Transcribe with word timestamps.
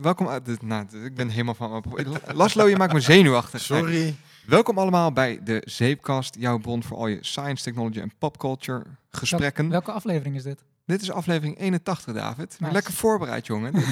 Welkom, 0.00 0.28
uit 0.28 0.44
dit- 0.44 0.62
nou, 0.62 0.84
dit- 0.90 1.04
ik 1.04 1.14
ben 1.14 1.28
helemaal 1.28 1.54
van... 1.54 1.84
Laslo, 2.34 2.66
je 2.68 2.76
maakt 2.76 2.92
me 2.92 3.00
zenuwachtig. 3.00 3.60
Sorry. 3.60 4.14
Welkom 4.46 4.78
allemaal 4.78 5.12
bij 5.12 5.40
de 5.44 5.62
Zeepkast, 5.64 6.36
jouw 6.38 6.58
bron 6.58 6.82
voor 6.82 6.96
al 6.96 7.06
je 7.06 7.18
science, 7.20 7.64
technology 7.64 8.00
en 8.00 8.12
popculture 8.18 8.82
gesprekken. 9.10 9.68
Welke 9.68 9.92
aflevering 9.92 10.36
is 10.36 10.42
dit? 10.42 10.62
Dit 10.84 11.02
is 11.02 11.10
aflevering 11.10 11.58
81, 11.60 12.14
David. 12.14 12.56
Nice. 12.60 12.72
Lekker 12.72 12.92
voorbereid, 12.92 13.46
jongen. 13.46 13.72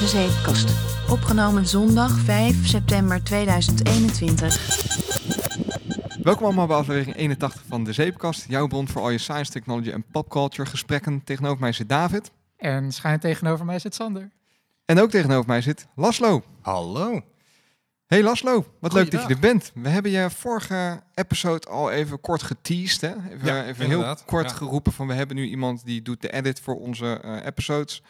De 0.00 0.06
Zeepkast. 0.08 0.91
Opgenomen 1.32 1.66
zondag 1.66 2.18
5 2.18 2.66
september 2.66 3.22
2021. 3.22 6.18
Welkom 6.22 6.44
allemaal 6.44 6.66
bij 6.66 6.76
aflevering 6.76 7.16
81 7.16 7.62
van 7.68 7.84
de 7.84 7.92
Zeepkast, 7.92 8.44
jouw 8.48 8.66
bron 8.66 8.88
voor 8.88 9.02
al 9.02 9.10
je 9.10 9.18
science, 9.18 9.50
technology 9.50 9.90
en 9.90 10.04
popculture 10.10 10.68
gesprekken. 10.68 11.24
Tegenover 11.24 11.60
mij 11.60 11.72
zit 11.72 11.88
David. 11.88 12.30
En 12.56 12.92
schijn 12.92 13.20
tegenover 13.20 13.64
mij 13.64 13.78
zit 13.78 13.94
Sander. 13.94 14.30
En 14.84 15.00
ook 15.00 15.10
tegenover 15.10 15.46
mij 15.46 15.60
zit 15.60 15.86
Laslo. 15.94 16.42
Hallo. 16.60 17.20
Hey 18.06 18.22
Laslo, 18.22 18.66
wat 18.80 18.92
leuk 18.92 19.10
dat 19.10 19.22
je 19.22 19.28
er 19.28 19.40
bent. 19.40 19.72
We 19.74 19.88
hebben 19.88 20.10
je 20.10 20.30
vorige 20.30 21.02
episode 21.14 21.68
al 21.68 21.90
even 21.90 22.20
kort 22.20 22.42
geteased. 22.42 23.00
Hè? 23.00 23.14
Even, 23.30 23.46
Ja, 23.46 23.64
even 23.64 23.86
heel 23.86 24.16
kort 24.26 24.50
Ja. 24.50 24.56
geroepen 24.56 24.92
van 24.92 25.06
we 25.06 25.14
hebben 25.14 25.36
nu 25.36 25.46
iemand 25.46 25.84
die 25.84 26.02
doet 26.02 26.22
de 26.22 26.32
edit 26.32 26.60
voor 26.60 26.80
onze 26.80 27.20
eh, 27.20 27.46
episodes. 27.46 28.02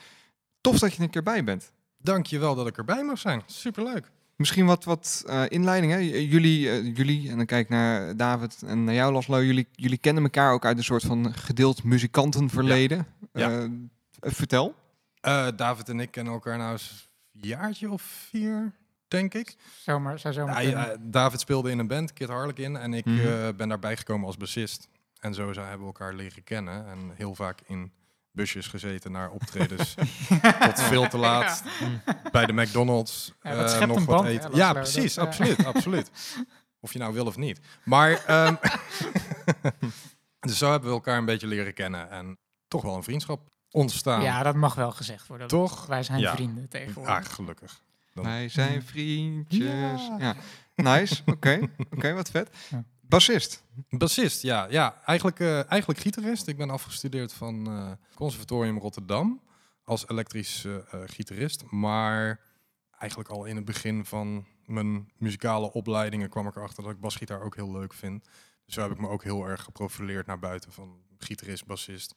Tof 0.60 0.78
dat 0.78 0.90
je 0.90 0.96
er 0.96 1.02
een 1.02 1.10
keer 1.10 1.22
bij 1.22 1.44
bent. 1.44 1.72
Dank 2.02 2.26
je 2.26 2.38
wel 2.38 2.54
dat 2.54 2.66
ik 2.66 2.76
erbij 2.76 3.04
mag 3.04 3.18
zijn. 3.18 3.42
Superleuk. 3.46 4.10
Misschien 4.36 4.66
wat, 4.66 4.84
wat 4.84 5.22
eh 5.26 5.42
inleiding. 5.48 5.92
Hè? 5.92 5.98
Jullie, 5.98 6.70
eh, 6.70 6.96
jullie, 6.96 7.30
en 7.30 7.36
dan 7.36 7.46
kijk 7.46 7.64
ik 7.64 7.68
naar 7.70 8.16
David 8.16 8.62
en 8.66 8.84
naar 8.84 8.94
jou 8.94 9.12
Laslo. 9.12 9.42
Jullie, 9.42 9.66
jullie 9.72 9.98
kennen 9.98 10.22
elkaar 10.22 10.52
ook 10.52 10.64
uit 10.64 10.76
een 10.78 10.84
soort 10.84 11.02
van 11.02 11.34
gedeeld 11.34 11.84
muzikantenverleden. 11.84 13.06
Ja. 13.32 13.50
Eh, 13.60 13.68
vertel. 14.20 14.74
Eh, 15.20 15.46
David 15.56 15.88
en 15.88 16.00
ik 16.00 16.10
kennen 16.10 16.32
elkaar 16.32 16.58
nou 16.58 16.72
eens 16.72 17.08
een 17.34 17.48
jaartje 17.48 17.90
of 17.90 18.02
vier, 18.02 18.72
denk 19.08 19.34
ik. 19.34 19.56
Zomaar, 19.82 20.18
zou 20.18 20.34
zomaar 20.34 20.62
Ja, 20.62 20.68
ja, 20.70 20.96
David 21.00 21.40
speelde 21.40 21.70
in 21.70 21.78
een 21.78 21.86
band, 21.86 22.12
Kid 22.12 22.28
Harlequin. 22.28 22.76
En 22.76 22.94
ik 22.94 23.04
Mhm. 23.04 23.18
eh, 23.26 23.48
ben 23.56 23.68
daarbij 23.68 23.96
gekomen 23.96 24.26
als 24.26 24.36
bassist. 24.36 24.88
En 25.20 25.34
zo 25.34 25.52
zijn- 25.52 25.68
hebben 25.68 25.86
we 25.86 25.92
elkaar 25.98 26.14
leren 26.14 26.44
kennen. 26.44 26.86
En 26.86 26.98
heel 27.14 27.34
vaak 27.34 27.60
in 27.66 27.92
busjes 28.32 28.66
gezeten 28.66 29.12
naar 29.12 29.30
optredens. 29.30 29.94
Tot 30.66 30.80
veel 30.80 31.08
te 31.08 31.16
laat. 31.18 31.62
Bij 32.32 32.46
de 32.46 32.52
McDonald's. 32.52 33.32
Ja, 33.42 33.50
eh, 33.50 33.80
nog 33.86 33.96
een 33.96 34.04
wat 34.04 34.06
band, 34.06 34.26
eten. 34.28 34.50
Ja, 34.54 34.72
precies. 34.72 35.14
dat, 35.14 35.24
ja. 35.24 35.30
absoluut, 35.30 35.64
absoluut. 35.74 36.10
Of 36.80 36.92
je 36.92 36.98
nou 36.98 37.12
wil 37.14 37.26
of 37.26 37.36
niet. 37.36 37.60
Maar, 37.84 38.24
ehm, 38.26 38.54
dus 40.40 40.58
zo 40.58 40.70
hebben 40.70 40.88
we 40.88 40.94
elkaar 40.94 41.18
een 41.18 41.24
beetje 41.24 41.46
leren 41.46 41.74
kennen. 41.74 42.10
En 42.10 42.38
toch 42.68 42.82
wel 42.82 42.96
een 42.96 43.02
vriendschap 43.02 43.40
ontstaan. 43.70 44.22
Ja, 44.22 44.42
dat 44.42 44.54
mag 44.54 44.74
wel 44.74 44.90
gezegd 44.92 45.26
worden. 45.26 45.46
Toch? 45.48 45.86
Wij 45.86 46.02
zijn 46.02 46.20
Ja. 46.20 46.34
vrienden 46.34 46.68
tegenwoordig. 46.68 47.14
Ah, 47.14 47.24
gelukkig. 47.24 47.82
Dan- 48.14 48.24
Wij 48.24 48.48
zijn 48.48 48.82
vriendjes. 48.82 50.06
Ja. 50.08 50.16
Ja. 50.18 50.34
Nice. 50.74 51.22
Oké, 51.26 51.60
Oké, 51.90 52.12
wat 52.12 52.30
vet. 52.30 52.50
Ja. 52.70 52.84
Bassist. 53.12 53.62
Bassist, 53.90 54.42
ja. 54.42 54.66
ja 54.70 55.00
eigenlijk, 55.04 55.40
eh, 55.40 55.70
eigenlijk 55.70 56.00
gitarist. 56.00 56.46
Ik 56.46 56.56
ben 56.56 56.70
afgestudeerd 56.70 57.32
van 57.32 57.66
eh 57.66 57.90
Conservatorium 58.14 58.78
Rotterdam 58.78 59.40
als 59.84 60.08
elektrisch 60.08 60.64
eh, 60.64 60.74
eh, 60.74 61.00
gitarist. 61.06 61.64
Maar 61.70 62.40
eigenlijk 62.98 63.30
al 63.30 63.44
in 63.44 63.56
het 63.56 63.64
begin 63.64 64.04
van 64.04 64.46
mijn 64.66 65.12
muzikale 65.18 65.72
opleidingen 65.72 66.28
kwam 66.28 66.46
ik 66.46 66.56
erachter 66.56 66.82
dat 66.82 66.92
ik 66.92 67.00
basgitaar 67.00 67.42
ook 67.42 67.54
heel 67.54 67.72
leuk 67.72 67.92
vind. 67.92 68.24
Dus 68.64 68.74
zo 68.74 68.82
heb 68.82 68.90
ik 68.90 68.98
me 68.98 69.08
ook 69.08 69.22
heel 69.24 69.46
erg 69.48 69.62
geprofileerd 69.62 70.26
naar 70.26 70.38
buiten 70.38 70.72
van 70.72 70.96
gitarist, 71.18 71.66
bassist. 71.66 72.14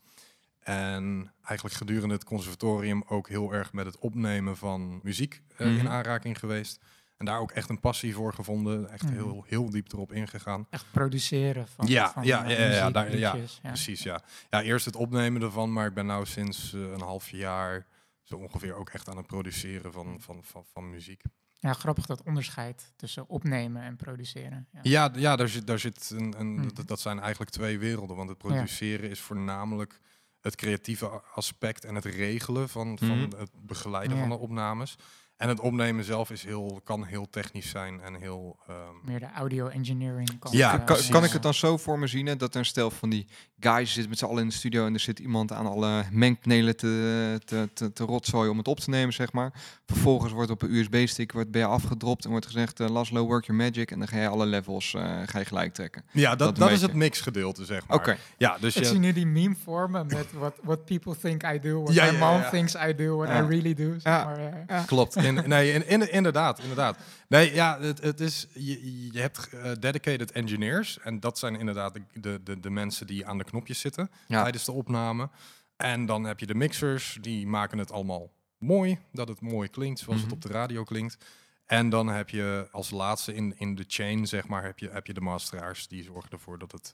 En 0.59 1.31
eigenlijk 1.43 1.75
gedurende 1.77 2.13
het 2.13 2.23
conservatorium 2.23 3.03
ook 3.07 3.29
heel 3.29 3.53
erg 3.53 3.73
met 3.73 3.85
het 3.85 3.97
opnemen 3.99 4.57
van 4.57 4.99
muziek 5.03 5.41
eh, 5.57 5.67
Mhm. 5.67 5.77
in 5.77 5.89
aanraking 5.89 6.39
geweest. 6.39 6.79
En 7.17 7.25
daar 7.25 7.39
ook 7.39 7.51
echt 7.51 7.69
een 7.69 7.79
passie 7.79 8.13
voor 8.13 8.33
gevonden. 8.33 8.89
Echt 8.89 9.03
Mhm. 9.03 9.13
heel, 9.13 9.43
heel 9.47 9.69
diep 9.69 9.91
erop 9.93 10.11
ingegaan. 10.11 10.67
Echt 10.69 10.85
produceren 10.91 11.67
van, 11.67 11.87
Ja, 11.87 12.11
van 12.11 12.23
ja, 12.25 12.43
eh, 12.45 12.57
ja, 12.59 12.75
ja, 12.75 12.91
daar- 12.91 13.17
ja. 13.17 13.35
Precies, 13.61 14.03
ja. 14.03 14.21
Ja, 14.49 14.61
eerst 14.61 14.85
het 14.85 14.95
opnemen 14.95 15.41
ervan, 15.41 15.73
maar 15.73 15.87
ik 15.87 15.93
ben 15.93 16.05
nou 16.05 16.25
sinds 16.25 16.73
eh, 16.73 16.81
een 16.81 17.01
half 17.01 17.29
jaar 17.29 17.85
zo 18.23 18.35
ongeveer 18.35 18.73
ook 18.75 18.89
echt 18.89 19.09
aan 19.09 19.17
het 19.17 19.27
produceren 19.27 19.91
van, 19.91 20.17
van, 20.21 20.43
van, 20.43 20.65
van 20.73 20.89
muziek. 20.89 21.21
Ja, 21.59 21.73
grappig 21.73 22.05
dat 22.05 22.23
onderscheid 22.23 22.93
tussen 22.95 23.29
opnemen 23.29 23.81
en 23.81 23.95
produceren. 23.95 24.67
Ja. 24.71 24.79
Ja, 24.83 25.11
ja 25.15 25.35
daar 25.35 25.47
zit, 25.49 25.67
daar 25.67 25.79
zit 25.79 26.09
een, 26.15 26.33
een, 26.39 26.53
Mhm. 26.53 26.69
dat, 26.73 26.87
dat 26.87 26.99
zijn 26.99 27.19
eigenlijk 27.19 27.51
twee 27.51 27.79
werelden. 27.79 28.15
Want 28.15 28.29
het 28.29 28.37
produceren 28.37 29.09
is 29.09 29.19
voornamelijk 29.19 29.99
het 30.41 30.55
creatieve 30.55 31.07
aspect 31.35 31.85
en 31.85 31.95
het 31.95 32.05
regelen 32.05 32.69
van, 32.69 32.97
van 32.97 33.07
Mhm. 33.19 33.37
het 33.37 33.51
begeleiden 33.61 34.15
Ja. 34.17 34.21
van 34.21 34.29
de 34.31 34.37
opnames. 34.37 34.95
En 35.37 35.49
het 35.49 35.59
opnemen 35.59 36.03
zelf 36.03 36.29
is 36.31 36.43
heel, 36.43 36.81
kan 36.83 37.03
heel 37.05 37.29
technisch 37.29 37.69
zijn 37.69 38.01
en 38.01 38.15
heel... 38.15 38.57
ehm, 38.67 38.77
Meer 39.03 39.19
de 39.19 39.31
audio 39.35 39.67
engineering 39.67 40.39
kant. 40.39 40.55
Ja, 40.55 40.79
eh, 40.79 41.09
kan, 41.09 41.23
ik 41.23 41.31
het 41.31 41.43
dan 41.43 41.53
zo 41.53 41.77
voor 41.77 41.99
me 41.99 42.07
zien 42.07 42.25
hè, 42.25 42.35
dat 42.35 42.53
er 42.53 42.59
een 42.59 42.65
stel 42.65 42.91
van 42.91 43.09
die 43.09 43.27
guys 43.59 43.93
zit 43.93 44.09
met 44.09 44.17
z'n 44.17 44.25
allen 44.25 44.41
in 44.41 44.47
de 44.47 44.53
studio 44.53 44.85
en 44.85 44.93
er 44.93 44.99
zit 44.99 45.19
iemand 45.19 45.51
aan 45.51 45.65
alle 45.65 46.03
mengpanelen 46.11 46.77
te, 46.77 47.41
te, 47.45 47.69
te, 47.73 47.93
te 47.93 48.03
rotzooien 48.03 48.51
om 48.51 48.57
het 48.57 48.67
op 48.67 48.79
te 48.79 48.89
nemen, 48.89 49.13
zeg 49.13 49.31
maar. 49.31 49.53
Vervolgens 49.85 50.31
wordt 50.33 50.51
op 50.51 50.61
een 50.61 50.73
USB-stick 50.73 51.31
wordt 51.31 51.51
bij 51.51 51.61
je 51.61 51.67
afgedropt 51.67 52.23
en 52.25 52.29
wordt 52.29 52.45
gezegd, 52.45 52.79
eh, 52.79 52.89
Laszlo, 52.89 53.25
work 53.25 53.45
your 53.45 53.61
magic. 53.63 53.91
En 53.91 53.99
dan 53.99 54.07
ga 54.07 54.17
je 54.21 54.27
alle 54.27 54.45
levels 54.45 54.93
eh, 54.93 55.21
ga 55.25 55.39
je 55.39 55.45
gelijk 55.45 55.73
trekken. 55.73 56.03
ja, 56.11 56.35
dat, 56.35 56.55
Dat 56.55 56.71
is 56.71 56.81
het 56.81 56.93
mixgedeelte, 56.93 57.65
zeg 57.65 57.87
maar. 57.87 57.97
Oké, 57.97 58.17
Ja, 58.37 58.57
dus 58.59 58.75
Ik 58.75 58.83
je, 58.83 58.89
zie 58.89 58.99
nu 58.99 59.13
die 59.13 59.25
meme 59.27 59.55
vormen 59.63 60.07
met 60.07 60.31
what, 60.33 60.53
what 60.63 60.85
people 60.85 61.17
think 61.17 61.43
I 61.43 61.59
do, 61.59 61.81
what 61.81 61.93
Ja, 61.93 62.05
my 62.05 62.17
ja, 62.17 62.31
mom 62.31 62.41
ja. 62.41 62.49
thinks 62.49 62.75
I 62.75 62.95
do, 62.95 63.15
what 63.17 63.27
Ja. 63.29 63.43
I 63.43 63.47
really 63.47 63.73
do. 63.73 63.91
zeg 63.93 64.03
Ja. 64.03 64.23
maar. 64.67 64.83
Klopt. 64.85 65.15
In, 65.25 65.49
nee, 65.49 65.71
in, 65.73 65.87
in- 65.87 66.11
inderdaad, 66.11 66.59
inderdaad. 66.59 66.97
Nee, 67.27 67.53
ja, 67.53 67.79
het, 67.79 68.01
het 68.01 68.19
is, 68.19 68.47
je, 68.53 69.11
je 69.11 69.19
hebt 69.19 69.49
eh, 69.49 69.71
dedicated 69.79 70.31
engineers. 70.31 70.99
En 70.99 71.19
dat 71.19 71.37
zijn 71.39 71.55
inderdaad 71.55 71.93
de, 72.13 72.39
de, 72.43 72.59
de, 72.59 72.69
mensen 72.69 73.07
die 73.07 73.25
aan 73.25 73.37
de 73.37 73.43
knopjes 73.43 73.79
zitten 73.79 74.09
Ja. 74.27 74.41
tijdens 74.41 74.65
de 74.65 74.71
opname. 74.71 75.29
En 75.75 76.05
dan 76.05 76.23
heb 76.23 76.39
je 76.39 76.45
de 76.45 76.55
mixers, 76.55 77.17
die 77.21 77.47
maken 77.47 77.77
het 77.77 77.91
allemaal 77.91 78.31
mooi. 78.57 78.99
Dat 79.11 79.27
het 79.27 79.41
mooi 79.41 79.69
klinkt, 79.69 79.99
zoals 79.99 80.19
Mhm. 80.21 80.27
het 80.29 80.35
op 80.35 80.41
de 80.51 80.57
radio 80.57 80.83
klinkt. 80.83 81.17
En 81.65 81.89
dan 81.89 82.07
heb 82.07 82.29
je 82.29 82.67
als 82.71 82.89
laatste 82.89 83.33
in, 83.33 83.53
in 83.57 83.75
de 83.75 83.83
chain, 83.87 84.27
zeg 84.27 84.47
maar, 84.47 84.63
heb 84.63 84.79
je, 84.79 84.89
heb 84.89 85.07
je 85.07 85.13
de 85.13 85.21
masteraars. 85.21 85.87
Die 85.87 86.03
zorgen 86.03 86.31
ervoor 86.31 86.59
dat 86.59 86.71
het 86.71 86.93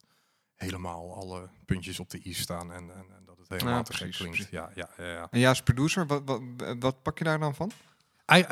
helemaal 0.55 1.15
alle 1.15 1.49
puntjes 1.65 1.99
op 1.99 2.09
de 2.09 2.19
i 2.25 2.33
staan. 2.33 2.71
En, 2.73 2.83
en, 2.91 3.05
en 3.17 3.25
dat 3.25 3.37
het 3.37 3.49
helemaal 3.49 3.73
Ja, 3.77 3.83
te 3.83 3.93
gek 3.93 3.99
precies, 4.01 4.17
klinkt. 4.17 4.35
precies. 4.35 4.53
Ja, 4.53 4.71
ja, 4.75 4.89
ja, 5.05 5.11
ja. 5.13 5.27
en 5.31 5.39
ja, 5.39 5.49
als 5.49 5.61
producer, 5.61 6.07
wat, 6.07 6.21
wat, 6.25 6.41
wat 6.79 7.01
pak 7.01 7.17
je 7.17 7.23
daar 7.23 7.39
dan 7.39 7.55
van? 7.55 7.71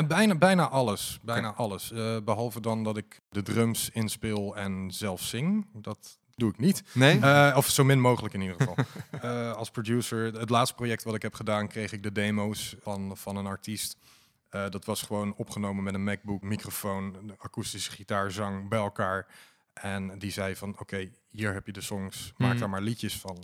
Bijna, 0.07 0.35
bijna 0.35 0.68
alles. 0.69 1.19
Bijna 1.22 1.53
alles. 1.53 1.91
Eh, 1.91 2.18
behalve 2.24 2.62
dan 2.62 2.84
dat 2.84 2.97
ik 2.97 3.19
de 3.30 3.41
drums 3.41 3.90
inspeel 3.90 4.56
en 4.56 4.91
zelf 4.91 5.22
zing. 5.22 5.68
Dat 5.74 6.18
doe 6.35 6.50
ik 6.50 6.57
niet. 6.57 6.84
Nee? 6.94 7.19
Eh, 7.19 7.53
of 7.57 7.68
zo 7.69 7.84
min 7.84 8.00
mogelijk 8.02 8.34
in 8.34 8.41
ieder 8.41 8.56
geval. 8.58 8.75
Eh, 9.22 9.52
als 9.53 9.69
producer, 9.69 10.34
het 10.40 10.50
laatste 10.50 10.75
project 10.75 11.03
wat 11.03 11.16
ik 11.16 11.22
heb 11.22 11.34
gedaan, 11.34 11.68
kreeg 11.68 11.91
ik 11.91 12.03
de 12.03 12.12
demo's 12.12 12.75
van, 12.81 13.18
van 13.18 13.35
een 13.35 13.46
artiest. 13.46 13.97
Eh, 14.50 14.69
dat 14.69 14.85
was 14.85 15.02
gewoon 15.02 15.34
opgenomen 15.35 15.84
met 15.84 15.94
een 15.94 16.03
MacBook, 16.03 16.41
microfoon, 16.41 17.34
akoestische 17.38 17.91
gitaar, 17.91 18.31
zang 18.31 18.69
bij 18.69 18.79
elkaar. 18.79 19.28
En 19.74 20.19
die 20.19 20.31
zei 20.31 20.56
van, 20.56 20.75
oké, 20.79 21.09
hier 21.29 21.53
heb 21.53 21.66
je 21.66 21.72
de 21.72 21.81
songs, 21.81 22.34
maak 22.38 22.50
Mhm. 22.52 22.59
daar 22.59 22.69
maar 22.69 22.81
liedjes 22.81 23.18
van. 23.19 23.44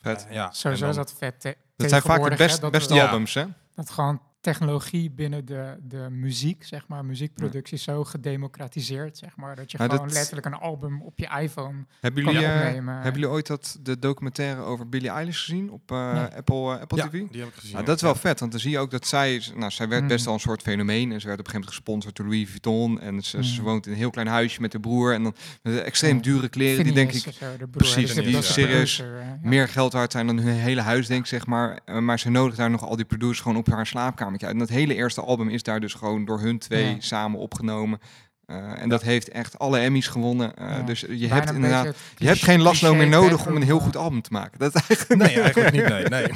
Vet. 0.00 0.26
Ja, 0.30 0.50
Sowieso 0.52 0.88
is 0.88 0.96
dat 0.96 1.12
vet. 1.18 1.40
te- 1.40 1.56
dat 1.76 1.88
zijn 1.88 2.02
vaak 2.02 2.30
de 2.30 2.36
best, 2.36 2.70
beste 2.70 3.02
albums, 3.02 3.34
hè? 3.34 3.44
dat 3.74 3.90
gewoon 3.90 4.22
technologie 4.40 5.10
binnen 5.10 5.44
de, 5.44 5.76
de 5.82 6.06
muziek, 6.10 6.64
zeg 6.64 6.86
maar, 6.88 7.04
muziekproductie 7.04 7.78
zo 7.78 8.04
gedemocratiseerd, 8.04 9.18
zeg 9.18 9.36
maar, 9.36 9.56
dat 9.56 9.70
je 9.70 9.78
gewoon 9.78 9.96
dat- 9.96 10.12
letterlijk 10.12 10.46
een 10.46 10.54
album 10.54 11.02
op 11.02 11.18
je 11.18 11.28
iPhone 11.40 11.84
Hebben 12.00 12.24
kan 12.24 12.32
jullie, 12.32 12.48
eh, 12.48 12.66
opnemen. 12.66 12.94
hebben 12.94 13.12
jullie 13.12 13.28
ooit 13.28 13.46
dat, 13.46 13.78
de 13.82 13.98
documentaire 13.98 14.60
over 14.62 14.88
Billie 14.88 15.08
Eilish 15.10 15.38
gezien 15.44 15.70
op 15.70 15.90
eh, 15.92 16.12
Nee. 16.12 16.24
Apple, 16.24 16.74
eh, 16.74 16.80
Apple 16.80 16.96
ja, 16.98 17.06
TV? 17.08 17.12
die 17.30 17.40
heb 17.40 17.48
ik 17.48 17.54
gezien. 17.54 17.72
Nou, 17.72 17.84
dat 17.84 17.96
is 17.96 18.02
wel 18.02 18.14
vet, 18.14 18.40
want 18.40 18.52
dan 18.52 18.60
zie 18.60 18.70
je 18.70 18.78
ook 18.78 18.90
dat 18.90 19.06
zij, 19.06 19.42
nou, 19.56 19.70
zij 19.70 19.88
werd 19.88 20.02
Mm. 20.02 20.08
best 20.08 20.24
wel 20.24 20.34
een 20.34 20.40
soort 20.40 20.62
fenomeen 20.62 21.12
en 21.12 21.20
ze 21.20 21.26
werd 21.26 21.38
op 21.40 21.46
een 21.46 21.52
gegeven 21.52 21.52
moment 21.60 21.68
gesponsord 21.74 22.16
door 22.16 22.26
Louis 22.26 22.48
Vuitton 22.48 23.00
en 23.00 23.22
ze, 23.22 23.44
ze 23.44 23.58
Mm. 23.60 23.66
woont 23.66 23.86
in 23.86 23.92
een 23.92 23.98
heel 23.98 24.10
klein 24.10 24.26
huisje 24.28 24.60
met 24.60 24.72
haar 24.72 24.80
broer 24.82 25.14
en 25.14 25.22
dan 25.22 25.34
met 25.62 25.72
de 25.74 25.80
extreem 25.80 26.16
Ja. 26.16 26.22
dure 26.22 26.48
kleren 26.48 26.84
die 26.84 26.92
denk 26.92 27.12
ik 27.12 27.26
of 27.26 27.34
zo, 27.34 27.46
de 27.50 27.56
broer, 27.56 27.70
precies, 27.70 28.14
die 28.14 28.22
de 28.32 28.42
serieus 28.42 28.96
producer, 28.96 29.38
meer 29.42 29.68
geld 29.68 29.92
waard 29.92 30.12
zijn 30.12 30.26
dan 30.26 30.38
hun 30.38 30.54
hele 30.54 30.80
huis 30.80 31.06
denk 31.06 31.20
ik 31.20 31.26
zeg 31.26 31.46
maar, 31.46 31.78
maar 32.02 32.18
ze 32.18 32.30
nodigt 32.30 32.56
daar 32.56 32.70
nog 32.70 32.82
al 32.84 32.96
die 32.96 33.04
producers 33.04 33.40
gewoon 33.40 33.56
op 33.58 33.66
haar 33.66 33.86
uit. 34.32 34.52
En 34.52 34.58
dat 34.58 34.68
hele 34.68 34.94
eerste 34.94 35.20
album 35.20 35.48
is 35.48 35.62
daar 35.62 35.80
dus 35.80 35.94
gewoon 35.94 36.24
door 36.24 36.40
hun 36.40 36.58
twee 36.58 36.84
Ja. 36.88 36.96
samen 36.98 37.40
opgenomen. 37.40 37.98
Eh, 38.46 38.82
en 38.82 38.88
dat 38.88 39.02
heeft 39.02 39.28
echt 39.28 39.58
alle 39.58 39.78
Emmys 39.78 40.06
gewonnen. 40.06 40.54
Eh, 40.56 40.68
Ja. 40.70 40.82
Dus 40.82 41.00
je 41.00 41.06
Bijna 41.06 41.34
hebt 41.34 41.50
inderdaad, 41.52 41.96
je 42.16 42.26
hebt 42.26 42.42
geen 42.42 42.60
Laszlo 42.62 42.94
meer 42.94 43.08
nodig 43.08 43.46
om 43.46 43.56
een 43.56 43.62
heel 43.62 43.78
goed 43.80 43.96
album 43.96 44.22
te 44.22 44.32
maken. 44.32 44.58
Dat 44.58 44.74
is 44.74 44.82
eigenlijk 44.88 45.22
Nee, 45.22 45.40
eigenlijk 45.42 45.72
niet. 45.72 45.88
Nee, 45.88 46.04
nee. 46.04 46.32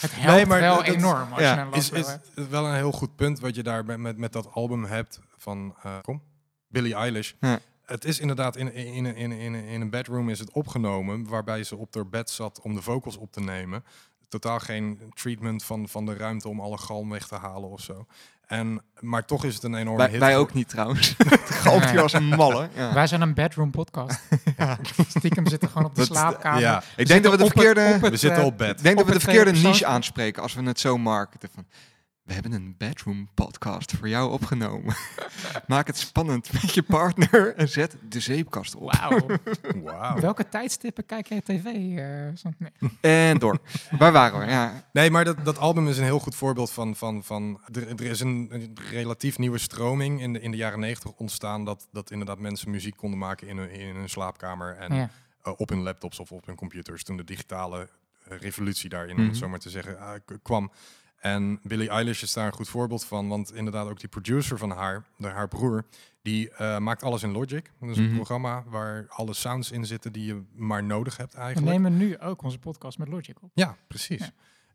Het 0.00 0.14
helpt 0.14 0.26
Nee, 0.36 0.46
maar 0.46 0.60
wel 0.60 0.76
dat- 0.76 0.86
enorm 0.86 1.32
als 1.32 1.40
ja, 1.40 1.54
je 1.54 1.60
een 1.60 1.72
Is, 1.72 1.90
is 1.90 2.06
wel 2.50 2.66
een 2.66 2.74
heel 2.74 2.92
goed 2.92 3.16
punt 3.16 3.40
wat 3.40 3.54
je 3.54 3.62
daar 3.62 3.84
met, 3.84 3.98
met, 3.98 4.16
met 4.16 4.32
dat 4.32 4.52
album 4.52 4.84
hebt 4.84 5.20
van 5.36 5.74
eh, 5.82 5.92
kom, 6.02 6.22
Billie 6.68 6.94
Eilish. 6.94 7.32
Ja. 7.40 7.58
Het 7.84 8.04
is 8.04 8.20
inderdaad 8.20 8.56
in, 8.56 8.74
in, 8.74 9.06
in, 9.06 9.16
in, 9.16 9.32
in, 9.32 9.54
in 9.54 9.80
een 9.80 9.90
bedroom 9.90 10.28
is 10.28 10.38
het 10.38 10.52
opgenomen, 10.52 11.28
waarbij 11.28 11.64
ze 11.64 11.76
op 11.76 11.94
haar 11.94 12.08
bed 12.08 12.30
zat 12.30 12.60
om 12.62 12.74
de 12.74 12.82
vocals 12.82 13.16
op 13.16 13.32
te 13.32 13.40
nemen. 13.40 13.84
Totaal 14.28 14.58
geen 14.58 15.12
treatment 15.14 15.64
van, 15.64 15.88
van 15.88 16.06
de 16.06 16.16
ruimte 16.16 16.48
om 16.48 16.60
alle 16.60 16.78
galm 16.78 17.10
weg 17.10 17.26
te 17.26 17.34
halen 17.34 17.70
of 17.70 17.80
zo. 17.80 18.06
En, 18.46 18.82
maar 19.00 19.24
toch 19.24 19.44
is 19.44 19.54
het 19.54 19.62
een 19.62 19.74
enorme 19.74 19.98
wij, 19.98 20.10
hit. 20.10 20.18
wij 20.18 20.36
ook 20.36 20.54
niet 20.54 20.68
trouwens. 20.68 21.14
Het 21.28 21.40
galmt 21.50 21.90
hier 21.90 22.02
als 22.02 22.12
een 22.12 22.28
malle. 22.28 22.68
Ja. 22.74 22.94
Wij 22.94 23.06
zijn 23.06 23.20
een 23.20 23.34
bedroom 23.34 23.70
podcast. 23.70 24.20
Stiekem 25.16 25.46
zitten 25.46 25.68
gewoon 25.68 25.84
op 25.86 25.94
de 25.94 26.00
Dat 26.00 26.16
slaapkamer. 26.16 26.60
Ja, 26.60 26.82
Ik 26.96 27.06
denk 27.06 27.22
dat 27.22 27.32
we 27.32 27.38
de 27.38 27.44
verkeerde... 27.44 27.98
we 28.00 28.16
zitten 28.16 28.40
eh, 28.40 28.46
op 28.46 28.58
bed. 28.58 28.76
Ik 28.76 28.82
denk 28.82 28.96
dat 28.96 29.06
we 29.06 29.12
de 29.12 29.20
verkeerde 29.20 29.52
niche 29.52 29.86
aanspreken 29.86 30.42
als 30.42 30.54
we 30.54 30.62
het 30.62 30.80
zo 30.80 30.98
marketen. 30.98 31.48
Van, 31.54 31.66
we 32.28 32.34
hebben 32.34 32.52
een 32.52 32.74
bedroom 32.78 33.28
podcast 33.34 33.92
voor 33.96 34.08
jou 34.08 34.30
opgenomen. 34.30 34.94
Maak 35.66 35.86
het 35.86 35.96
spannend 35.98 36.52
met 36.52 36.74
je 36.74 36.82
partner 36.82 37.54
en 37.54 37.68
zet 37.68 37.96
de 38.08 38.20
zeepkast 38.20 38.74
op. 38.74 38.92
Wauw. 38.92 39.26
Wauw. 39.84 40.20
Welke 40.20 40.48
tijdstippen 40.48 41.06
kijk 41.06 41.26
jij 41.26 41.40
tv? 41.40 41.62
nee. 42.58 42.72
En 43.00 43.38
door. 43.38 43.58
Waar 43.98 44.12
waren 44.12 44.38
we? 44.40 44.46
Ja. 44.46 44.84
Nee, 44.92 45.10
maar 45.10 45.24
dat, 45.24 45.44
dat 45.44 45.58
album 45.58 45.88
is 45.88 45.98
een 45.98 46.04
heel 46.04 46.18
goed 46.18 46.34
voorbeeld 46.34 46.70
van... 46.70 46.96
van, 46.96 47.24
van 47.24 47.60
er, 47.72 47.88
er 47.88 48.02
is 48.02 48.20
een, 48.20 48.48
een 48.50 48.76
relatief 48.90 49.38
nieuwe 49.38 49.58
stroming 49.58 50.20
in 50.20 50.32
de, 50.32 50.40
in 50.40 50.50
de 50.50 50.56
jaren 50.56 50.80
negentig 50.80 51.12
ontstaan... 51.12 51.64
Dat, 51.64 51.88
dat 51.92 52.10
inderdaad 52.10 52.38
mensen 52.38 52.70
muziek 52.70 52.96
konden 52.96 53.18
maken 53.18 53.48
in 53.48 53.56
hun, 53.56 53.70
in 53.70 53.94
hun 53.96 54.08
slaapkamer... 54.08 54.76
en 54.76 54.94
Ja. 54.94 55.10
eh, 55.42 55.52
op 55.56 55.68
hun 55.68 55.82
laptops 55.82 56.18
of 56.18 56.32
op 56.32 56.46
hun 56.46 56.56
computers... 56.56 57.04
toen 57.04 57.16
de 57.16 57.24
digitale 57.24 57.88
eh, 58.28 58.38
revolutie 58.38 58.88
daarin, 58.88 59.14
om 59.14 59.20
Mhm. 59.20 59.28
het 59.28 59.38
zo 59.38 59.48
maar 59.48 59.58
te 59.58 59.70
zeggen, 59.70 59.98
eh, 59.98 60.10
kwam. 60.42 60.70
En 61.18 61.60
Billie 61.62 61.88
Eilish 61.88 62.22
is 62.22 62.32
daar 62.32 62.46
een 62.46 62.52
goed 62.52 62.68
voorbeeld 62.68 63.04
van... 63.04 63.28
want 63.28 63.52
inderdaad 63.54 63.88
ook 63.88 64.00
die 64.00 64.08
producer 64.08 64.58
van 64.58 64.70
haar, 64.70 65.04
de, 65.16 65.26
haar 65.28 65.48
broer... 65.48 65.84
die 66.22 66.50
eh, 66.50 66.78
maakt 66.78 67.02
alles 67.02 67.22
in 67.22 67.32
Logic. 67.32 67.70
Dat 67.80 67.88
is 67.90 67.96
een 67.96 68.04
Mhm. 68.06 68.14
programma 68.14 68.64
waar 68.66 69.06
alle 69.08 69.34
sounds 69.34 69.70
in 69.70 69.86
zitten... 69.86 70.12
die 70.12 70.24
je 70.24 70.42
maar 70.54 70.84
nodig 70.84 71.16
hebt 71.16 71.32
We 71.32 71.38
eigenlijk. 71.38 71.76
nemen 71.76 71.96
nu 71.96 72.18
ook 72.18 72.42
onze 72.42 72.58
podcast 72.58 72.98
met 72.98 73.08
Logic 73.08 73.42
op. 73.42 73.50
Ja, 73.54 73.76
precies. 73.88 74.18
Ja. 74.20 74.30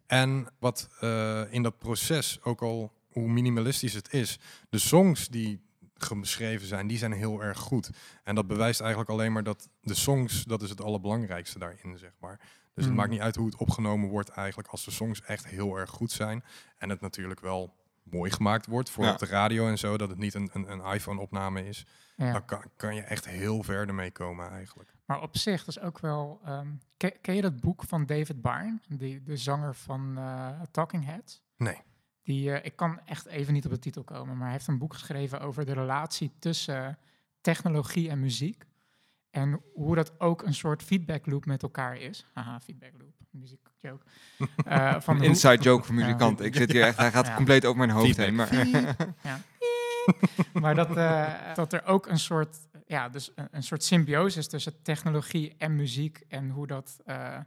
En 0.08 0.48
wat 0.60 0.90
eh, 1.00 1.42
in 1.50 1.64
dat 1.64 1.78
proces, 1.78 2.40
ook 2.44 2.62
al 2.62 2.92
hoe 3.12 3.28
minimalistisch 3.28 3.94
het 3.94 4.14
is, 4.14 4.40
de 4.70 4.78
songs 4.78 5.28
die 5.28 5.62
geschreven 5.98 6.68
zijn, 6.68 6.88
die 6.88 6.98
zijn 6.98 7.12
heel 7.12 7.44
erg 7.44 7.58
goed. 7.60 7.90
En 8.24 8.36
dat 8.36 8.48
bewijst 8.48 8.80
eigenlijk 8.80 9.10
alleen 9.12 9.32
maar 9.32 9.44
dat 9.44 9.70
de 9.82 9.94
songs, 9.94 10.44
dat 10.44 10.62
is 10.62 10.70
het 10.70 10.82
allerbelangrijkste 10.82 11.60
daarin, 11.60 11.98
zeg 11.98 12.12
maar. 12.20 12.40
Dus 12.74 12.84
het 12.84 12.94
Mm. 12.94 13.00
maakt 13.00 13.10
niet 13.12 13.20
uit 13.20 13.36
hoe 13.36 13.46
het 13.46 13.56
opgenomen 13.56 14.10
wordt 14.10 14.30
eigenlijk, 14.30 14.68
als 14.68 14.86
de 14.86 14.92
songs 14.92 15.22
echt 15.22 15.46
heel 15.48 15.78
erg 15.78 15.90
goed 15.90 16.12
zijn. 16.12 16.44
En 16.78 16.90
het 16.90 17.02
natuurlijk 17.02 17.40
wel 17.40 17.74
mooi 18.04 18.32
gemaakt 18.32 18.66
wordt 18.66 18.90
voor 18.90 19.04
Ja. 19.06 19.12
op 19.12 19.18
de 19.18 19.26
radio 19.26 19.68
en 19.68 19.78
zo, 19.78 19.98
dat 19.98 20.10
het 20.10 20.18
niet 20.18 20.34
een, 20.34 20.50
een, 20.54 20.72
een 20.72 20.94
iPhone-opname 20.94 21.68
is. 21.68 21.86
Ja. 22.16 22.32
Dan 22.32 22.46
kan, 22.46 22.64
kan 22.76 22.96
je 22.96 23.02
echt 23.02 23.26
heel 23.28 23.64
ver 23.64 23.88
ermee 23.88 24.12
komen 24.12 24.50
eigenlijk. 24.50 24.94
Maar 25.06 25.22
op 25.22 25.38
zich, 25.38 25.64
dat 25.64 25.76
is 25.78 25.82
ook 25.84 26.00
wel... 26.00 26.40
ehm, 26.46 26.68
ken, 26.98 27.12
ken 27.22 27.36
je 27.36 27.42
dat 27.42 27.60
boek 27.60 27.84
van 27.84 28.06
David 28.06 28.42
Byrne? 28.42 28.80
Die, 28.88 29.24
de 29.24 29.38
zanger 29.38 29.76
van 29.76 30.18
eh, 30.18 30.50
Talking 30.72 31.06
Heads? 31.06 31.42
Nee. 31.58 31.78
Die, 32.24 32.52
eh, 32.54 32.66
ik 32.66 32.76
kan 32.76 33.00
echt 33.06 33.26
even 33.26 33.54
niet 33.54 33.66
op 33.66 33.72
de 33.72 33.80
titel 33.80 34.04
komen, 34.04 34.34
maar 34.36 34.44
hij 34.44 34.52
heeft 34.56 34.68
een 34.68 34.78
boek 34.78 34.94
geschreven 34.94 35.42
over 35.42 35.66
de 35.66 35.74
relatie 35.74 36.32
tussen 36.40 36.98
technologie 37.42 38.10
en 38.10 38.20
muziek. 38.20 38.64
En 39.34 39.62
hoe 39.74 39.96
dat 39.96 40.20
ook 40.20 40.44
een 40.44 40.54
soort 40.54 40.84
feedback 40.84 41.26
loop 41.26 41.46
met 41.46 41.64
elkaar 41.64 41.98
is. 41.98 42.26
Haha, 42.34 42.60
feedback 42.60 42.92
loop, 43.00 43.14
muziek 43.30 43.68
joke. 43.80 44.06
Eh, 44.66 45.00
van 45.02 45.14
Een 45.16 45.20
hoe- 45.20 45.30
inside 45.30 45.64
joke 45.64 45.84
voor 45.86 45.96
Ja. 45.96 46.06
muzikanten. 46.06 46.46
Ik 46.46 46.56
zit 46.56 46.72
hier 46.72 46.84
echt, 46.84 46.98
hij 46.98 47.12
gaat 47.12 47.28
Ja. 47.28 47.36
compleet 47.36 47.66
over 47.66 47.78
mijn 47.78 47.90
hoofd 47.90 48.18
heen. 48.18 48.36
Maar, 48.36 48.50
maar 50.62 50.76
dat, 50.76 50.98
eh, 50.98 51.54
dat 51.54 51.74
er 51.74 51.86
ook 51.86 52.08
een 52.08 52.20
soort, 52.20 52.58
ja, 52.86 53.10
dus 53.10 53.32
een, 53.36 53.48
een 53.52 53.64
soort 53.64 53.84
symbiose 53.84 54.40
is 54.40 54.48
tussen 54.48 54.82
technologie 54.82 55.56
en 55.58 55.76
muziek. 55.76 56.24
En 56.28 56.50
hoe 56.50 56.68
dat 56.68 57.00
eh, 57.06 57.38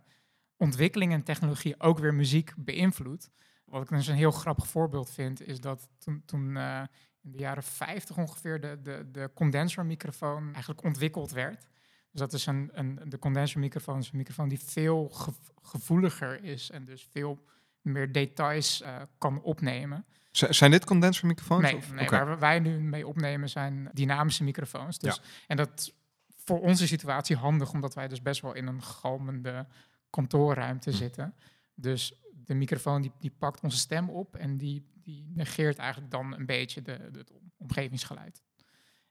ontwikkeling 0.56 1.12
en 1.12 1.22
technologie 1.22 1.80
ook 1.80 1.98
weer 1.98 2.14
muziek 2.14 2.52
beïnvloedt. 2.56 3.30
Wat 3.64 3.82
ik 3.82 3.88
dus 3.88 4.06
een 4.06 4.14
heel 4.16 4.30
grappig 4.30 4.66
voorbeeld 4.66 5.10
vind, 5.10 5.46
is 5.46 5.60
dat 5.60 5.88
toen, 5.98 6.22
toen 6.24 6.56
eh, 6.56 6.82
in 7.22 7.32
de 7.32 7.38
jaren 7.38 7.62
50 7.62 8.16
ongeveer 8.16 8.60
de, 8.60 8.78
de, 8.82 9.08
de 9.12 9.30
condensermicrofoon 9.34 10.44
eigenlijk 10.52 10.82
ontwikkeld 10.84 11.30
werd. 11.30 11.66
Dus 12.16 12.24
dat 12.24 12.32
is 12.40 12.46
een, 12.46 12.70
een, 12.72 12.98
de 13.08 13.18
condensermicrofoon 13.18 13.98
is 13.98 14.10
een 14.10 14.16
microfoon 14.16 14.48
die 14.48 14.60
veel 14.60 15.08
gev- 15.08 15.36
gevoeliger 15.62 16.44
is 16.44 16.70
en 16.70 16.84
dus 16.84 17.08
veel 17.10 17.38
meer 17.80 18.12
details 18.12 18.82
eh, 18.82 18.96
kan 19.18 19.42
opnemen. 19.42 20.04
Zijn 20.30 20.70
dit 20.70 20.84
condensermicrofoons? 20.84 21.62
Nee, 21.62 21.76
of- 21.76 21.92
nee 21.92 22.08
waar 22.08 22.38
wij 22.38 22.58
nu 22.58 22.80
mee 22.80 23.06
opnemen 23.06 23.48
zijn 23.48 23.90
dynamische 23.92 24.44
microfoons. 24.44 24.98
Dus, 24.98 25.20
En 25.46 25.56
dat 25.56 25.70
is 25.78 25.92
voor 26.36 26.60
onze 26.60 26.86
situatie 26.86 27.36
handig, 27.36 27.72
omdat 27.72 27.94
wij 27.94 28.08
dus 28.08 28.22
best 28.22 28.40
wel 28.40 28.54
in 28.54 28.66
een 28.66 28.82
galmende 28.82 29.66
kantoorruimte 30.10 30.90
Hm. 30.90 30.96
zitten. 30.96 31.34
Dus 31.74 32.14
de 32.44 32.54
microfoon 32.54 33.02
die, 33.02 33.12
die 33.18 33.32
pakt 33.38 33.60
onze 33.60 33.76
stem 33.78 34.08
op 34.10 34.36
en 34.36 34.56
die, 34.56 34.86
die 34.94 35.30
negeert 35.34 35.78
eigenlijk 35.78 36.10
dan 36.10 36.34
een 36.34 36.46
beetje 36.46 36.82
de, 36.82 37.08
de, 37.12 37.18
het 37.18 37.32
omgevingsgeluid. 37.56 38.42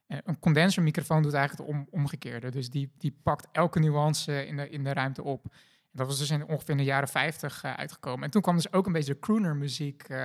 En 0.06 0.20
een 0.24 0.38
condensermicrofoon 0.38 1.22
doet 1.22 1.32
eigenlijk 1.34 1.68
het 1.68 1.78
om, 1.78 1.86
omgekeerde. 1.90 2.50
Dus 2.50 2.70
die, 2.70 2.92
die 2.98 3.18
pakt 3.22 3.46
elke 3.52 3.78
nuance 3.78 4.46
in 4.46 4.56
de, 4.56 4.68
in 4.68 4.84
de 4.84 4.92
ruimte 4.92 5.22
op. 5.22 5.44
En 5.44 6.02
dat 6.02 6.06
was 6.06 6.18
dus 6.18 6.30
in, 6.30 6.46
ongeveer 6.46 6.70
in 6.70 6.76
de 6.76 6.84
jaren 6.84 7.08
50 7.08 7.62
eh, 7.62 7.72
uitgekomen. 7.74 8.24
En 8.24 8.30
toen 8.30 8.42
kwam 8.42 8.54
dus 8.56 8.72
ook 8.72 8.86
een 8.86 8.92
beetje 8.92 9.12
de 9.12 9.18
crooner 9.18 9.56
muziek. 9.56 10.02
eh, 10.02 10.18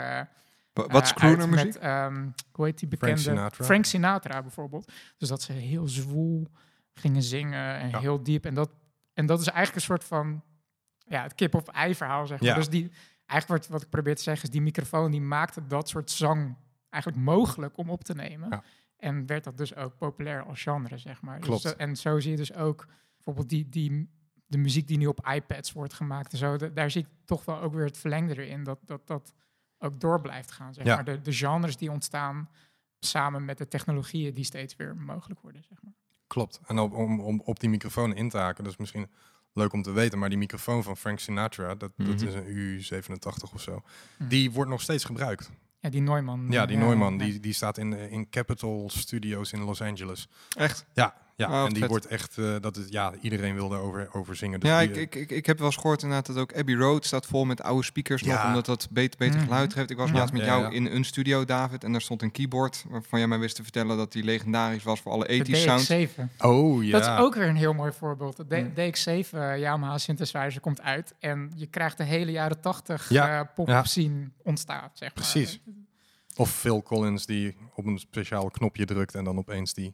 Wa- 0.73 0.87
Wat 0.87 1.03
is 1.03 1.09
eh, 1.09 1.15
crooner 1.15 1.49
muziek? 1.49 1.65
Met, 1.65 1.77
ehm, 1.77 2.29
hoe 2.51 2.65
heet 2.65 2.79
die 2.79 2.87
bekende? 2.87 3.17
Sinatra. 3.21 3.65
Frank 3.65 3.85
Sinatra 3.85 4.41
bijvoorbeeld. 4.41 4.91
Dus 5.17 5.29
dat 5.29 5.41
ze 5.41 5.53
heel 5.53 5.87
zwoel 5.87 6.47
gingen 6.93 7.21
zingen 7.23 7.75
en 7.79 7.89
Ja. 7.89 7.99
heel 7.99 8.23
diep. 8.23 8.45
En 8.45 8.53
dat, 8.53 8.69
en 9.13 9.25
dat 9.25 9.39
is 9.39 9.47
eigenlijk 9.47 9.75
een 9.75 9.81
soort 9.95 10.03
van 10.03 10.43
ja, 10.97 11.23
het 11.23 11.35
kip 11.35 11.55
of 11.55 11.67
ei 11.67 11.95
verhaal, 11.95 12.27
zeg 12.27 12.39
maar. 12.39 12.49
Ja. 12.49 12.55
Dus 12.55 12.69
die, 12.69 12.91
eigenlijk 13.25 13.61
wat, 13.61 13.71
wat 13.71 13.81
ik 13.81 13.89
probeer 13.89 14.15
te 14.15 14.21
zeggen 14.23 14.43
is, 14.43 14.49
die 14.51 14.61
microfoon 14.61 15.11
die 15.11 15.21
maakte 15.21 15.67
dat 15.67 15.89
soort 15.89 16.11
zang 16.11 16.55
eigenlijk 16.89 17.23
mogelijk 17.23 17.77
om 17.77 17.89
op 17.89 18.03
te 18.03 18.13
nemen. 18.15 18.49
Ja. 18.49 18.63
En 19.01 19.25
werd 19.25 19.43
dat 19.43 19.57
dus 19.57 19.75
ook 19.75 19.97
populair 19.97 20.43
als 20.43 20.61
genre, 20.61 20.97
zeg 20.97 21.21
maar. 21.21 21.37
Dus 21.39 21.47
Klopt. 21.47 21.63
dat- 21.63 21.75
en 21.75 21.95
zo 21.95 22.19
zie 22.19 22.31
je 22.31 22.37
dus 22.37 22.53
ook 22.53 22.85
bijvoorbeeld 23.15 23.49
die, 23.49 23.69
die, 23.69 24.09
de 24.45 24.57
muziek 24.57 24.87
die 24.87 24.97
nu 24.97 25.07
op 25.07 25.27
iPads 25.33 25.71
wordt 25.71 25.93
gemaakt 25.93 26.31
en 26.31 26.37
zo. 26.37 26.57
da- 26.57 26.67
daar 26.67 26.91
zie 26.91 27.01
ik 27.01 27.07
toch 27.25 27.45
wel 27.45 27.59
ook 27.61 27.73
weer 27.73 27.85
het 27.85 27.97
verlengde 27.97 28.43
erin, 28.43 28.63
dat 28.63 28.79
dat, 28.85 29.07
dat 29.07 29.33
ook 29.79 29.99
door 29.99 30.21
blijft 30.21 30.51
gaan, 30.51 30.73
zeg 30.73 30.85
Ja. 30.85 30.95
maar. 30.95 31.03
De, 31.05 31.21
de 31.21 31.33
genres 31.33 31.77
die 31.77 31.91
ontstaan 31.91 32.49
samen 32.99 33.45
met 33.45 33.57
de 33.57 33.67
technologieën 33.67 34.33
die 34.33 34.43
steeds 34.43 34.75
weer 34.75 34.95
mogelijk 34.95 35.39
worden, 35.39 35.63
zeg 35.69 35.81
maar. 35.81 35.93
Klopt. 36.27 36.59
En 36.65 36.79
op, 36.79 36.93
om, 36.93 37.19
om 37.19 37.41
op 37.45 37.59
die 37.59 37.69
microfoon 37.69 38.15
in 38.15 38.29
te 38.29 38.37
haken, 38.37 38.63
dat 38.63 38.73
is 38.73 38.79
misschien 38.79 39.09
leuk 39.53 39.73
om 39.73 39.81
te 39.81 39.91
weten, 39.91 40.19
maar 40.19 40.29
die 40.29 40.37
microfoon 40.37 40.83
van 40.83 40.97
Frank 40.97 41.19
Sinatra, 41.19 41.75
dat, 41.75 41.91
dat 41.97 42.07
Mhm. 42.07 42.27
is 42.27 42.33
een 42.33 42.45
U87 43.03 43.53
of 43.53 43.61
zo, 43.61 43.81
Mhm. 44.17 44.29
die 44.29 44.51
wordt 44.51 44.69
nog 44.71 44.81
steeds 44.81 45.03
gebruikt. 45.03 45.51
Ja, 45.81 45.89
die 45.89 46.01
Neumann. 46.01 46.51
Ja, 46.51 46.63
eh, 46.63 46.67
die 46.67 46.77
Neumann, 46.77 47.19
ja. 47.19 47.25
die, 47.25 47.39
die 47.39 47.53
staat 47.53 47.77
in, 47.77 47.93
eh, 47.93 48.07
in 48.07 48.29
Capitol 48.29 48.89
Studios 48.89 49.53
in 49.53 49.65
Los 49.65 49.81
Angeles. 49.81 50.27
Echt? 50.55 50.85
Ja, 50.95 51.13
ja. 51.41 51.59
Oh, 51.61 51.65
en 51.67 51.69
die 51.69 51.79
vet. 51.79 51.89
wordt 51.89 52.05
echt, 52.05 52.37
eh, 52.37 52.55
dat 52.61 52.77
is, 52.77 52.85
ja, 52.89 53.13
iedereen 53.21 53.53
wil 53.55 53.69
daarover 53.69 54.09
over 54.13 54.35
zingen. 54.35 54.59
Dus 54.59 54.69
Ja, 54.69 54.79
die, 54.79 54.89
ik, 54.89 54.95
eh, 54.95 55.01
ik, 55.01 55.15
ik, 55.15 55.31
ik 55.31 55.45
heb 55.45 55.57
wel 55.57 55.67
eens 55.67 55.75
gehoord 55.75 56.01
inderdaad 56.01 56.25
dat 56.25 56.37
ook 56.37 56.55
Abbey 56.57 56.75
Road 56.75 57.05
staat 57.05 57.25
vol 57.25 57.45
met 57.45 57.61
oude 57.61 57.83
speakers 57.83 58.23
nog, 58.23 58.45
omdat 58.45 58.65
dat 58.65 58.87
beter, 58.91 59.17
beter 59.17 59.35
Mhm. 59.35 59.43
geluid 59.47 59.73
geeft. 59.73 59.89
Ik 59.89 59.97
was 59.97 60.09
Ja. 60.09 60.15
laatst 60.15 60.33
met 60.33 60.43
jou 60.45 60.61
ja. 60.63 60.69
in 60.69 60.85
een 60.85 61.03
studio, 61.05 61.45
David, 61.45 61.83
en 61.83 61.91
daar 61.91 62.01
stond 62.01 62.21
een 62.21 62.31
keyboard 62.31 62.85
waarvan 62.89 63.19
jij 63.19 63.27
mij 63.27 63.39
wist 63.39 63.55
te 63.55 63.63
vertellen 63.63 63.97
dat 63.97 64.11
die 64.11 64.23
legendarisch 64.23 64.83
was 64.83 65.01
voor 65.01 65.11
alle 65.11 65.27
De 65.27 65.37
80 65.37 65.57
sounds. 65.57 65.89
DX7. 65.91 66.29
Oh 66.37 66.83
ja. 66.83 66.91
Dat 66.91 67.01
is 67.01 67.23
ook 67.23 67.35
weer 67.35 67.47
een 67.47 67.55
heel 67.55 67.73
mooi 67.73 67.91
voorbeeld. 67.91 68.37
De 68.49 68.55
Hmm. 68.57 68.73
DX7 68.73 69.39
eh, 69.39 69.59
Yamaha 69.59 69.97
synthesizer 69.97 70.59
komt 70.61 70.81
uit 70.81 71.13
en 71.19 71.51
je 71.55 71.65
krijgt 71.67 71.97
de 71.97 72.03
hele 72.03 72.31
jaren 72.31 72.61
80 72.61 73.09
Ja, 73.09 73.39
eh, 73.39 73.45
pop 73.55 73.67
ja. 73.67 73.83
scene 73.83 74.29
ontstaat, 74.43 74.91
zeg 74.97 75.15
maar. 75.15 75.25
Precies. 75.31 75.59
Of 76.35 76.51
Phil 76.51 76.83
Collins 76.83 77.25
die 77.25 77.55
op 77.75 77.85
een 77.85 77.99
speciaal 77.99 78.49
knopje 78.49 78.85
drukt 78.85 79.15
en 79.15 79.23
dan 79.23 79.37
opeens 79.37 79.73
die... 79.73 79.93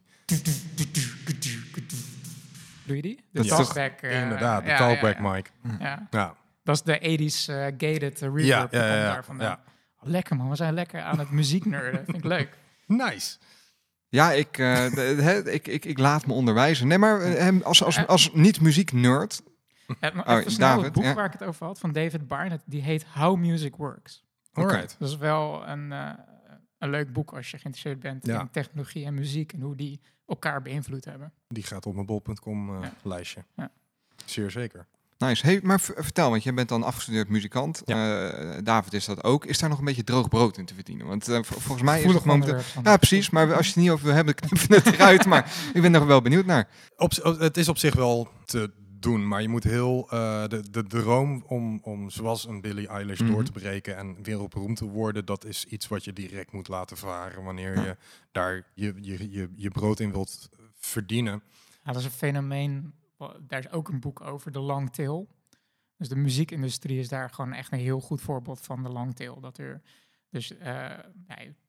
Doe 2.88 2.96
je 2.96 3.02
die? 3.02 3.16
De 3.16 3.22
Dat 3.32 3.44
is 3.44 3.50
toch- 3.50 3.72
talkback. 3.72 4.00
eh, 4.00 4.22
inderdaad, 4.22 4.62
de 4.64 4.68
ja, 4.70 4.76
talkback 4.76 5.16
ja, 5.18 5.22
ja. 5.22 5.30
mic. 5.32 5.50
Ja, 5.80 6.06
Ja, 6.10 6.34
dat 6.62 6.74
is 6.74 6.82
de 6.82 6.98
80s 7.00 7.48
eh, 7.48 7.56
gated 7.64 8.22
eh, 8.22 8.28
reverb. 8.34 8.44
Ja, 8.44 8.68
ja, 8.70 8.86
ja, 8.86 8.94
ja, 9.04 9.22
ja. 9.38 9.60
Lekker 10.00 10.36
man, 10.36 10.48
we 10.48 10.56
zijn 10.56 10.74
lekker 10.74 11.00
aan 11.02 11.18
het 11.18 11.30
muziek 11.30 11.64
nerden. 11.64 12.04
Vind 12.04 12.16
ik 12.16 12.24
leuk. 12.24 12.56
nice. 12.86 13.38
Ja, 14.08 14.32
ik, 14.32 14.58
eh, 14.58 14.90
de- 14.94 15.00
hè, 15.22 15.50
ik, 15.50 15.66
ik, 15.68 15.84
ik 15.84 15.98
laat 15.98 16.26
me 16.26 16.32
onderwijzen. 16.32 16.86
Nee, 16.88 16.98
maar 16.98 17.20
hem 17.20 17.62
als, 17.62 17.82
als, 17.84 18.06
als 18.06 18.32
niet-muziek-nerd... 18.32 19.42
Maar 20.00 20.12
Oh, 20.18 20.46
David, 20.58 20.84
het 20.84 20.92
boek 20.92 21.02
ja. 21.04 21.14
waar 21.14 21.24
ik 21.26 21.32
het 21.32 21.44
over 21.44 21.66
had 21.66 21.78
van 21.78 21.92
David 21.92 22.28
Barnett, 22.28 22.62
die 22.66 22.82
heet 22.82 23.04
How 23.14 23.36
Music 23.38 23.76
Works. 23.76 24.24
Alright. 24.52 24.96
Dat 24.98 25.08
is 25.08 25.16
wel 25.16 25.68
een, 25.68 25.92
eh, 25.92 26.10
een 26.78 26.90
leuk 26.90 27.12
boek 27.12 27.32
als 27.32 27.50
je 27.50 27.58
geïnteresseerd 27.58 28.00
bent 28.00 28.26
Ja. 28.26 28.40
in 28.40 28.50
technologie 28.50 29.04
en 29.04 29.14
muziek 29.14 29.52
en 29.52 29.60
hoe 29.60 29.76
die 29.76 30.00
elkaar 30.28 30.62
beïnvloed 30.62 31.04
hebben. 31.04 31.32
Die 31.48 31.62
gaat 31.62 31.86
op 31.86 31.94
mijn 31.94 32.06
bol.com 32.06 32.74
eh, 32.74 32.82
Ja. 32.82 32.92
lijstje. 33.02 33.44
Ja. 33.56 33.70
Zeer 34.24 34.50
zeker. 34.50 34.86
Nice. 35.18 35.46
Hey, 35.46 35.60
maar 35.62 35.80
vertel, 35.80 36.30
want 36.30 36.42
jij 36.42 36.54
bent 36.54 36.68
dan 36.68 36.82
afgestudeerd 36.82 37.28
muzikant. 37.28 37.82
Eh, 37.84 38.28
David 38.62 38.92
is 38.92 39.04
dat 39.04 39.24
ook. 39.24 39.44
Is 39.44 39.58
daar 39.58 39.68
nog 39.68 39.78
een 39.78 39.84
beetje 39.84 40.04
droog 40.04 40.28
brood 40.28 40.58
in 40.58 40.64
te 40.64 40.74
verdienen? 40.74 41.06
Want 41.06 41.28
eh, 41.28 41.34
vol- 41.34 41.58
volgens 41.60 41.82
mij 41.82 42.02
is 42.02 42.14
het 42.14 42.24
momenteel... 42.24 42.60
Ja, 42.82 42.96
precies. 42.96 43.30
Maar 43.30 43.54
als 43.54 43.66
je 43.66 43.72
het 43.72 43.82
niet 43.82 43.90
over 43.90 44.04
wil 44.06 44.14
hebben, 44.14 44.34
we 44.68 44.74
het 44.74 44.86
eruit. 44.86 45.26
Maar 45.32 45.52
ik 45.74 45.82
ben 45.82 45.94
er 45.94 46.06
wel 46.06 46.22
benieuwd 46.22 46.46
naar. 46.46 46.68
Op, 46.96 47.12
het 47.38 47.56
is 47.56 47.68
op 47.68 47.78
zich 47.78 47.94
wel 47.94 48.28
te 48.44 48.70
doen, 49.00 49.28
maar 49.28 49.42
je 49.42 49.48
moet 49.48 49.64
heel 49.64 50.10
eh, 50.10 50.46
de, 50.46 50.70
de 50.70 50.82
droom 50.84 51.42
om, 51.46 51.78
om 51.82 52.10
zoals 52.10 52.46
een 52.46 52.60
Billie 52.60 52.88
Eilish 52.88 53.20
Mhm. 53.20 53.30
door 53.30 53.44
te 53.44 53.52
breken 53.52 53.96
en 53.96 54.22
wereldberoemd 54.22 54.76
te 54.76 54.84
worden, 54.84 55.24
dat 55.24 55.44
is 55.44 55.64
iets 55.64 55.88
wat 55.88 56.04
je 56.04 56.12
direct 56.12 56.52
moet 56.52 56.68
laten 56.68 56.96
varen 56.96 57.42
wanneer 57.44 57.74
Ja. 57.76 57.84
je 57.84 57.96
daar 58.32 58.66
je, 58.74 58.94
je, 59.00 59.30
je, 59.30 59.48
je 59.56 59.68
brood 59.70 60.00
in 60.00 60.12
wilt 60.12 60.48
verdienen. 60.74 61.42
Ja, 61.84 61.92
dat 61.92 61.96
is 61.96 62.04
een 62.04 62.10
fenomeen. 62.10 62.94
Daar 63.40 63.58
is 63.58 63.70
ook 63.70 63.88
een 63.88 64.00
boek 64.00 64.20
over, 64.20 64.52
de 64.52 64.58
long 64.60 64.92
tail. 64.92 65.28
Dus 65.96 66.08
de 66.08 66.16
muziekindustrie 66.16 66.98
is 66.98 67.08
daar 67.08 67.30
gewoon 67.30 67.52
echt 67.52 67.72
een 67.72 67.78
heel 67.78 68.00
goed 68.00 68.20
voorbeeld 68.20 68.60
van, 68.60 68.82
de 68.82 68.88
long 68.88 69.14
tail. 69.14 69.40
Dat 69.40 69.58
er, 69.58 69.82
dus 70.30 70.56
eh, 70.58 70.90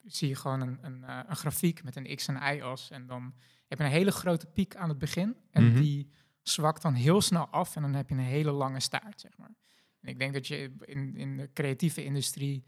zie 0.03 0.27
je 0.27 0.35
gewoon 0.35 0.61
een, 0.61 0.77
een, 0.81 1.03
eh, 1.03 1.19
een 1.27 1.35
grafiek 1.35 1.83
met 1.83 1.95
een 1.95 2.15
x- 2.15 2.27
en 2.27 2.55
y-as. 2.55 2.89
En 2.91 3.05
dan 3.07 3.33
heb 3.67 3.77
je 3.77 3.83
een 3.83 3.89
hele 3.91 4.11
grote 4.11 4.45
piek 4.45 4.75
aan 4.75 4.89
het 4.89 4.97
begin. 4.97 5.35
En 5.51 5.63
Mhm. 5.71 5.81
die 5.81 6.09
zwakt 6.49 6.81
dan 6.81 6.93
heel 6.93 7.21
snel 7.21 7.47
af 7.47 7.75
en 7.75 7.81
dan 7.81 7.93
heb 7.93 8.09
je 8.09 8.15
een 8.15 8.21
hele 8.21 8.51
lange 8.51 8.79
staart, 8.79 9.21
zeg 9.21 9.37
maar. 9.37 9.55
En 10.01 10.09
ik 10.09 10.19
denk 10.19 10.33
dat 10.33 10.47
je 10.47 10.75
in, 10.79 11.15
in 11.15 11.37
de 11.37 11.49
creatieve 11.53 12.03
industrie 12.03 12.65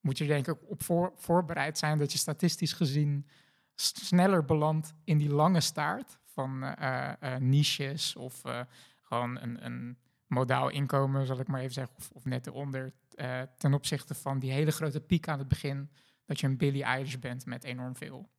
moet 0.00 0.18
je 0.18 0.26
denk 0.26 0.46
ik 0.46 0.70
op 0.70 0.82
voor, 0.82 1.12
voorbereid 1.16 1.78
zijn 1.78 1.98
dat 1.98 2.12
je 2.12 2.18
statistisch 2.18 2.72
gezien 2.72 3.26
sneller 3.74 4.44
belandt 4.44 4.94
in 5.04 5.18
die 5.18 5.30
lange 5.30 5.60
staart 5.60 6.18
van 6.24 6.62
eh, 6.62 7.12
eh, 7.20 7.40
niches 7.40 8.16
of 8.16 8.44
eh, 8.44 8.60
gewoon 9.00 9.40
een, 9.40 9.64
een 9.64 9.98
modaal 10.32 10.68
inkomen, 10.68 11.26
zal 11.26 11.40
ik 11.40 11.48
maar 11.48 11.60
even 11.60 11.72
zeggen, 11.72 11.94
of, 11.96 12.10
of 12.10 12.24
net 12.24 12.46
eronder, 12.46 12.92
eh, 13.14 13.42
ten 13.58 13.74
opzichte 13.74 14.14
van 14.14 14.38
die 14.38 14.52
hele 14.52 14.70
grote 14.70 15.00
piek 15.00 15.28
aan 15.28 15.38
het 15.38 15.48
begin, 15.48 15.90
dat 16.24 16.40
je 16.40 16.46
een 16.46 16.56
Billie 16.56 16.82
Eilish 16.82 17.16
bent 17.16 17.46
met 17.46 17.64
enorm 17.64 17.96
veel. 17.96 18.30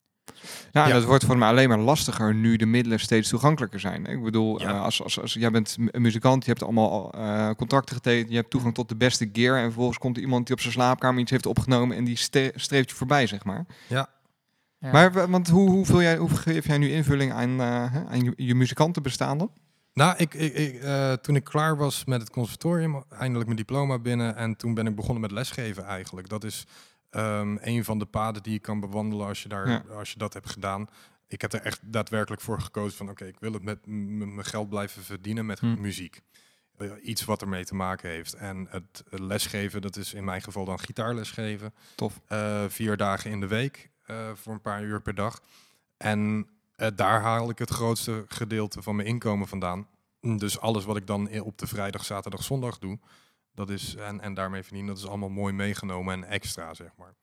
Ja, 0.71 0.83
en 0.83 0.87
Ja. 0.89 0.93
dat 0.93 1.03
wordt 1.03 1.25
voor 1.25 1.37
mij 1.37 1.49
alleen 1.49 1.69
maar 1.69 1.79
lastiger 1.79 2.35
nu 2.35 2.55
de 2.55 2.65
middelen 2.65 2.99
steeds 2.99 3.29
toegankelijker 3.29 3.79
zijn. 3.79 4.05
Ik 4.05 4.23
bedoel, 4.23 4.61
Ja. 4.61 4.69
eh, 4.69 4.81
als, 4.81 5.03
als, 5.03 5.19
als 5.21 5.33
jij 5.33 5.51
bent 5.51 5.75
een 5.91 6.01
muzikant, 6.01 6.43
je 6.45 6.49
hebt 6.49 6.63
allemaal 6.63 7.11
eh, 7.13 7.49
contracten 7.57 7.95
getekend, 7.95 8.29
je 8.29 8.35
hebt 8.35 8.49
toegang 8.49 8.73
tot 8.73 8.89
de 8.89 8.95
beste 8.95 9.29
gear 9.33 9.57
en 9.57 9.63
vervolgens 9.63 9.97
komt 9.97 10.15
er 10.17 10.21
iemand 10.23 10.45
die 10.45 10.55
op 10.55 10.61
zijn 10.61 10.73
slaapkamer 10.73 11.21
iets 11.21 11.31
heeft 11.31 11.45
opgenomen 11.45 11.97
en 11.97 12.03
die 12.03 12.15
streeft 12.55 12.89
je 12.89 12.95
voorbij, 12.95 13.27
zeg 13.27 13.43
maar. 13.43 13.65
Ja. 13.87 14.09
Maar 14.91 15.29
want 15.29 15.49
hoe, 15.49 15.69
hoe, 15.69 15.85
vul 15.85 16.01
jij, 16.01 16.17
hoe 16.17 16.29
geef 16.29 16.67
jij 16.67 16.77
nu 16.77 16.91
invulling 16.91 17.31
aan, 17.33 17.61
eh, 17.61 17.91
hè, 17.93 18.05
aan 18.05 18.23
je, 18.23 18.33
je 18.35 18.55
muzikantenbestaan 18.55 19.37
dan? 19.37 19.51
Nou, 19.93 20.15
ik, 20.17 20.33
ik, 20.33 20.53
ik, 20.53 20.81
eh, 20.81 21.13
toen 21.13 21.35
ik 21.35 21.43
klaar 21.43 21.77
was 21.77 22.05
met 22.05 22.21
het 22.21 22.29
conservatorium, 22.29 23.03
eindelijk 23.09 23.45
mijn 23.45 23.57
diploma 23.57 23.99
binnen 23.99 24.35
en 24.35 24.55
toen 24.55 24.73
ben 24.73 24.87
ik 24.87 24.95
begonnen 24.95 25.21
met 25.21 25.31
lesgeven 25.31 25.85
eigenlijk. 25.85 26.29
Dat 26.29 26.43
is 26.43 26.65
ehm, 27.13 27.57
een 27.61 27.83
van 27.83 27.99
de 27.99 28.05
paden 28.05 28.43
die 28.43 28.53
je 28.53 28.59
kan 28.59 28.79
bewandelen 28.79 29.27
als 29.27 29.43
je, 29.43 29.49
daar, 29.49 29.69
Ja. 29.69 29.83
als 29.97 30.11
je 30.11 30.17
dat 30.17 30.33
hebt 30.33 30.49
gedaan. 30.49 30.87
Ik 31.27 31.41
heb 31.41 31.53
er 31.53 31.61
echt 31.61 31.79
daadwerkelijk 31.83 32.41
voor 32.41 32.61
gekozen 32.61 32.97
van 32.97 33.09
oké, 33.09 33.25
ik 33.25 33.39
wil 33.39 33.53
het 33.53 33.63
met 33.63 33.85
mijn 33.85 34.45
geld 34.45 34.69
blijven 34.69 35.03
verdienen 35.03 35.45
met 35.45 35.59
Hm. 35.59 35.81
muziek. 35.81 36.21
Eh, 36.77 36.91
iets 37.03 37.25
wat 37.25 37.41
ermee 37.41 37.65
te 37.65 37.75
maken 37.75 38.09
heeft. 38.09 38.33
En 38.33 38.67
het 38.69 39.03
lesgeven, 39.09 39.81
dat 39.81 39.95
is 39.95 40.13
in 40.13 40.23
mijn 40.23 40.41
geval 40.41 40.65
dan 40.65 40.79
gitaarlesgeven. 40.79 41.73
Tof. 41.95 42.21
Eh, 42.27 42.63
vier 42.67 42.97
dagen 42.97 43.31
in 43.31 43.39
de 43.39 43.47
week 43.47 43.89
eh, 44.05 44.29
voor 44.33 44.53
een 44.53 44.61
paar 44.61 44.83
uur 44.83 45.01
per 45.01 45.15
dag. 45.15 45.41
En 45.97 46.47
daar 46.95 47.21
haal 47.21 47.49
ik 47.49 47.57
het 47.59 47.69
grootste 47.69 48.25
gedeelte 48.27 48.81
van 48.81 48.95
mijn 48.95 49.07
inkomen 49.07 49.47
vandaan. 49.47 49.87
Dus 50.21 50.59
alles 50.59 50.85
wat 50.85 50.97
ik 50.97 51.07
dan 51.07 51.41
op 51.41 51.57
de 51.57 51.67
vrijdag, 51.67 52.05
zaterdag, 52.05 52.43
zondag 52.43 52.79
doe, 52.79 52.99
dat 53.55 53.69
is, 53.69 53.95
en, 53.95 54.21
en 54.21 54.33
daarmee 54.33 54.63
verdienen, 54.63 54.93
dat 54.93 55.03
is 55.03 55.09
allemaal 55.09 55.29
mooi 55.29 55.53
meegenomen 55.53 56.13
en 56.13 56.29
extra, 56.29 56.73
zeg 56.73 56.89
maar. 56.97 57.13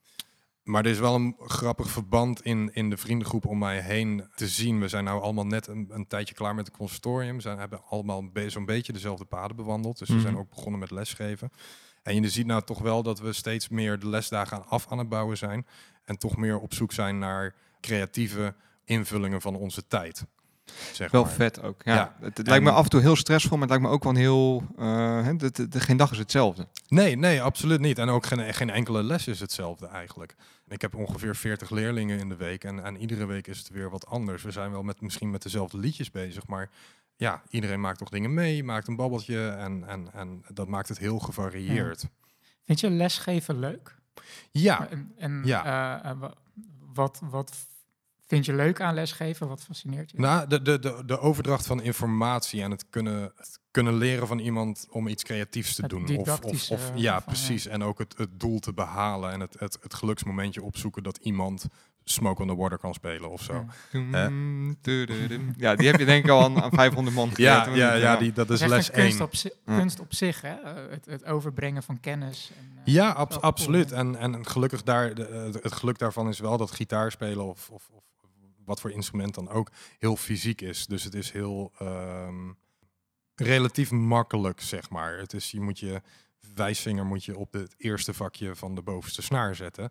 Maar 0.63 0.85
er 0.85 0.91
is 0.91 0.99
wel 0.99 1.15
een 1.15 1.37
grappig 1.39 1.91
verband 1.91 2.43
in, 2.43 2.71
in 2.75 2.91
de 2.91 2.97
vriendengroep 2.97 3.47
om 3.47 3.59
mij 3.59 3.81
heen 3.81 4.29
te 4.35 4.49
zien. 4.49 4.81
We 4.81 4.89
zijn 4.89 5.05
nou 5.05 5.23
allemaal 5.23 5.47
net 5.47 5.67
een, 5.67 5.87
een 5.91 6.07
tijdje 6.07 6.35
klaar 6.35 6.55
met 6.55 6.67
het 6.67 6.77
conservatorium. 6.77 7.37
We 7.37 7.43
zijn, 7.43 7.59
hebben 7.59 7.83
allemaal 7.89 8.31
be- 8.31 8.51
zo'n 8.51 8.65
beetje 8.65 8.93
dezelfde 8.93 9.25
paden 9.25 9.57
bewandeld. 9.57 9.99
Dus 9.99 10.09
we 10.09 10.15
Mhm. 10.15 10.23
zijn 10.23 10.37
ook 10.37 10.49
begonnen 10.51 10.81
met 10.81 10.91
lesgeven. 10.91 11.51
En 12.03 12.23
je 12.23 12.29
ziet 12.29 12.47
nou 12.47 12.63
toch 12.63 12.79
wel 12.79 13.03
dat 13.03 13.21
we 13.21 13.33
steeds 13.33 13.69
meer 13.69 13.99
de 13.99 14.09
lesdagen 14.09 14.57
aan 14.57 14.67
af 14.67 14.87
aan 14.89 14.99
het 14.99 15.09
bouwen 15.09 15.37
zijn. 15.37 15.67
En 16.05 16.19
toch 16.19 16.37
meer 16.37 16.59
op 16.59 16.75
zoek 16.75 16.93
zijn 16.93 17.19
naar 17.19 17.55
creatieve 17.81 18.55
invullingen 18.85 19.41
van 19.41 19.55
onze 19.57 19.87
tijd. 19.87 20.27
Zeg 20.93 21.11
Wel 21.11 21.23
maar. 21.23 21.33
vet 21.33 21.63
ook. 21.63 21.81
Ja. 21.85 21.95
Ja. 21.95 22.15
Het, 22.21 22.37
het 22.39 22.47
lijkt 22.47 22.65
me 22.65 22.71
af 22.71 22.85
en 22.85 22.91
toe 22.91 23.01
heel 23.01 23.17
stressvol, 23.17 23.59
maar 23.59 23.69
het 23.69 23.71
lijkt 23.71 23.85
me 23.85 23.91
ook 23.93 24.03
wel 24.03 24.13
een 24.13 24.19
heel... 24.19 24.63
eh, 24.79 25.23
hè, 25.25 25.37
de, 25.37 25.51
de, 25.51 25.69
de- 25.69 25.81
geen 25.81 25.97
dag 25.97 26.11
is 26.13 26.19
hetzelfde. 26.19 26.67
Nee, 26.89 27.17
nee, 27.17 27.43
absoluut 27.43 27.81
niet. 27.81 27.99
En 27.99 28.09
ook 28.09 28.27
geen, 28.27 28.55
geen 28.55 28.71
enkele 28.71 29.03
les 29.03 29.27
is 29.27 29.41
hetzelfde 29.41 29.87
eigenlijk. 29.87 30.35
Ik 30.69 30.81
heb 30.81 30.95
ongeveer 30.95 31.37
40 31.37 31.71
leerlingen 31.71 32.19
in 32.19 32.29
de 32.29 32.37
week 32.37 32.65
en, 32.65 32.85
en 32.85 32.97
iedere 32.97 33.27
week 33.27 33.47
is 33.47 33.59
het 33.59 33.69
weer 33.69 33.91
wat 33.91 34.07
anders. 34.07 34.43
We 34.43 34.51
zijn 34.51 34.71
wel 34.71 34.83
met, 34.83 35.01
misschien 35.01 35.31
met 35.31 35.43
dezelfde 35.43 35.79
liedjes 35.79 36.11
bezig, 36.11 36.47
maar 36.47 36.71
ja, 37.17 37.43
iedereen 37.49 37.81
maakt 37.81 37.99
toch 37.99 38.09
dingen 38.09 38.35
mee, 38.35 38.65
maakt 38.65 38.89
een 38.89 38.97
babbeltje 38.97 39.49
en, 39.49 39.85
en, 39.89 40.09
en 40.13 40.45
dat 40.49 40.69
maakt 40.69 40.89
het 40.89 40.99
heel 40.99 41.19
gevarieerd. 41.19 42.05
Vind 42.65 42.81
je 42.81 42.91
lesgeven 42.91 43.59
leuk? 43.59 43.95
Ja, 44.51 44.89
En, 44.91 45.13
en 45.19 45.41
Ja. 45.45 45.65
eh, 46.03 46.11
eh, 46.11 46.19
wa- 46.19 46.35
wat, 46.95 47.21
wat 47.31 47.53
vind 48.31 48.45
je 48.47 48.55
leuk 48.55 48.81
aan 48.81 48.95
lesgeven? 48.95 49.49
Wat 49.49 49.63
fascineert 49.63 50.11
je? 50.11 50.21
nou, 50.21 50.47
de, 50.49 50.63
de, 50.63 50.79
de, 50.79 51.03
de 51.07 51.19
overdracht 51.19 51.67
van 51.67 51.83
informatie 51.83 52.63
en 52.63 52.71
het 52.71 52.85
kunnen, 52.91 53.23
het 53.37 53.59
kunnen 53.71 53.95
leren 53.95 54.27
van 54.27 54.39
iemand 54.39 54.87
om 54.91 55.09
iets 55.09 55.23
creatiefs 55.23 55.75
te 55.75 55.81
Het 55.83 55.91
doen. 55.91 56.17
Of, 56.17 56.41
of, 56.41 56.69
ja, 56.69 56.87
ja. 56.95 57.21
precies. 57.21 57.67
En 57.67 57.83
ook 57.83 57.99
het, 57.99 58.15
het 58.19 58.41
doel 58.41 58.59
te 58.59 58.73
behalen 58.73 59.33
en 59.33 59.41
het, 59.41 59.57
het, 59.59 59.79
het 59.81 59.95
geluksmomentje 59.95 60.63
opzoeken 60.63 61.03
dat 61.03 61.17
iemand 61.17 61.67
Smoke 62.05 62.43
on 62.43 62.49
the 62.49 62.57
Water 62.57 62.79
kan 62.79 62.95
spelen 62.95 63.31
of 63.31 63.43
zo. 63.43 63.65
Ja. 63.93 64.31
Ja, 65.57 65.75
die 65.77 65.87
heb 65.89 65.99
je 65.99 66.05
denk 66.05 66.25
ik 66.25 66.31
al 66.31 66.43
aan, 66.45 66.63
aan 66.63 66.71
500 66.71 67.17
man 67.17 67.31
Ja, 67.37 67.61
geleerd. 67.63 67.79
ja, 67.79 67.95
ja, 67.95 68.17
die, 68.17 68.33
dat 68.33 68.51
is 68.51 68.61
echt 68.61 68.71
les 68.71 68.87
een 68.89 68.95
kunst 68.95 69.19
1. 69.19 69.23
op, 69.27 69.35
zi- 69.35 69.51
Ja. 69.67 69.77
kunst 69.79 70.01
op 70.01 70.15
zich, 70.15 70.41
hè? 70.41 70.55
Eh, 70.55 70.75
Het, 70.91 71.07
het 71.07 71.25
overbrengen 71.25 71.83
van 71.83 72.01
kennis. 72.01 72.51
En, 72.59 72.73
eh, 72.85 72.93
Ja, 72.95 73.13
cool, 73.29 73.41
absoluut. 73.41 73.93
En, 73.93 74.17
en 74.17 74.47
gelukkig 74.47 74.83
daar, 74.83 75.15
de, 75.15 75.27
eh, 75.27 75.63
het 75.63 75.73
geluk 75.73 75.99
daarvan 75.99 76.29
is 76.29 76.39
wel 76.39 76.57
dat 76.57 76.71
gitaar 76.71 77.11
spelen 77.11 77.45
of, 77.45 77.71
of, 77.71 77.89
of 77.93 78.05
wat 78.65 78.81
voor 78.81 78.91
instrument 78.91 79.35
dan 79.35 79.49
ook 79.49 79.71
heel 79.99 80.17
fysiek 80.17 80.61
is. 80.61 80.87
Dus 80.87 81.05
het 81.05 81.15
is 81.15 81.31
heel 81.31 81.73
ehm, 81.79 82.51
relatief 83.35 83.91
makkelijk, 83.91 84.61
zeg 84.61 84.91
maar. 84.91 85.19
Het 85.19 85.33
is, 85.33 85.51
je 85.51 85.61
moet 85.61 85.79
je 85.79 86.03
wijsvinger 86.55 87.07
moet 87.07 87.25
je 87.25 87.39
op 87.39 87.53
het 87.53 87.75
eerste 87.77 88.15
vakje 88.15 88.57
van 88.57 88.75
de 88.75 88.83
bovenste 88.83 89.23
snaar 89.23 89.55
zetten. 89.55 89.91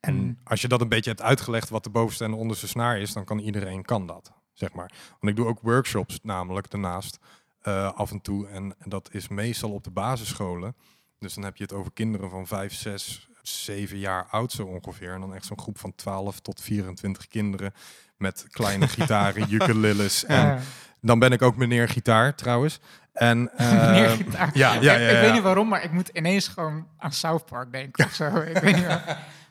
En 0.00 0.14
Mm. 0.14 0.38
als 0.44 0.60
je 0.62 0.68
dat 0.68 0.80
een 0.80 0.88
beetje 0.88 1.10
hebt 1.10 1.22
uitgelegd 1.22 1.68
wat 1.68 1.84
de 1.84 1.90
bovenste 1.90 2.24
en 2.24 2.30
de 2.30 2.36
onderste 2.36 2.68
snaar 2.68 2.98
is, 3.00 3.12
dan 3.12 3.24
kan 3.24 3.38
iedereen 3.38 3.82
kan 3.82 4.06
dat, 4.06 4.32
zeg 4.52 4.72
maar. 4.72 4.92
Want 5.10 5.32
ik 5.32 5.36
doe 5.36 5.46
ook 5.46 5.60
workshops 5.60 6.18
namelijk 6.22 6.70
daarnaast 6.70 7.18
eh, 7.60 7.92
af 7.92 8.10
en 8.10 8.20
toe. 8.20 8.46
En 8.48 8.74
dat 8.84 9.08
is 9.12 9.28
meestal 9.28 9.72
op 9.72 9.84
de 9.84 9.90
basisscholen. 9.90 10.76
Dus 11.18 11.34
dan 11.34 11.44
heb 11.44 11.56
je 11.56 11.62
het 11.62 11.72
over 11.72 11.92
kinderen 11.92 12.30
van 12.30 12.46
5, 12.46 12.74
6, 12.74 13.28
7 13.50 13.98
jaar 13.98 14.26
oud 14.30 14.52
zo 14.52 14.62
ongeveer. 14.62 15.12
En 15.12 15.20
dan 15.20 15.34
echt 15.34 15.46
zo'n 15.46 15.58
groep 15.60 15.78
van 15.78 15.94
12 15.94 16.40
tot 16.40 16.60
24 16.60 17.28
kinderen 17.28 17.72
met 18.16 18.46
kleine 18.50 18.88
gitaren, 18.98 19.52
ukuleles. 19.52 20.24
En 20.24 20.46
Ja. 20.46 20.58
dan 21.00 21.18
ben 21.18 21.32
ik 21.32 21.42
ook 21.42 21.56
meneer 21.56 21.88
gitaar 21.88 22.34
trouwens. 22.34 22.80
En, 23.12 23.50
eh, 23.56 23.90
Meneer 23.90 24.08
gitaar. 24.08 24.50
Ja, 24.54 24.74
ja, 24.74 24.80
ja. 24.80 24.94
Ik, 24.94 25.08
ik 25.08 25.14
ja. 25.14 25.20
weet 25.20 25.32
niet 25.32 25.42
waarom, 25.42 25.68
maar 25.68 25.84
ik 25.84 25.92
moet 25.92 26.08
ineens 26.08 26.48
gewoon 26.48 26.86
aan 26.98 27.12
South 27.12 27.46
Park 27.46 27.72
denken 27.72 28.04
of 28.04 28.12
zo. 28.14 28.26
Ik 28.36 28.58
weet 28.58 28.76
niet. 28.76 28.86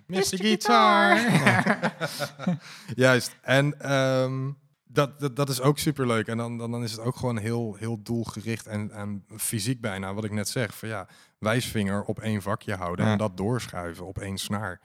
Mr. 0.05 0.41
Juist. 2.95 3.35
En 3.41 3.79
ehm, 3.81 4.49
dat, 4.87 5.19
dat, 5.19 5.35
dat 5.35 5.49
is 5.49 5.61
ook 5.61 5.79
superleuk. 5.79 6.27
En 6.27 6.37
dan, 6.37 6.57
dan, 6.57 6.71
dan 6.71 6.83
is 6.83 6.91
het 6.91 7.01
ook 7.01 7.15
gewoon 7.15 7.37
heel, 7.37 7.75
heel 7.79 8.01
doelgericht 8.03 8.67
en, 8.67 8.91
en 8.91 9.25
fysiek 9.37 9.81
bijna. 9.81 10.13
Wat 10.13 10.23
ik 10.23 10.31
net 10.31 10.49
zeg. 10.49 10.77
Van 10.77 10.89
ja, 10.89 11.07
wijsvinger 11.39 12.03
op 12.03 12.19
één 12.19 12.41
vakje 12.41 12.75
houden 12.75 13.05
Ja. 13.05 13.11
en 13.11 13.17
dat 13.17 13.37
doorschuiven 13.37 14.05
op 14.05 14.17
één 14.19 14.37
snaar. 14.37 14.79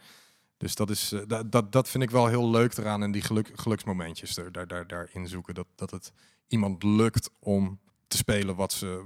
Dus 0.57 0.75
dat, 0.75 0.91
is, 0.91 1.13
eh, 1.13 1.21
dat, 1.27 1.53
dat, 1.53 1.73
dat 1.73 1.89
vind 1.89 2.03
ik 2.03 2.11
wel 2.11 2.27
heel 2.27 2.51
leuk 2.51 2.77
eraan. 2.77 3.03
En 3.03 3.13
die 3.13 3.23
geluk, 3.23 3.51
geluksmomentjes 3.55 4.37
er, 4.37 4.53
daar, 4.53 4.67
daar, 4.67 4.87
daarin 4.87 5.29
zoeken. 5.29 5.55
Dat, 5.55 5.67
dat 5.75 5.91
het 5.91 6.13
iemand 6.47 6.83
lukt 6.83 7.31
om 7.39 7.79
te 8.09 8.17
spelen 8.17 8.57
wat 8.57 8.73
ze, 8.73 9.03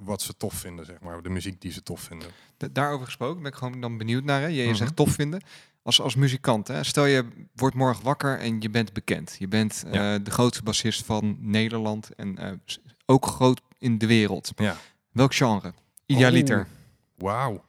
wat, 0.00 0.22
ze 0.22 0.36
tof 0.36 0.54
vinden, 0.54 0.84
zeg 0.84 1.00
maar. 1.00 1.22
De 1.22 1.28
muziek 1.28 1.60
die 1.60 1.72
ze 1.72 1.82
tof 1.82 2.00
vinden. 2.00 2.28
Da- 2.56 2.68
Daarover 2.72 3.06
gesproken 3.06 3.42
ben 3.42 3.50
ik 3.52 3.56
gewoon 3.58 3.80
dan 3.80 3.98
benieuwd 3.98 4.24
naar. 4.24 4.40
Hè. 4.40 4.46
Je, 4.46 4.54
je 4.62 4.66
Mhm. 4.66 4.74
zegt 4.74 4.96
tof 4.96 5.10
vinden. 5.12 5.42
Als, 5.82 6.00
als 6.00 6.14
muzikant, 6.14 6.68
hè. 6.68 6.84
stel 6.84 7.04
je 7.06 7.24
wordt 7.54 7.76
morgen 7.76 8.04
wakker 8.04 8.38
en 8.38 8.60
je 8.60 8.70
bent 8.70 8.92
bekend. 8.92 9.36
Je 9.38 9.48
bent 9.48 9.82
eh, 9.86 9.92
de 10.22 10.30
grootste 10.30 10.62
bassist 10.62 11.04
van 11.04 11.36
Nederland 11.38 12.14
en 12.14 12.38
eh, 12.38 12.52
ook 13.06 13.26
groot 13.26 13.60
in 13.78 13.98
de 13.98 14.06
wereld. 14.06 14.52
Ja. 14.56 14.76
Welk 15.12 15.34
genre? 15.34 15.72
Idealiter. 16.10 16.66
Wauw. 17.16 17.64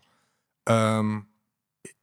Ehm, 0.64 1.20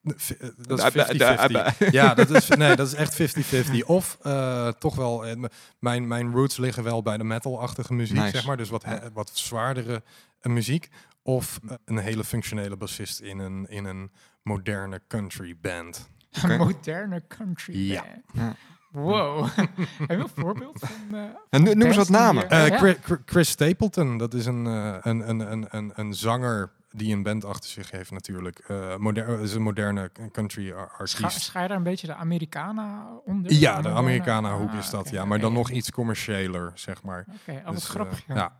v- 0.03 0.31
eh, 0.31 0.49
dat 0.57 0.79
Da- 0.79 0.91
da- 0.91 1.09
is 1.09 1.19
da- 1.19 1.37
50-50. 1.37 1.79
da- 1.79 1.87
Ja, 1.91 2.15
dat 2.15 2.31
is, 2.31 2.49
nee, 2.57 2.77
dat 2.77 2.87
is 2.87 2.95
echt 2.95 3.15
50-50. 3.15 3.85
Of 3.87 4.19
eh, 4.23 4.69
toch 4.69 4.95
wel, 4.97 5.27
eh, 5.27 5.43
mijn, 5.79 6.07
mijn 6.07 6.33
roots 6.33 6.57
liggen 6.57 6.83
wel 6.83 7.03
bij 7.03 7.17
de 7.17 7.25
metal-achtige 7.25 7.95
muziek, 7.95 8.17
Nice. 8.17 8.31
zeg 8.37 8.47
maar. 8.47 8.57
Dus 8.57 8.69
wat, 8.69 8.85
wat 9.13 9.31
zwaardere 9.35 10.03
eh, 10.41 10.53
muziek. 10.53 10.89
Of 11.23 11.61
eh, 11.69 11.75
een 11.85 11.99
hele 11.99 12.25
functionele 12.25 12.77
bassist 12.77 13.21
in 13.21 13.39
een, 13.39 13.67
in 13.69 13.85
een 13.85 14.11
moderne 14.43 15.01
country 15.09 15.57
band. 15.61 16.09
Een 16.31 16.57
moderne 16.59 17.23
country 17.29 17.91
Ja. 17.91 18.03
band. 18.03 18.25
Ja. 18.33 18.57
Wow. 19.03 19.47
Heb 19.57 19.69
je 20.09 20.15
een 20.17 20.29
voorbeeld 20.35 20.79
van... 20.79 21.19
eh, 21.19 21.25
En 21.51 21.63
nu, 21.63 21.75
noem 21.75 21.87
eens 21.87 21.97
wat 21.97 22.09
namen. 22.09 22.51
eh, 22.51 22.67
Eh. 22.67 22.79
Chris, 22.79 22.97
Chris 23.27 23.49
Stapleton, 23.49 24.19
dat 24.19 24.35
is 24.35 24.47
een, 24.47 24.67
eh, 24.67 24.97
een, 25.01 25.29
een, 25.29 25.53
een, 25.53 25.67
een, 25.71 25.93
een 25.95 26.15
zanger 26.15 26.71
die 26.91 27.15
een 27.15 27.23
band 27.23 27.45
achter 27.45 27.71
zich 27.71 27.91
heeft 27.91 28.11
natuurlijk. 28.11 28.59
Eh 28.59 28.97
moder 28.97 29.41
is 29.41 29.55
een 29.55 29.63
moderne 29.63 30.11
country 30.33 30.73
artiest. 30.73 31.41
scha 31.41 31.63
je 31.63 31.69
daar 31.69 31.77
een 31.77 31.83
beetje 31.83 32.07
de 32.07 32.15
Americana 32.15 33.07
onder? 33.25 33.53
Ja, 33.53 33.71
de 33.71 33.77
moderne- 33.77 33.99
Americana 33.99 34.57
hoek 34.57 34.71
Ah, 34.71 34.79
is 34.79 34.91
dat, 34.91 35.11
ja. 35.11 35.25
Maar 35.25 35.39
dan 35.41 35.53
nog 35.53 35.71
iets 35.71 35.91
commerciëler, 35.91 36.73
zeg 36.75 37.03
maar. 37.03 37.27
Oké, 37.41 37.59
oh, 37.59 37.65
wat 37.65 37.75
Dus, 37.75 37.89
grappig. 37.89 38.23
Ja. 38.27 38.35
ja. 38.35 38.53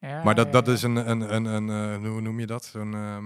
Ja, 0.00 0.22
Maar 0.24 0.34
dat, 0.34 0.46
ja, 0.46 0.52
dat 0.52 0.66
ja. 0.66 0.72
is 0.72 0.82
een, 0.82 1.10
een, 1.10 1.34
een, 1.34 1.44
een 1.44 2.02
eh, 2.02 2.08
hoe 2.10 2.20
noem 2.20 2.40
je 2.40 2.46
dat? 2.46 2.64
Zo'n 2.64 2.94
ehm, 2.94 3.24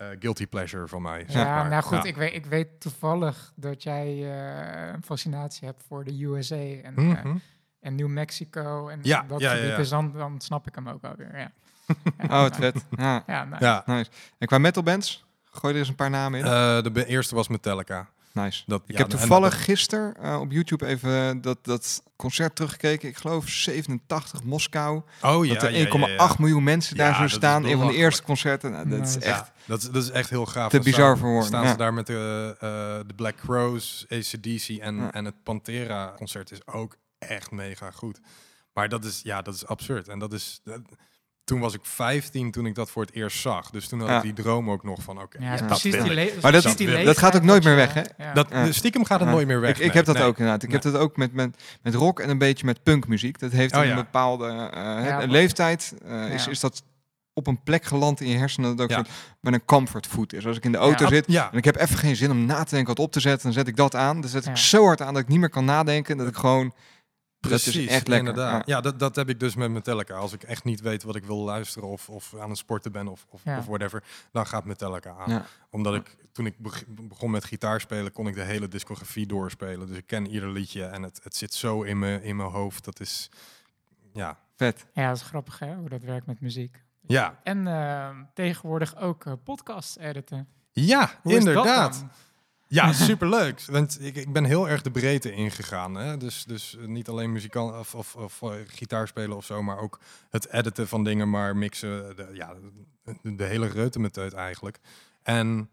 eh, 0.00 0.06
guilty 0.18 0.46
pleasure 0.46 0.88
van 0.88 1.02
mij. 1.02 1.24
zeg 1.28 1.42
Ja, 1.42 1.54
maar. 1.54 1.68
nou 1.68 1.82
goed, 1.82 2.02
Ja. 2.02 2.04
ik, 2.04 2.16
weet, 2.16 2.34
ik 2.34 2.46
weet 2.46 2.80
toevallig 2.80 3.52
dat 3.56 3.82
jij 3.82 4.06
eh, 4.06 4.92
een 4.92 5.02
fascinatie 5.02 5.66
hebt 5.66 5.82
voor 5.88 6.04
de 6.04 6.24
USA 6.24 6.54
en, 6.56 6.96
eh, 6.96 7.04
Mhm. 7.04 7.36
en 7.80 7.94
New 7.94 8.06
Mexico 8.08 8.88
en 8.88 8.98
Ja, 9.02 9.24
dat 9.28 9.40
ja, 9.40 9.48
ja, 9.50 9.54
gebied. 9.56 9.70
ja. 9.70 9.76
Dus 9.76 9.88
dan, 9.88 10.12
dan 10.12 10.40
snap 10.40 10.66
ik 10.66 10.74
hem 10.74 10.88
ook 10.88 11.04
alweer, 11.04 11.38
ja. 11.38 11.50
ja 12.18 12.24
Oh, 12.38 12.42
het 12.44 12.58
nou, 12.58 12.72
vet. 12.72 12.84
Ja, 12.90 13.22
Ja, 13.26 13.44
nou, 13.44 13.64
Ja, 13.64 13.82
nice. 13.86 14.10
En 14.38 14.46
qua 14.46 14.58
metalbands? 14.58 15.24
Gooi 15.44 15.72
er 15.74 15.78
eens 15.78 15.88
een 15.88 15.94
paar 15.94 16.10
namen 16.10 16.38
in. 16.38 16.44
eh, 16.44 16.82
de 16.92 17.06
eerste 17.06 17.34
was 17.34 17.48
Metallica. 17.48 18.08
Nice. 18.32 18.62
Dat, 18.66 18.82
Ik 18.86 18.92
ja, 18.92 18.98
heb 18.98 19.08
toevallig 19.08 19.50
dat- 19.52 19.60
gisteren 19.60 20.14
eh, 20.16 20.40
op 20.40 20.52
YouTube 20.52 20.86
even 20.86 21.40
dat, 21.40 21.58
dat 21.64 22.02
concert 22.16 22.56
teruggekeken. 22.56 23.08
Ik 23.08 23.16
geloof 23.16 23.48
87 23.48 24.42
Moskou. 24.42 25.02
Oh 25.22 25.46
ja, 25.46 25.54
dat 25.54 25.62
er 25.62 25.70
ja, 25.72 25.84
1,8 25.86 25.98
ja, 26.00 26.08
ja. 26.08 26.34
miljoen 26.38 26.62
mensen 26.62 26.96
daar 26.96 27.14
zo 27.14 27.28
staan. 27.28 27.64
Een 27.64 27.78
van 27.78 27.86
de 27.86 27.94
eerste 27.94 28.22
concerten. 28.22 28.70
Nou, 28.70 28.88
dat 28.88 29.06
is 29.08 29.18
echt 29.18 29.52
dat, 29.66 29.82
is- 29.82 29.90
dat 29.90 30.02
is 30.02 30.10
echt 30.10 30.30
heel 30.30 30.46
gaaf. 30.46 30.70
te 30.70 30.76
Dan 30.76 30.84
bizar 30.84 31.00
staan- 31.06 31.18
voor 31.18 31.28
woorden. 31.28 31.48
Staan 31.48 31.68
ze 31.68 31.76
daar 31.76 31.94
met 31.94 32.06
de, 32.06 32.56
eh, 32.60 32.68
de 33.06 33.14
Black 33.14 33.36
Crows, 33.36 34.06
ACDC 34.08 34.68
en, 34.68 35.12
en 35.12 35.24
het 35.24 35.42
Pantera-concert 35.42 36.50
is 36.50 36.66
ook 36.66 36.96
echt 37.18 37.50
mega 37.50 37.90
goed. 37.90 38.20
Maar 38.72 38.88
dat 38.88 39.04
is, 39.04 39.20
ja, 39.22 39.42
dat 39.42 39.54
is 39.54 39.66
absurd. 39.66 40.08
En 40.08 40.18
dat 40.18 40.32
is... 40.32 40.60
dat- 40.64 40.80
toen 41.44 41.60
was 41.60 41.74
ik 41.74 41.80
15 41.82 42.50
toen 42.50 42.66
ik 42.66 42.74
dat 42.74 42.90
voor 42.90 43.02
het 43.02 43.14
eerst 43.14 43.40
zag. 43.40 43.70
Dus 43.70 43.88
toen 43.88 44.00
had 44.00 44.08
Ja. 44.08 44.16
ik 44.16 44.22
die 44.22 44.32
droom 44.32 44.70
ook 44.70 44.84
nog 44.84 45.02
van, 45.02 45.20
oké, 45.22 45.38
Ja, 45.42 45.56
dat 45.56 45.66
precies 45.66 45.92
die 45.92 46.00
ik. 46.02 46.06
le- 46.06 46.30
Maar 46.42 46.52
dat- 46.52 46.62
die 46.62 46.72
dat 46.86 46.94
leeftijd 46.96 47.18
gaat 47.18 47.36
ook 47.36 47.42
nooit 47.42 47.62
dat 47.62 47.72
meer 47.72 47.86
weg, 47.86 47.94
hè? 47.94 48.24
ja. 48.24 48.32
Dat, 48.32 48.48
stiekem 48.70 49.04
gaat 49.04 49.18
het 49.20 49.28
Ja. 49.28 49.34
nooit 49.34 49.46
meer 49.46 49.60
weg. 49.60 49.70
Ik, 49.70 49.76
ik 49.78 49.82
nee. 49.86 49.96
heb 49.96 50.04
dat 50.04 50.14
Nee. 50.14 50.24
ook 50.24 50.38
inderdaad. 50.38 50.62
Ik 50.62 50.72
heb 50.72 50.82
dat 50.82 50.96
ook 50.96 51.16
met, 51.16 51.32
met, 51.32 51.56
met 51.82 51.94
rock 51.94 52.20
en 52.20 52.30
een 52.30 52.38
beetje 52.38 52.66
met 52.66 52.82
punkmuziek. 52.82 53.38
Dat 53.38 53.52
heeft 53.52 53.76
Oh 53.76 53.84
een 53.84 53.94
bepaalde 53.94 54.46
eh, 54.72 55.18
leeftijd. 55.28 55.94
eh, 56.04 56.32
is, 56.34 56.44
Ja. 56.44 56.50
is 56.50 56.60
dat 56.60 56.82
op 57.32 57.46
een 57.46 57.62
plek 57.62 57.84
geland 57.84 58.20
in 58.20 58.28
je 58.28 58.36
hersenen 58.38 58.76
dat 58.76 58.84
ook 58.84 58.90
Ja. 58.90 58.96
soort, 58.96 59.08
met 59.40 59.52
een 59.54 59.64
comfortfood 59.64 60.32
is. 60.32 60.46
Als 60.46 60.56
ik 60.56 60.64
in 60.64 60.72
de 60.72 60.78
auto 60.78 61.04
Ja, 61.04 61.10
zit 61.10 61.24
Ja, 61.28 61.52
en 61.52 61.58
ik 61.58 61.64
heb 61.64 61.76
even 61.76 61.98
geen 61.98 62.16
zin 62.16 62.30
om 62.30 62.46
na 62.46 62.64
te 62.64 62.74
denken 62.74 62.94
wat 62.96 63.04
op 63.04 63.12
te 63.12 63.20
zetten, 63.20 63.42
dan 63.42 63.52
zet 63.52 63.68
ik 63.68 63.76
dat 63.76 63.94
aan. 63.94 64.20
Dan 64.20 64.30
zet 64.30 64.46
ik 64.46 64.56
zo 64.56 64.84
hard 64.84 65.00
aan 65.02 65.14
dat 65.14 65.22
ik 65.22 65.28
niet 65.28 65.38
meer 65.38 65.48
kan 65.50 65.64
nadenken. 65.64 66.16
Dat 66.16 66.26
ik 66.28 66.36
gewoon 66.36 66.72
precies. 67.40 67.74
dat 67.74 67.74
is 67.84 67.88
echt 67.88 68.08
lekker. 68.08 68.28
Inderdaad. 68.28 68.66
Ja. 68.66 68.74
Ja, 68.76 68.80
dat, 68.80 68.98
dat 68.98 69.16
heb 69.16 69.28
ik 69.28 69.40
dus 69.40 69.54
met 69.54 69.70
Metallica. 69.70 70.14
Als 70.14 70.32
ik 70.32 70.42
echt 70.42 70.64
niet 70.64 70.80
weet 70.80 71.02
wat 71.02 71.16
ik 71.16 71.24
wil 71.24 71.36
luisteren 71.38 71.88
of, 71.88 72.08
of 72.08 72.34
aan 72.40 72.48
het 72.48 72.58
sporten 72.58 72.92
ben 72.92 73.08
of, 73.08 73.26
of, 73.30 73.44
Ja. 73.44 73.58
of 73.58 73.66
whatever, 73.66 74.02
dan 74.32 74.46
gaat 74.46 74.64
Metallica 74.64 75.14
aan. 75.18 75.30
Ja. 75.30 75.44
Omdat 75.70 75.94
ik, 75.94 76.16
toen 76.32 76.46
ik 76.46 76.58
beg- 76.58 76.84
begon 76.88 77.30
met 77.30 77.44
gitaar 77.44 77.80
spelen, 77.80 78.12
kon 78.12 78.26
ik 78.28 78.34
de 78.34 78.42
hele 78.42 78.68
discografie 78.68 79.26
doorspelen. 79.26 79.86
Dus 79.86 79.96
ik 79.96 80.06
ken 80.06 80.26
ieder 80.30 80.48
liedje 80.50 80.84
en 80.84 81.02
het, 81.02 81.20
het 81.22 81.36
zit 81.36 81.54
zo 81.54 81.82
in 81.82 81.98
mijn 81.98 82.22
in 82.22 82.36
mijn 82.36 82.50
hoofd. 82.50 82.84
Dat 82.84 83.00
is, 83.00 83.30
ja. 84.12 84.38
vet. 84.56 84.86
Ja, 84.94 85.08
dat 85.08 85.16
is 85.16 85.22
grappig 85.22 85.58
hè, 85.58 85.74
hoe 85.74 85.88
dat 85.88 86.02
werkt 86.02 86.26
met 86.26 86.40
muziek. 86.40 86.82
Ja, 87.06 87.40
En 87.42 87.66
eh, 87.66 88.08
tegenwoordig 88.34 88.96
ook 88.96 89.24
eh 89.24 89.32
podcasts 89.44 89.98
editen. 89.98 90.48
ja 90.72 91.10
Hoe 91.22 91.32
is 91.32 91.44
dat 91.44 91.54
inderdaad. 91.54 92.04
Ja, 92.72 92.92
superleuk. 93.10 93.64
Want 93.70 93.98
ik, 94.00 94.16
ik 94.16 94.32
ben 94.32 94.44
heel 94.44 94.68
erg 94.68 94.82
de 94.82 94.90
breedte 94.90 95.32
ingegaan. 95.32 95.94
Hè? 95.94 96.16
Dus, 96.16 96.44
dus 96.44 96.76
eh, 96.76 96.86
niet 96.86 97.08
alleen 97.08 97.32
muzikant 97.32 97.74
of, 97.78 97.94
of, 97.94 98.14
of 98.16 98.42
eh, 98.42 98.50
gitaar 98.66 99.08
spelen 99.08 99.36
of 99.36 99.44
zo, 99.44 99.62
maar 99.62 99.78
ook 99.78 99.98
het 100.30 100.50
editen 100.52 100.88
van 100.88 101.04
dingen, 101.04 101.30
maar 101.30 101.56
mixen. 101.56 102.16
De, 102.16 102.30
ja, 102.32 102.54
de, 103.22 103.34
de 103.36 103.44
hele 103.44 103.66
reutemeteut 103.66 104.32
eigenlijk. 104.32 104.78
En 105.22 105.68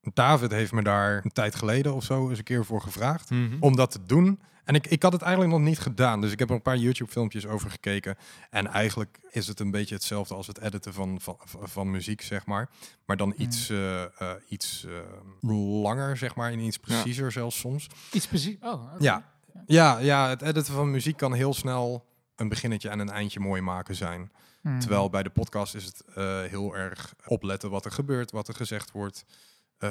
David 0.00 0.50
heeft 0.50 0.72
me 0.72 0.82
daar 0.82 1.20
een 1.24 1.32
tijd 1.32 1.54
geleden 1.54 1.94
of 1.94 2.04
zo 2.04 2.28
eens 2.28 2.38
een 2.38 2.44
keer 2.44 2.64
voor 2.64 2.80
gevraagd 2.80 3.30
Mhm. 3.30 3.56
om 3.60 3.76
dat 3.76 3.90
te 3.90 4.00
doen. 4.06 4.40
En 4.66 4.74
ik, 4.74 4.86
ik 4.86 5.02
had 5.02 5.12
het 5.12 5.22
eigenlijk 5.22 5.52
nog 5.52 5.62
niet 5.62 5.78
gedaan. 5.78 6.20
Dus 6.20 6.32
ik 6.32 6.38
heb 6.38 6.48
er 6.48 6.54
een 6.54 6.62
paar 6.62 6.76
YouTube-filmpjes 6.76 7.46
over 7.46 7.70
gekeken. 7.70 8.16
En 8.50 8.66
eigenlijk 8.66 9.18
is 9.30 9.46
het 9.46 9.60
een 9.60 9.70
beetje 9.70 9.94
hetzelfde 9.94 10.34
als 10.34 10.46
het 10.46 10.60
editen 10.60 10.92
van, 10.92 11.20
van, 11.20 11.38
van 11.62 11.90
muziek, 11.90 12.22
zeg 12.22 12.46
maar. 12.46 12.68
Maar 13.04 13.16
dan 13.16 13.34
iets, 13.36 13.70
eh, 13.70 14.02
eh, 14.02 14.10
iets 14.48 14.86
eh, 14.88 15.50
langer, 15.82 16.16
zeg 16.16 16.34
maar. 16.34 16.50
En 16.52 16.58
iets 16.58 16.78
preciezer 16.78 17.32
zelfs 17.32 17.58
soms. 17.58 17.86
Iets 18.12 18.26
precies. 18.26 18.56
Oh. 18.60 18.92
Ja. 18.98 19.34
Ja, 19.66 19.98
ja, 19.98 20.28
het 20.28 20.42
editen 20.42 20.74
van 20.74 20.90
muziek 20.90 21.16
kan 21.16 21.32
heel 21.32 21.54
snel 21.54 22.06
een 22.36 22.48
beginnetje 22.48 22.88
en 22.88 22.98
een 22.98 23.10
eindje 23.10 23.40
mooi 23.40 23.62
maken 23.62 23.94
zijn. 23.94 24.32
Hmm. 24.60 24.80
Terwijl 24.80 25.10
bij 25.10 25.22
de 25.22 25.30
podcast 25.30 25.74
is 25.74 25.84
het 25.84 26.04
heel 26.50 26.76
erg 26.76 27.14
opletten 27.26 27.70
wat 27.70 27.84
er 27.84 27.92
gebeurt, 27.92 28.30
wat 28.30 28.48
er 28.48 28.54
gezegd 28.54 28.92
wordt. 28.92 29.24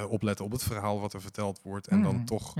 opletten 0.09 0.45
op 0.45 0.51
het 0.51 0.63
verhaal 0.63 0.99
wat 0.99 1.13
er 1.13 1.21
verteld 1.21 1.61
wordt. 1.63 1.87
En 1.87 2.01
dan 2.01 2.15
Hmm. 2.15 2.25
toch 2.25 2.53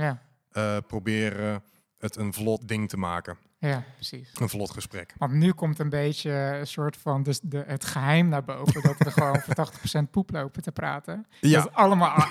proberen 0.88 1.64
het 2.00 2.16
een 2.16 2.34
vlot 2.34 2.68
ding 2.68 2.90
te 2.90 2.98
maken. 2.98 3.38
ja, 3.60 3.84
precies. 3.96 4.30
Een 4.40 4.50
vlot 4.50 4.72
gesprek. 4.72 5.14
Want 5.18 5.32
nu 5.34 5.52
komt 5.52 5.80
een 5.80 5.90
beetje 5.90 6.32
een 6.32 6.68
soort 6.68 6.98
van 6.98 7.24
dus 7.24 7.40
de, 7.44 7.64
het 7.68 7.86
geheim 7.86 8.28
naar 8.30 8.44
boven. 8.44 8.82
dat 8.82 8.96
we 8.98 9.12
gewoon 9.12 9.42
voor 9.46 9.68
80% 10.08 10.10
poep 10.12 10.32
lopen 10.32 10.62
te 10.62 10.72
praten. 10.72 11.26
Ja, 11.42 11.62
Dat 11.62 11.74
allemaal... 11.74 12.26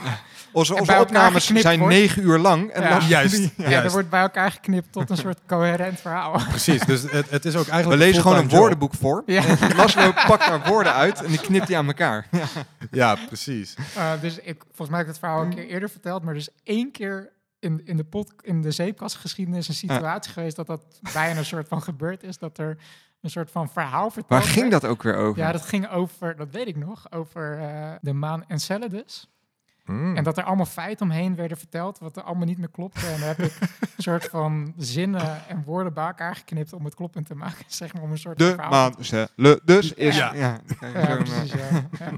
Onze, 0.52 0.74
onze 0.74 1.00
opnames 1.00 1.46
zijn 1.46 1.78
wordt. 1.78 1.94
negen 1.94 2.22
uur 2.22 2.38
lang. 2.38 2.70
En 2.70 2.82
Ja. 2.82 2.98
dan, 2.98 3.08
juist. 3.08 3.50
Ja, 3.56 3.82
er 3.82 3.90
wordt 3.90 4.10
bij 4.10 4.20
elkaar 4.20 4.50
geknipt 4.50 4.92
tot 4.92 5.10
een 5.10 5.16
soort 5.16 5.40
coherent 5.46 6.00
verhaal. 6.00 6.32
Precies, 6.48 6.80
dus 6.80 7.02
het, 7.10 7.30
het 7.30 7.44
is 7.44 7.56
ook 7.56 7.64
we 7.64 7.70
eigenlijk... 7.70 8.02
lezen 8.02 8.22
gewoon 8.22 8.36
een 8.38 8.48
job. 8.48 8.58
woordenboek 8.58 8.94
voor. 8.94 9.22
Ja. 9.26 9.44
En 9.60 9.74
Laszlo 9.76 10.12
pakt 10.12 10.46
daar 10.46 10.66
woorden 10.68 10.92
uit 10.94 11.22
en 11.22 11.28
die 11.30 11.40
knipt 11.40 11.66
die 11.66 11.76
aan 11.76 11.86
elkaar. 11.86 12.26
Ja. 12.30 12.46
Ja, 12.90 13.16
precies. 13.26 13.74
Uh, 13.96 14.12
dus 14.20 14.38
ik, 14.38 14.62
volgens 14.66 14.88
mij 14.88 14.98
heb 14.98 15.06
ik 15.06 15.12
het 15.12 15.18
verhaal 15.18 15.42
een 15.42 15.54
keer 15.54 15.66
eerder 15.66 15.90
verteld, 15.90 16.22
maar 16.22 16.32
er 16.34 16.40
is 16.40 16.48
één 16.64 16.90
keer 16.92 17.32
in, 17.64 17.80
in 17.84 17.96
de 17.96 18.04
pot, 18.04 18.32
in 18.42 18.62
de 18.62 18.70
zeepkastgeschiedenis 18.70 19.68
een 19.68 19.74
situatie 19.74 20.32
geweest 20.32 20.56
dat 20.56 20.66
dat 20.66 21.00
bijna 21.12 21.38
een 21.38 21.44
soort 21.44 21.68
van 21.68 21.82
gebeurd 21.82 22.22
is, 22.22 22.38
dat 22.38 22.58
er 22.58 22.76
een 23.20 23.30
soort 23.30 23.50
van 23.50 23.68
verhaal 23.68 24.10
verteld 24.10 24.42
Waar 24.42 24.50
ging 24.50 24.68
werd. 24.70 24.82
dat 24.82 24.90
ook 24.90 25.02
weer 25.02 25.16
over? 25.16 25.42
Ja, 25.42 25.52
dat 25.52 25.66
ging 25.66 25.88
over, 25.88 26.36
dat 26.36 26.50
weet 26.50 26.66
ik 26.66 26.76
nog, 26.76 27.12
over 27.12 27.58
eh, 27.58 27.92
de 28.00 28.12
maan 28.12 28.44
Enceladus. 28.48 29.28
Mm. 29.84 30.16
En 30.16 30.24
dat 30.24 30.38
er 30.38 30.44
allemaal 30.44 30.66
feiten 30.66 31.06
omheen 31.06 31.36
werden 31.36 31.56
verteld, 31.58 31.98
wat 31.98 32.16
er 32.16 32.22
allemaal 32.22 32.46
niet 32.46 32.58
meer 32.58 32.70
klopte. 32.70 33.06
En 33.06 33.20
daar 33.20 33.28
heb 33.36 33.38
ik 33.38 33.58
een 33.60 33.68
soort 34.02 34.24
van 34.24 34.72
zinnen 34.76 35.48
en 35.48 35.62
woorden 35.64 35.92
bij 35.94 36.06
elkaar 36.06 36.36
geknipt 36.36 36.72
om 36.72 36.84
het 36.84 36.94
kloppend 36.94 37.26
te 37.26 37.34
maken. 37.34 37.64
Zeg 37.80 37.94
maar 37.94 38.02
om 38.02 38.10
een 38.10 38.18
soort 38.18 38.42
van 38.42 38.50
de 38.56 38.62
maan. 38.70 38.94
Dus 39.64 39.92
is... 39.92 40.16
Ja. 40.16 40.34
Ja, 40.34 40.60
Ja, 40.80 41.16
precies, 41.16 41.52
ja. 41.52 41.68
ja. 42.00 42.10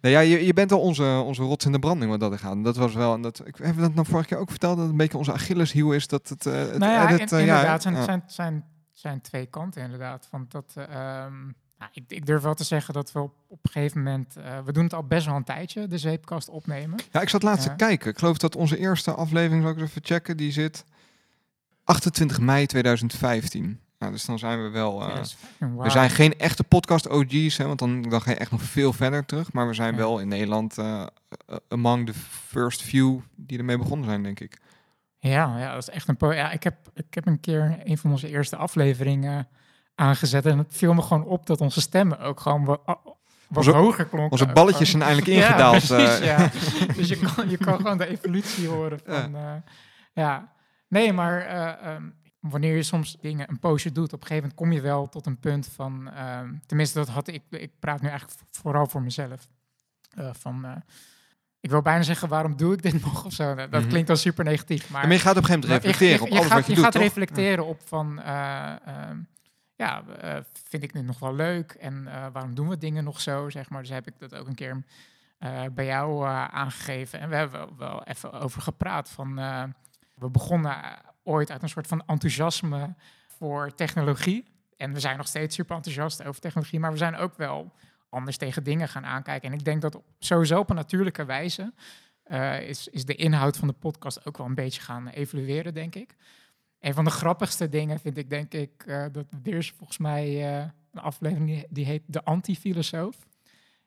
Nou 0.00 0.14
ja, 0.14 0.20
je, 0.20 0.46
je 0.46 0.52
bent 0.54 0.72
al 0.72 0.80
onze, 0.80 1.22
onze 1.24 1.42
rots 1.42 1.64
in 1.64 1.72
de 1.72 1.78
branding 1.78 2.10
wat 2.10 2.20
dat 2.20 2.32
er 2.32 2.38
gaat. 2.38 2.64
Dat 2.64 2.76
was 2.76 2.94
wel, 2.94 3.14
en 3.14 3.22
dat, 3.22 3.46
ik 3.46 3.56
heb 3.56 3.78
dat 3.78 3.94
nou 3.94 4.06
vorige 4.06 4.28
keer 4.28 4.38
ook 4.38 4.50
verteld, 4.50 4.72
dat 4.74 4.82
het 4.82 4.92
een 4.92 4.98
beetje 5.00 5.18
onze 5.18 5.32
Achilleshiel 5.32 5.92
is 5.92 6.06
dat 6.06 6.28
het, 6.28 6.46
eh 6.46 6.52
het 6.54 6.78
nou 6.78 6.92
ja, 6.92 7.08
edit, 7.08 7.32
in- 7.32 7.38
eh, 7.38 7.44
inderdaad, 7.46 7.82
ja, 7.82 7.90
zijn, 7.90 7.94
ja. 7.94 8.02
zijn, 8.04 8.22
zijn, 8.26 8.64
zijn 8.92 9.20
twee 9.20 9.46
kanten 9.46 9.82
inderdaad. 9.82 10.28
Want 10.30 10.50
dat, 10.50 10.72
eh, 10.76 10.84
ehm, 11.24 11.32
nou, 11.78 11.90
ik, 11.94 12.04
ik 12.08 12.26
durf 12.26 12.42
wel 12.42 12.54
te 12.54 12.64
zeggen 12.64 12.94
dat 12.94 13.12
we 13.12 13.18
op, 13.20 13.34
op 13.46 13.58
een 13.62 13.70
gegeven 13.70 14.02
moment, 14.02 14.36
eh, 14.36 14.58
we 14.64 14.72
doen 14.72 14.84
het 14.84 14.94
al 14.94 15.04
best 15.04 15.26
wel 15.26 15.36
een 15.36 15.44
tijdje, 15.44 15.86
de 15.86 15.98
zeepkast 15.98 16.48
opnemen. 16.48 16.98
Ja, 17.12 17.20
ik 17.20 17.28
zat 17.28 17.42
laatst 17.42 17.68
te 17.68 17.74
kijken. 17.76 18.10
Ik 18.10 18.18
geloof 18.18 18.38
dat 18.38 18.56
onze 18.56 18.78
eerste 18.78 19.12
aflevering, 19.14 19.62
zal 19.62 19.70
ik 19.72 19.78
eens 19.78 19.88
even 19.90 20.04
checken, 20.04 20.36
die 20.36 20.52
zit 20.52 20.84
28 21.84 22.40
mei 22.40 22.66
2015. 22.66 23.80
Nou, 23.98 24.12
dus 24.12 24.24
dan 24.24 24.38
zijn 24.38 24.62
we 24.62 24.68
wel... 24.68 25.02
eh, 25.02 25.22
We 25.82 25.90
zijn 25.90 26.10
geen 26.10 26.38
echte 26.38 26.64
podcast 26.64 27.08
OG's, 27.08 27.56
hè, 27.56 27.66
want 27.66 27.78
dan, 27.78 28.02
dan 28.02 28.22
ga 28.22 28.30
je 28.30 28.36
echt 28.36 28.50
nog 28.50 28.62
veel 28.62 28.92
verder 28.92 29.24
terug. 29.24 29.52
Maar 29.52 29.66
we 29.68 29.74
zijn 29.74 29.92
Ja. 29.92 29.98
wel 29.98 30.18
in 30.18 30.28
Nederland 30.28 30.78
eh, 30.78 31.06
among 31.68 32.06
the 32.06 32.14
first 32.46 32.82
few 32.82 33.20
die 33.34 33.58
ermee 33.58 33.78
begonnen 33.78 34.06
zijn, 34.06 34.22
denk 34.22 34.40
ik. 34.40 34.58
Ja, 35.18 35.58
ja, 35.58 35.72
dat 35.72 35.82
is 35.82 35.88
echt 35.94 36.08
een. 36.08 36.16
Ja, 36.34 36.50
ik 36.50 36.62
heb, 36.62 36.76
ik 36.94 37.14
heb 37.14 37.26
een 37.26 37.40
keer 37.40 37.78
een 37.84 37.98
van 37.98 38.10
onze 38.10 38.28
eerste 38.28 38.56
afleveringen 38.56 39.48
aangezet 39.96 40.46
en 40.46 40.58
het 40.58 40.66
viel 40.70 40.94
me 40.94 41.02
gewoon 41.02 41.24
op 41.24 41.46
dat 41.46 41.60
onze 41.60 41.80
stemmen 41.80 42.18
ook 42.20 42.40
gewoon 42.40 42.64
wat, 42.64 42.80
Onze- 43.54 43.70
hoger 43.70 44.04
klonken. 44.04 44.30
Onze 44.30 44.46
balletjes 44.46 44.90
zijn 44.90 45.02
eigenlijk 45.02 45.32
ingedaald. 45.38 45.86
Ja, 45.86 45.96
precies, 45.96 46.18
eh. 46.18 46.26
ja. 46.26 46.50
Dus 46.96 47.08
je 47.08 47.18
kan, 47.34 47.48
je 47.50 47.56
kan 47.56 47.76
gewoon 47.76 47.98
de 47.98 48.06
evolutie 48.08 48.68
horen 48.68 49.00
van... 49.06 49.30
Ja, 49.32 49.62
ja. 50.12 50.52
nee, 50.88 51.12
maar 51.12 51.40
eh, 51.40 51.92
ehm, 51.94 52.02
wanneer 52.40 52.76
je 52.76 52.82
soms 52.82 53.16
dingen 53.20 53.50
een 53.50 53.58
poosje 53.58 53.92
doet, 53.92 54.12
op 54.12 54.20
een 54.20 54.26
gegeven 54.26 54.42
moment 54.42 54.54
kom 54.60 54.72
je 54.72 54.80
wel 54.80 55.08
tot 55.08 55.26
een 55.26 55.38
punt 55.38 55.68
van... 55.74 56.10
ehm, 56.10 56.52
tenminste, 56.66 56.98
dat 56.98 57.08
had 57.08 57.28
ik... 57.28 57.42
Ik 57.50 57.70
praat 57.80 58.00
nu 58.02 58.08
eigenlijk 58.08 58.38
vooral 58.50 58.86
voor 58.86 59.02
mezelf. 59.02 59.48
eh, 60.16 60.28
van... 60.38 60.64
eh, 60.64 60.70
ik 61.60 61.70
wil 61.70 61.82
bijna 61.82 62.02
zeggen, 62.02 62.28
waarom 62.28 62.56
doe 62.56 62.72
ik 62.72 62.82
dit 62.82 63.00
nog 63.04 63.24
of 63.24 63.32
zo? 63.32 63.54
Dat 63.54 63.70
Mhm. 63.70 63.88
klinkt 63.88 64.06
dan 64.08 64.16
super 64.16 64.44
negatief, 64.44 64.90
maar... 64.90 65.02
Maar 65.02 65.12
je 65.12 65.18
gaat 65.18 65.36
op 65.36 65.42
een 65.42 65.44
gegeven 65.48 65.68
moment 65.68 65.84
reflecteren 65.86 66.26
op 66.26 66.30
alles 66.32 66.46
gaat, 66.46 66.52
wat 66.54 66.64
je, 66.64 66.68
je 66.70 66.74
doet, 66.74 66.84
gaat 66.84 66.92
toch? 66.92 67.02
reflecteren 67.02 67.66
op 67.66 67.80
van, 67.84 68.20
eh, 68.22 68.72
ehm, 68.86 69.18
ja, 69.76 70.04
eh, 70.20 70.36
vind 70.68 70.82
ik 70.82 70.92
dit 70.92 71.04
nog 71.04 71.18
wel 71.18 71.34
leuk 71.34 71.72
en 71.72 72.06
eh, 72.06 72.26
waarom 72.32 72.54
doen 72.54 72.68
we 72.68 72.78
dingen 72.78 73.04
nog 73.04 73.20
zo, 73.20 73.50
zeg 73.50 73.70
maar. 73.70 73.80
Dus 73.80 73.90
heb 73.90 74.06
ik 74.06 74.18
dat 74.18 74.34
ook 74.34 74.46
een 74.46 74.54
keer 74.54 74.82
eh, 75.38 75.62
bij 75.72 75.86
jou 75.86 76.26
aangegeven 76.50 77.20
en 77.20 77.28
we 77.28 77.36
hebben 77.36 77.76
wel, 77.76 78.04
even 78.04 78.32
over 78.32 78.62
gepraat 78.62 79.10
van, 79.10 79.34
we 80.14 80.30
begonnen 80.30 80.76
ooit 81.22 81.50
uit 81.50 81.62
een 81.62 81.68
soort 81.68 81.86
van 81.86 82.02
enthousiasme 82.06 82.94
voor 83.26 83.74
technologie 83.74 84.44
en 84.76 84.92
we 84.92 85.00
zijn 85.00 85.16
nog 85.16 85.26
steeds 85.26 85.54
super 85.54 85.76
enthousiast 85.76 86.24
over 86.24 86.40
technologie, 86.40 86.80
maar 86.80 86.92
we 86.92 86.96
zijn 86.96 87.16
ook 87.16 87.36
wel 87.36 87.72
anders 88.08 88.36
tegen 88.36 88.64
dingen 88.64 88.88
gaan 88.88 89.06
aankijken. 89.06 89.50
En 89.50 89.58
ik 89.58 89.64
denk 89.64 89.82
dat 89.82 90.00
sowieso 90.18 90.58
op 90.58 90.70
een 90.70 90.76
natuurlijke 90.76 91.24
wijze 91.24 91.72
is, 92.60 92.88
is 92.88 93.04
de 93.04 93.14
inhoud 93.14 93.56
van 93.56 93.68
de 93.68 93.74
podcast 93.74 94.26
ook 94.26 94.36
wel 94.36 94.46
een 94.46 94.54
beetje 94.54 94.80
gaan 94.80 95.08
evolueren, 95.08 95.74
denk 95.74 95.94
ik. 95.94 96.16
Een 96.86 96.94
van 96.94 97.04
de 97.04 97.10
grappigste 97.10 97.68
dingen 97.68 98.00
vind 98.00 98.16
ik, 98.16 98.30
denk 98.30 98.54
ik, 98.54 98.84
eh, 98.86 99.04
dat 99.12 99.26
er 99.44 99.54
is 99.54 99.70
volgens 99.70 99.98
mij 99.98 100.26
eh, 100.26 100.68
een 100.92 101.00
aflevering 101.00 101.66
die, 101.68 101.84
heet 101.84 102.02
De 102.06 102.24
Antifilosoof. 102.24 103.16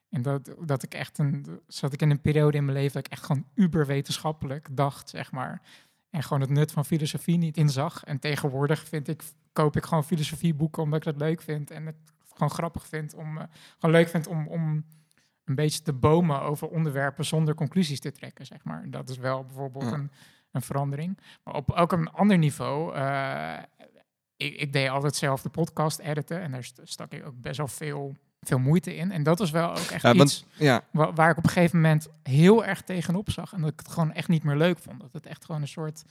En 0.09 0.21
dat, 0.21 0.55
dat 0.65 0.83
ik 0.83 0.93
echt 0.93 1.17
een, 1.17 1.45
zat 1.67 1.93
ik 1.93 2.01
in 2.01 2.09
een 2.09 2.21
periode 2.21 2.57
in 2.57 2.65
mijn 2.65 2.77
leven 2.77 2.93
dat 2.93 3.05
ik 3.05 3.11
echt 3.11 3.23
gewoon 3.25 3.45
uberwetenschappelijk 3.55 4.67
dacht, 4.71 5.09
zeg 5.09 5.31
maar. 5.31 5.61
En 6.09 6.23
gewoon 6.23 6.41
het 6.41 6.49
nut 6.49 6.71
van 6.71 6.85
filosofie 6.85 7.37
niet 7.37 7.57
inzag. 7.57 8.03
En 8.03 8.19
tegenwoordig 8.19 8.87
vind 8.87 9.07
ik, 9.07 9.23
koop 9.53 9.75
ik 9.75 9.85
gewoon 9.85 10.03
filosofieboeken 10.03 10.83
omdat 10.83 10.99
ik 10.99 11.05
dat 11.05 11.21
leuk 11.21 11.41
vind. 11.41 11.71
En 11.71 11.85
het 11.85 11.95
gewoon 12.33 12.51
grappig 12.51 12.87
vind 12.87 13.13
om, 13.13 13.37
eh, 13.37 13.43
gewoon 13.77 13.95
leuk 13.95 14.09
vind 14.09 14.27
om, 14.27 14.47
om 14.47 14.85
een 15.45 15.55
beetje 15.55 15.81
te 15.81 15.93
bomen 15.93 16.41
over 16.41 16.67
onderwerpen 16.67 17.25
zonder 17.25 17.55
conclusies 17.55 17.99
te 17.99 18.11
trekken, 18.11 18.45
zeg 18.45 18.63
maar. 18.63 18.89
Dat 18.89 19.09
is 19.09 19.17
wel 19.17 19.43
bijvoorbeeld 19.43 19.83
Ja. 19.83 19.93
een, 19.93 20.11
een 20.51 20.61
verandering. 20.61 21.17
Maar 21.43 21.53
op 21.53 21.71
ook 21.71 21.91
een 21.91 22.09
ander 22.11 22.37
niveau, 22.37 22.95
eh, 22.95 23.57
ik, 24.37 24.55
ik 24.55 24.73
deed 24.73 24.89
altijd 24.89 25.15
zelf 25.15 25.41
de 25.41 25.49
podcast 25.49 25.99
editen 25.99 26.41
en 26.41 26.51
daar 26.51 26.63
st- 26.63 26.79
stak 26.83 27.11
ik 27.11 27.25
ook 27.25 27.41
best 27.41 27.57
wel 27.57 27.67
veel, 27.67 28.15
veel 28.39 28.59
moeite 28.59 28.95
in. 28.95 29.11
En 29.11 29.23
dat 29.23 29.39
was 29.39 29.51
wel 29.51 29.69
ook 29.69 29.77
echt 29.77 30.01
Ja, 30.01 30.13
iets 30.13 30.17
want, 30.17 30.45
ja, 30.57 30.81
wa- 30.91 31.13
waar 31.13 31.29
ik 31.31 31.37
op 31.37 31.43
een 31.43 31.49
gegeven 31.49 31.81
moment 31.81 32.07
heel 32.23 32.65
erg 32.65 32.81
tegenop 32.81 33.29
zag. 33.31 33.53
En 33.53 33.61
dat 33.61 33.71
ik 33.71 33.79
het 33.79 33.87
gewoon 33.87 34.11
echt 34.13 34.27
niet 34.27 34.43
meer 34.43 34.55
leuk 34.57 34.77
vond. 34.79 34.99
Dat 35.01 35.13
het 35.13 35.25
echt 35.25 35.45
gewoon 35.45 35.61
een 35.61 35.67
soort... 35.67 36.03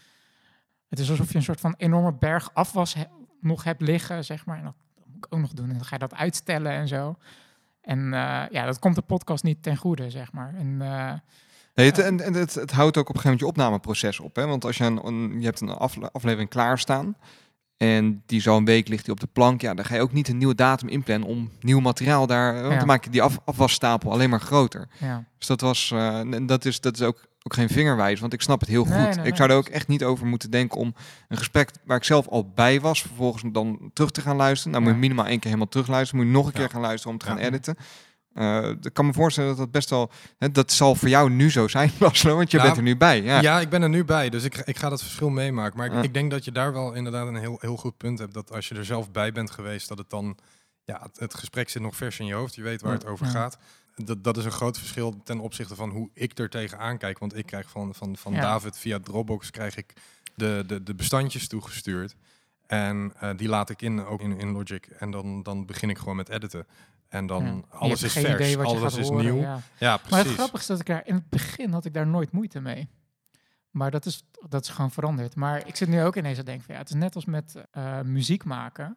Het 0.88 0.98
is 0.98 1.11
alsof 1.11 1.29
je 1.31 1.37
een 1.37 1.42
soort 1.42 1.61
van 1.61 1.74
enorme 1.79 2.12
berg 2.12 2.51
afwas 2.55 2.94
he- 2.94 3.05
nog 3.40 3.64
hebt 3.64 3.81
liggen, 3.81 4.24
zeg 4.24 4.46
maar. 4.46 4.59
En 4.59 4.64
dat, 4.64 4.74
dat 4.94 5.07
moet 5.07 5.24
ik 5.24 5.35
ook 5.35 5.40
nog 5.40 5.53
doen. 5.53 5.66
En 5.68 5.72
dan 5.74 5.85
ga 5.85 5.94
je 5.94 5.98
dat 5.98 6.14
uitstellen 6.14 6.72
en 6.72 6.88
zo. 6.88 7.16
En 7.81 7.98
eh, 8.14 8.44
ja, 8.51 8.64
dat 8.64 8.79
komt 8.79 8.94
de 8.94 9.03
podcast 9.03 9.44
niet 9.44 9.62
ten 9.62 9.77
goede, 9.77 10.11
zeg 10.11 10.33
maar. 10.33 10.55
En 10.55 10.83
eh, 10.83 11.12
Nee, 11.78 11.86
het, 11.86 11.98
en, 11.98 12.20
en 12.20 12.34
het, 12.34 12.54
het 12.54 12.70
houdt 12.70 12.96
ook 12.96 13.08
op 13.08 13.14
een 13.14 13.20
gegeven 13.20 13.38
moment 13.38 13.40
je 13.40 13.46
opnameproces 13.62 14.20
op. 14.20 14.36
Hè? 14.36 14.46
Want 14.46 14.64
als 14.64 14.76
je, 14.76 14.84
een, 14.84 15.06
een- 15.06 15.36
je 15.38 15.44
hebt 15.44 15.60
een 15.60 15.68
afle- 15.68 16.12
aflevering 16.12 16.48
klaarstaan 16.50 17.16
en 17.76 18.22
die 18.26 18.40
zo 18.40 18.56
een 18.56 18.64
week 18.64 18.88
ligt 18.88 19.04
die 19.04 19.12
op 19.12 19.20
de 19.20 19.28
plank, 19.32 19.60
ja, 19.60 19.74
dan 19.74 19.84
ga 19.84 19.94
je 19.94 20.00
ook 20.00 20.12
niet 20.12 20.28
een 20.28 20.38
nieuwe 20.38 20.54
datum 20.54 20.88
inplannen 20.88 21.28
om 21.28 21.50
nieuw 21.60 21.80
materiaal 21.80 22.26
daar, 22.26 22.54
want 22.54 22.72
Ja. 22.72 22.78
dan 22.78 22.86
maak 22.86 23.04
je 23.04 23.10
die 23.10 23.22
af, 23.22 23.38
afwasstapel 23.44 24.12
alleen 24.12 24.30
maar 24.30 24.40
groter. 24.40 24.88
ja. 25.00 25.24
Dus 25.38 25.46
dat 25.46 25.60
was, 25.60 25.90
eh, 25.90 26.18
en 26.18 26.46
dat 26.46 26.64
is, 26.64 26.80
dat 26.80 26.94
is 26.94 27.02
ook, 27.02 27.26
ook 27.42 27.54
geen 27.54 27.68
vingerwijs, 27.68 28.20
want 28.20 28.32
ik 28.32 28.40
snap 28.42 28.60
het 28.60 28.68
heel 28.68 28.84
goed. 28.84 28.94
Nee, 28.94 29.14
nee, 29.14 29.26
ik 29.26 29.36
zou 29.36 29.50
er 29.50 29.56
ook 29.56 29.68
echt 29.68 29.88
niet 29.88 30.04
over 30.04 30.26
moeten 30.26 30.50
denken 30.50 30.78
om 30.78 30.94
een 31.28 31.36
gesprek 31.36 31.70
waar 31.84 31.96
ik 31.96 32.04
zelf 32.04 32.28
al 32.28 32.50
bij 32.54 32.80
was, 32.80 33.00
vervolgens 33.02 33.42
dan 33.52 33.90
terug 33.92 34.10
te 34.10 34.20
gaan 34.20 34.36
luisteren. 34.36 34.72
Nou 34.72 34.84
moet 34.84 34.92
je 34.92 34.98
minimaal 34.98 35.26
één 35.26 35.34
keer 35.38 35.44
helemaal 35.50 35.68
terugluisteren, 35.68 36.24
moet 36.24 36.32
je 36.32 36.38
nog 36.38 36.46
een 36.46 36.52
keer 36.52 36.70
gaan 36.70 36.80
luisteren 36.80 37.12
om 37.12 37.18
te 37.18 37.26
gaan 37.26 37.38
editen. 37.38 37.76
Eh, 38.38 38.68
ik 38.83 38.92
kan 38.92 39.07
me 39.07 39.12
voorstellen 39.12 39.48
dat 39.51 39.59
dat 39.59 39.70
best 39.70 39.90
wel, 39.90 40.11
hè, 40.38 40.51
dat 40.51 40.72
zal 40.72 40.94
voor 40.94 41.09
jou 41.09 41.31
nu 41.31 41.51
zo 41.51 41.68
zijn, 41.68 41.90
Laszlo, 42.01 42.37
want 42.37 42.51
je 42.51 42.57
Nou, 42.57 42.68
bent 42.68 42.79
er 42.81 42.87
nu 42.87 42.96
bij. 42.96 43.22
Ja. 43.22 43.40
Ja. 43.40 43.61
ik 43.61 43.68
ben 43.68 43.83
er 43.83 43.88
nu 43.88 44.05
bij, 44.05 44.29
dus 44.31 44.44
ik, 44.44 44.57
ik 44.57 44.77
ga 44.79 44.88
dat 44.88 45.03
verschil 45.03 45.29
meemaken. 45.29 45.77
Maar 45.79 45.87
ik, 45.87 45.92
Ja. 45.92 46.03
ik 46.03 46.14
denk 46.14 46.31
dat 46.31 46.44
je 46.44 46.53
daar 46.53 46.72
wel 46.72 46.92
inderdaad 46.92 47.27
een 47.27 47.37
heel, 47.37 47.57
heel 47.61 47.77
goed 47.77 47.96
punt 47.96 48.18
hebt. 48.18 48.35
Dat 48.35 48.53
als 48.53 48.68
je 48.68 48.74
er 48.74 48.85
zelf 48.85 49.11
bij 49.11 49.33
bent 49.33 49.51
geweest, 49.51 49.88
dat 49.88 49.98
het 49.98 50.11
dan... 50.11 50.37
Ja, 50.85 51.01
het, 51.03 51.18
het 51.18 51.35
gesprek 51.35 51.68
zit 51.68 51.83
nog 51.83 51.96
vers 51.96 52.18
in 52.18 52.27
je 52.27 52.35
hoofd. 52.35 52.55
Je 52.55 52.62
weet 52.62 52.81
waar 52.83 52.92
Ja. 52.92 52.98
het 52.98 53.07
over 53.07 53.27
Ja. 53.27 53.33
gaat. 53.33 53.59
Dat, 53.96 54.24
dat 54.24 54.37
is 54.37 54.44
een 54.44 54.51
groot 54.53 54.79
verschil 54.79 55.20
ten 55.24 55.40
opzichte 55.40 55.74
van 55.74 55.90
hoe 55.90 56.11
ik 56.14 56.38
er 56.38 56.48
tegenaan 56.51 56.98
kijk. 56.98 57.18
Want 57.18 57.37
ik 57.37 57.46
krijg 57.46 57.70
van, 57.70 57.94
van, 57.94 58.16
van 58.16 58.33
Ja. 58.33 58.40
David 58.40 58.77
via 58.79 58.98
Dropbox 59.01 59.51
krijg 59.51 59.77
ik 59.77 59.92
de, 60.35 60.64
de, 60.66 60.83
de 60.83 60.94
bestandjes 60.94 61.48
toegestuurd. 61.48 62.14
En 62.66 63.12
eh, 63.20 63.31
die 63.37 63.48
laat 63.48 63.70
ik 63.70 63.83
in, 63.83 64.05
ook 64.07 64.20
in, 64.20 64.38
in 64.38 64.51
Logic. 64.53 64.87
En 64.87 65.11
dan, 65.11 65.42
dan 65.42 65.66
begin 65.66 65.90
ik 65.90 65.98
gewoon 65.98 66.16
met 66.16 66.29
editen. 66.29 66.66
En 67.09 67.27
dan 67.27 67.44
ja. 67.44 67.77
Alles 67.79 68.03
is 68.03 68.12
vers, 68.12 68.57
alles 68.57 68.97
is 68.97 69.09
horen, 69.09 69.25
nieuw. 69.25 69.40
ja. 69.40 69.61
Ja, 69.79 69.90
Maar 69.90 69.99
precies. 69.99 70.25
het 70.27 70.35
grappige 70.35 70.61
is 70.62 70.66
dat 70.66 70.81
ik 70.81 70.87
daar 70.87 71.07
in 71.07 71.14
het 71.14 71.29
begin 71.29 71.73
had 71.73 71.85
ik 71.85 71.94
daar 71.94 72.07
nooit 72.07 72.33
moeite 72.33 72.61
mee. 72.61 72.88
Maar 73.71 73.90
dat 73.90 74.07
is, 74.07 74.25
dat 74.49 74.62
is 74.64 74.68
gewoon 74.71 74.90
veranderd. 74.90 75.35
Maar 75.35 75.66
ik 75.66 75.77
zit 75.77 75.88
nu 75.88 76.03
ook 76.03 76.16
ineens 76.16 76.38
te 76.38 76.44
denken 76.44 76.64
van 76.64 76.75
ja, 76.75 76.81
het 76.81 76.90
is 76.90 76.94
net 76.97 77.14
als 77.14 77.25
met 77.25 77.55
eh, 77.71 78.01
muziek 78.01 78.44
maken. 78.44 78.97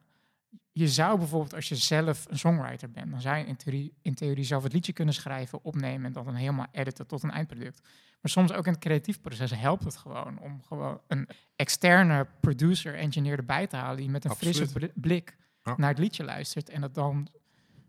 Je 0.71 0.87
zou 0.87 1.17
bijvoorbeeld 1.17 1.53
als 1.53 1.69
je 1.69 1.75
zelf 1.75 2.25
een 2.29 2.39
songwriter 2.39 2.91
bent, 2.91 3.11
dan 3.11 3.21
zou 3.21 3.37
je 3.37 3.45
in 3.45 3.55
theorie, 3.55 3.93
in 4.01 4.13
theorie 4.15 4.43
zelf 4.43 4.63
het 4.63 4.73
liedje 4.73 4.93
kunnen 4.93 5.13
schrijven, 5.13 5.63
opnemen 5.63 6.05
en 6.05 6.11
dan 6.13 6.25
dan 6.25 6.35
helemaal 6.35 6.67
editen 6.71 7.07
tot 7.07 7.23
een 7.23 7.31
eindproduct. 7.31 7.81
Maar 8.21 8.31
soms 8.31 8.51
ook 8.53 8.65
in 8.65 8.71
het 8.71 8.81
creatief 8.81 9.21
proces 9.21 9.51
helpt 9.55 9.83
het 9.83 9.97
gewoon 9.97 10.39
om 10.39 10.61
gewoon 10.63 11.01
een 11.07 11.29
externe 11.55 12.27
producer, 12.39 12.95
engineer 12.95 13.37
erbij 13.37 13.67
te 13.67 13.75
halen 13.75 13.97
die 13.97 14.09
met 14.09 14.25
een 14.25 14.35
frisse 14.35 14.63
Absoluut. 14.63 14.91
blik 14.95 15.37
Ja. 15.63 15.73
naar 15.77 15.89
het 15.89 15.97
liedje 15.97 16.23
luistert 16.23 16.69
en 16.69 16.81
het 16.81 16.93
dan 16.93 17.27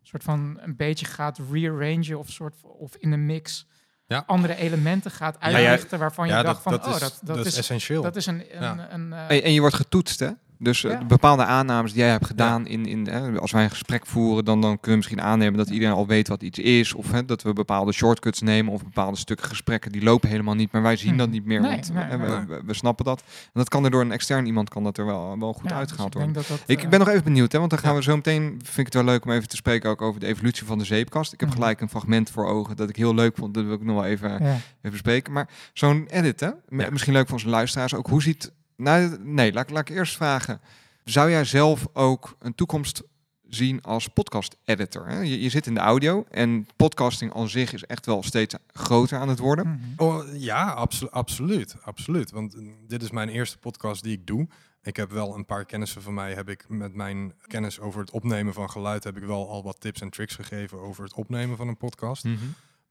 soort 0.02 0.22
van 0.22 0.58
een 0.60 0.76
beetje 0.76 1.06
gaat 1.06 1.38
rearrangen 1.50 2.18
of 2.18 2.28
soort 2.30 2.54
of 2.62 2.96
in 2.96 3.10
de 3.10 3.16
mix 3.16 3.66
Ja. 4.06 4.24
andere 4.26 4.54
elementen 4.54 5.10
gaat 5.10 5.36
Ja, 5.40 5.48
ja. 5.48 5.56
uitlichten 5.56 5.98
waarvan 5.98 6.26
je 6.26 6.32
ja, 6.32 6.42
dacht 6.42 6.62
van 6.62 6.72
dat, 6.72 6.86
oh 6.86 6.94
is, 6.94 7.00
dat, 7.00 7.20
dat, 7.22 7.36
is, 7.38 7.46
is 7.46 7.56
essentieel. 7.58 8.02
dat 8.02 8.16
is 8.16 8.26
een, 8.26 8.56
een, 8.56 8.62
Ja. 8.62 8.92
een, 8.92 9.12
eh, 9.12 9.36
En, 9.36 9.42
en 9.42 9.52
je 9.52 9.60
wordt 9.60 9.74
getoetst, 9.76 10.20
hè? 10.20 10.30
Dus 10.62 10.84
eh, 10.84 10.90
Ja. 10.90 11.04
bepaalde 11.04 11.44
aannames 11.44 11.92
die 11.92 12.00
jij 12.00 12.10
hebt 12.10 12.26
gedaan 12.26 12.66
in, 12.66 12.86
in 12.86 13.06
hè, 13.06 13.38
als 13.40 13.50
wij 13.52 13.64
een 13.64 13.70
gesprek 13.70 14.06
voeren, 14.06 14.44
dan, 14.44 14.60
dan 14.60 14.70
kunnen 14.70 14.90
we 14.90 14.96
misschien 14.96 15.20
aannemen 15.22 15.58
dat 15.58 15.70
iedereen 15.70 15.94
al 15.94 16.06
weet 16.06 16.28
wat 16.28 16.42
iets 16.42 16.58
is. 16.58 16.94
Of 16.94 17.10
hè, 17.10 17.24
dat 17.24 17.42
we 17.42 17.52
bepaalde 17.52 17.92
shortcuts 17.92 18.40
nemen 18.40 18.72
of 18.72 18.82
bepaalde 18.84 19.16
stukken 19.16 19.46
gesprekken 19.46 19.92
die 19.92 20.02
lopen 20.02 20.28
helemaal 20.28 20.54
niet, 20.54 20.72
maar 20.72 20.82
wij 20.82 20.96
zien 20.96 21.08
Mhm. 21.08 21.18
dat 21.18 21.30
niet 21.30 21.44
meer. 21.44 21.60
Nee, 21.60 21.70
want 21.70 21.92
nee, 21.92 22.04
hè, 22.04 22.16
we, 22.18 22.26
nee. 22.26 22.44
we- 22.46 22.62
we 22.66 22.74
snappen 22.74 23.04
dat. 23.04 23.20
En 23.44 23.50
dat 23.52 23.68
kan 23.68 23.84
er 23.84 23.90
door 23.90 24.00
een 24.00 24.12
extern 24.12 24.46
iemand 24.46 24.68
kan 24.68 24.82
dat 24.84 24.98
er 24.98 25.06
wel, 25.06 25.38
wel 25.38 25.52
goed 25.52 25.62
ja, 25.62 25.68
dus 25.68 25.78
uitgehaald 25.78 26.08
ik 26.08 26.14
worden. 26.14 26.32
dat 26.34 26.46
dat, 26.46 26.62
Ik, 26.66 26.78
eh, 26.78 26.84
ik 26.84 26.90
ben 26.90 26.98
nog 26.98 27.08
even 27.08 27.24
benieuwd, 27.24 27.52
hè, 27.52 27.58
want 27.58 27.70
dan 27.70 27.78
gaan 27.80 27.90
Ja. 27.90 27.96
we 27.96 28.02
zo 28.02 28.16
meteen, 28.16 28.42
vind 28.64 28.78
ik 28.78 28.84
het 28.84 28.94
wel 28.94 29.04
leuk 29.04 29.24
om 29.24 29.30
even 29.30 29.48
te 29.48 29.56
spreken 29.56 29.90
ook 29.90 30.02
over 30.02 30.20
de 30.20 30.26
evolutie 30.26 30.66
van 30.66 30.78
de 30.78 30.84
zeepkast. 30.84 31.32
Ik 31.32 31.40
heb 31.40 31.48
Mhm. 31.48 31.58
gelijk 31.58 31.80
een 31.80 31.88
fragment 31.88 32.30
voor 32.30 32.46
ogen 32.46 32.76
dat 32.76 32.88
ik 32.88 32.96
heel 32.96 33.14
leuk 33.14 33.36
vond, 33.36 33.54
dat 33.54 33.64
wil 33.64 33.74
ik 33.74 33.82
nog 33.84 33.94
wel 33.96 34.04
even, 34.04 34.30
ja. 34.30 34.38
even 34.38 34.90
bespreken. 34.90 35.32
Maar 35.32 35.48
zo'n 35.72 36.06
edit, 36.10 36.40
hè? 36.40 36.50
Misschien 36.68 37.12
leuk 37.12 37.24
voor 37.24 37.34
onze 37.34 37.48
luisteraars 37.48 37.94
ook. 37.94 38.06
Hoe 38.06 38.22
ziet... 38.22 38.52
Nou, 38.82 39.16
nee, 39.20 39.52
laat, 39.52 39.70
laat 39.70 39.88
ik 39.88 39.96
eerst 39.96 40.16
vragen. 40.16 40.60
Zou 41.04 41.30
jij 41.30 41.44
zelf 41.44 41.86
ook 41.92 42.36
een 42.38 42.54
toekomst 42.54 43.02
zien 43.48 43.82
als 43.82 44.08
podcast-editor? 44.08 45.08
hè? 45.08 45.20
Je, 45.20 45.40
je 45.42 45.48
zit 45.48 45.66
in 45.66 45.74
de 45.74 45.80
audio 45.80 46.24
en 46.30 46.66
podcasting 46.76 47.34
aan 47.34 47.48
zich 47.48 47.72
is 47.72 47.84
echt 47.84 48.06
wel 48.06 48.22
steeds 48.22 48.54
groter 48.72 49.18
aan 49.18 49.28
het 49.28 49.38
worden. 49.38 49.66
Mhm. 49.68 50.02
Oh, 50.02 50.24
ja, 50.34 50.70
abso- 50.70 51.06
absoluut, 51.10 51.76
absoluut. 51.82 52.30
Want 52.30 52.54
eh, 52.54 52.62
dit 52.86 53.02
is 53.02 53.10
mijn 53.10 53.28
eerste 53.28 53.58
podcast 53.58 54.02
die 54.02 54.12
ik 54.12 54.26
doe. 54.26 54.48
Ik 54.82 54.96
heb 54.96 55.10
wel 55.10 55.34
een 55.34 55.46
paar 55.46 55.64
kennissen 55.64 56.02
van 56.02 56.14
mij, 56.14 56.34
heb 56.34 56.48
ik 56.48 56.64
met 56.68 56.94
mijn 56.94 57.32
kennis 57.46 57.80
over 57.80 58.00
het 58.00 58.10
opnemen 58.10 58.54
van 58.54 58.70
geluid, 58.70 59.04
heb 59.04 59.16
ik 59.16 59.22
wel 59.24 59.48
al 59.48 59.62
wat 59.62 59.80
tips 59.80 60.00
en 60.00 60.10
tricks 60.10 60.34
gegeven 60.34 60.80
over 60.80 61.04
het 61.04 61.14
opnemen 61.14 61.56
van 61.56 61.68
een 61.68 61.76
podcast. 61.76 62.24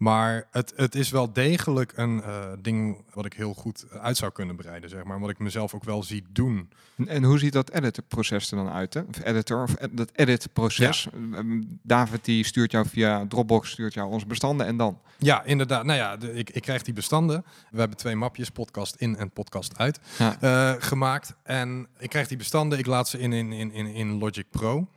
Maar 0.02 0.48
het, 0.52 0.74
het 0.76 0.96
is 0.96 1.10
wel 1.10 1.34
degelijk 1.34 1.94
een 1.96 2.24
eh, 2.24 2.46
ding 2.60 2.98
wat 3.14 3.26
ik 3.26 3.34
heel 3.34 3.54
goed 3.54 3.86
uit 4.02 4.18
zou 4.18 4.32
kunnen 4.32 4.56
bereiden, 4.56 4.90
zeg 4.90 5.04
maar. 5.04 5.20
Wat 5.20 5.30
ik 5.30 5.40
mezelf 5.40 5.74
ook 5.74 5.84
wel 5.84 6.04
zie 6.04 6.24
doen. 6.32 6.70
En, 6.98 7.08
en 7.08 7.24
hoe 7.24 7.40
ziet 7.40 7.54
dat 7.54 7.72
edit-proces 7.72 8.52
er 8.52 8.58
dan 8.58 8.70
uit? 8.70 8.94
Hè? 8.94 9.02
Of 9.02 9.24
editor, 9.24 9.64
of 9.64 9.74
ed- 9.76 9.98
dat 9.98 10.12
edit-proces. 10.16 11.08
Ehm, 11.34 11.62
David 11.82 12.26
die 12.26 12.44
stuurt 12.46 12.72
jou 12.72 12.88
via 12.88 13.26
Dropbox, 13.28 13.70
stuurt 13.72 13.94
jou 13.94 14.10
onze 14.12 14.26
bestanden 14.26 14.66
en 14.68 14.78
dan? 14.78 15.00
Ja, 15.18 15.44
inderdaad. 15.44 15.84
Nou 15.86 15.98
ja, 16.00 16.18
de- 16.18 16.34
ik, 16.34 16.50
ik 16.50 16.62
krijg 16.62 16.82
die 16.82 16.94
bestanden. 16.94 17.46
We 17.72 17.80
hebben 17.80 17.98
twee 17.98 18.16
mapjes, 18.16 18.50
podcast 18.50 18.96
in 18.96 19.18
en 19.18 19.32
podcast 19.32 19.78
uit, 19.78 20.00
Ja. 20.18 20.38
eh, 20.40 20.82
gemaakt. 20.84 21.34
En 21.44 21.88
ik 22.00 22.10
krijg 22.10 22.28
die 22.28 22.38
bestanden, 22.38 22.80
ik 22.80 22.86
laat 22.86 23.10
ze 23.10 23.20
in, 23.20 23.34
in, 23.34 23.52
in, 23.52 23.72
in, 23.72 23.86
in 23.88 24.12
Logic 24.18 24.46
Pro. 24.52 24.88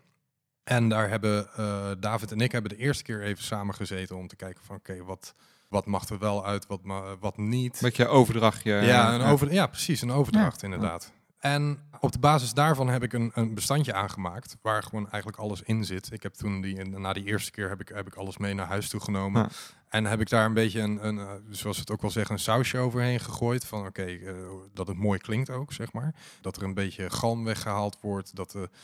En 0.65 0.89
daar 0.89 1.09
hebben 1.09 1.49
eh, 1.57 1.91
David 2.01 2.33
en 2.33 2.41
ik 2.41 2.53
hebben 2.53 2.71
de 2.71 2.77
eerste 2.77 3.03
keer 3.03 3.23
even 3.23 3.45
samen 3.45 3.75
gezeten 3.75 4.17
om 4.17 4.29
te 4.29 4.37
kijken 4.37 4.65
van 4.65 4.77
oké, 4.77 5.05
wat, 5.05 5.35
wat 5.69 5.87
mag 5.87 6.09
er 6.09 6.19
wel 6.19 6.47
uit, 6.47 6.67
wat, 6.67 6.83
ma- 6.83 7.17
wat 7.21 7.37
niet. 7.37 7.81
Met 7.81 7.97
je 7.97 8.09
overdrachtje. 8.09 8.73
ja, 8.73 9.15
een 9.15 9.21
ja. 9.21 9.31
over, 9.31 9.53
ja, 9.53 9.67
precies, 9.67 10.03
een 10.03 10.13
overdracht 10.13 10.63
inderdaad. 10.63 11.13
En 11.39 11.79
op 12.01 12.13
de 12.13 12.19
basis 12.19 12.55
daarvan 12.55 12.89
heb 12.89 13.03
ik 13.03 13.13
een, 13.13 13.31
een 13.35 13.55
bestandje 13.55 13.95
aangemaakt 13.95 14.57
waar 14.63 14.83
gewoon 14.83 15.11
eigenlijk 15.11 15.43
alles 15.43 15.63
in 15.63 15.85
zit. 15.85 16.13
Ik 16.13 16.23
heb 16.23 16.35
toen 16.35 16.61
die, 16.61 16.85
na 16.85 17.13
die 17.13 17.25
eerste 17.25 17.51
keer 17.51 17.69
heb 17.69 17.81
ik, 17.81 17.89
heb 17.89 18.07
ik 18.07 18.15
alles 18.15 18.37
mee 18.37 18.55
naar 18.55 18.67
huis 18.67 18.89
toe 18.89 19.01
genomen. 19.01 19.43
Ja. 19.43 19.49
En 19.89 20.05
heb 20.05 20.21
ik 20.21 20.29
daar 20.29 20.45
een 20.45 20.55
beetje 20.55 20.81
een, 20.81 21.07
een 21.07 21.19
eh, 21.19 21.31
zoals 21.51 21.77
we 21.77 21.83
het 21.83 21.91
ook 21.91 22.01
wel 22.01 22.11
zeggen, 22.11 22.35
een 22.35 22.41
sausje 22.41 22.79
overheen 22.79 23.21
gegooid. 23.21 23.65
Van 23.65 23.87
oké, 23.87 24.05
eh, 24.05 24.35
dat 24.75 24.87
het 24.87 24.97
mooi 24.97 25.19
klinkt 25.19 25.51
ook, 25.51 25.73
zeg 25.73 25.93
maar. 25.93 26.15
Dat 26.41 26.57
er 26.57 26.63
een 26.63 26.75
beetje 26.75 27.11
galm 27.11 27.45
weggehaald 27.45 27.99
wordt. 28.01 28.37
Dat 28.37 28.51
de 28.51 28.63
eh, 28.63 28.79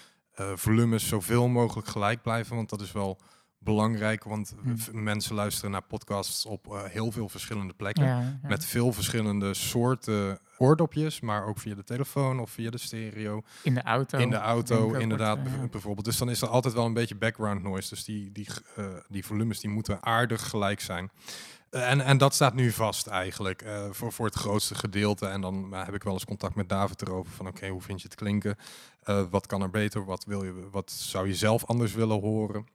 volumes 0.55 1.09
zoveel 1.09 1.48
mogelijk 1.48 1.88
gelijk 1.88 2.22
blijven. 2.22 2.57
Want 2.57 2.68
dat 2.70 2.81
is 2.81 2.92
wel 2.92 3.18
belangrijk, 3.62 4.24
want 4.24 4.55
Hm. 4.62 5.03
mensen 5.03 5.35
luisteren 5.35 5.70
naar 5.70 5.83
podcasts 5.83 6.46
op 6.46 6.66
eh, 6.72 6.85
heel 6.85 7.12
veel 7.12 7.29
verschillende 7.29 7.72
plekken. 7.72 8.05
Ja, 8.05 8.20
ja. 8.20 8.38
Met 8.42 8.64
veel 8.64 8.92
verschillende 8.92 9.55
soorten 9.55 10.38
oordopjes, 10.59 11.20
maar 11.20 11.46
ook 11.46 11.59
via 11.59 11.74
de 11.74 11.85
telefoon 11.85 12.40
of 12.40 12.50
via 12.50 12.70
de 12.70 12.79
stereo. 12.79 13.42
in 13.62 13.74
de 13.74 13.83
auto. 13.83 14.18
in 14.18 14.31
de 14.31 14.37
auto, 14.37 14.92
inderdaad, 14.94 15.38
wordt, 15.42 15.62
eh, 15.62 15.70
bijvoorbeeld. 15.70 16.05
Dus 16.07 16.16
dan 16.18 16.31
is 16.31 16.42
er 16.42 16.48
altijd 16.48 16.74
wel 16.74 16.85
een 16.85 16.92
beetje 16.92 17.16
background 17.16 17.62
noise. 17.62 17.88
Dus 17.88 18.05
die, 18.05 18.33
die, 18.33 18.46
eh, 18.76 18.85
die 19.09 19.24
volumes 19.24 19.61
die 19.61 19.70
moeten 19.70 20.03
aardig 20.03 20.48
gelijk 20.48 20.81
zijn. 20.81 21.11
Eh, 21.70 21.90
en, 21.90 22.00
en 22.00 22.18
dat 22.18 22.35
staat 22.35 22.55
nu 22.55 22.70
vast 22.70 23.07
eigenlijk, 23.07 23.62
eh, 23.62 23.85
voor, 23.90 24.12
voor 24.12 24.26
het 24.26 24.35
grootste 24.35 24.74
gedeelte. 24.74 25.26
En 25.26 25.40
dan 25.40 25.74
eh, 25.74 25.85
heb 25.85 25.94
ik 25.94 26.03
wel 26.03 26.12
eens 26.12 26.24
contact 26.24 26.55
met 26.55 26.68
David 26.68 27.03
erover 27.03 27.33
van 27.33 27.46
oké, 27.46 27.68
hoe 27.68 27.81
vind 27.83 28.03
je 28.03 28.09
het 28.09 28.16
klinken? 28.16 28.57
Eh, 29.11 29.23
wat 29.31 29.46
kan 29.46 29.62
er 29.62 29.70
beter? 29.70 30.05
Wat, 30.05 30.25
wil 30.25 30.44
je, 30.44 30.68
wat 30.70 30.90
zou 30.90 31.29
je 31.29 31.35
zelf 31.35 31.64
anders 31.64 31.92
willen 31.92 32.20
horen? 32.20 32.66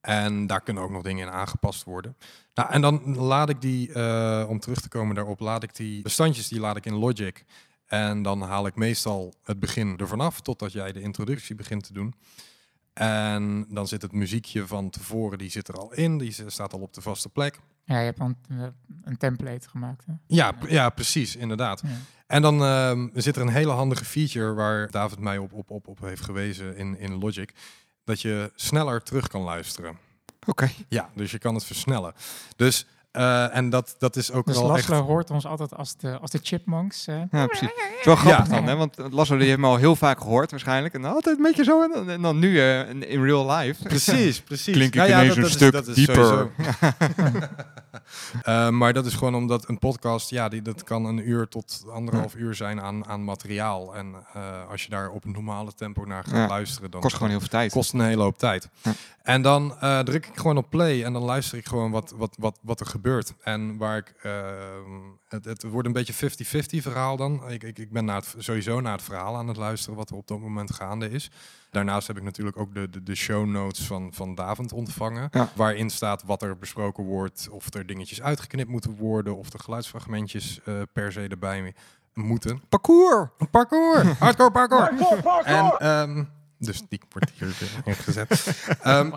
En 0.00 0.46
daar 0.46 0.60
kunnen 0.60 0.82
ook 0.82 0.90
nog 0.90 1.02
dingen 1.02 1.26
in 1.26 1.32
aangepast 1.32 1.84
worden. 1.84 2.16
Nou, 2.54 2.70
en 2.70 2.80
dan 2.80 3.16
laat 3.16 3.48
ik 3.48 3.60
die, 3.60 3.92
eh, 3.92 4.46
om 4.48 4.60
terug 4.60 4.80
te 4.80 4.88
komen 4.88 5.14
daarop, 5.14 5.40
laat 5.40 5.62
ik 5.62 5.76
die 5.76 6.02
bestandjes, 6.02 6.48
die 6.48 6.60
laat 6.60 6.76
ik 6.76 6.86
in 6.86 6.94
Logic. 6.94 7.44
En 7.86 8.22
dan 8.22 8.40
haal 8.42 8.66
ik 8.66 8.74
meestal 8.74 9.34
het 9.42 9.60
begin 9.60 9.98
ervan 9.98 10.20
af, 10.20 10.40
totdat 10.40 10.72
jij 10.72 10.92
de 10.92 11.00
introductie 11.00 11.54
begint 11.54 11.84
te 11.84 11.92
doen. 11.92 12.14
En 12.92 13.66
dan 13.68 13.88
zit 13.88 14.02
het 14.02 14.12
muziekje 14.12 14.66
van 14.66 14.90
tevoren, 14.90 15.38
die 15.38 15.50
zit 15.50 15.68
er 15.68 15.74
al 15.74 15.92
in, 15.92 16.18
die 16.18 16.34
staat 16.46 16.72
al 16.72 16.80
op 16.80 16.94
de 16.94 17.00
vaste 17.00 17.28
plek. 17.28 17.58
Ja, 17.84 17.98
je 17.98 18.04
hebt 18.04 18.18
dan 18.18 18.36
eh, 18.48 18.66
een 19.04 19.16
template 19.16 19.68
gemaakt. 19.68 20.06
Hè? 20.06 20.12
Ja, 20.26 20.52
ja 20.68 20.90
precies, 20.90 21.36
inderdaad. 21.36 21.82
Ja. 21.84 21.88
En 22.26 22.42
dan 22.42 22.62
ehm, 22.62 23.08
zit 23.14 23.36
er 23.36 23.42
een 23.42 23.48
hele 23.48 23.72
handige 23.72 24.04
feature 24.04 24.52
waar 24.52 24.90
David 24.90 25.18
mij 25.18 25.38
op, 25.38 25.52
op, 25.52 25.70
op, 25.70 25.86
op 25.88 26.00
heeft 26.00 26.24
gewezen 26.24 26.76
in, 26.76 26.98
in 26.98 27.18
Logic. 27.18 27.52
Dat 28.04 28.20
je 28.20 28.52
sneller 28.54 29.02
terug 29.02 29.28
kan 29.28 29.42
luisteren. 29.42 29.98
Oké. 30.46 30.70
Ja, 30.88 31.10
dus 31.14 31.30
je 31.30 31.38
kan 31.38 31.54
het 31.54 31.64
versnellen. 31.64 32.14
Dus, 32.56 32.86
eh, 33.12 33.56
en 33.56 33.70
dat, 33.70 33.94
dat 33.98 34.16
is 34.16 34.32
ook 34.32 34.46
Dus 34.46 34.56
wel 34.60 34.76
echt... 34.76 34.88
Laszlo 34.88 35.04
hoort 35.06 35.30
ons 35.30 35.46
altijd 35.46 35.74
als 35.76 35.96
de, 35.96 36.18
als 36.18 36.30
de 36.30 36.38
chipmunks. 36.42 37.06
eh. 37.06 37.16
Ja, 37.30 37.46
precies. 37.46 37.68
Het 37.68 37.98
is 38.00 38.04
wel 38.04 38.16
grappig 38.16 38.46
Ja. 38.48 38.54
dan, 38.54 38.66
hè? 38.66 38.76
want 38.76 38.96
Lasso 39.10 39.36
die 39.36 39.46
heeft 39.46 39.58
me 39.58 39.66
al 39.66 39.76
heel 39.76 39.96
vaak 39.96 40.20
gehoord 40.20 40.50
waarschijnlijk. 40.50 40.94
En 40.94 41.04
altijd 41.04 41.36
een 41.36 41.42
beetje 41.42 41.64
zo. 41.64 41.82
En 41.82 41.90
dan, 41.94 42.10
en 42.10 42.22
dan 42.22 42.38
nu 42.38 42.60
eh, 42.60 42.88
in, 42.90 43.24
real 43.24 43.50
life. 43.50 43.82
Precies, 43.82 44.40
precies. 44.40 44.74
Klink 44.74 44.88
ik 44.94 44.94
Nou 45.00 45.08
ja, 45.08 45.22
ineens 45.22 45.34
dat- 45.36 45.36
een 45.36 45.42
dat 45.42 45.50
is- 45.50 45.56
stuk 45.56 45.72
dat 45.72 45.86
is 45.86 45.94
dieper. 45.94 46.14
sowieso- 46.24 46.50
Eh, 48.42 48.68
maar 48.68 48.92
dat 48.92 49.06
is 49.06 49.14
gewoon 49.14 49.34
omdat 49.34 49.68
een 49.68 49.78
podcast, 49.78 50.30
ja, 50.30 50.48
die, 50.48 50.62
dat 50.62 50.84
kan 50.84 51.04
een 51.04 51.28
uur 51.28 51.48
tot 51.48 51.84
anderhalf 51.90 52.34
uur 52.34 52.54
zijn 52.54 52.80
aan, 52.80 53.06
aan 53.06 53.24
materiaal. 53.24 53.96
En 53.96 54.14
eh, 54.32 54.68
als 54.70 54.82
je 54.82 54.90
daar 54.90 55.10
op 55.10 55.24
een 55.24 55.32
normale 55.32 55.74
tempo 55.74 56.04
naar 56.04 56.24
gaat 56.24 56.34
Ja, 56.34 56.46
luisteren, 56.46 56.90
dan 56.90 57.00
Kost 57.00 57.14
gewoon 57.14 57.30
heel 57.30 57.38
veel 57.38 57.48
tijd. 57.48 57.72
kost 57.72 57.92
een 57.92 58.00
hele 58.00 58.22
hoop 58.22 58.38
tijd. 58.38 58.68
Ja. 58.82 58.92
En 59.22 59.42
dan 59.42 59.76
eh, 59.80 59.98
druk 59.98 60.26
ik 60.26 60.36
gewoon 60.36 60.56
op 60.56 60.70
play 60.70 61.04
en 61.04 61.12
dan 61.12 61.22
luister 61.22 61.58
ik 61.58 61.66
gewoon 61.66 61.90
wat, 61.90 62.14
wat, 62.16 62.36
wat, 62.38 62.58
wat 62.62 62.80
er 62.80 62.86
gebeurt. 62.86 63.34
En 63.42 63.76
waar 63.76 63.96
ik, 63.96 64.14
het, 65.28 65.44
het 65.44 65.62
wordt 65.62 65.86
een 65.86 65.94
beetje 65.94 66.30
50-50 66.30 66.82
verhaal 66.82 67.16
dan. 67.16 67.50
Ik, 67.50 67.62
ik, 67.62 67.78
ik 67.78 67.90
ben 67.90 68.04
naar 68.04 68.16
het, 68.16 68.34
sowieso 68.38 68.80
naar 68.80 68.92
het 68.92 69.02
verhaal 69.02 69.36
aan 69.36 69.48
het 69.48 69.56
luisteren 69.56 69.96
wat 69.96 70.10
er 70.10 70.16
op 70.16 70.26
dat 70.26 70.40
moment 70.40 70.74
gaande 70.74 71.10
is. 71.10 71.30
Daarnaast 71.72 72.06
heb 72.06 72.16
ik 72.16 72.22
natuurlijk 72.22 72.56
ook 72.56 72.74
de, 72.74 72.90
de, 72.90 73.02
de 73.02 73.14
show 73.14 73.46
notes 73.46 73.86
van, 73.86 74.10
van 74.14 74.34
Davend 74.34 74.72
ontvangen. 74.72 75.28
Ja. 75.30 75.48
Waarin 75.54 75.90
staat 75.90 76.22
wat 76.26 76.42
er 76.42 76.58
besproken 76.58 77.04
wordt, 77.04 77.48
of 77.50 77.74
er 77.74 77.86
dingetjes 77.86 78.22
uitgeknipt 78.22 78.68
moeten 78.68 78.96
worden, 78.96 79.36
of 79.36 79.52
er 79.52 79.58
geluidsfragmentjes 79.58 80.60
eh, 80.64 80.74
per 80.92 81.12
se 81.12 81.28
erbij 81.28 81.74
moeten. 82.14 82.62
Parcours! 82.68 83.28
Een 83.38 83.50
parcours! 83.50 84.02
Hardcore 84.18 84.50
parcours! 84.50 84.90
En, 85.44 85.74
ehm, 85.78 86.24
dus 86.58 86.82
die 86.88 87.00
wordt 87.10 87.32
hier 87.38 87.54
weer 87.58 87.80
ingezet. 87.94 88.56
Ehm. 88.82 89.10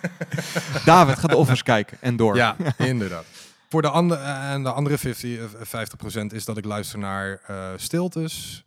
David, 0.84 1.18
ga 1.18 1.28
de 1.28 1.36
offers 1.36 1.62
kijken 1.62 1.98
en 2.00 2.16
door. 2.16 2.36
ja, 2.36 2.56
inderdaad. 2.76 3.24
Voor 3.68 3.82
de, 3.82 3.88
andere 3.88 4.20
en 4.22 4.62
de 4.62 4.72
andere 4.72 4.98
50, 4.98 5.38
eh, 5.54 5.84
50% 6.22 6.26
is 6.32 6.44
dat 6.44 6.56
ik 6.56 6.64
luister 6.64 6.98
naar 6.98 7.40
eh, 7.46 7.68
stiltes. 7.76 8.64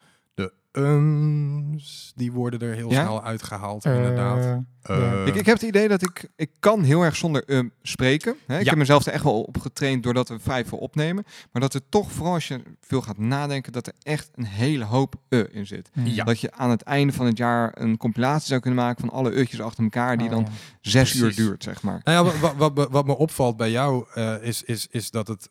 Ums, 0.77 2.11
die 2.15 2.31
worden 2.31 2.59
er 2.59 2.75
heel 2.75 2.91
Ja? 2.91 3.01
snel 3.01 3.23
uitgehaald, 3.23 3.85
inderdaad. 3.85 4.43
Eh, 4.45 4.55
Eh, 4.87 5.27
Ik, 5.27 5.35
ik 5.35 5.45
heb 5.45 5.55
het 5.55 5.67
idee 5.67 5.87
dat 5.87 6.01
ik, 6.01 6.27
ik 6.35 6.49
kan 6.59 6.83
heel 6.83 7.01
erg 7.03 7.15
zonder 7.15 7.43
um 7.47 7.71
spreken. 7.81 8.35
Hè? 8.47 8.57
Ik 8.57 8.63
Ja. 8.63 8.69
heb 8.69 8.77
mezelf 8.77 9.05
er 9.05 9.13
echt 9.13 9.23
wel 9.23 9.41
op 9.41 9.57
getraind 9.57 10.03
doordat 10.03 10.29
we 10.29 10.39
vrij 10.39 10.65
veel 10.65 10.77
opnemen. 10.77 11.23
Maar 11.51 11.61
dat 11.61 11.73
er 11.73 11.81
toch, 11.89 12.11
vooral 12.11 12.33
als 12.33 12.47
je 12.47 12.61
veel 12.81 13.01
gaat 13.01 13.17
nadenken, 13.17 13.71
dat 13.71 13.87
er 13.87 13.93
echt 14.03 14.29
een 14.35 14.45
hele 14.45 14.83
hoop 14.83 15.15
uh 15.29 15.43
in 15.51 15.67
zit. 15.67 15.89
Ja. 16.03 16.23
Dat 16.23 16.39
je 16.39 16.51
aan 16.51 16.69
het 16.69 16.81
einde 16.81 17.13
van 17.13 17.25
het 17.25 17.37
jaar 17.37 17.71
een 17.81 17.97
compilatie 17.97 18.47
zou 18.47 18.59
kunnen 18.61 18.79
maken 18.83 18.99
van 18.99 19.09
alle 19.09 19.31
uurtjes 19.31 19.61
achter 19.61 19.83
elkaar 19.83 20.17
die 20.17 20.27
oh, 20.27 20.33
dan 20.33 20.41
ja. 20.43 20.51
zes 20.81 21.15
uur 21.15 21.35
duurt, 21.35 21.63
zeg 21.63 21.81
maar. 21.81 22.01
nou 22.03 22.25
ja, 22.27 22.33
wat, 22.39 22.55
wat, 22.55 22.73
wat, 22.75 22.89
wat 22.91 23.05
me 23.05 23.17
opvalt 23.17 23.57
bij 23.57 23.71
jou 23.71 24.05
eh, 24.13 24.35
is, 24.41 24.63
is, 24.63 24.87
is 24.91 25.11
dat 25.11 25.27
het... 25.27 25.49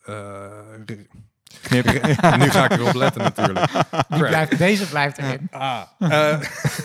eh, 1.64 1.82
Knip. 1.82 1.84
nu 2.42 2.50
ga 2.50 2.64
ik 2.64 2.72
erop 2.72 2.94
letten 2.94 3.22
natuurlijk. 3.22 3.66
Die 4.08 4.18
blijft, 4.24 4.58
deze 4.58 4.88
blijft 4.88 5.18
erin. 5.18 5.48
Ah. 5.50 5.80
Eh, 5.98 6.38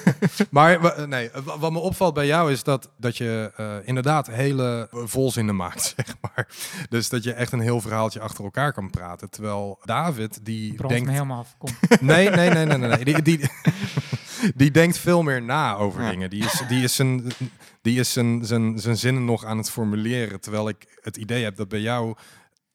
maar 0.49 0.79
nee, 1.07 1.29
wa- 1.43 1.57
wat 1.59 1.71
me 1.71 1.79
opvalt 1.79 2.13
bij 2.13 2.25
jou 2.25 2.51
is 2.51 2.63
dat, 2.63 2.89
dat 2.97 3.17
je 3.17 3.51
eh, 3.55 3.75
inderdaad 3.83 4.27
hele 4.27 4.87
volzinnen 4.91 5.55
maakt, 5.55 5.93
zeg 5.95 6.15
maar. 6.21 6.47
Dus 6.89 7.09
dat 7.09 7.23
je 7.23 7.33
echt 7.33 7.51
een 7.51 7.59
heel 7.59 7.81
verhaaltje 7.81 8.19
achter 8.19 8.43
elkaar 8.43 8.73
kan 8.73 8.89
praten. 8.89 9.29
Terwijl 9.29 9.79
David, 9.83 10.39
die 10.45 10.87
denkt... 10.87 11.09
helemaal 11.09 11.39
af. 11.39 11.55
Kom. 11.57 11.69
Nee, 11.99 12.29
nee, 12.29 12.49
nee, 12.49 12.65
nee, 12.65 12.77
nee. 12.77 12.89
nee. 12.89 13.03
Die, 13.05 13.21
die, 13.21 13.49
die 14.55 14.71
denkt 14.71 14.97
veel 14.97 15.21
meer 15.23 15.41
na 15.41 15.75
over 15.75 16.01
Ja. 16.01 16.09
dingen. 16.09 16.29
Die 16.29 16.43
is, 16.43 16.61
die 16.67 16.83
is, 16.83 16.95
zijn, 16.95 17.31
die 17.81 17.99
is 17.99 18.13
zijn, 18.13 18.45
zijn, 18.45 18.79
zijn 18.79 18.97
zinnen 18.97 19.25
nog 19.25 19.45
aan 19.45 19.57
het 19.57 19.69
formuleren. 19.71 20.41
Terwijl 20.41 20.69
ik 20.69 20.97
het 21.01 21.17
idee 21.17 21.43
heb 21.43 21.55
dat 21.55 21.67
bij 21.67 21.79
jou 21.79 22.15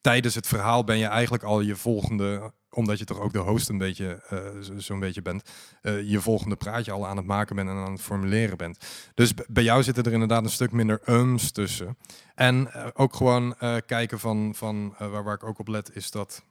tijdens 0.05 0.35
het 0.35 0.47
verhaal 0.47 0.85
ben 0.85 0.99
je 0.99 1.07
eigenlijk 1.07 1.43
al 1.43 1.61
je 1.61 1.77
volgende, 1.77 2.53
omdat 2.71 2.99
je 2.99 3.05
toch 3.05 3.21
ook 3.21 3.33
de 3.33 3.38
host 3.38 3.69
een 3.69 3.79
beetje 3.79 4.23
zo- 4.62 4.79
zo'n 4.79 4.99
beetje 5.01 5.23
bent, 5.23 5.43
eh, 5.83 6.03
je 6.11 6.21
volgende 6.21 6.57
praatje 6.57 6.93
al 6.93 7.07
aan 7.07 7.17
het 7.17 7.27
maken 7.27 7.57
bent 7.57 7.69
en 7.69 7.75
aan 7.75 7.93
het 7.93 8.01
formuleren 8.01 8.57
bent. 8.57 8.79
Dus 9.14 9.35
bij 9.49 9.62
jou 9.62 9.83
zitten 9.83 10.05
er 10.05 10.12
inderdaad 10.12 10.45
een 10.45 10.51
stuk 10.51 10.73
minder 10.73 11.01
ums 11.09 11.51
tussen. 11.51 11.97
En 12.35 12.73
eh, 12.73 12.87
ook 12.95 13.14
gewoon 13.17 13.55
kijken 13.87 14.19
van, 14.21 14.53
van 14.55 14.95
waar, 14.99 15.25
waar 15.25 15.35
ik 15.35 15.45
ook 15.45 15.59
op 15.59 15.69
let, 15.69 15.90
is 15.97 16.11
dat, 16.11 16.43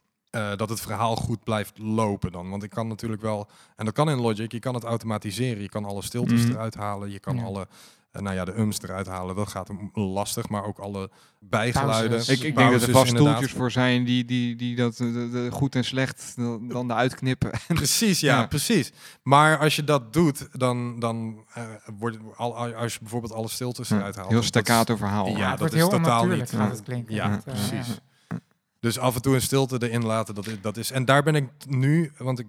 dat 0.56 0.70
het 0.70 0.82
verhaal 0.82 1.16
goed 1.16 1.44
blijft 1.44 1.78
lopen 1.78 2.32
dan. 2.32 2.50
Want 2.50 2.64
ik 2.64 2.70
kan 2.70 2.88
natuurlijk 2.88 3.22
wel, 3.22 3.48
en 3.76 3.86
dat 3.86 3.94
kan 3.94 4.10
in 4.10 4.20
Logic, 4.22 4.52
je 4.52 4.60
kan 4.60 4.74
het 4.74 4.84
automatiseren. 4.84 5.62
Je 5.62 5.70
kan 5.70 5.86
alle 5.86 6.02
stiltes 6.04 6.42
Mhm. 6.42 6.52
eruit 6.52 6.76
halen, 6.76 7.12
je 7.12 7.20
kan 7.20 7.36
Ja. 7.36 7.44
alle... 7.44 7.68
eh, 8.14 8.22
nou 8.22 8.36
ja, 8.36 8.46
de 8.46 8.58
ums 8.58 8.82
eruit 8.82 9.08
halen, 9.08 9.36
dat 9.36 9.48
gaat 9.48 9.68
hem 9.68 9.90
lastig, 9.94 10.50
maar 10.50 10.66
ook 10.66 10.80
alle 10.80 11.10
bijgeluiden. 11.40 12.10
Pauzes. 12.10 12.38
Ik, 12.40 12.44
ik 12.44 12.56
denk 12.56 12.72
dat 12.72 12.82
er 12.82 12.92
vast 12.92 13.08
inderdaad. 13.08 13.34
stoeltjes 13.34 13.58
voor 13.60 13.72
zijn 13.72 14.04
die, 14.04 14.26
die, 14.26 14.56
die 14.56 14.76
dat 14.76 14.98
de, 14.98 15.30
de 15.32 15.48
goed 15.52 15.76
en 15.76 15.84
slecht 15.86 16.34
dan 16.36 16.68
dan 16.68 16.92
eruit 16.92 17.16
knippen. 17.16 17.52
Precies, 17.68 18.20
ja, 18.20 18.40
Ja. 18.40 18.48
precies. 18.48 18.92
Maar 19.24 19.58
als 19.58 19.76
je 19.76 19.84
dat 19.84 20.14
doet, 20.14 20.48
dan, 20.52 21.00
dan 21.00 21.46
eh, 21.54 21.64
wordt 21.98 22.18
al, 22.36 22.56
als 22.76 22.94
je 22.94 23.00
bijvoorbeeld 23.00 23.34
alle 23.34 23.50
stiltes 23.50 23.90
eruit 23.90 24.16
haalt. 24.16 24.30
Heel 24.30 24.44
staccato 24.44 24.96
verhaal. 24.96 25.28
Ja, 25.28 25.50
dat 25.50 25.60
wordt 25.60 25.74
is 25.74 25.80
heel 25.80 25.90
totaal 25.90 26.26
niet- 26.26 26.50
gaat 26.52 26.72
het 26.72 26.84
klinken. 26.84 27.16
Ja, 27.16 27.32
eh, 27.32 27.38
precies. 27.44 27.88
ja. 27.88 28.38
Dus 28.80 29.00
af 29.00 29.16
en 29.16 29.22
toe 29.22 29.36
een 29.36 29.42
stilte 29.42 29.88
erin 29.90 30.06
laten, 30.06 30.36
dat 30.36 30.48
is, 30.48 30.62
dat 30.62 30.78
is. 30.78 30.92
En 30.92 31.06
daar 31.06 31.24
ben 31.24 31.36
ik 31.36 31.46
nu, 31.68 32.12
want 32.18 32.40
ik, 32.40 32.48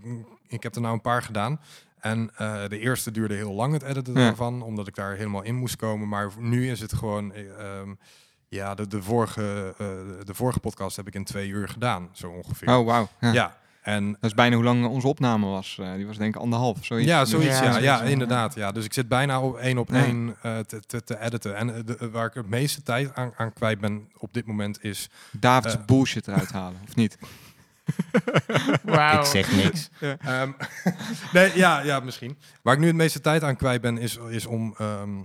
ik 0.48 0.62
heb 0.62 0.74
er 0.74 0.80
nou 0.80 0.94
een 0.94 1.00
paar 1.00 1.22
gedaan. 1.22 1.60
En 2.04 2.30
eh, 2.36 2.62
de 2.68 2.78
eerste 2.78 3.10
duurde 3.10 3.34
heel 3.34 3.52
lang 3.52 3.72
het 3.72 3.82
editen 3.82 4.14
Ja. 4.14 4.20
daarvan, 4.20 4.62
omdat 4.62 4.86
ik 4.86 4.94
daar 4.94 5.14
helemaal 5.16 5.42
in 5.42 5.54
moest 5.54 5.76
komen. 5.76 6.08
Maar 6.08 6.30
nu 6.38 6.70
is 6.70 6.80
het 6.80 6.92
gewoon, 6.92 7.32
eh, 7.32 7.78
ehm, 7.78 7.88
ja, 8.48 8.74
de, 8.74 8.86
de, 8.86 9.02
vorige, 9.02 9.74
eh, 9.78 9.86
de 10.24 10.34
vorige 10.34 10.60
podcast 10.60 10.96
heb 10.96 11.06
ik 11.06 11.14
in 11.14 11.24
twee 11.24 11.48
uur 11.48 11.68
gedaan, 11.68 12.08
zo 12.12 12.28
ongeveer. 12.30 12.76
Oh, 12.76 12.86
wauw. 12.86 13.08
Ja. 13.20 13.32
Ja, 13.32 13.56
en 13.82 14.10
Dat 14.12 14.18
is 14.30 14.34
bijna 14.34 14.54
hoe 14.54 14.64
lang 14.64 14.86
onze 14.86 15.06
opname 15.06 15.46
was. 15.46 15.78
Eh, 15.80 15.94
die 15.94 16.06
was 16.06 16.16
denk 16.16 16.34
ik 16.34 16.40
anderhalf. 16.40 16.78
Zoiets. 16.84 17.08
Ja, 17.08 17.24
zoiets. 17.24 17.48
Ja, 17.58 17.64
Ja, 17.64 17.70
zoiets, 17.72 17.84
ja, 17.86 18.02
ja. 18.02 18.10
inderdaad. 18.10 18.54
Ja. 18.54 18.72
Dus 18.72 18.84
ik 18.84 18.92
zit 18.92 19.08
bijna 19.08 19.40
op 19.40 19.56
één 19.56 19.78
op 19.78 19.88
Ja. 19.88 20.04
één 20.04 20.36
eh, 20.42 20.58
te, 20.58 20.80
te, 20.80 21.04
te 21.04 21.20
editen. 21.20 21.56
En 21.56 21.82
de, 21.84 22.10
waar 22.10 22.26
ik 22.26 22.34
het 22.34 22.48
meeste 22.48 22.82
tijd 22.82 23.14
aan, 23.14 23.32
aan 23.36 23.52
kwijt 23.52 23.80
ben 23.80 24.08
op 24.18 24.34
dit 24.34 24.46
moment 24.46 24.84
is... 24.84 25.08
Davids 25.30 25.84
bullshit 25.84 26.28
eruit 26.28 26.52
halen, 26.52 26.80
of 26.88 26.94
niet? 26.96 27.18
Wauw. 28.82 29.32
niks. 29.32 29.88
Ehm, 30.00 30.50
nee, 31.32 31.56
ja, 31.56 31.80
ja, 31.80 32.00
misschien. 32.00 32.38
Waar 32.62 32.74
ik 32.74 32.80
nu 32.80 32.86
het 32.86 32.96
meeste 32.96 33.20
tijd 33.20 33.42
aan 33.42 33.56
kwijt 33.56 33.80
ben, 33.80 33.98
is, 33.98 34.16
is 34.16 34.46
om 34.46 34.74
ehm, 34.78 35.22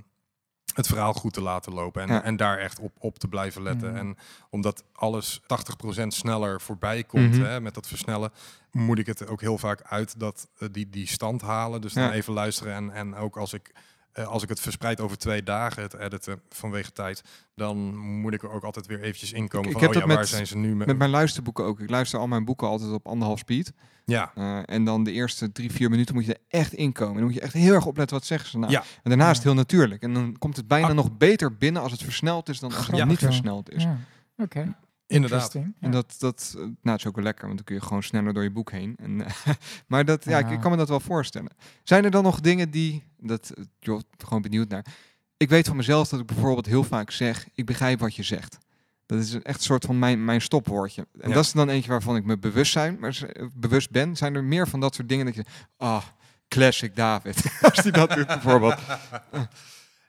het 0.74 0.88
verhaal 0.88 1.14
goed 1.14 1.34
te 1.34 1.42
laten 1.42 1.74
lopen. 1.74 2.02
En, 2.02 2.08
Ja. 2.08 2.24
en 2.24 2.36
daar 2.36 2.58
echt 2.58 2.80
op, 2.80 2.92
op 3.00 3.20
te 3.20 3.28
blijven 3.28 3.62
letten. 3.62 3.90
Mhm. 3.90 3.98
En 3.98 4.18
omdat 4.50 4.84
alles 4.94 5.40
80% 5.48 6.14
sneller 6.14 6.62
voorbij 6.62 7.04
komt 7.04 7.36
Mhm. 7.36 7.44
hè, 7.46 7.62
met 7.62 7.74
dat 7.74 7.88
versnellen, 7.88 8.32
moet 8.72 9.00
ik 9.00 9.06
het 9.06 9.28
ook 9.28 9.42
heel 9.42 9.58
vaak 9.58 9.82
uit 9.84 10.20
dat, 10.20 10.48
eh, 10.58 10.68
die, 10.72 10.90
die 10.90 11.08
stand 11.08 11.42
halen. 11.42 11.82
Dus 11.82 11.94
dan 11.94 12.04
Ja. 12.04 12.12
even 12.12 12.34
luisteren. 12.34 12.74
En, 12.74 12.92
en 12.94 13.16
ook 13.16 13.38
als 13.38 13.54
ik 13.54 13.72
eh, 14.12 14.28
als 14.28 14.44
ik 14.44 14.50
het 14.50 14.60
verspreid 14.60 15.02
over 15.02 15.18
twee 15.18 15.44
dagen, 15.44 15.82
het 15.82 15.94
editen 15.94 16.42
vanwege 16.50 16.92
tijd, 16.92 17.22
dan 17.56 17.98
moet 17.98 18.34
ik 18.34 18.44
er 18.44 18.52
ook 18.52 18.64
altijd 18.64 18.86
weer 18.88 19.02
eventjes 19.02 19.32
inkomen 19.32 19.70
Ik- 19.70 19.80
heb 19.80 19.90
oh 19.90 19.94
ja, 19.94 20.00
dat 20.00 20.10
waar 20.10 20.18
met- 20.18 20.28
zijn 20.28 20.48
ze 20.48 20.58
nu? 20.58 20.76
Met, 20.76 20.88
Met 20.88 20.98
mijn 20.98 21.10
luisterboeken 21.10 21.64
ook. 21.66 21.80
Ik 21.80 21.90
luister 21.90 22.20
al 22.20 22.28
mijn 22.28 22.46
boeken 22.46 22.68
altijd 22.68 22.92
op 22.92 23.08
anderhalf 23.08 23.40
speed. 23.40 23.74
ja, 24.06 24.32
Eh, 24.36 24.60
en 24.66 24.84
dan 24.84 25.04
de 25.04 25.12
eerste 25.12 25.52
drie, 25.52 25.72
vier 25.72 25.90
minuten 25.90 26.16
moet 26.16 26.26
je 26.26 26.34
er 26.34 26.42
echt 26.60 26.74
inkomen. 26.74 27.14
Dan 27.16 27.24
moet 27.24 27.34
je 27.34 27.42
echt 27.42 27.54
heel 27.54 27.74
erg 27.74 27.86
opletten 27.86 28.18
wat 28.18 28.26
zeggen 28.26 28.50
ze 28.50 28.58
nou. 28.58 28.72
Ja. 28.72 28.80
En 28.80 29.10
daarna 29.10 29.30
is 29.30 29.36
het 29.36 29.46
heel 29.46 29.54
natuurlijk. 29.54 30.02
En 30.02 30.14
dan 30.14 30.36
komt 30.38 30.56
het 30.56 30.68
bijna 30.68 30.88
Ah. 30.88 30.94
nog 30.96 31.18
beter 31.18 31.58
binnen 31.58 31.82
als 31.82 31.92
het 31.92 32.04
versneld 32.04 32.50
is 32.50 32.60
dan 32.60 32.74
als 32.76 32.88
het 32.88 33.06
niet 33.06 33.18
versneld 33.20 33.72
is. 33.72 33.84
Ja. 33.84 33.98
Oké. 34.38 34.76
Inderdaad. 35.10 35.54
Ja. 35.54 35.72
En 35.80 35.92
dat, 35.92 36.16
dat, 36.18 36.54
eh, 36.56 36.62
nou, 36.62 36.74
het 36.82 37.00
is 37.00 37.08
ook 37.08 37.16
wel 37.16 37.24
lekker, 37.24 37.46
want 37.46 37.56
dan 37.56 37.66
kun 37.66 37.76
je 37.76 37.82
gewoon 37.82 38.04
sneller 38.04 38.34
door 38.34 38.44
je 38.44 38.52
boek 38.52 38.72
heen. 38.72 38.96
En, 38.98 39.26
eh, 39.26 39.32
maar 39.88 40.06
dat, 40.06 40.26
ja, 40.26 40.40
ik, 40.40 40.60
kan 40.60 40.72
me 40.72 40.78
dat 40.78 40.90
wel 40.90 41.00
voorstellen. 41.00 41.52
Zijn 41.84 42.04
er 42.04 42.12
dan 42.12 42.24
nog 42.24 42.40
dingen 42.40 42.72
die, 42.72 43.04
dat, 43.18 43.50
eh, 43.50 43.64
joh, 43.80 44.02
gewoon 44.18 44.42
benieuwd 44.42 44.70
naar. 44.70 44.86
Ik 45.38 45.50
weet 45.50 45.68
van 45.68 45.76
mezelf 45.76 46.10
dat 46.10 46.20
ik 46.20 46.26
bijvoorbeeld 46.26 46.66
heel 46.66 46.84
vaak 46.84 47.12
zeg, 47.12 47.48
ik 47.54 47.66
begrijp 47.66 48.00
wat 48.00 48.16
je 48.16 48.24
zegt. 48.24 48.58
Dat 49.06 49.20
is 49.20 49.34
echt 49.34 49.58
een 49.58 49.64
soort 49.64 49.86
van 49.86 50.00
mijn, 50.00 50.26
mijn 50.26 50.42
stopwoordje. 50.42 51.08
En 51.22 51.30
Ja. 51.30 51.36
dat 51.36 51.46
is 51.46 51.52
dan 51.52 51.70
eentje 51.70 51.90
waarvan 51.90 52.16
ik 52.16 52.24
me 52.24 52.38
bewust, 52.38 52.72
zijn, 52.72 52.98
maar, 53.00 53.22
bewust 53.56 53.92
ben. 53.92 54.16
Zijn 54.16 54.36
er 54.36 54.44
meer 54.44 54.68
van 54.68 54.80
dat 54.80 54.96
soort 54.96 55.10
dingen 55.10 55.26
dat 55.26 55.36
je, 55.36 55.46
ah, 55.78 56.04
classic 56.48 56.96
David. 56.96 57.44
Als 57.62 57.84
die 57.84 57.92
dat 57.92 58.10
doet 58.10 58.28
bijvoorbeeld. 58.28 58.76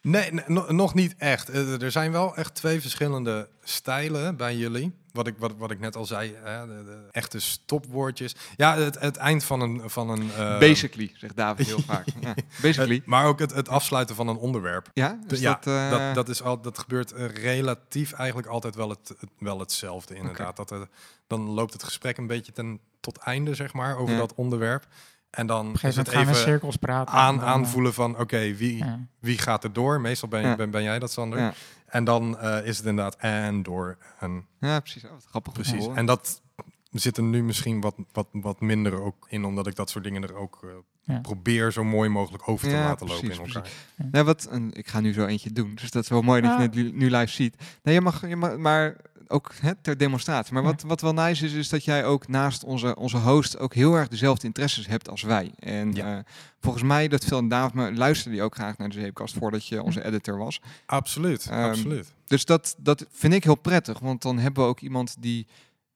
Nee, 0.02 0.32
nee, 0.32 0.44
no- 0.46 0.72
nog 0.72 0.94
niet 0.94 1.14
echt. 1.18 1.48
Eh, 1.48 1.82
er 1.82 1.90
zijn 1.90 2.12
wel 2.12 2.36
echt 2.36 2.54
twee 2.54 2.80
verschillende 2.80 3.48
stijlen 3.62 4.36
bij 4.36 4.56
jullie. 4.56 4.92
Wat 5.12 5.26
ik, 5.26 5.34
wat, 5.38 5.52
wat 5.56 5.70
ik 5.70 5.80
net 5.80 5.96
al 5.96 6.04
zei, 6.06 6.34
hè, 6.42 6.66
de, 6.66 6.84
de 6.84 7.08
echte 7.10 7.38
stopwoordjes. 7.40 8.36
Ja, 8.56 8.76
het, 8.76 8.98
het 9.00 9.16
eind 9.16 9.44
van 9.44 9.60
een... 9.60 9.90
Van 9.90 10.08
een 10.10 10.30
eh, 10.32 10.58
Basically, 10.58 11.12
zegt 11.14 11.36
David 11.36 11.66
heel 11.66 11.80
vaak. 11.80 12.06
Ja, 12.20 12.34
basically. 12.62 12.94
het- 12.94 13.06
maar 13.06 13.26
ook 13.26 13.38
het, 13.38 13.52
het 13.54 13.68
afsluiten 13.68 14.14
van 14.16 14.28
een 14.28 14.36
onderwerp. 14.36 14.88
Ja, 14.92 15.18
dus 15.26 15.40
ja, 15.40 15.52
dat, 15.62 15.66
eh, 15.74 15.90
dat, 15.90 16.14
dat, 16.14 16.28
is 16.28 16.42
al, 16.42 16.60
dat 16.60 16.78
gebeurt 16.78 17.12
eh, 17.12 17.26
relatief 17.26 18.12
eigenlijk 18.12 18.48
altijd 18.48 18.74
wel, 18.74 18.88
het, 18.88 19.14
wel 19.38 19.58
hetzelfde 19.58 20.14
inderdaad. 20.14 20.56
Dat 20.56 20.70
er, 20.70 20.88
dan 21.26 21.40
loopt 21.40 21.72
het 21.72 21.82
gesprek 21.82 22.16
een 22.16 22.26
beetje 22.26 22.52
ten, 22.52 22.80
tot 23.00 23.18
einde, 23.18 23.54
zeg 23.54 23.72
maar, 23.72 23.96
over 23.96 24.12
Ja. 24.14 24.20
dat 24.20 24.34
onderwerp. 24.34 24.86
En 25.30 25.46
dan 25.46 25.76
is 25.82 25.96
het 25.96 26.08
even 26.08 26.34
cirkels 26.34 26.76
praten. 26.76 27.14
en 27.14 27.20
aan, 27.20 27.36
dan, 27.36 27.44
eh, 27.44 27.50
aanvoelen 27.50 27.94
van, 27.94 28.18
oké, 28.18 28.54
wie, 28.54 28.76
ja. 28.76 28.98
wie 29.18 29.38
gaat 29.38 29.64
er 29.64 29.72
door? 29.72 30.00
Meestal 30.00 30.28
ben, 30.28 30.40
Ja. 30.42 30.56
ben, 30.56 30.70
ben 30.70 30.82
jij 30.82 30.98
dat, 30.98 31.10
Sander. 31.12 31.38
Ja. 31.38 31.52
En 31.86 32.04
dan 32.04 32.38
eh, 32.38 32.66
is 32.66 32.76
het 32.76 32.86
inderdaad 32.86 33.16
en 33.16 33.62
door. 33.62 33.96
En, 34.20 34.46
ja, 34.60 34.80
precies. 34.80 35.04
Oh, 35.04 35.10
wat 35.10 35.26
grappig. 35.28 35.52
precies. 35.52 35.86
En 35.94 36.06
dat 36.06 36.42
zit 36.90 37.16
er 37.16 37.22
nu 37.22 37.42
misschien 37.42 37.80
wat, 37.80 37.94
wat, 38.12 38.26
wat 38.32 38.60
minder 38.60 39.02
ook 39.02 39.26
in, 39.28 39.44
omdat 39.44 39.66
ik 39.66 39.74
dat 39.76 39.90
soort 39.90 40.04
dingen 40.04 40.22
er 40.22 40.34
ook 40.34 40.58
eh, 40.62 40.68
Ja. 41.02 41.18
probeer 41.20 41.72
zo 41.72 41.84
mooi 41.84 42.08
mogelijk 42.08 42.48
over 42.48 42.68
te 42.68 42.74
Ja, 42.74 42.84
laten 42.84 43.06
lopen 43.06 43.30
in 43.30 43.38
elkaar. 43.38 43.68
Nou, 44.10 44.24
wat, 44.24 44.44
en 44.44 44.72
ik 44.72 44.88
ga 44.88 45.00
nu 45.00 45.12
zo 45.12 45.26
eentje 45.26 45.52
doen, 45.52 45.74
dus 45.74 45.90
dat 45.90 46.02
is 46.02 46.08
wel 46.08 46.22
mooi 46.22 46.40
dat 46.40 46.50
Ah. 46.50 46.56
je 46.56 46.62
het 46.62 46.74
nu, 46.74 46.90
nu 46.92 47.10
live 47.10 47.32
ziet. 47.32 47.54
Nee, 47.82 47.94
je 47.94 48.00
mag, 48.00 48.28
je 48.28 48.36
mag 48.36 48.56
maar 48.56 48.96
ook 49.30 49.52
hè, 49.60 49.74
ter 49.74 49.96
demonstratie. 49.98 50.52
Maar 50.54 50.62
wat, 50.62 50.82
wat 50.82 51.00
wel 51.00 51.12
nice 51.12 51.44
is, 51.44 51.52
is 51.52 51.68
dat 51.68 51.84
jij 51.84 52.04
ook 52.04 52.28
naast 52.28 52.64
onze, 52.64 52.96
onze 52.96 53.16
host 53.16 53.58
ook 53.58 53.74
heel 53.74 53.94
erg 53.94 54.08
dezelfde 54.08 54.46
interesses 54.46 54.86
hebt 54.86 55.08
als 55.08 55.22
wij. 55.22 55.50
En 55.58 55.92
Ja. 55.94 56.16
eh, 56.16 56.24
volgens 56.60 56.82
mij, 56.84 57.08
dat 57.08 57.24
veel 57.24 57.48
David, 57.48 57.74
maar 57.74 57.92
luisterde 57.92 58.36
die 58.36 58.44
ook 58.44 58.54
graag 58.54 58.78
naar 58.78 58.88
de 58.88 59.00
zeepkast 59.00 59.34
voordat 59.38 59.66
je 59.66 59.82
onze 59.82 60.04
editor 60.04 60.38
was. 60.38 60.60
Absoluut, 60.86 61.46
Ehm, 61.50 61.68
absoluut. 61.68 62.12
Dus 62.26 62.44
dat, 62.44 62.74
dat 62.78 63.06
vind 63.10 63.32
ik 63.34 63.44
heel 63.44 63.54
prettig, 63.54 63.98
want 63.98 64.22
dan 64.22 64.38
hebben 64.38 64.62
we 64.62 64.68
ook 64.68 64.80
iemand 64.80 65.16
die 65.18 65.46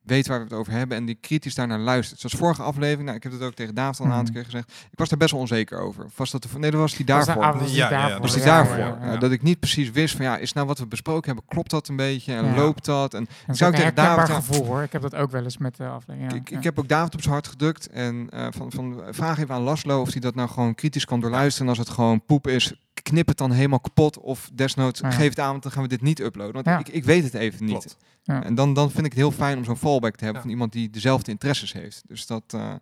weet 0.04 0.26
waar 0.26 0.38
we 0.38 0.44
het 0.44 0.52
over 0.52 0.72
hebben 0.72 0.96
en 0.96 1.04
die 1.04 1.18
kritisch 1.20 1.54
daarnaar 1.54 1.78
luistert. 1.78 2.20
Zoals 2.20 2.34
vorige 2.34 2.62
aflevering, 2.62 3.04
nou, 3.04 3.16
ik 3.16 3.22
heb 3.22 3.32
het 3.32 3.42
ook 3.42 3.54
tegen 3.54 3.74
David 3.74 3.98
al 3.98 4.04
een 4.04 4.10
Mhm. 4.10 4.18
aantal 4.18 4.34
keer 4.34 4.44
gezegd, 4.44 4.72
ik 4.90 4.98
was 4.98 5.08
daar 5.08 5.18
best 5.18 5.30
wel 5.30 5.40
onzeker 5.40 5.78
over. 5.80 6.04
Of 6.04 6.16
Was 6.16 6.30
dat 6.30 6.42
de, 6.42 6.48
nee, 6.58 6.70
dat 6.70 6.80
was 6.80 6.94
die 6.94 7.06
Was 7.06 7.24
daarvoor. 7.26 7.44
avond 7.44 7.66
die 7.66 7.76
Ja, 7.76 7.84
ja, 7.84 7.90
daarvoor, 7.90 8.10
was 8.10 8.20
was 8.20 8.32
die 8.32 8.42
Ja, 8.42 8.56
daarvoor. 8.56 8.76
ja, 8.78 8.98
Eh, 9.00 9.12
ja. 9.12 9.16
dat 9.18 9.30
ik 9.30 9.42
niet 9.42 9.60
precies 9.60 9.90
wist 9.90 10.16
van 10.16 10.24
ja, 10.24 10.36
is 10.36 10.52
nou 10.52 10.66
wat 10.66 10.78
we 10.78 10.86
besproken 10.86 11.26
hebben, 11.26 11.44
klopt 11.48 11.70
dat 11.70 11.88
een 11.88 11.96
beetje 11.96 12.34
en 12.34 12.44
Ja. 12.44 12.54
loopt 12.54 12.84
dat? 12.84 13.14
En 13.14 13.28
Dat 13.46 13.56
zou 13.56 13.70
ook 13.72 13.78
ik 13.78 13.84
een 13.84 13.94
tegen 13.94 14.16
David 14.16 14.34
gevoel 14.34 14.66
hoor. 14.66 14.82
Ik 14.82 14.92
heb 14.92 15.02
dat 15.02 15.14
ook 15.14 15.30
wel 15.30 15.42
eens 15.44 15.58
met 15.58 15.76
de 15.76 15.86
aflevering. 15.86 16.32
Ja. 16.32 16.38
ik, 16.38 16.48
Ja. 16.50 16.58
ik 16.58 16.64
heb 16.64 16.78
ook 16.78 16.88
David 16.88 17.14
op 17.14 17.20
zijn 17.20 17.32
hart 17.32 17.48
gedrukt 17.48 17.88
en 17.88 18.26
eh, 18.30 18.46
van, 18.50 18.72
van 18.72 19.02
vraag 19.10 19.38
even 19.38 19.54
aan 19.54 19.62
Laslo 19.62 20.00
of 20.00 20.12
hij 20.12 20.20
dat 20.20 20.34
nou 20.34 20.48
gewoon 20.48 20.74
kritisch 20.74 21.04
kan 21.04 21.20
doorluisteren. 21.20 21.68
En 21.68 21.76
als 21.78 21.86
het 21.86 21.94
gewoon 21.96 22.24
poep 22.24 22.46
is, 22.46 22.74
knip 23.10 23.28
het 23.28 23.36
dan 23.38 23.50
helemaal 23.52 23.80
kapot 23.80 24.18
of 24.18 24.50
desnoods 24.54 25.00
Ja. 25.00 25.10
geef 25.10 25.28
het 25.28 25.38
aan, 25.40 25.50
want 25.50 25.62
dan 25.62 25.72
gaan 25.72 25.82
we 25.82 25.88
dit 25.88 26.02
niet 26.02 26.20
uploaden. 26.20 26.54
Want 26.54 26.66
Ja. 26.66 26.78
ik, 26.78 26.88
ik 26.88 27.04
weet 27.04 27.24
het 27.24 27.34
even 27.34 27.64
niet. 27.64 27.96
Ja. 28.22 28.44
En 28.44 28.54
dan, 28.54 28.74
dan 28.74 28.90
vind 28.90 29.06
ik 29.06 29.12
het 29.12 29.20
heel 29.20 29.30
fijn 29.30 29.58
om 29.58 29.64
zo'n 29.64 29.76
fallback 29.76 30.16
te 30.16 30.24
hebben 30.24 30.34
Ja. 30.34 30.40
van 30.48 30.50
iemand 30.50 30.72
die 30.72 30.90
dezelfde 30.90 31.30
interesses 31.30 31.72
heeft. 31.72 32.02
Dus 32.06 32.26
dat. 32.26 32.42
eh, 32.54 32.72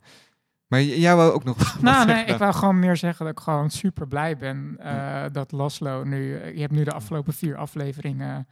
maar 0.66 0.82
jij 0.82 1.16
wou 1.16 1.32
ook 1.32 1.44
nog. 1.44 1.76
Nou, 1.80 2.06
nee, 2.06 2.24
ik 2.24 2.36
wou 2.36 2.52
gewoon 2.54 2.78
meer 2.78 2.96
zeggen 2.96 3.24
dat 3.24 3.34
ik 3.34 3.40
gewoon 3.40 3.70
super 3.70 4.08
blij 4.08 4.36
ben 4.36 4.76
eh, 4.78 5.24
dat 5.32 5.52
Laslo 5.52 6.04
nu... 6.04 6.44
Je 6.54 6.60
hebt 6.60 6.72
nu 6.72 6.84
de 6.84 6.92
afgelopen 6.92 7.32
vier 7.32 7.56
afleveringen 7.56 8.46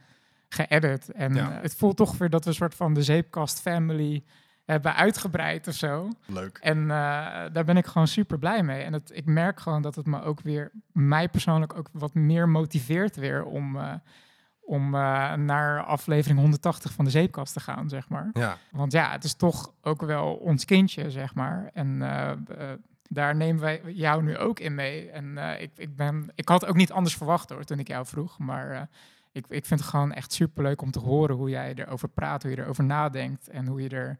geëdit. 0.49 1.11
En 1.11 1.33
Ja. 1.35 1.59
het 1.61 1.75
voelt 1.75 1.97
toch 1.97 2.17
weer 2.17 2.29
dat 2.29 2.43
we 2.43 2.49
een 2.49 2.55
soort 2.55 2.75
van 2.75 2.93
de 2.93 3.03
Zeepkast 3.03 3.61
family 3.61 4.23
hebben 4.71 4.95
uitgebreid 4.95 5.67
of 5.67 5.73
zo. 5.73 6.09
Leuk. 6.25 6.57
En 6.61 6.81
eh, 6.81 6.87
daar 7.51 7.65
ben 7.65 7.77
ik 7.77 7.85
gewoon 7.85 8.07
super 8.07 8.37
blij 8.37 8.63
mee. 8.63 8.81
En 8.81 8.93
het, 8.93 9.11
ik 9.13 9.25
merk 9.25 9.59
gewoon 9.59 9.81
dat 9.81 9.95
het 9.95 10.05
me 10.05 10.21
ook 10.21 10.41
weer, 10.41 10.71
mij 10.91 11.29
persoonlijk 11.29 11.77
ook 11.77 11.89
wat 11.91 12.13
meer 12.13 12.49
motiveert 12.49 13.15
weer 13.15 13.43
om, 13.43 13.77
eh, 13.77 13.93
om 14.61 14.95
eh, 14.95 15.33
naar 15.33 15.83
aflevering 15.83 16.39
180 16.39 16.91
van 16.91 17.05
de 17.05 17.11
zeepkast 17.11 17.53
te 17.53 17.59
gaan, 17.59 17.89
zeg 17.89 18.09
maar. 18.09 18.29
Ja, 18.33 18.57
Want 18.71 18.91
ja, 18.91 19.11
het 19.11 19.23
is 19.23 19.33
toch 19.33 19.73
ook 19.81 20.01
wel 20.01 20.33
ons 20.33 20.65
kindje, 20.65 21.11
zeg 21.11 21.35
maar. 21.35 21.69
En 21.73 21.99
daar 23.03 23.35
nemen 23.35 23.61
wij 23.61 23.81
jou 23.85 24.23
nu 24.23 24.37
ook 24.37 24.59
in 24.59 24.75
mee. 24.75 25.09
En 25.09 25.37
ik, 25.59 25.71
ik, 25.75 25.95
ben, 25.95 26.31
ik 26.35 26.49
had 26.49 26.65
ook 26.65 26.75
niet 26.75 26.91
anders 26.91 27.17
verwacht 27.17 27.49
hoor, 27.49 27.63
toen 27.63 27.79
ik 27.79 27.87
jou 27.87 28.05
vroeg. 28.05 28.39
Maar 28.39 28.89
ik, 29.31 29.45
ik 29.47 29.65
vind 29.65 29.79
het 29.79 29.89
gewoon 29.89 30.13
echt 30.13 30.33
superleuk 30.33 30.81
om 30.81 30.91
te 30.91 30.99
horen 30.99 31.35
hoe 31.35 31.49
jij 31.49 31.73
erover 31.75 32.09
praat, 32.09 32.41
hoe 32.41 32.51
je 32.51 32.59
erover 32.59 32.83
nadenkt 32.83 33.49
en 33.49 33.67
hoe 33.67 33.81
je 33.81 33.89
er 33.89 34.19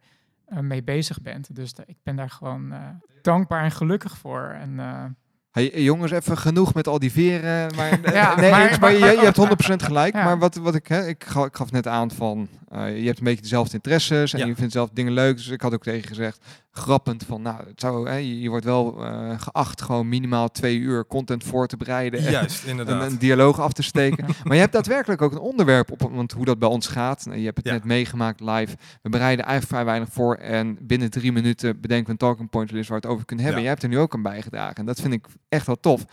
mee 0.60 0.84
bezig 0.84 1.22
bent. 1.22 1.56
Dus 1.56 1.74
ik 1.86 1.98
ben 2.04 2.16
daar 2.16 2.30
gewoon 2.30 2.72
eh, 2.72 2.80
dankbaar 3.22 3.64
en 3.64 3.72
gelukkig 3.72 4.18
voor. 4.18 4.56
En 4.60 4.80
eh, 4.80 5.04
Hey, 5.52 5.84
jongens, 5.84 6.12
even 6.12 6.38
genoeg 6.38 6.74
met 6.74 6.88
al 6.88 7.00
die 7.00 7.12
veren. 7.12 7.72
Maar, 7.76 8.14
Ja, 8.14 8.36
nee, 8.36 8.52
maar- 8.52 8.68
eens, 8.70 8.80
maar 8.80 8.92
je, 8.92 8.98
je 9.00 9.06
hebt 9.06 9.38
100% 9.82 9.86
gelijk. 9.86 10.14
Ja. 10.14 10.24
Maar 10.24 10.40
wat, 10.40 10.56
wat 10.56 10.76
ik, 10.76 10.88
hè, 10.88 11.08
ik, 11.08 11.24
ga- 11.24 11.46
ik 11.46 11.56
gaf 11.56 11.72
net 11.72 11.88
aan 11.88 12.12
van, 12.12 12.48
eh, 12.70 12.98
je 13.00 13.06
hebt 13.06 13.18
een 13.18 13.24
beetje 13.24 13.42
dezelfde 13.42 13.74
interesses 13.76 14.34
en 14.34 14.40
Ja. 14.40 14.46
je 14.46 14.56
vindt 14.56 14.72
zelf 14.74 14.90
dingen 14.94 15.14
leuk. 15.14 15.36
Dus 15.38 15.48
ik 15.48 15.62
had 15.62 15.74
ook 15.74 15.84
tegen 15.84 16.08
gezegd, 16.08 16.46
grappend 16.72 17.24
van, 17.24 17.42
nou, 17.42 17.66
het 17.68 17.80
zou, 17.80 18.10
hè, 18.10 18.16
je, 18.16 18.40
je 18.42 18.50
wordt 18.50 18.66
wel 18.66 19.06
eh, 19.06 19.40
geacht 19.42 19.82
gewoon 19.82 20.10
minimaal 20.10 20.52
twee 20.52 20.78
uur 20.78 21.06
content 21.08 21.44
voor 21.44 21.68
te 21.68 21.78
bereiden. 21.78 22.20
en- 22.20 22.32
juist, 22.32 22.64
En 22.64 22.70
inderdaad. 22.70 23.12
een 23.12 23.18
dialoog 23.18 23.60
af 23.60 23.74
te 23.74 23.84
steken. 23.84 24.26
maar 24.44 24.54
je 24.56 24.60
hebt 24.62 24.74
daadwerkelijk 24.74 25.22
ook 25.22 25.32
een 25.32 25.38
onderwerp 25.40 25.92
op, 25.92 26.02
want 26.12 26.32
hoe 26.32 26.46
dat 26.46 26.60
bij 26.60 26.70
ons 26.70 26.88
gaat. 26.88 27.26
nou, 27.26 27.38
Je 27.40 27.46
hebt 27.46 27.58
het 27.58 27.66
Ja. 27.66 27.72
net 27.74 27.84
meegemaakt 27.84 28.40
live. 28.40 28.76
We 29.02 29.10
bereiden 29.10 29.46
eigenlijk 29.46 29.74
vrij 29.74 29.86
weinig 29.86 30.10
voor. 30.14 30.36
En 30.36 30.78
binnen 30.82 31.10
drie 31.10 31.32
minuten 31.32 31.80
bedenken 31.82 32.06
we 32.06 32.12
een 32.12 32.18
talking 32.18 32.50
point 32.50 32.72
list 32.72 32.90
waar 32.90 33.00
we 33.00 33.06
het 33.08 33.14
over 33.16 33.26
kunnen 33.26 33.46
hebben. 33.46 33.64
Ja. 33.64 33.70
Jij 33.70 33.78
hebt 33.80 33.92
er 33.92 33.98
nu 33.98 34.04
ook 34.04 34.14
aan 34.14 34.22
bijgedragen. 34.22 34.76
En 34.76 34.86
dat 34.86 35.02
vind 35.02 35.14
ik 35.14 35.26
echt 35.50 35.66
wel 35.66 35.80
tof. 35.80 36.06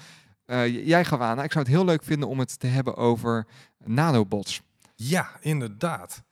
Eh, 0.45 0.87
jij 0.87 1.05
gaf 1.05 1.21
aan, 1.21 1.33
nou, 1.35 1.45
ik 1.45 1.53
zou 1.53 1.65
het 1.65 1.75
heel 1.75 1.85
leuk 1.85 2.05
vinden 2.05 2.29
om 2.29 2.39
het 2.39 2.59
te 2.61 2.67
hebben 2.67 2.97
over 2.97 3.47
nanobots. 3.85 4.63
Ja, 4.95 5.29
inderdaad. 5.41 6.23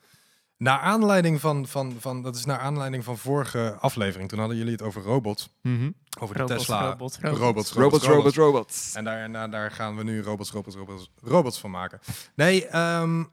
Naar 0.59 0.79
aanleiding 0.79 1.41
van, 1.41 1.67
van, 1.67 1.97
van, 2.01 2.23
dat 2.23 2.37
is 2.37 2.45
naar 2.45 2.59
aanleiding 2.59 3.05
van 3.05 3.19
vorige 3.19 3.77
aflevering. 3.81 4.29
Toen 4.29 4.39
hadden 4.39 4.57
jullie 4.57 4.73
het 4.73 4.83
over 4.83 5.03
robots. 5.03 5.49
Over 6.21 6.35
de 6.35 6.41
robots, 6.43 6.59
Tesla. 6.59 6.89
robots, 6.91 7.19
robots, 7.19 7.39
robots. 7.41 7.73
Robots, 7.73 8.07
robots, 8.07 8.37
robots. 8.37 8.95
En 8.95 9.05
daar, 9.05 9.23
en 9.23 9.33
daar- 9.33 9.51
daar 9.51 9.71
gaan 9.71 9.97
we 9.97 10.03
nu 10.05 10.23
robots, 10.23 10.51
robots, 10.51 10.77
robots, 10.77 11.11
robots 11.23 11.59
van 11.61 11.71
maken. 11.71 12.01
Nee, 12.35 12.67
ehm, 12.67 13.25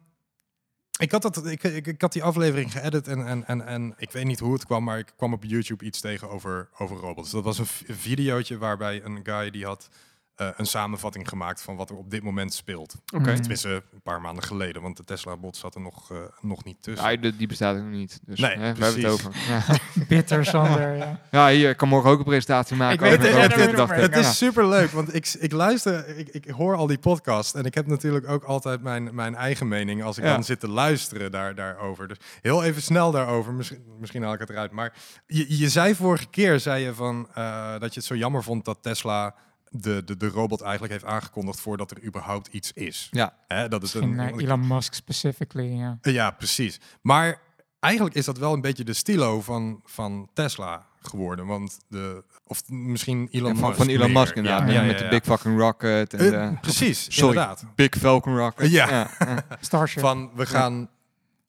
ik, 1.00 1.12
had 1.12 1.22
dat, 1.22 1.46
ik, 1.46 1.64
ik, 1.64 1.88
ik 1.88 2.02
had 2.02 2.14
die 2.14 2.24
aflevering 2.24 2.72
geëdit 2.72 3.08
en, 3.08 3.26
en, 3.28 3.46
en, 3.48 3.66
en 3.66 3.94
ik 3.98 4.12
weet 4.12 4.26
niet 4.26 4.40
hoe 4.40 4.54
het 4.54 4.66
kwam, 4.66 4.84
maar 4.84 4.98
ik 5.00 5.14
kwam 5.18 5.34
op 5.34 5.44
YouTube 5.44 5.86
iets 5.86 6.00
tegen 6.00 6.30
over, 6.30 6.70
over 6.78 6.98
robots. 6.98 7.32
Dat 7.32 7.44
was 7.44 7.58
een, 7.58 7.68
een 7.88 7.96
videootje 7.96 8.58
waarbij 8.58 9.04
een 9.04 9.20
guy 9.24 9.50
die 9.52 9.66
had 9.66 9.90
eh, 10.36 10.48
een 10.56 10.66
samenvatting 10.66 11.30
gemaakt 11.30 11.62
van 11.62 11.76
wat 11.76 11.90
er 11.90 11.96
op 11.96 12.10
dit 12.10 12.24
moment 12.24 12.54
speelt. 12.54 12.96
Oké. 13.16 13.30
Mm. 13.30 13.36
Tenminste, 13.36 13.70
een 13.70 14.02
paar 14.04 14.22
maanden 14.22 14.44
geleden, 14.44 14.82
want 14.82 14.98
de 14.98 15.04
Tesla-bot 15.04 15.58
zat 15.58 15.76
er 15.76 15.82
nog, 15.82 16.12
eh, 16.12 16.18
nog 16.42 16.64
niet 16.64 16.78
tussen. 16.84 17.12
Ja, 17.22 17.32
die 17.38 17.48
bestaat 17.48 17.76
nog 17.78 17.86
niet. 17.90 18.20
Dus 18.26 18.40
Nee, 18.40 18.52
hè, 18.58 18.74
we 18.74 18.84
hebben 18.84 19.02
het 19.04 19.12
over. 19.12 19.32
Ja. 19.48 19.64
Bitter, 20.08 20.46
Sander. 20.46 20.96
ja. 20.96 21.20
ja, 21.32 21.50
hier 21.50 21.70
ik 21.70 21.78
kan 21.78 21.88
morgen 21.88 22.10
ook 22.10 22.18
een 22.20 22.26
presentatie 22.26 22.76
maken. 22.76 22.94
Ik 22.94 23.00
weet 23.20 23.30
over 23.30 23.42
het, 23.42 23.56
het- 23.56 23.90
het-. 23.90 24.00
Het 24.02 24.16
is 24.16 24.38
super 24.38 24.68
leuk, 24.68 24.90
want 24.92 25.14
ik, 25.16 25.36
ik 25.40 25.52
luister, 25.52 26.18
ik, 26.18 26.28
ik 26.30 26.50
hoor 26.50 26.76
al 26.76 26.88
die 26.88 26.98
podcast 27.00 27.56
en 27.56 27.64
ik 27.66 27.74
heb 27.74 27.88
natuurlijk 27.88 28.28
ook 28.30 28.44
altijd 28.44 28.82
mijn, 28.82 29.16
mijn 29.16 29.36
eigen 29.36 29.68
mening 29.68 30.04
als 30.04 30.18
ik 30.18 30.24
Ja. 30.24 30.34
dan 30.34 30.44
zit 30.44 30.60
te 30.60 30.68
luisteren 30.70 31.32
daar, 31.32 31.56
daarover. 31.56 32.08
Dus 32.08 32.18
heel 32.42 32.64
even 32.64 32.82
snel 32.82 33.12
daarover, 33.12 33.54
misschien, 33.54 33.84
misschien 34.00 34.24
haal 34.24 34.34
ik 34.34 34.40
het 34.40 34.50
eruit. 34.50 34.72
Maar 34.72 34.94
je, 35.28 35.58
je 35.58 35.70
zei 35.70 35.96
vorige 35.96 36.26
keer, 36.30 36.60
zei 36.60 36.84
je 36.84 36.94
van, 36.94 37.28
eh, 37.34 37.72
dat 37.80 37.94
je 37.94 38.00
het 38.00 38.10
zo 38.10 38.16
jammer 38.16 38.44
vond 38.44 38.66
dat 38.66 38.78
Tesla 38.82 39.36
de, 39.74 40.04
de, 40.06 40.18
de 40.18 40.28
robot 40.28 40.62
eigenlijk 40.62 40.94
heeft 40.94 41.06
aangekondigd 41.06 41.60
voordat 41.60 41.92
er 41.92 42.04
überhaupt 42.04 42.48
iets 42.48 42.72
is. 42.74 43.08
Ja. 43.12 43.34
Hè, 43.48 43.68
dat 43.68 43.84
is 43.84 43.94
een, 43.94 44.20
eh, 44.20 44.38
Elon 44.38 44.68
Musk 44.68 44.94
specifically, 44.94 45.78
ja. 45.78 45.98
ja, 46.02 46.32
precies. 46.32 46.80
Maar 47.02 47.42
eigenlijk 47.80 48.16
is 48.16 48.26
dat 48.26 48.38
wel 48.38 48.54
een 48.54 48.62
beetje 48.62 48.84
de 48.84 48.94
stilo 48.94 49.42
van, 49.42 49.82
van 49.86 50.30
Tesla, 50.34 50.86
geworden. 51.08 51.46
Want 51.46 51.80
de, 51.88 52.24
of 52.48 52.70
misschien 52.70 53.28
Elon 53.32 53.56
van, 53.56 53.68
Musk 53.68 53.82
van 53.82 53.88
Elon 53.88 54.12
meer. 54.12 54.20
Musk 54.20 54.36
inderdaad. 54.36 54.70
Ja, 54.70 54.82
ja, 54.82 54.88
met 54.88 55.00
de. 55.00 55.08
Big 55.08 55.24
Fucking 55.24 55.60
Rocket. 55.60 56.14
En 56.14 56.20
Eh, 56.20 56.50
de 56.50 56.58
precies, 56.60 57.04
sorry. 57.16 57.38
inderdaad. 57.38 57.66
Big 57.76 57.96
Falcon 57.98 58.38
Rocket. 58.38 58.72
Ja. 58.72 59.10
Starship. 59.60 60.02
Van 60.02 60.32
we 60.36 60.46
gaan 60.46 60.90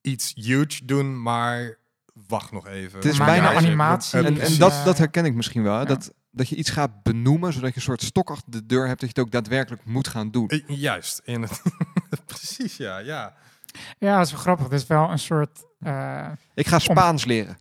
iets 0.00 0.32
huge 0.34 0.84
doen, 0.84 1.22
maar 1.22 1.78
wacht 2.28 2.52
nog 2.52 2.66
even. 2.66 2.98
Het 2.98 3.04
is 3.04 3.18
bijna 3.18 3.54
animatie 3.54 4.18
En, 4.18 4.40
en 4.40 4.58
dat, 4.58 4.84
dat 4.84 4.98
herken 4.98 5.24
ik 5.24 5.34
misschien 5.34 5.62
wel. 5.62 5.86
Dat, 5.86 6.12
dat 6.34 6.48
je 6.48 6.56
iets 6.56 6.70
gaat 6.70 7.02
benoemen, 7.02 7.52
zodat 7.52 7.70
je 7.70 7.76
een 7.76 7.82
soort 7.82 8.02
stok 8.02 8.30
achter 8.30 8.50
de 8.52 8.66
deur 8.66 8.86
hebt, 8.86 9.00
dat 9.00 9.08
je 9.14 9.14
het 9.20 9.24
ook 9.26 9.32
daadwerkelijk 9.32 9.84
moet 9.84 10.08
gaan 10.08 10.30
doen. 10.30 10.62
Juist, 10.66 11.20
in 11.24 11.42
het 11.42 11.62
precies, 12.26 12.76
ja, 12.76 12.98
ja. 12.98 13.34
Ja, 13.98 14.16
dat 14.16 14.26
is 14.26 14.32
wel 14.32 14.40
grappig. 14.40 14.64
Het 14.64 14.74
is 14.80 14.86
wel 14.86 15.10
een 15.10 15.18
soort... 15.18 15.64
eh, 15.80 16.30
Ik 16.54 16.66
ga 16.66 16.78
Spaans 16.78 17.24
leren. 17.24 17.58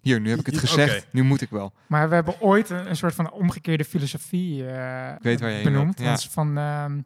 Hier, 0.00 0.20
nu 0.20 0.30
heb 0.30 0.38
ik 0.38 0.46
het 0.46 0.58
gezegd. 0.58 1.06
Nu 1.12 1.22
moet 1.22 1.40
ik 1.40 1.50
wel. 1.50 1.72
maar 1.86 2.08
we 2.08 2.14
hebben 2.14 2.40
ooit 2.40 2.70
een, 2.70 2.88
een 2.88 2.96
soort 2.96 3.14
van 3.14 3.30
omgekeerde 3.32 3.84
filosofie 3.84 4.66
eh, 4.70 5.12
Ik 5.16 5.22
weet 5.22 5.40
waar 5.40 5.50
je 5.50 5.54
heen 5.56 5.64
benoemd. 5.64 5.98
ja. 5.98 6.04
Dat 6.10 6.18
is 6.18 6.28
van... 6.28 6.58
ehm, 6.58 7.00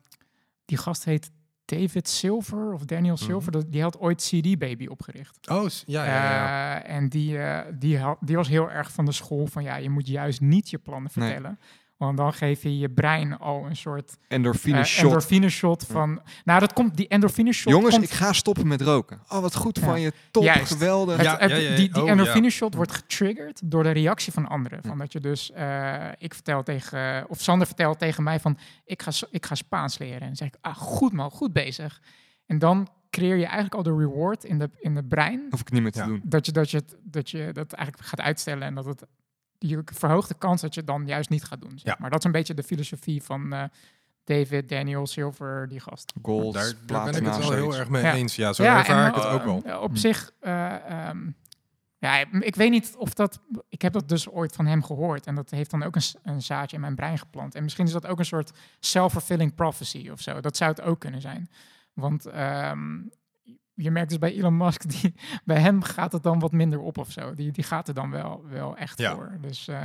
die 0.65 0.77
gast 0.79 1.05
heet 1.05 1.31
David 1.71 2.09
Silver 2.09 2.73
of 2.73 2.85
Daniel 2.85 3.15
Mhm. 3.15 3.25
Silver. 3.25 3.71
Die 3.71 3.83
had 3.83 3.99
ooit 4.01 4.21
CD 4.23 4.59
Baby 4.59 4.87
opgericht. 4.87 5.51
Oh, 5.51 5.69
ja, 5.87 6.05
ja, 6.05 6.15
ja. 6.15 6.31
ja. 6.35 6.83
Eh, 6.83 6.95
en 6.97 7.09
die, 7.09 7.39
eh, 7.39 7.73
die, 7.79 7.99
ha- 7.99 8.17
die 8.21 8.37
was 8.37 8.49
heel 8.49 8.71
erg 8.71 8.93
van 8.93 9.05
de 9.05 9.13
school 9.13 9.47
van... 9.47 9.63
Ja, 9.63 9.77
je 9.77 9.91
moet 9.91 10.07
juist 10.07 10.41
niet 10.41 10.71
je 10.71 10.79
plannen 10.79 11.11
Nee. 11.15 11.57
Want 12.01 12.17
dan 12.17 12.33
geef 12.33 12.63
je 12.63 12.79
je 12.79 12.89
brein 12.91 13.39
al 13.39 13.67
een 13.67 13.77
soort 13.77 14.17
Endorfine 14.29 14.79
eh, 14.79 14.85
shot. 14.85 15.05
endorfine 15.05 15.49
shot 15.49 15.87
van... 15.87 16.21
Nou, 16.45 16.61
dat 16.61 16.73
komt, 16.73 16.97
die 16.97 17.09
endorfine 17.09 17.53
shot 17.53 17.73
Jongens, 17.73 17.95
komt 17.95 18.05
ik 18.05 18.11
ga 18.11 18.33
stoppen 18.33 18.67
met 18.67 18.81
roken. 18.81 19.21
Oh, 19.29 19.41
wat 19.41 19.55
goed 19.55 19.79
Ja. 19.79 19.85
van 19.85 20.01
je. 20.01 20.13
Top, 20.31 20.43
Juist. 20.43 20.73
geweldig. 20.73 21.17
Het- 21.17 21.25
Ja, 21.25 21.37
het- 21.39 21.51
ja. 21.51 21.57
Die, 21.77 21.91
die 21.93 22.03
Oh, 22.03 22.09
endorfine 22.11 22.51
shot 22.51 22.75
wordt 22.75 22.93
getriggerd 22.93 23.61
door 23.71 23.83
de 23.83 23.91
reactie 23.91 24.33
van 24.33 24.49
anderen. 24.49 24.79
Ja. 24.83 24.89
Van 24.89 24.99
dat 24.99 25.13
je 25.13 25.21
dus, 25.21 25.53
eh, 25.53 26.07
ik 26.19 26.35
vertel 26.35 26.63
tegen, 26.63 27.25
of 27.29 27.41
Sander 27.41 27.67
vertelt 27.67 27.99
tegen 27.99 28.23
mij 28.23 28.41
van, 28.41 28.59
ik 28.85 29.03
ga, 29.03 29.11
ik 29.31 29.47
ga 29.47 29.55
Spaans 29.55 29.99
leren. 29.99 30.21
En 30.21 30.27
dan 30.27 30.37
zeg 30.37 30.49
ik, 30.49 30.55
ah, 30.61 30.77
goed 30.77 31.13
man, 31.13 31.31
goed 31.31 31.53
bezig. 31.53 32.01
En 32.47 32.59
dan 32.59 32.89
creëer 33.11 33.37
je 33.37 33.45
eigenlijk 33.45 33.75
al 33.75 33.83
de 33.83 33.97
reward 33.97 34.45
in 34.45 34.59
de, 34.59 34.71
in 34.79 34.97
het 34.97 35.09
brein. 35.09 35.47
Hoef 35.51 35.61
ik 35.61 35.71
niet 35.71 35.83
meer 35.83 35.93
te 35.93 35.99
Ja. 35.99 36.07
doen. 36.07 36.21
Dat 36.25 36.47
je, 36.47 36.53
dat, 36.53 36.71
je 36.71 36.83
dat 37.03 37.31
je 37.31 37.51
dat 37.53 37.73
eigenlijk 37.73 38.09
gaat 38.09 38.21
uitstellen 38.21 38.63
en 38.63 38.75
dat 38.75 38.85
het, 38.85 39.05
je 39.69 39.83
verhoogt 39.85 40.29
de 40.29 40.35
kans 40.39 40.61
dat 40.61 40.75
je 40.75 40.81
het 40.81 40.89
dan 40.89 41.07
juist 41.07 41.31
niet 41.31 41.45
gaat 41.45 41.61
doen. 41.61 41.71
Zeg 41.79 41.83
Ja. 41.83 41.97
Maar 41.99 42.11
dat 42.11 42.19
is 42.19 42.25
een 42.25 42.33
beetje 42.33 42.55
de 42.55 42.63
filosofie 42.63 43.23
van 43.23 43.53
eh, 43.53 43.65
David, 44.25 44.69
Daniel, 44.69 45.07
Silver, 45.07 45.69
die 45.69 45.81
gast. 45.81 46.13
Goals, 46.23 46.55
Daar, 46.55 46.73
daar 46.87 47.05
ben 47.05 47.15
ik 47.15 47.25
het 47.27 47.37
wel 47.39 47.53
heel 47.53 47.75
erg 47.77 47.89
mee 47.89 48.03
Ja. 48.03 48.15
eens. 48.15 48.37
Ja, 48.37 48.53
zo 48.53 48.63
Ja, 48.63 48.79
ervaar 48.79 49.03
en, 49.03 49.09
ik 49.09 49.15
het 49.15 49.25
ook 49.25 49.45
wel. 49.45 49.63
eh, 49.65 49.81
op 49.83 49.91
Hm. 49.91 49.97
zich, 49.97 50.31
eh, 50.41 51.09
ehm, 51.09 51.19
ja, 51.99 52.25
ik 52.41 52.55
weet 52.55 52.71
niet 52.71 52.95
of 52.97 53.15
dat. 53.15 53.41
Ik 53.69 53.83
heb 53.83 53.93
dat 53.93 54.09
dus 54.09 54.29
ooit 54.29 54.53
van 54.53 54.67
hem 54.67 54.83
gehoord. 54.85 55.27
En 55.27 55.35
dat 55.35 55.51
heeft 55.51 55.71
dan 55.71 55.83
ook 55.83 55.97
een, 55.97 56.03
een 56.23 56.43
zaadje 56.43 56.77
in 56.77 56.83
mijn 56.83 56.95
brein 56.95 57.19
geplant. 57.19 57.55
En 57.55 57.63
misschien 57.63 57.87
is 57.87 57.93
dat 57.93 58.07
ook 58.07 58.19
een 58.19 58.25
soort 58.25 58.53
self-fulfilling 58.81 59.55
prophecy 59.55 60.09
of 60.13 60.21
zo. 60.21 60.41
Dat 60.41 60.57
zou 60.57 60.71
het 60.71 60.81
ook 60.81 61.01
kunnen 61.01 61.21
zijn. 61.21 61.51
Want 61.95 62.27
ehm, 62.27 62.99
je 63.83 63.91
merkt 63.91 64.09
dus 64.09 64.19
bij 64.19 64.33
Elon 64.35 64.57
Musk, 64.57 64.89
die, 64.91 65.15
bij 65.45 65.61
hem 65.61 65.83
gaat 65.83 66.13
het 66.13 66.23
dan 66.23 66.39
wat 66.39 66.53
minder 66.53 66.79
op 66.81 66.99
of 66.99 67.11
zo. 67.11 67.35
Die, 67.35 67.53
die 67.53 67.65
gaat 67.65 67.89
er 67.89 67.95
dan 67.95 68.11
wel, 68.11 68.45
wel 68.51 68.77
echt 68.77 68.99
Ja. 68.99 69.15
voor. 69.15 69.33
Dus 69.41 69.69
eh, 69.69 69.77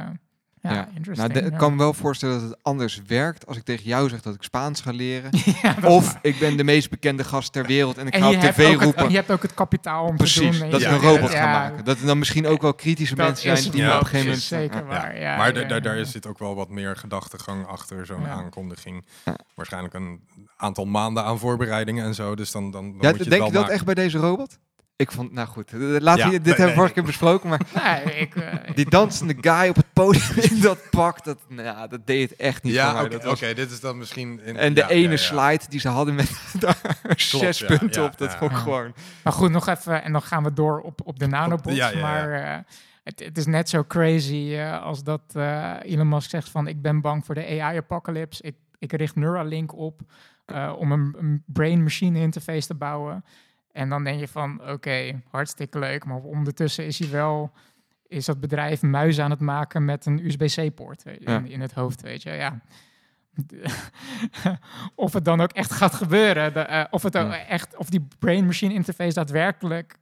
ja, 0.62 0.72
Ja. 0.74 0.88
interesting. 0.96 1.32
Nou, 1.34 1.46
de- 1.46 1.52
ik 1.54 1.58
kan 1.58 1.72
me 1.72 1.78
wel 1.78 1.94
voorstellen 1.94 2.40
dat 2.40 2.50
het 2.50 2.64
anders 2.64 3.02
werkt 3.08 3.48
als 3.48 3.58
ik 3.58 3.64
tegen 3.64 3.84
jou 3.86 4.10
zeg 4.10 4.22
dat 4.22 4.36
ik 4.36 4.44
Spaans 4.44 4.82
ga 4.82 4.92
leren. 4.92 5.30
Ja, 5.62 5.76
Of 5.84 6.18
ik 6.22 6.40
ben 6.40 6.58
de 6.58 6.64
meest 6.64 6.90
bekende 6.90 7.24
gast 7.24 7.52
ter 7.54 7.66
wereld 7.66 7.98
en 7.98 8.08
ik 8.08 8.14
En 8.14 8.22
ga 8.22 8.30
op 8.30 8.36
tv 8.40 8.72
het, 8.72 8.82
roepen. 8.82 9.10
je 9.10 9.16
hebt 9.16 9.32
ook 9.32 9.42
het 9.42 9.54
kapitaal 9.54 10.04
om 10.04 10.10
te 10.10 10.16
Precies, 10.16 10.60
doen. 10.60 10.70
dat 10.70 10.82
Ja, 10.82 10.90
ik 10.90 11.02
een 11.02 11.08
robot 11.10 11.32
ja, 11.32 11.38
ga 11.42 11.52
maken. 11.52 11.86
Dat 11.86 12.00
er 12.00 12.06
dan 12.06 12.18
misschien 12.18 12.48
ook 12.48 12.62
wel 12.62 12.74
kritische 12.74 13.16
dat 13.16 13.26
mensen 13.26 13.58
zijn 13.58 13.72
die 13.72 13.86
op 13.94 14.00
een 14.00 14.06
gegeven 14.06 14.26
moment... 14.26 14.42
Zeker 14.42 14.78
Ja. 14.80 14.84
waar, 14.86 15.20
ja. 15.20 15.38
maar 15.38 15.68
daar 15.82 15.98
ja. 15.98 16.04
zit 16.04 16.28
ook 16.28 16.40
wel 16.40 16.56
wat 16.56 16.70
meer 16.70 16.96
gedachtegang 16.98 17.66
achter 17.68 18.06
zo'n 18.06 18.22
Ja. 18.22 18.28
aankondiging. 18.28 19.06
Ja. 19.26 19.36
Waarschijnlijk 19.56 19.94
een 19.94 20.22
aantal 20.58 20.86
maanden 20.86 21.24
aan 21.24 21.40
voorbereidingen 21.40 22.06
en 22.06 22.14
zo. 22.16 22.36
Dus 22.36 22.52
dan, 22.52 22.72
dan, 22.72 22.92
dan 22.92 22.98
Ja, 23.02 23.10
moet 23.10 23.18
je 23.24 23.30
denk 23.30 23.38
wel 23.38 23.46
je 23.46 23.52
dat 23.52 23.62
maken. 23.62 23.74
echt 23.76 23.86
bij 23.86 23.94
deze 23.94 24.18
robot? 24.18 24.58
Ik 24.98 25.12
vond, 25.12 25.32
nou 25.32 25.48
goed, 25.48 25.74
eh, 25.74 25.80
laten 25.80 26.26
Ja, 26.26 26.30
we, 26.30 26.32
dit 26.32 26.44
nee, 26.44 26.54
hebben 26.54 26.68
we 26.68 26.74
vorige 26.74 26.94
keer 26.94 27.04
besproken, 27.04 27.50
maar 27.50 27.62
Nee, 28.06 28.16
ik, 28.20 28.36
eh, 28.36 28.54
die 28.76 28.90
dansende 28.90 29.36
guy 29.42 29.70
op 29.70 29.76
het 29.76 29.94
podium 29.94 30.38
in 30.52 30.62
dat 30.62 30.80
pak, 30.90 31.24
dat, 31.24 31.38
nou, 31.48 31.64
ja, 31.64 31.88
dat 31.88 32.08
deed 32.08 32.30
het 32.30 32.40
echt 32.40 32.64
niet 32.64 32.74
Ja, 32.74 32.96
voor 33.10 33.32
oké, 33.32 33.54
dit 33.54 33.72
is 33.72 33.80
dan 33.80 33.98
misschien... 33.98 34.42
In, 34.44 34.58
En 34.58 34.74
de 34.74 34.80
ja, 34.80 34.90
ene 34.90 35.02
ja, 35.04 35.10
ja. 35.10 35.18
slide 35.18 35.64
die 35.70 35.80
ze 35.80 35.88
hadden 35.90 36.16
met 36.16 36.32
daar 36.60 36.98
zes 37.16 37.60
ja, 37.60 37.66
punten 37.78 38.02
ja, 38.02 38.08
op, 38.08 38.18
dat 38.18 38.32
ja. 38.32 38.38
vond 38.38 38.52
ik 38.52 38.58
Ja. 38.58 38.64
gewoon... 38.64 38.94
Maar 39.24 39.34
goed, 39.34 39.52
nog 39.52 39.68
even, 39.68 40.04
en 40.04 40.12
dan 40.12 40.22
gaan 40.22 40.44
we 40.44 40.54
door 40.54 40.80
op, 40.82 41.02
op 41.04 41.20
de 41.20 41.28
nanobots. 41.28 41.76
ja, 41.76 41.90
ja, 41.90 41.96
ja. 41.98 42.02
Maar 42.02 42.32
eh, 42.32 42.58
het, 43.04 43.20
het 43.20 43.38
is 43.38 43.46
net 43.46 43.70
zo 43.70 43.84
crazy 43.88 44.54
eh, 44.56 44.82
als 44.84 45.04
dat 45.04 45.22
eh, 45.34 45.74
Elon 45.82 46.10
Musk 46.10 46.30
zegt 46.30 46.50
van... 46.50 46.68
ik 46.68 46.82
ben 46.82 47.02
bang 47.02 47.26
voor 47.26 47.36
de 47.36 47.46
AI-apocalypse. 47.62 48.44
Ik, 48.44 48.56
ik 48.80 48.94
richt 48.94 49.16
Neuralink 49.16 49.76
op 49.78 50.02
eh, 50.46 50.74
om 50.78 50.92
een, 50.92 51.16
een 51.18 51.44
brain-machine 51.46 52.20
interface 52.20 52.68
te 52.68 52.76
bouwen. 52.76 53.26
En 53.72 53.90
dan 53.90 54.04
denk 54.04 54.20
je 54.20 54.28
van, 54.28 54.70
oké, 54.70 55.22
hartstikke 55.30 55.80
leuk. 55.80 56.06
Maar 56.06 56.18
ondertussen 56.18 56.86
is 56.86 57.00
hij 57.00 57.10
wel... 57.10 57.52
is 58.08 58.26
dat 58.26 58.40
bedrijf 58.40 58.82
muizen 58.82 59.24
aan 59.24 59.30
het 59.32 59.40
maken 59.40 59.86
met 59.86 60.06
een 60.06 60.26
USB-C-poort 60.26 61.04
Ja. 61.20 61.38
in, 61.38 61.48
in 61.48 61.62
het 61.62 61.74
hoofd, 61.74 62.02
weet 62.02 62.24
je. 62.24 62.32
Ja. 62.32 62.62
of 64.96 65.14
het 65.14 65.26
dan 65.26 65.42
ook 65.42 65.52
echt 65.52 65.72
gaat 65.72 65.94
gebeuren. 65.94 66.54
De, 66.54 66.60
eh, 66.60 66.86
of, 66.90 67.04
het 67.04 67.18
ook 67.18 67.32
echt, 67.32 67.78
of 67.78 67.90
die 67.90 68.08
brain-machine 68.20 68.74
interface 68.74 69.14
daadwerkelijk 69.14 69.98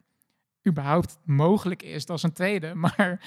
überhaupt 0.68 1.18
mogelijk 1.26 1.84
is, 1.84 2.06
dat 2.06 2.18
is 2.18 2.24
een 2.24 2.34
tweede. 2.34 2.72
Maar 2.84 3.20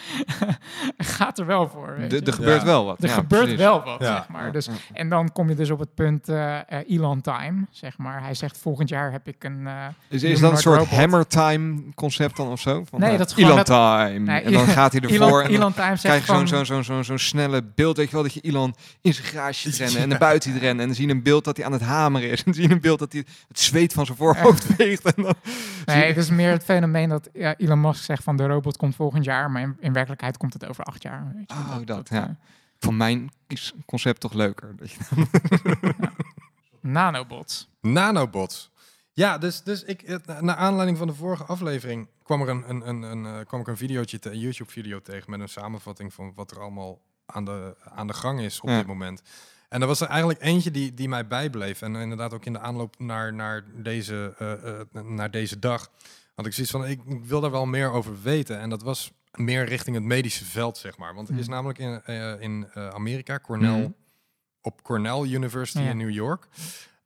gaat 0.98 1.38
er 1.38 1.46
wel 1.46 1.68
voor. 1.68 1.94
weet 1.98 2.12
Er 2.12 2.18
je. 2.18 2.24
er 2.26 2.32
gebeurt 2.32 2.60
Ja. 2.60 2.66
wel 2.66 2.84
wat. 2.84 3.02
Er 3.02 3.08
ja, 3.08 3.14
gebeurt 3.14 3.42
precies. 3.42 3.58
wel 3.60 3.82
wat, 3.84 4.00
Ja. 4.00 4.16
zeg 4.16 4.28
maar. 4.28 4.52
Dus, 4.52 4.68
en 4.92 5.08
dan 5.08 5.32
kom 5.32 5.48
je 5.48 5.54
dus 5.54 5.70
op 5.70 5.78
het 5.78 5.94
punt 5.94 6.28
eh, 6.28 6.56
eh, 6.56 6.62
Elon 6.88 7.20
Time, 7.20 7.66
zeg 7.70 7.98
maar. 7.98 8.22
Hij 8.22 8.34
zegt 8.34 8.58
volgend 8.58 8.88
jaar 8.88 9.12
heb 9.12 9.28
ik 9.28 9.44
een... 9.44 9.66
eh, 9.66 9.86
Is, 10.08 10.22
is 10.22 10.40
dat 10.40 10.50
een 10.52 10.56
soort 10.58 10.78
robot. 10.78 10.94
hammer 10.98 11.26
time 11.26 11.82
concept 11.94 12.36
dan 12.36 12.48
of 12.48 12.60
zo? 12.60 12.84
Van, 12.88 13.00
Nee, 13.00 13.16
dat 13.18 13.26
is 13.26 13.32
gewoon 13.34 13.50
Elon 13.50 13.64
dat- 13.64 13.66
time. 14.06 14.18
Nee, 14.18 14.40
en 14.40 14.52
dan 14.52 14.66
gaat 14.78 14.92
hij 14.92 15.00
ervoor 15.00 15.16
Elon, 15.28 15.40
en 15.42 15.50
dan 15.52 15.60
Elon 15.60 15.72
Time 15.74 15.96
krijg 15.96 16.26
je 16.26 16.32
zo'n 16.32 16.46
zo'n 16.48 16.64
zo'n 16.66 16.84
zo'n 16.84 17.04
zo'n 17.04 17.18
snelle 17.18 17.62
beeld. 17.74 17.96
Weet 17.96 18.06
je 18.06 18.12
wel, 18.14 18.22
dat 18.22 18.34
je 18.34 18.40
Elon 18.40 18.74
in 19.00 19.14
zijn 19.14 19.26
garage 19.26 19.70
rennen 19.70 20.00
en 20.02 20.08
naar 20.08 20.18
buiten 20.18 20.52
ziet 20.52 20.60
rennen. 20.60 20.80
En 20.80 20.86
dan 20.86 20.96
zie 20.96 21.06
je 21.06 21.12
een 21.12 21.22
beeld 21.22 21.44
dat 21.44 21.56
hij 21.56 21.66
aan 21.66 21.72
het 21.72 21.82
hameren 21.82 22.30
is. 22.30 22.38
En 22.38 22.44
dan 22.44 22.54
zie 22.54 22.68
je 22.68 22.74
een 22.74 22.80
beeld 22.80 22.98
dat 22.98 23.12
hij 23.12 23.24
het 23.48 23.60
zweet 23.60 23.92
van 23.92 24.04
zijn 24.06 24.18
voorhoofd 24.18 24.64
veegt. 24.76 25.04
En 25.14 25.22
dan 25.22 25.34
Nee, 25.84 26.04
het 26.06 26.16
is 26.16 26.30
meer 26.30 26.50
het 26.50 26.64
fenomeen 26.64 27.08
dat 27.08 27.25
ja, 27.32 27.56
Elon 27.56 27.80
Musk 27.80 28.04
zegt 28.04 28.22
van 28.22 28.36
de 28.36 28.46
robot 28.46 28.76
komt 28.76 28.94
volgend 28.94 29.24
jaar, 29.24 29.50
maar 29.50 29.62
in, 29.62 29.76
in 29.80 29.92
werkelijkheid 29.92 30.36
komt 30.36 30.52
het 30.52 30.66
over 30.66 30.84
acht 30.84 31.02
jaar. 31.02 31.32
Weet 31.34 31.50
je. 31.52 31.56
Oh, 31.58 31.76
dat, 31.84 32.08
ja. 32.08 32.28
eh, 32.28 32.34
Van 32.78 32.96
mijn 32.96 33.30
concept 33.86 34.20
toch 34.20 34.32
leuker. 34.32 34.76
Dat 34.76 34.90
je- 34.90 34.98
nanobots. 36.80 37.68
Nanobots. 37.80 38.70
Ja, 39.12 39.38
dus, 39.38 39.62
dus 39.62 39.82
ik, 39.84 40.02
eh, 40.02 40.16
na- 40.26 40.40
naar 40.40 40.56
aanleiding 40.56 40.98
van 40.98 41.06
de 41.06 41.14
vorige 41.14 41.44
aflevering 41.44 42.08
kwam 42.22 42.42
er 42.42 42.48
een, 42.48 42.64
een, 42.70 42.88
een, 42.88 43.02
een, 43.02 43.26
eh, 43.26 43.46
kwam 43.46 43.60
ik 43.60 43.66
een 43.66 43.76
videootje, 43.76 44.18
te- 44.18 44.30
een 44.30 44.38
YouTube-video 44.38 45.00
tegen 45.02 45.30
met 45.30 45.40
een 45.40 45.48
samenvatting 45.48 46.14
van 46.14 46.32
wat 46.34 46.50
er 46.50 46.60
allemaal 46.60 47.00
aan 47.26 47.44
de, 47.44 47.76
aan 47.94 48.06
de 48.06 48.12
gang 48.14 48.40
is 48.40 48.60
op 48.60 48.68
Ja. 48.68 48.76
dit 48.76 48.86
moment. 48.86 49.22
En 49.68 49.80
er 49.80 49.86
was 49.86 50.00
er 50.00 50.08
eigenlijk 50.08 50.42
eentje 50.42 50.70
die, 50.70 50.94
die 50.94 51.08
mij 51.08 51.26
bijbleef. 51.26 51.82
En 51.82 51.94
inderdaad 51.96 52.34
ook 52.34 52.44
in 52.44 52.52
de 52.52 52.58
aanloop 52.58 52.98
naar, 52.98 53.34
naar, 53.34 53.64
deze, 53.74 54.34
naar 54.92 55.30
deze 55.30 55.58
dag. 55.58 55.90
Want 56.36 56.48
ik 56.48 56.54
zoiets 56.54 56.72
van, 56.72 56.86
ik, 56.86 57.00
wil 57.24 57.40
daar 57.40 57.50
wel 57.50 57.66
meer 57.66 57.90
over 57.90 58.22
weten. 58.22 58.58
En 58.60 58.70
dat 58.70 58.82
was 58.82 59.12
meer 59.34 59.64
richting 59.64 59.96
het 59.96 60.04
medische 60.04 60.44
veld, 60.44 60.78
zeg 60.78 60.96
maar. 60.98 61.14
Want 61.14 61.28
er 61.28 61.38
is 61.38 61.44
Hmm. 61.46 61.54
namelijk 61.54 61.78
in, 61.78 62.02
eh, 62.04 62.40
in 62.40 62.68
eh, 62.74 62.88
Amerika, 62.88 63.38
Cornell, 63.38 63.78
Mhm. 63.80 63.90
op 64.60 64.82
Cornell 64.82 65.20
University 65.22 65.80
Ja. 65.82 65.90
in 65.90 65.96
New 65.96 66.10
York. 66.10 66.46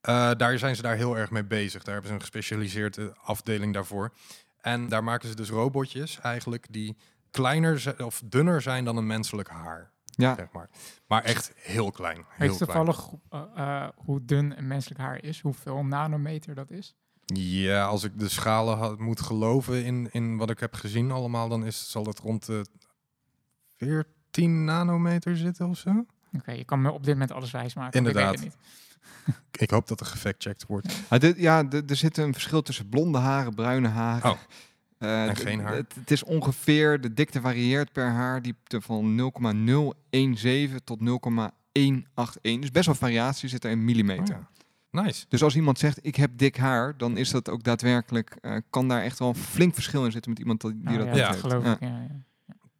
Eh, 0.00 0.30
daar 0.36 0.58
zijn 0.58 0.76
ze 0.76 0.82
daar 0.82 0.96
heel 0.96 1.16
erg 1.18 1.30
mee 1.30 1.44
bezig. 1.44 1.82
Daar 1.82 1.92
hebben 1.92 2.08
ze 2.10 2.14
een 2.16 2.20
gespecialiseerde 2.22 3.14
afdeling 3.22 3.74
daarvoor. 3.74 4.12
En 4.60 4.88
daar 4.88 5.04
maken 5.04 5.28
ze 5.28 5.34
dus 5.36 5.50
robotjes 5.50 6.20
eigenlijk 6.20 6.66
die 6.70 6.96
kleiner 7.30 7.94
of 8.04 8.22
dunner 8.24 8.62
zijn 8.62 8.84
dan 8.84 8.96
een 8.96 9.06
menselijk 9.06 9.48
haar. 9.48 9.90
Ja, 10.04 10.34
Zeg 10.34 10.52
maar. 10.52 10.70
maar 11.06 11.24
echt 11.24 11.52
heel 11.56 11.90
klein. 11.90 12.16
Weet 12.16 12.24
Heel 12.28 12.50
je 12.58 12.64
klein. 12.66 12.84
toevallig 12.84 13.10
hoe 13.96 14.24
dun 14.24 14.58
een 14.58 14.66
menselijk 14.66 15.00
haar 15.00 15.22
is? 15.24 15.40
Hoeveel 15.40 15.84
nanometer 15.84 16.54
dat 16.54 16.70
is? 16.70 16.94
Ja, 17.34 17.84
als 17.84 18.04
ik 18.04 18.18
de 18.18 18.28
schalen 18.28 18.76
had, 18.78 18.98
moet 18.98 19.20
geloven 19.20 19.84
in, 19.84 20.08
in 20.12 20.36
wat 20.36 20.50
ik 20.50 20.60
heb 20.60 20.74
gezien 20.74 21.10
allemaal, 21.10 21.48
dan 21.48 21.64
is, 21.66 21.90
zal 21.90 22.02
dat 22.02 22.18
rond 22.18 22.46
de 22.46 22.64
14 23.76 24.64
nanometer 24.64 25.36
zitten 25.36 25.68
of 25.68 25.78
zo. 25.78 26.06
Oké, 26.36 26.52
je 26.52 26.64
kan 26.64 26.80
me 26.82 26.90
op 26.90 27.04
dit 27.04 27.12
moment 27.12 27.32
alles 27.32 27.50
wijsmaken. 27.50 28.02
want 28.02 28.16
Ik 28.16 28.20
Inderdaad. 28.22 28.40
weet 28.44 28.52
het 28.52 28.60
niet. 29.26 29.60
Ik 29.62 29.70
hoop 29.70 29.88
dat 29.88 30.00
er 30.00 30.06
gefactcheckt 30.06 30.66
wordt. 30.66 31.00
Ah, 31.08 31.20
dit, 31.20 31.38
ja 31.38 31.64
er 31.70 31.96
zit 31.96 32.16
een 32.16 32.32
verschil 32.32 32.62
tussen 32.62 32.88
blonde 32.88 33.18
haren, 33.18 33.54
bruine 33.54 33.88
haren. 33.88 34.30
Oh. 34.30 34.38
Eh, 34.98 35.24
En 35.28 35.36
geen 35.36 35.60
haar. 35.60 35.74
Het, 35.74 35.94
het 35.94 36.10
is 36.10 36.22
ongeveer, 36.22 37.00
de 37.00 37.12
dikte 37.12 37.40
varieert 37.40 37.92
per 37.92 38.08
haardiepte 38.10 38.80
van 38.80 39.14
0,017 39.14 40.80
tot 40.84 41.00
0,181. 41.00 42.60
Dus 42.60 42.70
best 42.70 42.86
wel 42.86 42.94
variatie 42.94 43.48
zit 43.48 43.64
er 43.64 43.70
in 43.70 43.84
millimeter. 43.84 44.34
Oh 44.36 44.40
ja. 44.40 44.49
Nice. 44.90 45.24
Dus 45.28 45.42
als 45.42 45.56
iemand 45.56 45.78
zegt, 45.78 45.98
ik 46.06 46.16
heb 46.16 46.30
dik 46.34 46.56
haar, 46.56 46.96
dan 46.96 47.16
is 47.16 47.30
dat 47.30 47.48
ook 47.50 47.62
daadwerkelijk, 47.62 48.36
eh, 48.40 48.56
kan 48.70 48.88
daar 48.88 49.02
echt 49.02 49.18
wel 49.18 49.28
een 49.28 49.34
flink 49.34 49.74
verschil 49.74 50.04
in 50.04 50.12
zitten 50.12 50.30
met 50.30 50.40
iemand 50.40 50.60
die, 50.60 50.70
die 50.72 50.82
Nou 50.82 50.98
dat 50.98 51.06
ja, 51.06 51.12
dat 51.14 51.26
heeft. 51.28 51.40
geloof 51.40 51.64
Ja. 51.64 51.72
ik. 51.72 51.80
Ja, 51.80 51.86
ja. 52.08 52.22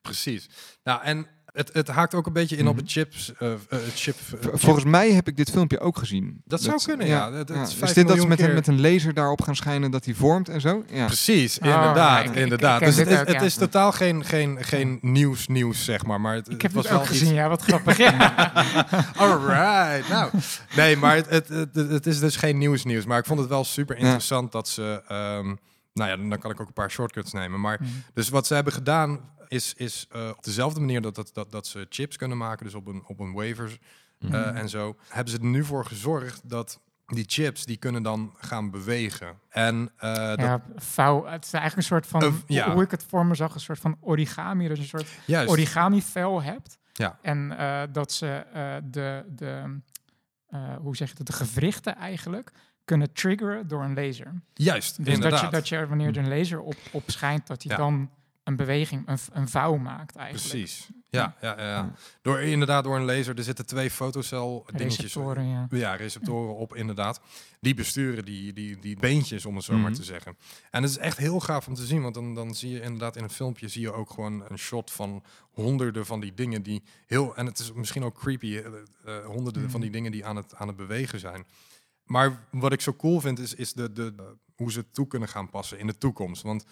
Precies. 0.00 0.48
Nou, 0.84 1.02
en 1.02 1.26
het, 1.52 1.70
het 1.72 1.88
haakt 1.88 2.14
ook 2.14 2.26
een 2.26 2.32
beetje 2.32 2.56
in 2.56 2.66
op 2.68 2.74
Mhm. 2.74 2.82
het 2.82 2.92
chips. 2.92 3.32
eh, 3.38 3.52
eh, 3.52 3.58
chip, 3.94 4.14
eh, 4.32 4.40
chip- 4.40 4.50
Volgens 4.60 4.84
mij 4.84 5.12
heb 5.12 5.28
ik 5.28 5.36
dit 5.36 5.50
filmpje 5.50 5.80
ook 5.80 5.98
gezien. 5.98 6.42
Dat 6.44 6.62
zou 6.62 6.82
kunnen, 6.84 7.06
ja. 7.06 7.32
Het- 7.32 7.48
het 7.48 7.56
is 7.58 7.68
Is 7.68 7.74
vijf 7.74 7.92
dit 7.92 8.08
dat 8.08 8.20
ze 8.20 8.26
met 8.26 8.38
een, 8.40 8.44
keer- 8.46 8.54
met 8.54 8.66
een 8.66 8.80
laser 8.80 9.14
daarop 9.14 9.42
gaan 9.42 9.56
schijnen 9.56 9.90
dat 9.90 10.04
hij 10.04 10.14
vormt 10.14 10.48
en 10.48 10.60
zo? 10.60 10.84
Ja. 10.92 11.06
Precies, 11.06 11.58
Oh, 11.58 11.64
inderdaad. 11.64 11.96
ja, 11.96 12.20
ik- 12.20 12.30
ik- 12.30 12.36
inderdaad. 12.36 12.80
ik 12.80 12.86
dus 12.86 12.96
het, 12.96 13.20
ook, 13.20 13.26
het 13.26 13.42
is 13.42 13.54
totaal 13.54 13.92
geen, 13.92 14.24
geen, 14.24 14.64
geen 14.64 14.98
nieuws, 15.02 15.46
nieuws, 15.46 15.84
zeg 15.84 16.04
maar. 16.06 16.20
maar 16.20 16.34
het, 16.34 16.50
Ik 16.50 16.62
heb 16.62 16.72
was 16.72 16.84
het 16.84 16.92
ook 16.92 16.98
wel 17.02 17.08
iets- 17.10 17.18
gezien, 17.18 17.34
ja, 17.34 17.48
wat 17.48 17.62
grappig. 17.62 17.96
Ja. 17.96 18.52
Alright, 19.16 20.08
nou. 20.08 20.30
Nee, 20.76 20.96
maar 20.96 21.14
het, 21.16 21.28
het, 21.28 21.48
het, 21.48 21.74
het 21.90 22.06
is 22.06 22.18
dus 22.20 22.36
geen 22.36 22.58
nieuws 22.58 22.84
nieuws. 22.84 23.04
Maar 23.06 23.18
ik 23.18 23.24
vond 23.26 23.38
het 23.40 23.48
wel 23.48 23.64
super 23.64 23.96
Ja. 23.96 24.02
interessant 24.02 24.52
dat 24.52 24.68
ze... 24.68 25.02
ehm, 25.08 25.54
nou 25.94 26.10
ja, 26.10 26.16
dan 26.28 26.38
kan 26.38 26.50
ik 26.50 26.60
ook 26.60 26.66
een 26.66 26.72
paar 26.72 26.90
shortcuts 26.90 27.32
nemen. 27.32 27.60
Maar 27.60 27.78
Mhm. 27.80 27.90
dus 28.14 28.28
wat 28.28 28.46
ze 28.46 28.54
hebben 28.54 28.72
gedaan 28.72 29.20
is, 29.50 29.74
is 29.74 30.06
eh, 30.10 30.28
op 30.36 30.44
dezelfde 30.44 30.80
manier 30.80 31.00
dat, 31.00 31.14
dat, 31.14 31.30
dat, 31.32 31.50
dat 31.52 31.66
ze 31.66 31.86
chips 31.88 32.16
kunnen 32.16 32.36
maken, 32.36 32.64
dus 32.64 32.74
op 32.74 32.86
een, 32.86 33.02
op 33.06 33.18
een 33.20 33.32
wafers 33.32 33.78
eh, 34.18 34.28
Mhm. 34.30 34.34
en 34.56 34.68
zo, 34.68 34.96
hebben 35.08 35.32
ze 35.32 35.38
er 35.38 35.44
nu 35.44 35.64
voor 35.64 35.84
gezorgd 35.84 36.48
dat 36.48 36.80
die 37.06 37.24
chips, 37.26 37.64
die 37.64 37.76
kunnen 37.76 38.02
dan 38.02 38.34
gaan 38.38 38.70
bewegen. 38.70 39.38
En 39.48 39.92
eh, 39.96 40.14
dat, 40.28 40.38
ja, 40.38 40.62
vouw. 40.76 41.24
Het 41.26 41.44
is 41.44 41.52
eigenlijk 41.52 41.76
een 41.76 41.96
soort 41.98 42.06
van, 42.06 42.42
ja. 42.46 42.72
hoe 42.72 42.82
ik 42.82 42.90
het 42.90 43.04
voor 43.08 43.26
me 43.26 43.34
zag, 43.34 43.54
een 43.54 43.60
soort 43.60 43.78
van 43.78 43.96
origami. 44.00 44.68
Dus 44.68 44.78
een 44.78 44.84
soort 44.84 45.08
juist, 45.26 45.50
origami-vel 45.50 46.42
hebt. 46.42 46.78
Ja. 46.92 47.18
En 47.22 47.56
dat 47.92 48.12
ze 48.12 48.44
de, 48.90 49.24
de 49.28 49.80
hoe 50.80 50.96
zeg 50.96 51.08
je 51.10 51.14
het, 51.18 51.26
de 51.26 51.32
gewrichten 51.32 51.96
eigenlijk 51.96 52.50
kunnen 52.84 53.12
triggeren 53.12 53.68
door 53.68 53.82
een 53.84 53.94
laser. 53.94 54.42
juist, 54.54 54.96
Dus 54.96 55.04
dat 55.06 55.14
inderdaad. 55.14 55.40
je, 55.40 55.48
dat 55.48 55.68
je 55.68 55.86
wanneer 55.86 56.08
er 56.08 56.16
een 56.16 56.28
laser 56.38 56.60
op, 56.60 56.76
op 56.92 57.02
schijnt, 57.06 57.46
dat 57.46 57.62
hij 57.62 57.72
Ja. 57.72 57.78
dan 57.82 58.10
een 58.44 58.56
beweging, 58.56 59.08
een, 59.08 59.18
een 59.32 59.48
vouw 59.48 59.76
maakt 59.76 60.16
eigenlijk. 60.16 60.48
Precies. 60.48 60.88
Ja, 61.08 61.36
ja, 61.40 61.60
ja. 61.60 61.92
Door 62.22 62.40
inderdaad 62.40 62.84
door 62.84 62.96
een 62.96 63.04
laser. 63.04 63.36
Er 63.36 63.44
zitten 63.44 63.66
twee 63.66 63.90
fotocel 63.90 64.66
dingetjes. 64.72 64.96
Receptoren, 65.02 65.48
ja. 65.48 65.66
Ja, 65.70 65.94
receptoren 65.94 66.56
op 66.56 66.74
inderdaad. 66.74 67.20
Die 67.60 67.74
besturen 67.74 68.24
die, 68.24 68.52
die, 68.52 68.78
die 68.78 68.96
beentjes, 68.98 69.46
om 69.46 69.54
het 69.56 69.64
zo 69.64 69.72
maar 69.72 69.90
Mhm. 69.90 69.92
te 70.00 70.04
zeggen. 70.04 70.36
En 70.70 70.82
het 70.82 70.90
is 70.90 70.98
echt 70.98 71.16
heel 71.18 71.40
gaaf 71.40 71.66
om 71.66 71.74
te 71.74 71.86
zien, 71.86 72.02
want 72.02 72.14
dan, 72.14 72.34
dan 72.34 72.54
zie 72.54 72.70
je 72.70 72.80
inderdaad 72.80 73.16
in 73.16 73.22
een 73.22 73.30
filmpje 73.30 73.68
zie 73.68 73.80
je 73.82 73.92
ook 73.92 74.10
gewoon 74.10 74.44
een 74.48 74.58
shot 74.58 74.90
van 74.90 75.22
honderden 75.50 76.06
van 76.06 76.20
die 76.20 76.34
dingen 76.34 76.62
die 76.62 76.82
heel 77.06 77.36
en 77.36 77.46
het 77.46 77.58
is 77.58 77.72
misschien 77.72 78.04
ook 78.04 78.18
creepy, 78.18 78.56
eh, 78.56 78.66
eh, 79.16 79.24
honderden 79.26 79.62
Mhm. 79.62 79.70
van 79.70 79.80
die 79.80 79.90
dingen 79.90 80.12
die 80.12 80.26
aan 80.26 80.36
het 80.36 80.54
aan 80.54 80.66
het 80.68 80.76
bewegen 80.76 81.18
zijn. 81.20 81.46
Maar 82.04 82.46
wat 82.50 82.72
ik 82.72 82.80
zo 82.80 82.94
cool 82.94 83.20
vind 83.20 83.38
is, 83.38 83.54
is 83.54 83.72
de, 83.72 83.92
de, 83.92 84.14
de- 84.14 84.36
hoe 84.54 84.72
ze 84.72 84.78
het 84.78 84.94
toe 84.94 85.06
kunnen 85.06 85.28
gaan 85.28 85.50
passen 85.50 85.78
in 85.78 85.86
de 85.86 85.98
toekomst. 85.98 86.42
Want 86.42 86.64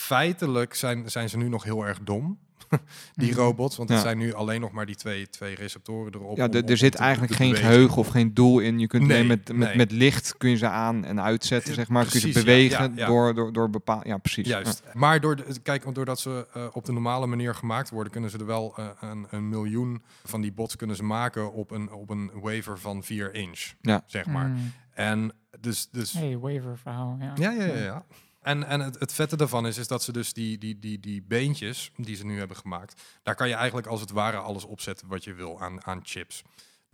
feitelijk 0.00 0.74
zijn, 0.74 1.10
zijn 1.10 1.28
ze 1.28 1.36
nu 1.36 1.48
nog 1.48 1.64
heel 1.64 1.86
erg 1.86 1.98
dom, 2.02 2.38
die 3.14 3.30
Mhm. 3.30 3.38
robots. 3.40 3.76
Want 3.76 3.88
het 3.88 3.98
Ja. 3.98 4.04
zijn 4.04 4.18
nu 4.18 4.32
alleen 4.34 4.60
nog 4.60 4.70
maar 4.72 4.86
die 4.86 4.94
twee, 4.94 5.28
twee 5.28 5.54
receptoren 5.54 6.14
erop. 6.14 6.36
Ja, 6.36 6.44
om- 6.44 6.50
de- 6.50 6.62
om- 6.62 6.68
er 6.68 6.76
zit 6.76 6.92
te- 6.92 6.98
eigenlijk 6.98 7.32
te 7.32 7.38
geen 7.38 7.48
bewegen. 7.50 7.70
geheugen 7.72 7.96
of 7.96 8.08
geen 8.08 8.34
doel 8.34 8.58
in. 8.58 8.78
Je 8.78 8.86
kunt 8.86 9.02
Nee, 9.06 9.14
alleen 9.16 9.26
met, 9.26 9.48
met, 9.48 9.68
nee. 9.68 9.76
met 9.76 9.92
licht 9.92 10.36
kun 10.36 10.50
je 10.50 10.56
ze 10.56 10.68
aan 10.68 11.04
en 11.04 11.20
uitzetten, 11.22 11.74
zeg 11.74 11.88
maar. 11.88 12.04
kun 12.04 12.12
je 12.12 12.18
ze 12.18 12.28
precies, 12.28 12.40
ja, 12.50 12.54
bewegen 12.56 12.94
ja, 12.94 13.00
ja. 13.00 13.06
door, 13.06 13.34
door, 13.34 13.52
door 13.52 13.70
bepaal. 13.70 14.00
Ja, 14.06 14.18
precies. 14.18 14.46
Juist. 14.46 14.82
Maar 14.92 15.20
door 15.20 15.36
de, 15.36 15.44
kijk, 15.62 15.94
doordat 15.94 16.20
ze 16.20 16.46
eh, 16.54 16.66
op 16.72 16.84
de 16.84 16.92
normale 16.92 17.26
manier 17.26 17.54
gemaakt 17.54 17.90
worden, 17.90 18.12
kunnen 18.12 18.30
ze 18.30 18.38
er 18.38 18.46
wel 18.46 18.74
eh, 18.76 18.86
een, 19.00 19.26
een 19.30 19.48
miljoen 19.48 20.02
van 20.24 20.40
die 20.40 20.52
bots 20.52 20.76
kunnen 20.76 20.96
ze 20.96 21.02
maken 21.04 21.52
op 21.52 21.70
een, 21.70 21.92
op 21.92 22.10
een 22.10 22.30
waver 22.34 22.78
van 22.78 23.02
4 23.02 23.34
inch. 23.34 23.72
Ja. 23.80 24.02
Zeg 24.06 24.26
maar. 24.26 24.48
Mm. 24.48 24.72
En 24.94 25.32
dus. 25.60 25.88
dus 25.90 26.12
Hey, 26.12 26.38
waiver 26.38 26.78
verhaal. 26.78 27.16
Ja, 27.20 27.32
ja, 27.34 27.50
ja, 27.64 27.74
ja. 27.76 28.04
En, 28.46 28.64
en 28.64 28.80
het, 28.80 28.98
het 28.98 29.12
vette 29.12 29.36
daarvan 29.36 29.66
is, 29.66 29.76
is 29.76 29.88
dat 29.88 30.02
ze 30.02 30.12
dus 30.12 30.32
die, 30.32 30.58
die, 30.58 30.78
die, 30.78 31.00
die 31.00 31.22
beentjes 31.22 31.90
die 31.96 32.16
ze 32.16 32.26
nu 32.26 32.38
hebben 32.38 32.56
gemaakt, 32.56 33.02
daar 33.22 33.34
kan 33.34 33.48
je 33.48 33.54
eigenlijk 33.54 33.86
als 33.86 34.00
het 34.00 34.10
ware 34.10 34.36
alles 34.36 34.64
opzetten 34.64 35.08
wat 35.08 35.24
je 35.24 35.34
wil 35.34 35.60
aan, 35.60 35.84
aan 35.84 36.00
chips. 36.02 36.42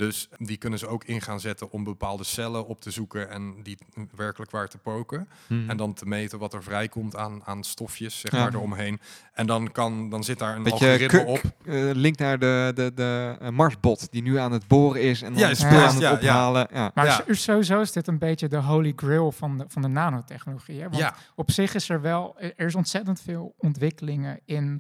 Dus 0.02 0.28
die 0.38 0.56
kunnen 0.56 0.78
ze 0.78 0.86
ook 0.86 1.04
in 1.04 1.20
gaan 1.20 1.40
zetten 1.40 1.70
om 1.70 1.84
bepaalde 1.84 2.24
cellen 2.24 2.66
op 2.66 2.80
te 2.80 2.90
zoeken 2.90 3.30
en 3.30 3.62
die 3.62 3.78
werkelijk 4.16 4.50
waar 4.50 4.68
te 4.68 4.78
poken. 4.78 5.28
Mhm. 5.46 5.70
En 5.70 5.76
dan 5.76 5.94
te 5.94 6.06
meten 6.06 6.38
wat 6.38 6.54
er 6.54 6.62
vrijkomt 6.62 7.16
aan, 7.16 7.44
aan 7.44 7.64
stofjes, 7.64 8.20
zeg 8.20 8.32
Ja. 8.32 8.38
maar, 8.38 8.54
eromheen. 8.54 9.00
En 9.32 9.46
dan, 9.46 9.72
kan, 9.72 10.08
dan 10.10 10.24
zit 10.24 10.38
daar 10.38 10.56
een 10.56 10.62
Beetje 10.62 10.90
algoritme 10.90 11.24
op. 11.24 11.40
Eh, 11.64 11.90
link 11.92 12.18
naar 12.18 12.38
de, 12.38 12.72
de, 12.74 12.92
de 12.94 13.50
Marsbot 13.50 14.10
die 14.12 14.22
nu 14.22 14.38
aan 14.38 14.52
het 14.52 14.66
boren 14.66 15.02
is 15.02 15.22
en 15.22 15.34
dan 15.34 15.56
spul 15.56 15.70
juist, 15.70 15.94
aan 15.94 15.94
het 15.94 16.02
ja, 16.02 16.10
ja. 16.10 16.14
ophalen. 16.16 16.68
Ja. 16.72 16.90
Maar 16.94 17.06
Ja. 17.06 17.24
sowieso 17.28 17.80
is 17.80 17.92
dit 17.92 18.06
een 18.06 18.18
beetje 18.18 18.48
de 18.48 18.56
holy 18.60 18.92
grail 18.96 19.32
van 19.32 19.58
de, 19.58 19.64
van 19.68 19.82
de 19.82 19.88
nanotechnologie. 19.88 20.76
Hè? 20.80 20.82
Want 20.88 20.96
Ja, 20.96 21.14
op 21.34 21.50
zich 21.50 21.74
is 21.74 21.88
er 21.88 22.00
wel, 22.00 22.38
er 22.38 22.66
is 22.66 22.74
ontzettend 22.74 23.20
veel 23.20 23.54
ontwikkelingen 23.58 24.40
in, 24.44 24.74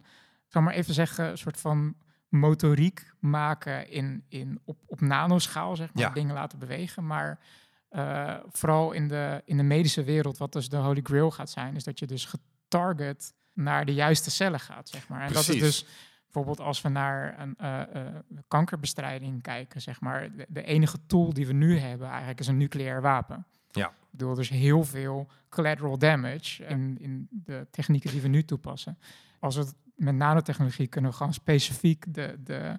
ik 0.46 0.52
zal 0.52 0.62
maar 0.62 0.74
even 0.74 0.94
zeggen, 0.94 1.30
een 1.30 1.38
soort 1.38 1.60
van 1.60 1.94
motoriek 2.32 3.12
maken 3.18 3.90
in, 3.90 4.24
in, 4.28 4.60
op, 4.64 4.76
op 4.86 5.00
nanoschaal, 5.00 5.76
zeg 5.76 5.94
maar, 5.94 6.02
Ja. 6.02 6.10
dingen 6.10 6.34
laten 6.34 6.58
bewegen. 6.58 7.06
Maar 7.06 7.38
eh, 7.88 8.34
vooral 8.48 8.92
in 8.92 9.08
de, 9.08 9.42
in 9.44 9.56
de 9.56 9.62
medische 9.62 10.04
wereld, 10.04 10.38
wat 10.38 10.52
dus 10.52 10.68
de 10.68 10.76
holy 10.76 11.00
grail 11.02 11.30
gaat 11.30 11.50
zijn, 11.50 11.76
is 11.76 11.84
dat 11.84 11.98
je 11.98 12.06
dus 12.06 12.24
getarget 12.24 13.34
naar 13.52 13.84
de 13.84 13.94
juiste 13.94 14.30
cellen 14.30 14.60
gaat, 14.60 14.88
zeg 14.88 15.08
maar. 15.08 15.20
En 15.26 15.32
dat 15.32 15.48
is 15.48 15.58
dus 15.58 15.86
bijvoorbeeld 16.24 16.60
als 16.60 16.82
we 16.82 16.88
naar 16.88 17.40
een 17.40 17.54
eh, 17.56 17.80
eh, 17.80 18.14
kankerbestrijding 18.48 19.42
kijken, 19.42 19.80
zeg 19.80 20.00
maar, 20.00 20.36
de, 20.36 20.46
de 20.48 20.62
enige 20.62 21.06
tool 21.06 21.32
die 21.32 21.46
we 21.46 21.52
nu 21.52 21.78
hebben 21.78 22.08
eigenlijk 22.08 22.40
is 22.40 22.46
een 22.46 22.56
nucleair 22.56 23.00
wapen. 23.00 23.46
Ja. 23.72 23.86
Ik 23.88 24.18
bedoel, 24.18 24.34
dus 24.34 24.48
heel 24.48 24.84
veel 24.84 25.28
collateral 25.48 25.98
damage 25.98 26.64
in, 26.64 26.96
in 27.00 27.28
de 27.30 27.66
technieken 27.70 28.10
die 28.10 28.20
we 28.20 28.28
nu 28.28 28.44
toepassen. 28.44 28.98
Als 29.38 29.54
we 29.56 29.60
het 29.60 29.74
met 29.94 30.14
nanotechnologie 30.14 30.86
kunnen 30.86 31.10
we 31.10 31.16
gewoon 31.16 31.32
specifiek 31.32 32.04
de, 32.14 32.36
de, 32.44 32.78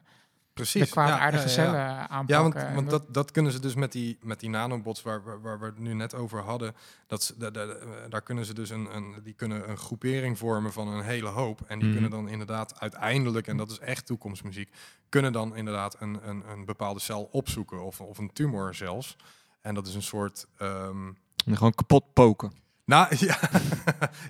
precies. 0.54 0.84
de 0.86 0.90
kwaadaardige 0.92 1.50
Ja, 1.50 1.64
ja, 1.64 1.64
ja, 1.64 1.76
ja. 1.78 1.88
cellen 1.98 2.10
aanpakken. 2.10 2.36
Ja, 2.36 2.42
want, 2.42 2.56
En 2.56 2.76
want 2.76 2.90
dat, 2.90 3.14
dat 3.14 3.32
kunnen 3.32 3.52
ze 3.52 3.60
dus 3.60 3.76
met 3.76 3.92
die, 3.92 4.18
met 4.22 4.40
die 4.40 4.50
nanobots 4.50 5.02
waar, 5.02 5.24
waar, 5.24 5.42
waar 5.42 5.60
we 5.60 5.66
het 5.66 5.80
nu 5.80 5.94
net 5.94 6.14
over 6.16 6.40
hadden. 6.42 6.76
Dat 7.08 7.24
ze, 7.24 7.38
da- 7.38 7.50
da- 7.50 7.66
da- 7.66 8.08
daar 8.10 8.22
kunnen 8.22 8.46
ze 8.46 8.54
dus 8.54 8.70
een, 8.70 8.96
een, 8.96 9.16
die 9.24 9.34
kunnen 9.34 9.70
een 9.70 9.78
groepering 9.78 10.38
vormen 10.38 10.74
van 10.74 10.88
een 10.88 11.04
hele 11.04 11.28
hoop. 11.30 11.62
En 11.62 11.76
die 11.80 11.84
Mhm. 11.90 11.94
kunnen 11.94 12.12
dan 12.12 12.30
inderdaad 12.30 12.80
uiteindelijk, 12.80 13.48
en 13.48 13.58
dat 13.58 13.72
is 13.72 13.80
echt 13.80 14.06
toekomstmuziek, 14.06 14.70
kunnen 15.10 15.32
dan 15.34 15.56
inderdaad 15.56 15.96
een, 16.02 16.20
een, 16.30 16.44
een 16.50 16.66
bepaalde 16.66 17.00
cel 17.00 17.24
opzoeken. 17.32 17.84
Of, 17.84 18.02
of 18.02 18.18
een 18.18 18.34
tumor 18.34 18.76
zelfs. 18.76 19.16
En 19.64 19.74
dat 19.74 19.88
is 19.88 19.96
een 19.96 20.02
soort. 20.04 20.46
ehm, 20.58 21.12
gewoon 21.46 21.74
kapot 21.74 22.14
poken. 22.14 22.52
nou 22.86 23.16
ja, 23.28 23.40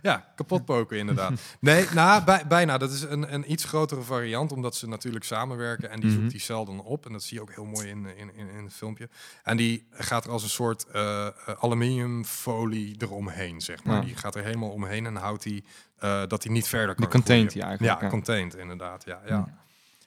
ja 0.02 0.32
kapot 0.36 0.66
poken 0.66 0.98
inderdaad. 0.98 1.32
Nee, 1.60 1.88
nou, 1.94 2.24
bij, 2.24 2.48
bijna. 2.48 2.78
Dat 2.78 2.92
is 2.92 3.02
een, 3.02 3.34
een 3.34 3.52
iets 3.52 3.64
grotere 3.64 4.02
variant, 4.02 4.52
omdat 4.52 4.76
ze 4.76 4.88
natuurlijk 4.88 5.26
samenwerken. 5.26 5.90
En 5.90 6.00
die 6.00 6.10
Mhm. 6.10 6.20
zoekt 6.20 6.32
die 6.32 6.40
cel 6.40 6.66
dan 6.66 6.82
op. 6.84 7.06
En 7.06 7.12
dat 7.12 7.24
zie 7.24 7.38
je 7.38 7.42
ook 7.42 7.54
heel 7.54 7.66
mooi 7.66 7.88
in, 7.88 8.06
in, 8.18 8.36
in, 8.36 8.50
in 8.50 8.64
het 8.64 8.74
filmpje. 8.74 9.10
En 9.44 9.58
die 9.58 9.88
gaat 9.92 10.26
er 10.26 10.32
als 10.32 10.44
een 10.44 10.50
soort 10.50 10.86
eh, 10.88 11.28
aluminiumfolie 11.60 12.96
eromheen, 13.00 13.62
zeg 13.62 13.84
maar. 13.84 13.96
Ja. 13.96 14.02
Die 14.02 14.16
gaat 14.16 14.36
er 14.36 14.44
helemaal 14.44 14.70
omheen 14.70 15.06
en 15.06 15.16
houdt 15.16 15.44
die 15.44 15.64
eh, 15.98 16.22
dat 16.28 16.44
hij 16.44 16.54
niet 16.54 16.68
verder 16.68 16.96
kan 16.96 17.04
Die 17.04 17.14
containt 17.14 17.52
groeien. 17.52 17.54
die 17.54 17.62
eigenlijk. 17.64 18.00
Ja, 18.00 18.06
ja. 18.06 18.12
contained 18.12 18.56
inderdaad. 18.56 19.06
Ja, 19.06 19.22
ja. 19.26 19.36
Ja. 19.36 19.62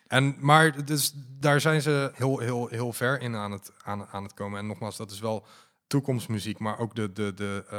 En, 0.07 0.37
maar 0.41 0.85
dus 0.85 1.13
daar 1.39 1.61
zijn 1.61 1.83
ze 1.83 2.11
heel, 2.15 2.39
heel, 2.39 2.67
heel 2.69 2.93
ver 2.93 3.21
in 3.21 3.35
aan 3.35 3.53
het, 3.53 3.73
aan, 3.83 4.07
aan 4.07 4.23
het 4.23 4.35
komen. 4.35 4.59
En 4.59 4.67
nogmaals, 4.67 4.97
dat 4.97 5.11
is 5.11 5.21
wel 5.21 5.47
toekomstmuziek, 5.87 6.59
maar 6.59 6.79
ook 6.79 6.95
de, 6.95 7.13
de, 7.13 7.35
de, 7.35 7.65
eh, 7.71 7.77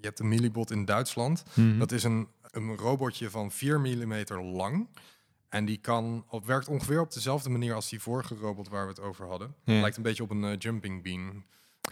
je 0.00 0.06
hebt 0.06 0.16
de 0.18 0.24
Millibot 0.24 0.70
in 0.70 0.84
Duitsland. 0.84 1.42
Mhm. 1.54 1.78
Dat 1.78 1.92
is 1.92 2.02
een, 2.04 2.28
een 2.50 2.76
robotje 2.76 3.30
van 3.30 3.50
4 3.50 3.80
mm 3.80 4.14
lang. 4.54 4.88
En 5.48 5.64
die 5.64 5.78
kan, 5.78 6.24
op, 6.28 6.46
werkt 6.46 6.68
ongeveer 6.68 7.00
op 7.00 7.12
dezelfde 7.12 7.48
manier 7.50 7.74
als 7.74 7.88
die 7.88 8.00
vorige 8.00 8.34
robot 8.34 8.68
waar 8.68 8.82
we 8.84 8.88
het 8.90 9.00
over 9.00 9.26
hadden. 9.28 9.54
Ja. 9.64 9.80
Lijkt 9.80 9.96
een 9.96 10.02
beetje 10.02 10.22
op 10.22 10.30
een 10.30 10.44
eh, 10.44 10.58
jumping 10.58 11.02
bean 11.02 11.44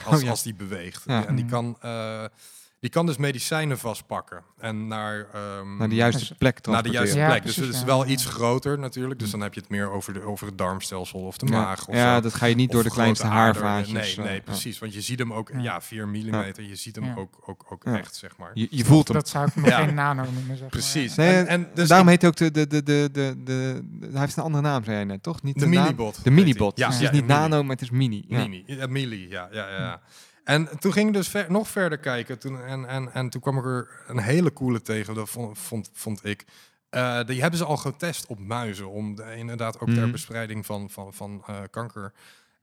als, 0.04 0.16
Oh, 0.16 0.22
ja. 0.22 0.30
als 0.30 0.42
die 0.42 0.54
beweegt. 0.54 1.02
Ja. 1.06 1.26
En 1.26 1.34
die 1.34 1.44
Mhm. 1.44 1.52
kan, 1.52 1.76
eh, 1.80 2.24
die 2.80 2.90
kan 2.90 3.06
dus 3.06 3.16
medicijnen 3.16 3.78
vastpakken. 3.78 4.42
En 4.58 4.86
naar, 4.88 5.26
ehm, 5.32 5.76
Naar 5.76 5.88
de 5.88 5.94
juiste 5.94 6.34
plek 6.34 6.66
naar 6.66 6.82
de 6.82 6.88
juiste 6.90 7.18
Ja, 7.18 7.26
plek. 7.28 7.40
precies, 7.40 7.56
dus 7.58 7.66
het 7.66 7.74
is 7.74 7.80
ja. 7.80 7.86
wel 7.86 8.04
Ja. 8.04 8.10
iets 8.10 8.24
groter 8.24 8.78
natuurlijk. 8.78 9.20
Dus 9.20 9.30
dan 9.30 9.40
heb 9.40 9.54
je 9.54 9.60
het 9.60 9.68
meer 9.68 9.90
over, 9.90 10.12
de, 10.12 10.22
over 10.22 10.46
het 10.46 10.58
darmstelsel 10.58 11.20
of 11.20 11.36
de 11.38 11.46
Ja. 11.46 11.52
maag. 11.60 11.86
Of 11.88 11.94
ja, 11.94 12.14
zo. 12.14 12.20
dat 12.20 12.34
ga 12.34 12.46
je 12.46 12.54
niet 12.54 12.68
Of 12.68 12.74
door 12.74 12.82
de 12.82 12.90
kleinste 12.90 13.26
haarvaatjes. 13.26 14.16
Nee, 14.16 14.26
eh, 14.26 14.30
nee, 14.32 14.40
precies. 14.40 14.78
Want 14.78 14.94
je 14.94 15.00
ziet 15.00 15.18
hem 15.18 15.32
ook, 15.32 15.50
Ja. 15.52 15.58
ja, 15.60 15.80
4 15.80 16.08
mm. 16.08 16.14
Je 16.14 16.76
ziet 16.76 16.94
hem 16.96 17.04
Ja. 17.04 17.14
ook, 17.16 17.38
ook, 17.46 17.64
ook 17.68 17.84
Ja. 17.84 17.98
echt, 17.98 18.14
zeg 18.16 18.36
maar. 18.36 18.50
Je, 18.54 18.66
je 18.70 18.84
voelt 18.84 19.08
hem. 19.08 19.16
Dat 19.16 19.28
zou 19.28 19.46
ik 19.46 19.54
nog 19.56 19.66
Ja. 19.68 19.84
geen 19.84 19.94
nano 19.94 20.24
noemen, 20.32 20.56
zeg 20.56 20.68
Precies. 20.68 21.14
maar. 21.16 21.26
Nee, 21.26 21.34
En- 21.36 21.46
en 21.46 21.68
dus 21.74 21.88
Daarom 21.88 22.08
heet 22.08 22.20
hij 22.20 22.30
ook 22.30 22.36
de, 22.36 22.50
de, 22.50 22.66
de, 22.66 22.82
de, 22.82 23.08
de, 23.12 23.34
de, 23.44 23.82
de- 24.00 24.08
Hij 24.10 24.20
heeft 24.20 24.36
een 24.36 24.42
andere 24.42 24.62
naam, 24.62 24.84
zei 24.84 24.96
jij 24.96 25.04
net, 25.04 25.22
toch? 25.22 25.42
Niet 25.42 25.58
De 25.58 25.66
naam- 25.66 25.82
minibot. 25.84 26.24
De 26.24 26.30
minibot. 26.30 26.78
Ja, 26.78 26.86
dus 26.88 26.96
ja, 26.98 27.02
het 27.04 27.12
is 27.12 27.18
niet 27.20 27.28
de 27.28 27.34
nano, 27.34 27.62
maar 27.62 27.72
het 27.76 27.80
is 27.82 27.90
mini. 27.90 28.24
Mini, 28.28 28.62
ja, 28.66 28.86
Mili, 28.86 29.28
ja, 29.28 29.48
ja, 29.52 29.68
ja. 29.68 30.00
En 30.46 30.78
toen 30.78 30.92
ging 30.92 31.08
ik 31.08 31.14
dus 31.14 31.28
ver- 31.28 31.50
nog 31.50 31.68
verder 31.68 31.98
kijken. 31.98 32.38
Toen, 32.38 32.60
en, 32.62 32.84
en, 32.88 33.12
en 33.12 33.28
toen 33.28 33.40
kwam 33.40 33.58
ik 33.58 33.64
er 33.64 33.90
een 34.06 34.18
hele 34.18 34.52
coole 34.52 34.82
tegen, 34.82 35.14
dat 35.14 35.30
vond, 35.30 35.58
vond, 35.58 35.90
vond 35.92 36.24
ik. 36.24 36.44
Eh, 36.90 37.24
die 37.24 37.40
hebben 37.40 37.58
ze 37.58 37.64
al 37.64 37.76
getest 37.76 38.26
op 38.26 38.38
muizen, 38.38 38.88
om 38.90 39.14
de- 39.14 39.36
inderdaad 39.36 39.80
ook 39.80 39.88
ter 39.88 40.02
Mhm. 40.02 40.10
bestrijding 40.10 40.66
van, 40.66 40.90
van, 40.90 41.14
van 41.14 41.42
eh, 41.46 41.60
kanker. 41.70 42.12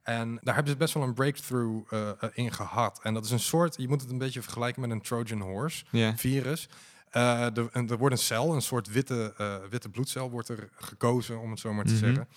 En 0.04 0.38
daar 0.42 0.54
hebben 0.56 0.72
ze 0.74 0.78
best 0.80 0.94
wel 0.94 1.04
een 1.04 1.14
breakthrough 1.14 1.94
eh, 1.94 2.12
in 2.34 2.52
gehad. 2.52 3.00
En 3.04 3.14
dat 3.14 3.26
is 3.26 3.32
een 3.32 3.40
soort, 3.40 3.76
je 3.78 3.88
moet 3.88 4.02
het 4.02 4.12
een 4.12 4.18
beetje 4.18 4.42
vergelijken 4.42 4.82
met 4.82 4.92
een 4.92 5.02
Trojan 5.02 5.42
horse 5.42 5.86
Ja. 5.92 6.18
virus. 6.18 6.70
De, 7.12 7.70
er 7.88 7.98
wordt 7.98 8.16
een 8.16 8.22
cel, 8.22 8.54
een 8.54 8.62
soort 8.62 8.88
witte, 8.88 9.34
witte 9.70 9.90
bloedcel, 9.90 10.30
wordt 10.30 10.50
er 10.50 10.70
gekozen, 10.76 11.40
om 11.40 11.50
het 11.52 11.60
zo 11.60 11.74
maar 11.74 11.86
te 11.86 11.94
Mhm. 11.94 12.00
zeggen. 12.06 12.28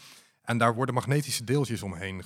En 0.43 0.59
daar 0.59 0.75
worden 0.75 0.95
magnetische 0.95 1.45
deeltjes 1.45 1.83
omheen 1.83 2.23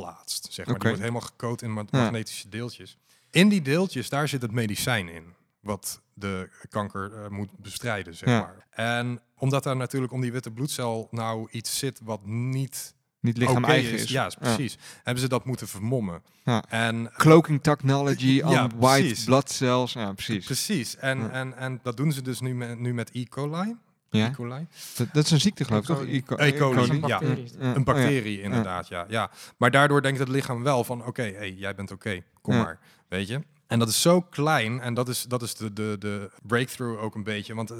geplaatst. 0.00 0.46
Zeg 0.50 0.66
maar. 0.66 0.74
Die 0.74 0.84
wordt 0.84 1.00
helemaal 1.00 1.20
gecoat 1.20 1.62
in 1.62 1.72
ma- 1.72 1.84
Ja. 1.90 2.00
magnetische 2.02 2.48
deeltjes. 2.48 2.96
In 3.30 3.48
die 3.48 3.62
deeltjes, 3.62 4.08
daar 4.08 4.28
zit 4.28 4.42
het 4.42 4.52
medicijn 4.52 5.08
in. 5.08 5.24
Wat 5.60 6.00
de 6.14 6.48
kanker 6.68 7.12
eh, 7.24 7.28
moet 7.28 7.58
bestrijden, 7.58 8.14
zeg 8.14 8.28
Ja. 8.28 8.40
maar. 8.40 8.66
En 8.70 9.20
omdat 9.38 9.62
daar 9.62 9.76
natuurlijk 9.76 10.12
om 10.12 10.20
die 10.20 10.32
witte 10.32 10.50
bloedcel 10.50 11.08
nou 11.10 11.48
iets 11.50 11.78
zit 11.78 12.00
wat 12.04 12.26
niet 12.26 12.94
Niet 13.20 13.36
lichaam 13.36 13.64
eigen 13.64 13.92
is. 13.92 14.02
is. 14.02 14.10
Ja, 14.10 14.30
precies. 14.38 14.78
Hebben 15.02 15.22
ze 15.22 15.28
dat 15.28 15.44
moeten 15.44 15.68
vermommen. 15.68 16.22
Ja. 16.44 16.64
En 16.68 17.10
Cloaking 17.16 17.62
technology 17.62 18.26
Ja, 18.26 18.64
on 18.64 18.70
white 18.78 19.00
precies. 19.06 19.24
blood 19.24 19.50
cells. 19.50 19.92
Ja, 19.92 20.12
precies. 20.12 20.44
Precies. 20.44 20.96
En, 20.96 21.18
Ja. 21.18 21.30
en, 21.30 21.56
en 21.56 21.80
dat 21.82 21.96
doen 21.96 22.12
ze 22.12 22.22
dus 22.22 22.40
nu 22.40 22.54
met, 22.54 22.78
nu 22.78 22.94
met 22.94 23.10
E. 23.12 23.24
coli. 23.24 23.76
Ja? 24.18 24.26
E. 24.26 24.30
coli. 24.30 24.66
Dat, 24.96 25.08
dat 25.12 25.24
is 25.24 25.30
een 25.30 25.40
ziekte 25.40 25.64
geloof 25.64 25.80
ik, 25.80 25.86
toch? 25.86 26.06
E. 26.06 26.20
co- 26.22 26.36
E. 26.36 26.52
coli, 26.58 26.74
Dat 26.74 26.84
is 26.84 26.88
een 26.90 26.94
ja. 26.96 27.18
bacterie. 27.18 27.50
Ja. 27.58 27.64
Een 27.64 27.76
Oh, 27.78 27.84
bacterie, 27.84 28.40
inderdaad, 28.40 28.88
ja. 28.88 29.04
ja. 29.08 29.30
Maar 29.56 29.70
daardoor 29.70 30.02
denkt 30.02 30.18
het 30.18 30.28
lichaam 30.28 30.62
wel 30.62 30.84
van, 30.84 31.06
oké, 31.06 31.22
hey, 31.22 31.52
jij 31.52 31.74
bent 31.74 31.90
oké, 31.90 32.22
kom 32.42 32.54
maar, 32.56 32.78
weet 33.08 33.28
je. 33.28 33.40
En 33.66 33.78
dat 33.78 33.88
is 33.88 34.02
zo 34.02 34.20
klein 34.20 34.80
en 34.80 34.94
dat 34.94 35.08
is, 35.08 35.22
dat 35.22 35.42
is 35.42 35.54
de, 35.54 35.72
de, 35.72 35.96
de 35.98 36.30
breakthrough 36.42 37.02
ook 37.02 37.14
een 37.14 37.22
beetje. 37.22 37.54
Want 37.54 37.70
eh, 37.70 37.76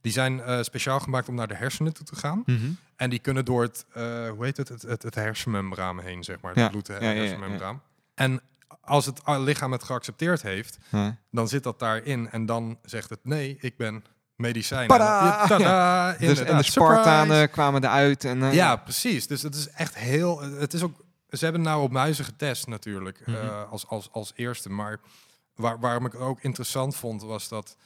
die 0.00 0.12
zijn 0.12 0.40
eh, 0.40 0.62
speciaal 0.62 1.00
gemaakt 1.00 1.28
om 1.28 1.34
naar 1.34 1.48
de 1.48 1.54
hersenen 1.54 1.94
toe 1.94 2.06
te 2.06 2.16
gaan. 2.16 2.42
Mhm. 2.46 2.70
En 2.96 3.10
die 3.10 3.18
kunnen 3.18 3.44
door 3.44 3.62
het, 3.62 3.84
eh, 3.92 4.28
hoe 4.28 4.44
heet 4.44 4.56
het, 4.56 4.68
het, 4.68 4.82
het, 4.82 5.02
het 5.02 5.14
hersenmembraan 5.14 6.00
heen, 6.00 6.24
zeg 6.24 6.40
maar. 6.40 6.52
Ja, 6.56 6.62
Het 6.62 6.70
bloed 6.70 6.86
ja, 6.86 6.94
ja, 7.00 7.10
ja, 7.10 7.14
hersenmembraan. 7.20 7.82
En 8.14 8.40
als 8.80 9.06
het 9.06 9.20
lichaam 9.26 9.72
het 9.72 9.82
geaccepteerd 9.84 10.42
heeft, 10.42 10.78
dan 11.30 11.48
zit 11.48 11.62
dat 11.62 11.78
daarin. 11.78 12.30
En 12.30 12.46
dan 12.46 12.78
zegt 12.82 13.10
het, 13.10 13.20
nee, 13.22 13.56
ik 13.60 13.76
ben 13.76 14.04
medicijn. 14.36 14.88
Tada! 14.88 15.44
Ja, 15.58 16.12
Dus, 16.18 16.40
en 16.40 16.56
de. 16.56 16.62
Spartanen 16.62 17.26
Surprise! 17.26 17.48
kwamen 17.48 17.84
eruit. 17.84 18.24
En, 18.24 18.42
eh, 18.42 18.54
Ja, 18.54 18.76
precies. 18.76 19.26
Dus 19.26 19.42
het 19.42 19.54
is 19.54 19.68
echt 19.68 19.94
heel. 19.94 20.40
Het 20.40 20.72
is 20.74 20.82
ook. 20.82 21.02
Ze 21.30 21.44
hebben 21.44 21.62
nou 21.62 21.82
op 21.82 21.90
muizen 21.92 22.24
getest 22.24 22.66
natuurlijk 22.66 23.26
Mhm. 23.26 23.36
eh, 23.36 23.70
als, 23.70 23.86
als, 23.86 24.08
als 24.12 24.32
eerste. 24.34 24.70
Maar 24.70 25.00
waar, 25.54 25.80
waarom 25.80 26.06
ik 26.06 26.12
het 26.12 26.20
ook 26.20 26.40
interessant 26.40 26.96
vond, 26.96 27.22
was 27.22 27.48
dat 27.48 27.76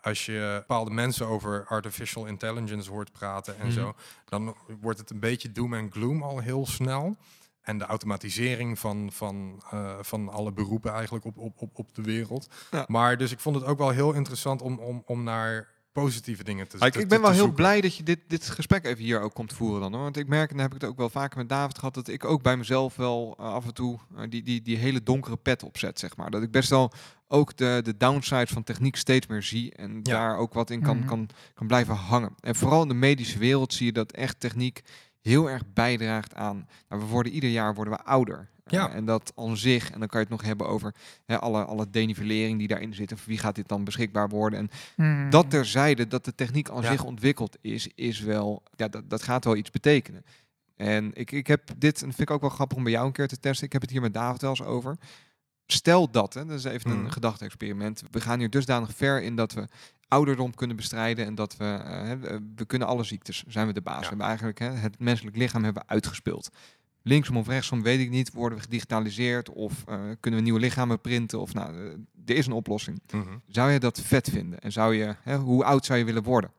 als 0.00 0.26
je 0.26 0.54
bepaalde 0.58 0.90
mensen 0.90 1.26
over 1.26 1.64
artificial 1.68 2.26
intelligence 2.26 2.90
hoort 2.90 3.12
praten 3.12 3.58
en 3.58 3.66
Mhm. 3.66 3.74
zo, 3.74 3.94
dan 4.24 4.54
wordt 4.80 4.98
het 4.98 5.10
een 5.10 5.20
beetje 5.20 5.52
doom 5.52 5.74
en 5.74 5.90
gloom 5.92 6.22
al 6.22 6.38
heel 6.38 6.66
snel. 6.66 7.16
En 7.62 7.78
de 7.78 7.84
automatisering 7.84 8.78
van, 8.78 9.10
van, 9.12 9.62
eh, 9.70 9.94
van 10.00 10.28
alle 10.28 10.52
beroepen 10.52 10.92
eigenlijk 10.92 11.24
op, 11.24 11.38
op, 11.38 11.52
op, 11.56 11.70
op 11.78 11.94
de 11.94 12.02
wereld. 12.02 12.48
Ja. 12.70 12.84
Maar 12.86 13.16
dus 13.16 13.32
ik 13.32 13.40
vond 13.40 13.56
het 13.56 13.64
ook 13.64 13.78
wel 13.78 13.90
heel 13.90 14.12
interessant 14.12 14.62
om, 14.62 14.78
om, 14.78 15.02
om 15.06 15.22
naar 15.22 15.68
positieve 16.00 16.44
dingen 16.44 16.68
te 16.68 16.76
Maar 16.78 16.96
ik, 16.96 17.08
ben 17.08 17.20
wel 17.20 17.28
heel 17.30 17.36
zoeken. 17.38 17.56
blij 17.56 17.80
dat 17.80 17.96
je 17.96 18.02
dit, 18.02 18.18
dit 18.26 18.48
gesprek 18.48 18.84
even 18.84 19.04
hier 19.04 19.20
ook 19.20 19.34
komt 19.34 19.52
voeren 19.52 19.80
dan. 19.80 19.92
Hoor. 19.92 20.02
Want 20.02 20.16
ik 20.16 20.28
merk, 20.28 20.50
en 20.50 20.56
dan 20.56 20.64
heb 20.64 20.74
ik 20.74 20.80
het 20.80 20.90
ook 20.90 20.96
wel 20.96 21.10
vaker 21.10 21.38
met 21.38 21.48
David 21.48 21.78
gehad, 21.78 21.94
dat 21.94 22.08
ik 22.08 22.24
ook 22.24 22.42
bij 22.42 22.56
mezelf 22.56 22.96
wel 22.96 23.34
eh, 23.38 23.44
af 23.44 23.64
en 23.64 23.74
toe 23.74 23.98
eh, 24.16 24.22
die, 24.28 24.42
die, 24.42 24.62
die 24.62 24.76
hele 24.76 25.02
donkere 25.02 25.36
pet 25.36 25.62
opzet, 25.62 25.98
zeg 25.98 26.16
maar. 26.16 26.30
Dat 26.30 26.42
ik 26.42 26.50
best 26.50 26.70
wel 26.70 26.92
ook 27.28 27.56
de, 27.56 27.80
de 27.84 27.96
downside 27.96 28.46
van 28.46 28.64
techniek 28.64 28.96
steeds 28.96 29.26
meer 29.26 29.42
zie 29.42 29.74
en 29.74 29.90
Ja. 30.02 30.12
daar 30.12 30.36
ook 30.36 30.54
wat 30.54 30.70
in 30.70 30.82
kan, 30.82 30.96
Mhm. 30.98 31.06
kan, 31.06 31.28
kan 31.54 31.66
blijven 31.66 31.94
hangen. 31.94 32.34
En 32.40 32.54
vooral 32.54 32.82
in 32.82 32.88
de 32.88 32.94
medische 32.94 33.38
wereld 33.38 33.72
zie 33.74 33.86
je 33.86 33.92
dat 33.92 34.12
echt 34.12 34.40
techniek 34.40 34.82
heel 35.20 35.50
erg 35.50 35.62
bijdraagt 35.74 36.34
aan. 36.34 36.68
Nou, 36.88 37.02
we 37.02 37.08
worden 37.08 37.32
ieder 37.32 37.50
jaar 37.50 37.74
worden 37.74 37.94
we 37.94 38.02
ouder. 38.04 38.48
Ja. 38.70 38.88
Eh, 38.88 38.94
en 38.94 39.04
dat 39.04 39.32
aan 39.36 39.56
zich, 39.56 39.90
en 39.90 39.98
dan 39.98 40.08
kan 40.08 40.20
je 40.20 40.26
het 40.26 40.36
nog 40.36 40.46
hebben 40.46 40.68
over 40.68 40.94
hè, 41.26 41.38
alle, 41.38 41.64
alle 41.64 41.90
denivellering 41.90 42.58
die 42.58 42.68
daarin 42.68 42.94
zit. 42.94 43.12
Of 43.12 43.24
wie 43.24 43.38
gaat 43.38 43.54
dit 43.54 43.68
dan 43.68 43.84
beschikbaar 43.84 44.28
worden? 44.28 44.58
En 44.58 44.70
Hmm. 44.96 45.30
dat 45.30 45.50
terzijde, 45.50 46.06
dat 46.06 46.24
de 46.24 46.34
techniek 46.34 46.70
aan 46.70 46.82
Ja. 46.82 46.90
zich 46.90 47.04
ontwikkeld 47.04 47.56
is, 47.60 47.88
is 47.94 48.20
wel, 48.20 48.62
ja, 48.76 48.88
dat, 48.88 49.10
dat 49.10 49.22
gaat 49.22 49.44
wel 49.44 49.56
iets 49.56 49.70
betekenen. 49.70 50.24
En 50.76 51.10
ik, 51.14 51.30
ik 51.32 51.46
heb 51.46 51.62
dit, 51.76 52.00
en 52.00 52.06
dat 52.06 52.16
vind 52.16 52.28
ik 52.28 52.34
ook 52.34 52.40
wel 52.40 52.50
grappig 52.50 52.76
om 52.76 52.82
bij 52.82 52.92
jou 52.92 53.06
een 53.06 53.12
keer 53.12 53.28
te 53.28 53.40
testen. 53.40 53.66
Ik 53.66 53.72
heb 53.72 53.82
het 53.82 53.90
hier 53.90 54.00
met 54.00 54.14
David 54.14 54.40
wel 54.40 54.50
eens 54.50 54.62
over. 54.62 54.96
Stel 55.66 56.10
dat, 56.10 56.34
hè, 56.34 56.44
dat 56.46 56.58
is 56.58 56.64
even 56.64 56.90
een 56.90 57.00
Mhm. 57.02 57.10
gedachte-experiment. 57.10 58.02
We 58.10 58.20
gaan 58.20 58.38
hier 58.38 58.50
dusdanig 58.50 58.94
ver 58.96 59.22
in 59.22 59.36
dat 59.36 59.52
we 59.52 59.68
ouderdom 60.08 60.54
kunnen 60.54 60.76
bestrijden 60.76 61.26
en 61.26 61.34
dat 61.34 61.56
we, 61.56 61.64
hè, 61.64 62.18
we- 62.18 62.64
kunnen 62.66 62.88
alle 62.88 63.04
ziektes, 63.04 63.44
zijn 63.48 63.66
we 63.66 63.72
de 63.72 63.80
baas. 63.80 63.94
Ja. 63.94 64.00
We 64.02 64.06
hebben 64.08 64.26
eigenlijk 64.26 64.58
hè, 64.58 64.70
het 64.70 64.98
menselijk 64.98 65.36
lichaam 65.36 65.64
hebben 65.64 65.82
we 65.82 65.88
uitgespeeld. 65.88 66.48
Linksom 67.08 67.36
of 67.36 67.46
rechtsom 67.46 67.82
weet 67.82 68.00
ik 68.00 68.10
niet, 68.10 68.32
worden 68.32 68.58
we 68.58 68.64
gedigitaliseerd 68.64 69.48
of 69.48 69.84
eh, 69.86 70.00
kunnen 70.20 70.38
we 70.40 70.44
nieuwe 70.44 70.60
lichamen 70.60 71.00
printen 71.00 71.40
of 71.40 71.54
nou, 71.54 71.76
eh, 71.76 71.92
er 72.26 72.36
is 72.36 72.46
een 72.46 72.52
oplossing. 72.52 73.02
Mhm. 73.10 73.38
Zou 73.46 73.70
je 73.70 73.80
dat 73.80 74.00
vet 74.00 74.28
vinden? 74.30 74.60
En 74.60 74.72
zou 74.72 74.94
je, 74.94 75.16
hè, 75.22 75.36
hoe 75.36 75.64
oud 75.64 75.84
zou 75.84 75.98
je 75.98 76.04
willen 76.04 76.22
worden? 76.22 76.52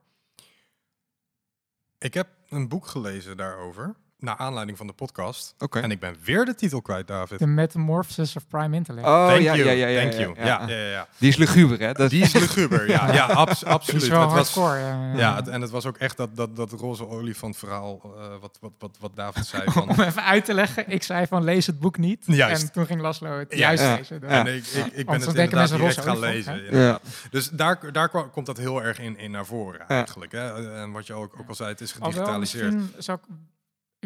Ik 1.98 2.14
heb 2.14 2.28
een 2.50 2.68
boek 2.68 2.88
gelezen 2.88 3.38
daarover, 3.38 3.96
naar 4.20 4.36
aanleiding 4.38 4.78
van 4.78 4.88
de 4.88 4.94
podcast. 4.94 5.54
Oké. 5.60 5.80
En 5.80 5.92
ik 5.92 6.00
ben 6.00 6.16
weer 6.24 6.46
de 6.46 6.56
titel 6.56 6.82
kwijt, 6.82 7.08
David. 7.08 7.38
The 7.38 7.48
Metamorphosis 7.48 8.36
of 8.36 8.48
Prime 8.48 8.76
Intellect. 8.76 9.08
Oh, 9.08 9.28
Thank 9.28 9.42
ja, 9.42 9.56
you, 9.56 9.68
ja, 9.68 9.72
ja, 9.72 9.88
ja, 9.88 10.00
thank 10.02 10.14
ja, 10.14 10.20
you. 10.20 10.34
ja. 10.38 10.46
Ja, 10.46 10.68
ja, 10.68 10.76
ja, 10.76 10.90
ja. 10.92 11.08
Die 11.18 11.30
is 11.30 11.36
luguber, 11.36 11.80
hè? 11.80 11.92
Dat 11.94 12.10
Die 12.10 12.22
is 12.24 12.34
luguber, 12.34 12.90
ja, 12.90 13.14
ja, 13.14 13.26
abs- 13.26 13.66
absoluut. 13.66 14.02
is 14.02 14.08
wel 14.08 14.22
Het 14.22 14.32
was, 14.32 14.54
hardcore. 14.56 14.80
ja. 14.80 15.12
ja, 15.18 15.36
het- 15.36 15.48
en 15.48 15.62
het 15.62 15.70
was 15.70 15.86
ook 15.86 15.98
echt 15.98 16.18
dat, 16.18 16.36
dat, 16.36 16.56
dat 16.56 16.72
roze 16.72 17.08
olifant 17.08 17.58
verhaal, 17.58 18.02
eh, 18.18 18.24
wat, 18.42 18.58
wat, 18.62 18.72
wat, 18.80 18.98
wat 19.00 19.12
David 19.16 19.46
zei. 19.46 19.64
Om 19.88 19.96
Van, 19.96 20.06
even 20.06 20.24
uit 20.24 20.46
te 20.46 20.54
leggen, 20.54 20.90
ik 20.90 21.04
zei 21.04 21.28
van 21.28 21.44
lees 21.44 21.66
het 21.68 21.80
boek 21.80 21.98
niet. 21.98 22.24
Juist. 22.26 22.64
En 22.64 22.72
toen 22.72 22.86
ging 22.86 23.02
Laslo 23.02 23.40
het 23.40 23.52
Ja. 23.52 23.58
juist 23.58 23.84
Ja. 23.84 23.96
lezen. 23.96 24.20
Dus- 24.22 24.30
Ja. 24.30 24.46
En 24.46 24.56
ik, 24.56 24.66
ik, 24.66 24.86
ik 24.94 25.06
ben 25.06 25.16
het 25.16 25.24
denken 25.36 25.44
inderdaad 25.44 25.52
mensen 25.54 25.78
direct 25.78 25.98
roze 25.98 26.02
gaan 26.02 26.18
olifant, 26.18 26.62
lezen. 26.72 27.00
Dus 27.32 27.50
daar, 27.50 27.92
daar 27.92 28.10
komt 28.10 28.46
dat 28.46 28.58
heel 28.58 28.84
erg 28.84 29.00
in, 29.00 29.18
in 29.18 29.32
naar 29.32 29.46
voren 29.46 29.88
eigenlijk. 29.88 30.32
Hè? 30.32 30.74
En 30.82 30.92
wat 30.92 31.08
je 31.08 31.14
ook, 31.14 31.34
ook 31.40 31.48
al 31.50 31.56
zei, 31.56 31.70
het 31.70 31.82
is 31.82 31.94
Alhoewel, 32.00 32.12
gedigitaliseerd. 32.26 32.74
misschien 32.74 33.02
zou 33.04 33.18
ik... 33.28 33.36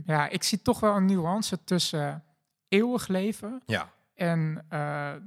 Ja, 0.06 0.28
ik 0.30 0.44
zie 0.44 0.62
toch 0.62 0.80
wel 0.80 0.96
een 0.96 1.06
nuance 1.06 1.64
tussen 1.64 2.24
eeuwig 2.68 3.08
leven 3.08 3.62
Ja, 3.66 3.90
en... 4.16 4.66
eh, 4.70 5.12
eh, 5.14 5.20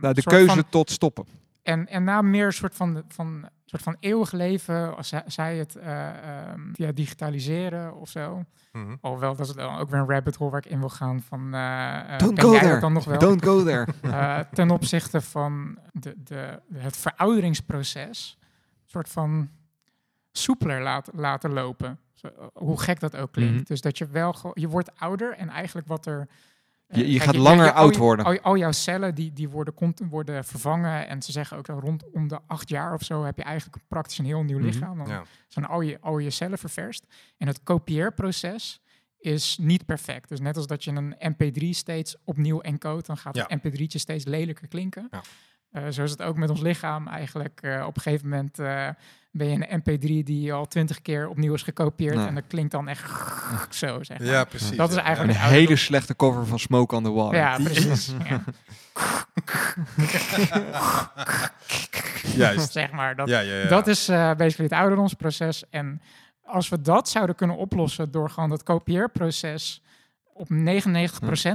nou, 0.00 0.14
de 0.14 0.22
keuze 0.22 0.54
van- 0.54 0.68
tot 0.68 0.90
stoppen. 0.90 1.26
en, 1.62 1.86
en 1.88 2.04
na 2.04 2.22
meer 2.22 2.46
een 2.46 2.52
soort 2.52 2.74
van, 2.74 3.02
van, 3.08 3.48
soort 3.64 3.82
van 3.82 3.96
eeuwig 4.00 4.32
leven, 4.32 4.96
als 4.96 5.12
zij- 5.26 5.56
het 5.56 5.76
eh, 5.76 6.08
ehm, 6.48 6.60
via 6.72 6.92
digitaliseren 6.92 7.94
of 7.94 8.08
zo. 8.08 8.44
mhm. 8.72 8.96
Alhoewel, 9.00 9.36
dat 9.36 9.48
is 9.48 9.54
dan 9.54 9.76
ook 9.78 9.90
weer 9.90 10.00
een 10.00 10.08
rabbit 10.08 10.36
hole 10.36 10.50
waar 10.50 10.64
ik 10.64 10.70
in 10.72 10.78
wil 10.78 10.88
gaan 10.88 11.20
van... 11.22 11.40
Don't 12.18 12.40
go 12.40 12.50
jij 12.52 12.60
there. 12.60 12.80
dan 12.80 12.92
nog 12.92 13.04
wel? 13.04 13.18
Don't 13.18 13.44
go 13.44 13.64
there. 13.64 13.86
Eh, 14.02 14.38
ten 14.52 14.70
opzichte 14.70 15.20
van 15.20 15.78
de, 15.92 16.14
de, 16.24 16.60
het 16.74 16.96
verouderingsproces 16.96 18.38
een 18.40 18.88
soort 18.90 19.08
van 19.08 19.50
soepeler 20.32 20.82
laat, 20.82 21.08
laten 21.14 21.52
lopen. 21.52 21.98
Zo, 22.20 22.26
eh, 22.26 22.46
hoe 22.52 22.80
gek 22.80 23.00
dat 23.00 23.16
ook 23.16 23.32
klinkt. 23.32 23.54
Mhm. 23.54 23.64
Dus 23.64 23.80
dat 23.80 23.98
je 23.98 24.06
wel 24.06 24.32
gewoon, 24.32 24.56
je 24.60 24.68
wordt 24.68 24.98
ouder 24.98 25.32
en 25.36 25.48
eigenlijk 25.48 25.86
wat 25.86 26.06
er. 26.06 26.28
eh, 26.86 26.98
Je- 26.98 27.10
je 27.10 27.18
kijk, 27.18 27.22
gaat 27.30 27.36
langer 27.36 27.72
oud 27.72 27.96
worden. 27.96 28.24
Al, 28.24 28.32
je- 28.32 28.42
al 28.42 28.56
jouw 28.56 28.72
cellen 28.72 29.14
die, 29.14 29.32
die 29.32 29.48
worden, 29.48 29.74
worden 30.10 30.44
vervangen. 30.44 31.08
En 31.08 31.22
ze 31.22 31.32
zeggen 31.32 31.56
ook 31.56 31.66
dat 31.66 31.80
rondom 31.80 32.28
de 32.28 32.38
acht 32.46 32.68
jaar 32.68 32.94
of 32.94 33.02
zo 33.02 33.24
heb 33.24 33.36
je 33.36 33.42
eigenlijk 33.42 33.82
praktisch 33.88 34.18
een 34.18 34.24
heel 34.24 34.42
nieuw 34.42 34.58
Mhm. 34.58 34.66
lichaam. 34.66 34.98
Dan 34.98 35.08
ja. 35.08 35.22
zijn 35.48 35.64
al 35.66 35.80
je, 35.80 35.98
al 36.00 36.18
je 36.18 36.30
cellen 36.30 36.58
ververst. 36.58 37.06
En 37.38 37.46
het 37.46 37.62
kopieerproces 37.62 38.80
is 39.18 39.58
niet 39.60 39.86
perfect. 39.86 40.28
Dus 40.28 40.40
net 40.40 40.56
als 40.56 40.66
dat 40.66 40.84
je 40.84 40.90
een 40.90 41.14
MP3 41.18 41.72
steeds 41.74 42.16
opnieuw 42.24 42.60
encode, 42.60 43.02
dan 43.06 43.16
gaat 43.16 43.36
Ja. 43.36 43.44
het 43.48 43.58
MP3'tje 43.64 43.98
steeds 43.98 44.24
lelijker 44.24 44.68
klinken. 44.68 45.08
Ja. 45.10 45.22
Eh, 45.72 45.82
zo 45.90 46.02
is 46.02 46.10
het 46.10 46.22
ook 46.22 46.36
met 46.36 46.50
ons 46.50 46.60
lichaam 46.60 47.08
eigenlijk. 47.08 47.58
Eh, 47.62 47.84
op 47.86 47.96
een 47.96 48.02
gegeven 48.02 48.28
moment 48.28 48.58
eh, 48.58 48.88
ben 49.30 49.48
je 49.48 49.66
een 49.68 49.80
MP3 49.80 50.22
die 50.24 50.52
al 50.52 50.66
twintig 50.66 51.02
keer 51.02 51.28
opnieuw 51.28 51.54
is 51.54 51.62
gekopieerd 51.62 52.14
Ja. 52.14 52.26
en 52.26 52.34
dat 52.34 52.44
klinkt 52.48 52.70
dan 52.70 52.88
echt 52.88 53.10
zo, 53.74 54.02
zeg 54.02 54.18
maar. 54.18 54.26
ja, 54.28 54.44
precies. 54.44 54.76
Dat 54.76 54.88
is 54.90 54.94
ja. 54.96 55.02
eigenlijk- 55.02 55.38
Een 55.38 55.44
hele 55.44 55.76
slechte 55.76 56.16
cover 56.16 56.46
van 56.46 56.58
Smoke 56.58 56.94
on 56.96 57.02
the 57.04 57.10
Water. 57.12 57.38
Ja, 57.38 57.56
precies. 57.56 58.12
ja. 58.28 58.42
Juist. 62.34 62.72
zeg 62.80 62.90
maar. 62.90 63.16
Dat, 63.16 63.28
Ja, 63.28 63.40
ja, 63.40 63.54
ja. 63.54 63.68
Dat 63.68 63.86
is 63.86 64.08
eh 64.08 64.16
basically 64.34 64.68
het 64.70 64.72
ouderdomsproces. 64.78 65.64
En 65.70 66.00
als 66.44 66.68
we 66.68 66.80
dat 66.80 67.08
zouden 67.08 67.36
kunnen 67.36 67.56
oplossen 67.56 68.10
door 68.10 68.30
gewoon 68.30 68.48
dat 68.48 68.62
kopieerproces 68.62 69.82
op 70.34 70.48
99% 70.50 70.52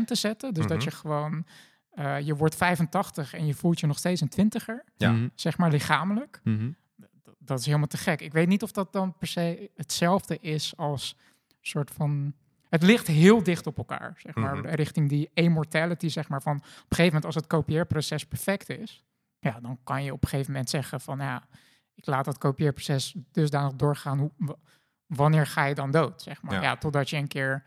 te 0.05 0.15
zetten. 0.15 0.53
Dus 0.53 0.65
dat 0.65 0.77
Mhm. 0.77 0.85
je 0.85 0.91
gewoon, 0.95 1.45
eh, 1.95 2.19
je 2.19 2.35
wordt 2.35 2.55
85 2.55 3.33
en 3.33 3.45
je 3.45 3.53
voelt 3.53 3.79
je 3.79 3.87
nog 3.87 3.97
steeds 3.97 4.21
een 4.21 4.29
twintiger, 4.29 4.83
Ja. 4.97 5.11
Mhm. 5.11 5.27
zeg 5.35 5.57
maar 5.57 5.71
lichamelijk. 5.71 6.39
Mhm. 6.43 6.69
Dat 7.39 7.59
is 7.59 7.65
helemaal 7.65 7.87
te 7.87 7.97
gek. 7.97 8.21
Ik 8.21 8.33
weet 8.33 8.47
niet 8.47 8.63
of 8.63 8.71
dat 8.71 8.93
dan 8.93 9.17
per 9.17 9.27
se 9.27 9.71
hetzelfde 9.75 10.39
is 10.39 10.77
als 10.77 11.17
soort 11.61 11.91
van... 11.91 12.33
Het 12.69 12.83
ligt 12.83 13.07
heel 13.07 13.43
dicht 13.43 13.67
op 13.67 13.77
elkaar, 13.77 14.13
zeg 14.17 14.35
maar. 14.35 14.57
Mhm. 14.57 14.67
Richting 14.67 15.09
die 15.09 15.29
immortality, 15.33 16.07
zeg 16.07 16.29
maar. 16.29 16.41
Van 16.41 16.55
op 16.55 16.61
een 16.63 16.71
gegeven 16.79 17.05
moment, 17.05 17.25
als 17.25 17.35
het 17.35 17.47
kopieerproces 17.47 18.25
perfect 18.25 18.69
is... 18.69 19.03
Ja, 19.39 19.59
dan 19.59 19.79
kan 19.83 20.03
je 20.03 20.13
op 20.13 20.23
een 20.23 20.29
gegeven 20.29 20.51
moment 20.51 20.69
zeggen 20.69 21.01
van... 21.01 21.17
Ja, 21.17 21.43
ik 21.93 22.05
laat 22.05 22.25
dat 22.25 22.37
kopieerproces 22.37 23.15
dusdanig 23.31 23.73
doorgaan. 23.75 24.19
Hoe, 24.19 24.31
w- 24.37 24.51
wanneer 25.05 25.47
ga 25.47 25.65
je 25.65 25.75
dan 25.75 25.91
dood, 25.91 26.21
zeg 26.21 26.41
maar? 26.41 26.53
Ja. 26.53 26.61
Ja, 26.61 26.75
totdat 26.77 27.09
je 27.09 27.17
een 27.17 27.27
keer 27.27 27.63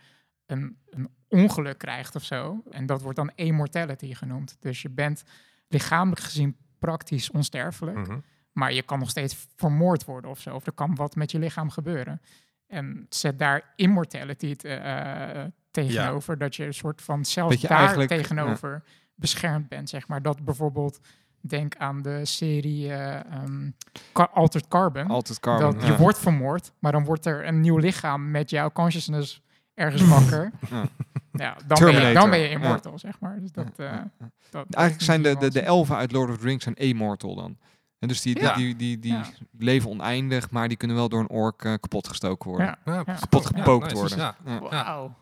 een, 0.47 0.79
een 0.91 1.09
ongeluk 1.29 1.79
krijgt 1.79 2.17
of 2.17 2.25
zo. 2.25 2.63
En 2.71 2.87
dat 2.87 3.03
wordt 3.03 3.17
dan 3.17 3.33
immortality 3.35 4.15
genoemd. 4.15 4.57
Dus 4.61 4.83
je 4.83 4.91
bent 4.91 5.23
lichamelijk 5.69 6.21
gezien 6.21 6.57
praktisch 6.79 7.31
onsterfelijk. 7.31 7.97
Mhm. 7.97 8.19
Maar 8.53 8.73
je 8.73 8.83
kan 8.83 8.99
nog 8.99 9.11
steeds 9.11 9.47
vermoord 9.57 10.05
worden 10.05 10.31
of 10.31 10.41
zo. 10.41 10.55
Of 10.55 10.67
er 10.67 10.73
kan 10.73 10.95
wat 10.95 11.17
met 11.17 11.31
je 11.31 11.39
lichaam 11.39 11.71
gebeuren. 11.71 12.21
En 12.67 13.07
zet 13.09 13.39
daar 13.39 13.73
immortality 13.77 14.55
te- 14.55 14.69
eh, 14.69 15.45
tegenover. 15.71 16.39
Dat 16.39 16.57
je 16.57 16.65
een 16.65 16.75
soort 16.75 17.03
van 17.03 17.25
je 17.25 17.67
daar 17.67 18.07
tegenover 18.07 18.83
beschermd 19.15 19.69
bent, 19.69 19.89
zeg 19.89 20.09
maar. 20.09 20.23
Dat 20.23 20.45
bijvoorbeeld, 20.45 21.01
denk 21.41 21.77
aan 21.77 22.03
de 22.03 22.25
serie 22.25 22.93
eh, 22.93 23.15
ehm, 23.15 23.71
Altered 24.13 24.69
Carbon. 24.69 25.07
Altijd 25.07 25.41
carbon. 25.41 25.71
dat 25.71 25.83
ja. 25.83 25.89
je 25.89 25.97
wordt 25.97 26.19
vermoord, 26.19 26.73
maar 26.79 26.93
dan 26.93 27.05
wordt 27.05 27.27
er 27.27 27.47
een 27.47 27.61
nieuw 27.61 27.77
lichaam 27.77 28.31
met 28.31 28.51
jouw 28.51 28.71
consciousness 28.71 29.43
ergens 29.75 30.09
wakker. 30.09 30.51
Ja. 31.33 31.55
dan, 31.55 31.67
ben 31.67 31.77
je, 31.77 31.85
Terminator. 31.85 32.15
dan 32.21 32.31
ben 32.31 32.39
je 32.39 32.49
Ja. 32.49 32.55
immortal, 32.55 32.99
zeg 32.99 33.21
maar. 33.21 33.41
Dus 33.41 33.53
dat, 33.53 33.67
Ja, 33.77 33.85
eh, 33.85 33.99
ja, 34.19 34.31
dat- 34.51 34.67
Eigenlijk 34.75 35.05
zijn 35.05 35.23
de, 35.23 35.37
de, 35.37 35.51
de 35.51 35.61
elfen 35.61 35.97
uit 35.97 36.13
Lord 36.13 36.31
of 36.31 36.37
the 36.39 36.45
Rings 36.45 36.63
zijn 36.65 36.75
immortal 36.75 37.35
dan. 37.35 37.59
En 37.99 38.09
dus 38.09 38.23
die, 38.23 38.35
die, 38.35 38.43
Ja. 38.43 38.55
die, 38.55 38.77
die, 38.77 38.99
die 38.99 39.13
Ja. 39.13 39.25
leven 39.59 39.91
oneindig, 39.91 40.51
maar 40.51 40.69
die 40.69 40.77
kunnen 40.77 40.97
wel 40.97 41.09
door 41.09 41.21
een 41.21 41.29
ork 41.29 41.65
eh, 41.65 41.73
kapot 41.81 42.09
gestoken 42.09 42.51
worden. 42.51 42.67
Ja. 42.85 42.93
Ja, 42.93 43.03
precies. 43.03 43.21
Kapot 43.21 43.43
Ja, 43.43 43.59
gepookt 43.59 43.85
nice. 43.85 43.97
worden. 43.97 44.19
Ja. 44.19 44.37
Ja. 44.45 44.61
Wauw. 44.61 45.15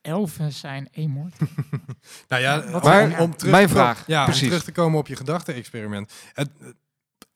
Elfen 0.00 0.52
zijn 0.52 0.88
immortal. 0.90 1.46
Nou 2.28 2.42
ja, 2.42 2.70
Wat- 2.70 2.82
om, 2.84 2.88
Maar 2.90 3.02
om, 3.04 3.12
om 3.18 3.36
terug 3.36 3.52
mijn 3.52 3.66
te 3.66 3.72
komen- 3.74 3.94
vraag, 3.94 4.06
ja, 4.06 4.24
precies. 4.24 4.42
om 4.42 4.48
terug 4.48 4.64
te 4.64 4.72
komen 4.72 4.98
op 4.98 5.06
je 5.06 5.16
gedachte-experiment. 5.16 6.12
Het, 6.32 6.50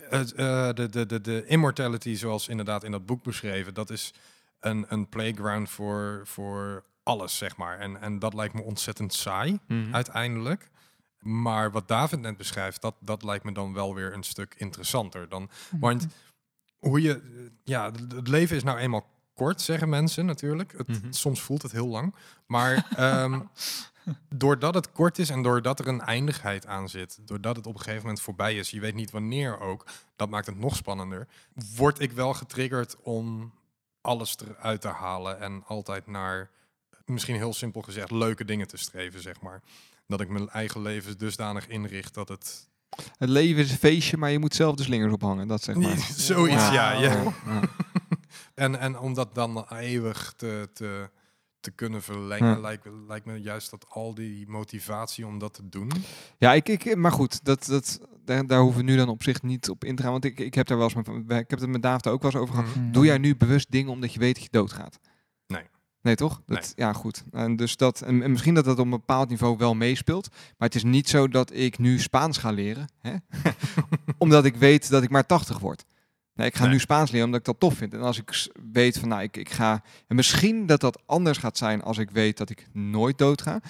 het, 0.08 0.32
eh, 0.32 0.68
de, 0.72 0.88
de, 0.90 1.06
de, 1.06 1.20
de 1.20 1.44
immortality, 1.46 2.14
zoals 2.14 2.48
inderdaad 2.48 2.84
in 2.84 2.90
dat 2.90 3.06
boek 3.06 3.22
beschreven, 3.22 3.74
dat 3.74 3.90
is 3.90 4.14
een, 4.60 4.84
een 4.88 5.08
playground 5.08 5.70
voor, 5.70 6.22
voor 6.24 6.84
alles, 7.02 7.36
zeg 7.36 7.56
maar. 7.56 7.78
En, 7.78 8.00
en 8.00 8.18
dat 8.18 8.34
lijkt 8.34 8.54
me 8.54 8.62
ontzettend 8.62 9.14
saai, 9.14 9.58
Mhm. 9.66 9.94
uiteindelijk. 9.94 10.70
Maar 11.18 11.70
wat 11.70 11.88
David 11.88 12.20
net 12.20 12.36
beschrijft, 12.36 12.80
dat, 12.82 12.94
dat 13.00 13.22
lijkt 13.22 13.44
me 13.44 13.52
dan 13.52 13.72
wel 13.72 13.94
weer 13.94 14.14
een 14.14 14.22
stuk 14.22 14.54
interessanter. 14.58 15.28
Dan, 15.28 15.50
want 15.80 16.06
hoe 16.78 17.00
je, 17.02 17.22
ja, 17.64 17.84
het 17.90 18.12
het 18.12 18.28
leven 18.28 18.56
is 18.56 18.62
nou 18.62 18.78
eenmaal 18.78 19.06
kort, 19.34 19.60
zeggen 19.60 19.88
mensen 19.88 20.26
natuurlijk. 20.26 20.72
Het, 20.76 20.88
Mhm. 20.88 21.12
Soms 21.12 21.40
voelt 21.40 21.62
het 21.62 21.72
heel 21.72 21.86
lang. 21.88 22.14
Maar 22.46 22.86
ehm, 22.96 23.40
doordat 24.28 24.74
het 24.74 24.92
kort 24.92 25.18
is 25.18 25.30
en 25.30 25.42
doordat 25.42 25.78
er 25.78 25.88
een 25.88 26.00
eindigheid 26.00 26.66
aan 26.66 26.88
zit, 26.88 27.18
doordat 27.28 27.56
het 27.56 27.66
op 27.66 27.74
een 27.74 27.80
gegeven 27.80 28.02
moment 28.02 28.20
voorbij 28.20 28.56
is, 28.56 28.70
je 28.70 28.80
weet 28.80 28.94
niet 28.94 29.10
wanneer 29.10 29.60
ook, 29.60 29.86
dat 30.16 30.28
maakt 30.30 30.46
het 30.46 30.58
nog 30.58 30.76
spannender. 30.76 31.26
Word 31.76 32.00
ik 32.00 32.12
wel 32.12 32.34
getriggerd 32.34 32.96
om 33.02 33.52
alles 34.00 34.36
eruit 34.38 34.80
te 34.80 34.88
halen 34.88 35.40
en 35.40 35.64
altijd 35.66 36.06
naar, 36.06 36.50
misschien 37.10 37.36
heel 37.36 37.52
simpel 37.52 37.80
gezegd, 37.82 38.10
leuke 38.10 38.44
dingen 38.44 38.66
te 38.66 38.76
streven, 38.76 39.20
zeg 39.20 39.40
maar. 39.40 39.62
Dat 40.06 40.20
ik 40.20 40.28
mijn 40.28 40.48
eigen 40.48 40.82
leven 40.82 41.18
dusdanig 41.18 41.68
inricht 41.68 42.14
dat 42.14 42.28
het... 42.28 42.68
Het 43.18 43.28
leven 43.28 43.62
is 43.62 43.70
een 43.70 43.76
feestje, 43.78 44.16
maar 44.16 44.30
je 44.30 44.38
moet 44.38 44.54
zelf 44.54 44.74
de 44.76 44.82
slingers 44.82 45.12
ophangen. 45.12 45.48
Dat 45.48 45.62
zeg 45.62 45.76
maar. 45.76 45.96
Zoiets, 46.16 46.70
ja. 46.70 46.92
ja. 46.92 47.00
Ja, 47.00 47.22
ja. 47.46 47.60
En, 48.54 48.78
en 48.78 48.98
om 48.98 49.14
dat 49.14 49.34
dan 49.34 49.66
eeuwig 49.68 50.34
te, 50.36 50.68
te, 50.72 51.10
te 51.60 51.70
kunnen 51.70 52.02
verlengen, 52.02 52.48
Ja. 52.48 52.60
lijkt, 52.60 52.86
lijkt 53.08 53.26
me 53.26 53.40
juist 53.40 53.70
dat 53.70 53.86
al 53.88 54.14
die 54.14 54.48
motivatie 54.48 55.26
om 55.26 55.38
dat 55.38 55.54
te 55.54 55.68
doen. 55.68 55.90
Ja, 56.38 56.52
ik, 56.54 56.68
ik, 56.68 56.96
maar 56.96 57.12
goed, 57.12 57.44
dat, 57.44 57.66
dat, 57.66 58.00
daar, 58.24 58.46
daar 58.46 58.60
hoeven 58.60 58.84
we 58.84 58.90
nu 58.90 58.96
dan 58.96 59.08
op 59.08 59.22
zich 59.22 59.42
niet 59.42 59.70
op 59.70 59.84
in 59.84 59.96
te 59.96 60.02
gaan. 60.02 60.12
Want 60.12 60.24
ik, 60.24 60.40
ik 60.40 60.54
heb 60.54 60.66
daar 60.66 60.78
wel 60.78 60.90
eens 60.94 61.06
met, 61.06 61.38
ik 61.40 61.50
heb 61.50 61.60
het 61.60 61.68
met 61.68 61.82
David 61.82 62.06
ook 62.06 62.22
wel 62.22 62.30
eens 62.30 62.40
over 62.40 62.54
gehad. 62.54 62.74
Mhm. 62.74 62.92
Doe 62.92 63.04
jij 63.04 63.18
nu 63.18 63.36
bewust 63.36 63.70
dingen 63.70 63.92
omdat 63.92 64.12
je 64.12 64.18
weet 64.18 64.34
dat 64.34 64.42
je 64.44 64.50
doodgaat? 64.50 64.98
Nee. 66.02 66.14
Nee, 66.16 66.28
toch? 66.28 66.42
Dat, 66.46 66.72
Ja, 66.76 66.92
goed. 66.92 67.24
En, 67.32 67.56
dus 67.56 67.76
dat, 67.76 68.00
en, 68.00 68.22
en 68.22 68.30
misschien 68.30 68.54
dat 68.54 68.64
dat 68.64 68.78
op 68.78 68.84
een 68.84 68.90
bepaald 68.90 69.28
niveau 69.28 69.56
wel 69.56 69.74
meespeelt. 69.74 70.28
Maar 70.30 70.68
het 70.68 70.74
is 70.74 70.82
niet 70.84 71.08
zo 71.08 71.28
dat 71.28 71.52
ik 71.54 71.78
nu 71.78 71.98
Spaans 71.98 72.38
ga 72.38 72.50
leren. 72.50 72.88
Hè? 73.00 73.14
omdat 74.18 74.44
ik 74.44 74.56
weet 74.56 74.90
dat 74.90 75.02
ik 75.02 75.10
maar 75.10 75.26
80 75.26 75.58
word. 75.58 75.84
Nee, 76.34 76.46
ik 76.46 76.54
ga 76.56 76.62
Nee. 76.64 76.72
nu 76.72 76.78
Spaans 76.78 77.10
leren 77.10 77.24
omdat 77.26 77.40
ik 77.40 77.46
dat 77.46 77.60
tof 77.60 77.74
vind. 77.74 77.94
En 77.94 78.00
als 78.00 78.18
ik 78.18 78.48
weet 78.72 78.98
van, 78.98 79.08
nou, 79.08 79.22
ik, 79.22 79.36
ik 79.36 79.50
ga... 79.50 79.82
En 80.06 80.16
misschien 80.16 80.66
dat 80.66 80.80
dat 80.80 81.02
anders 81.06 81.38
gaat 81.38 81.58
zijn 81.58 81.82
als 81.82 81.98
ik 81.98 82.10
weet 82.10 82.36
dat 82.38 82.50
ik 82.50 82.66
nooit 82.72 83.18
dood 83.18 83.42
ga. 83.42 83.60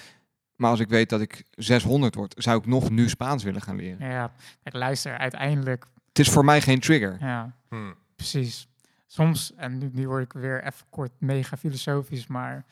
Maar 0.56 0.70
als 0.70 0.80
ik 0.80 0.88
weet 0.88 1.08
dat 1.08 1.20
ik 1.20 1.44
600 1.50 2.14
word, 2.14 2.34
zou 2.38 2.58
ik 2.58 2.66
nog 2.66 2.90
nu 2.90 3.08
Spaans 3.08 3.42
willen 3.42 3.62
gaan 3.62 3.76
leren. 3.76 4.08
Ja, 4.08 4.32
kijk, 4.62 4.74
luister, 4.74 5.18
uiteindelijk, 5.18 5.86
Het 6.08 6.18
is 6.18 6.28
voor 6.30 6.44
mij 6.44 6.60
geen 6.60 6.80
trigger. 6.80 7.16
ja, 7.20 7.56
Hm. 7.68 7.92
precies. 8.16 8.68
Soms, 9.12 9.54
en 9.54 9.78
nu, 9.78 9.90
nu 9.92 10.08
word 10.08 10.24
ik 10.24 10.32
weer 10.32 10.64
even 10.64 10.86
kort 10.90 11.12
mega 11.18 11.56
filosofisch, 11.56 12.26
maar... 12.26 12.64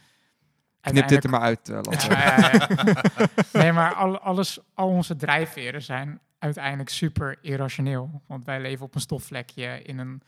Knip 0.81 1.09
dit 1.09 1.25
er 1.25 1.31
maar 1.31 1.41
uit, 1.41 1.69
eh, 1.69 1.79
Lasse. 1.83 2.11
Ja, 2.11 2.39
ja, 2.39 2.53
ja. 2.53 3.27
nee, 3.61 3.73
maar 3.73 3.95
al, 3.95 4.19
alles, 4.19 4.59
al 4.75 4.89
onze 4.89 5.17
drijfveren 5.17 5.83
zijn 5.83 6.21
uiteindelijk 6.39 6.89
super 6.89 7.39
irrationeel. 7.41 8.23
Want 8.27 8.45
wij 8.45 8.61
leven 8.61 8.85
op 8.85 8.95
een 8.95 9.01
stofvlekje 9.01 9.83
in 9.83 9.99
een 9.99 10.23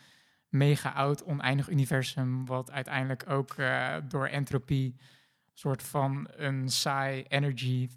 mega 0.49 0.91
oud, 0.91 1.25
oneindig 1.25 1.69
universum, 1.69 2.47
wat 2.47 2.71
uiteindelijk 2.71 3.25
ook 3.29 3.55
eh, 3.55 3.95
door 4.09 4.27
entropie 4.27 4.97
soort 5.55 5.83
van 5.83 6.29
een 6.37 6.69
saai 6.69 7.23
energy 7.29 7.89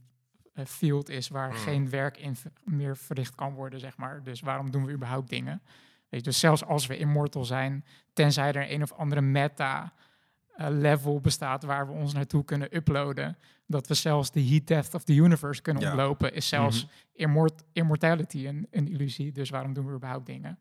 eh, 0.53 0.66
field 0.66 1.09
is 1.09 1.28
waar 1.28 1.49
Hmm. 1.49 1.57
geen 1.57 1.89
werk 1.89 2.18
in 2.18 2.36
meer 2.64 2.97
verricht 2.97 3.36
kan 3.36 3.53
worden, 3.53 3.80
zeg 3.80 3.97
maar. 3.97 4.24
Dus 4.24 4.41
waarom 4.41 4.72
doen 4.72 4.86
we 4.86 4.91
überhaupt 4.91 5.30
dingen? 5.30 5.61
Weet 6.14 6.24
je, 6.24 6.30
dus 6.30 6.39
zelfs 6.39 6.66
als 6.66 6.88
we 6.88 6.97
immortal 6.97 7.43
zijn, 7.45 7.86
tenzij 8.14 8.51
er 8.53 8.72
een 8.72 8.82
of 8.82 8.91
andere 8.93 9.22
meta 9.22 9.93
eh, 10.55 11.16
bestaat 11.22 11.64
waar 11.64 11.88
we 11.88 11.93
ons 11.93 12.14
naartoe 12.14 12.45
kunnen 12.45 12.76
uploaden, 12.76 13.38
dat 13.68 13.88
we 13.88 13.93
zelfs 13.93 14.32
de 14.32 14.43
heat 14.47 14.68
death 14.68 14.93
of 14.93 15.03
the 15.03 15.14
universe 15.16 15.61
kunnen 15.61 15.84
Ja. 15.84 15.89
ontlopen, 15.89 16.34
is 16.34 16.47
zelfs 16.47 16.88
immort 17.14 17.64
immortality 17.72 18.47
een, 18.47 18.68
een 18.72 18.88
illusie. 18.88 19.32
Dus 19.32 19.49
waarom 19.49 19.74
doen 19.74 19.86
we 19.86 19.93
überhaupt 19.93 20.26
dingen? 20.26 20.59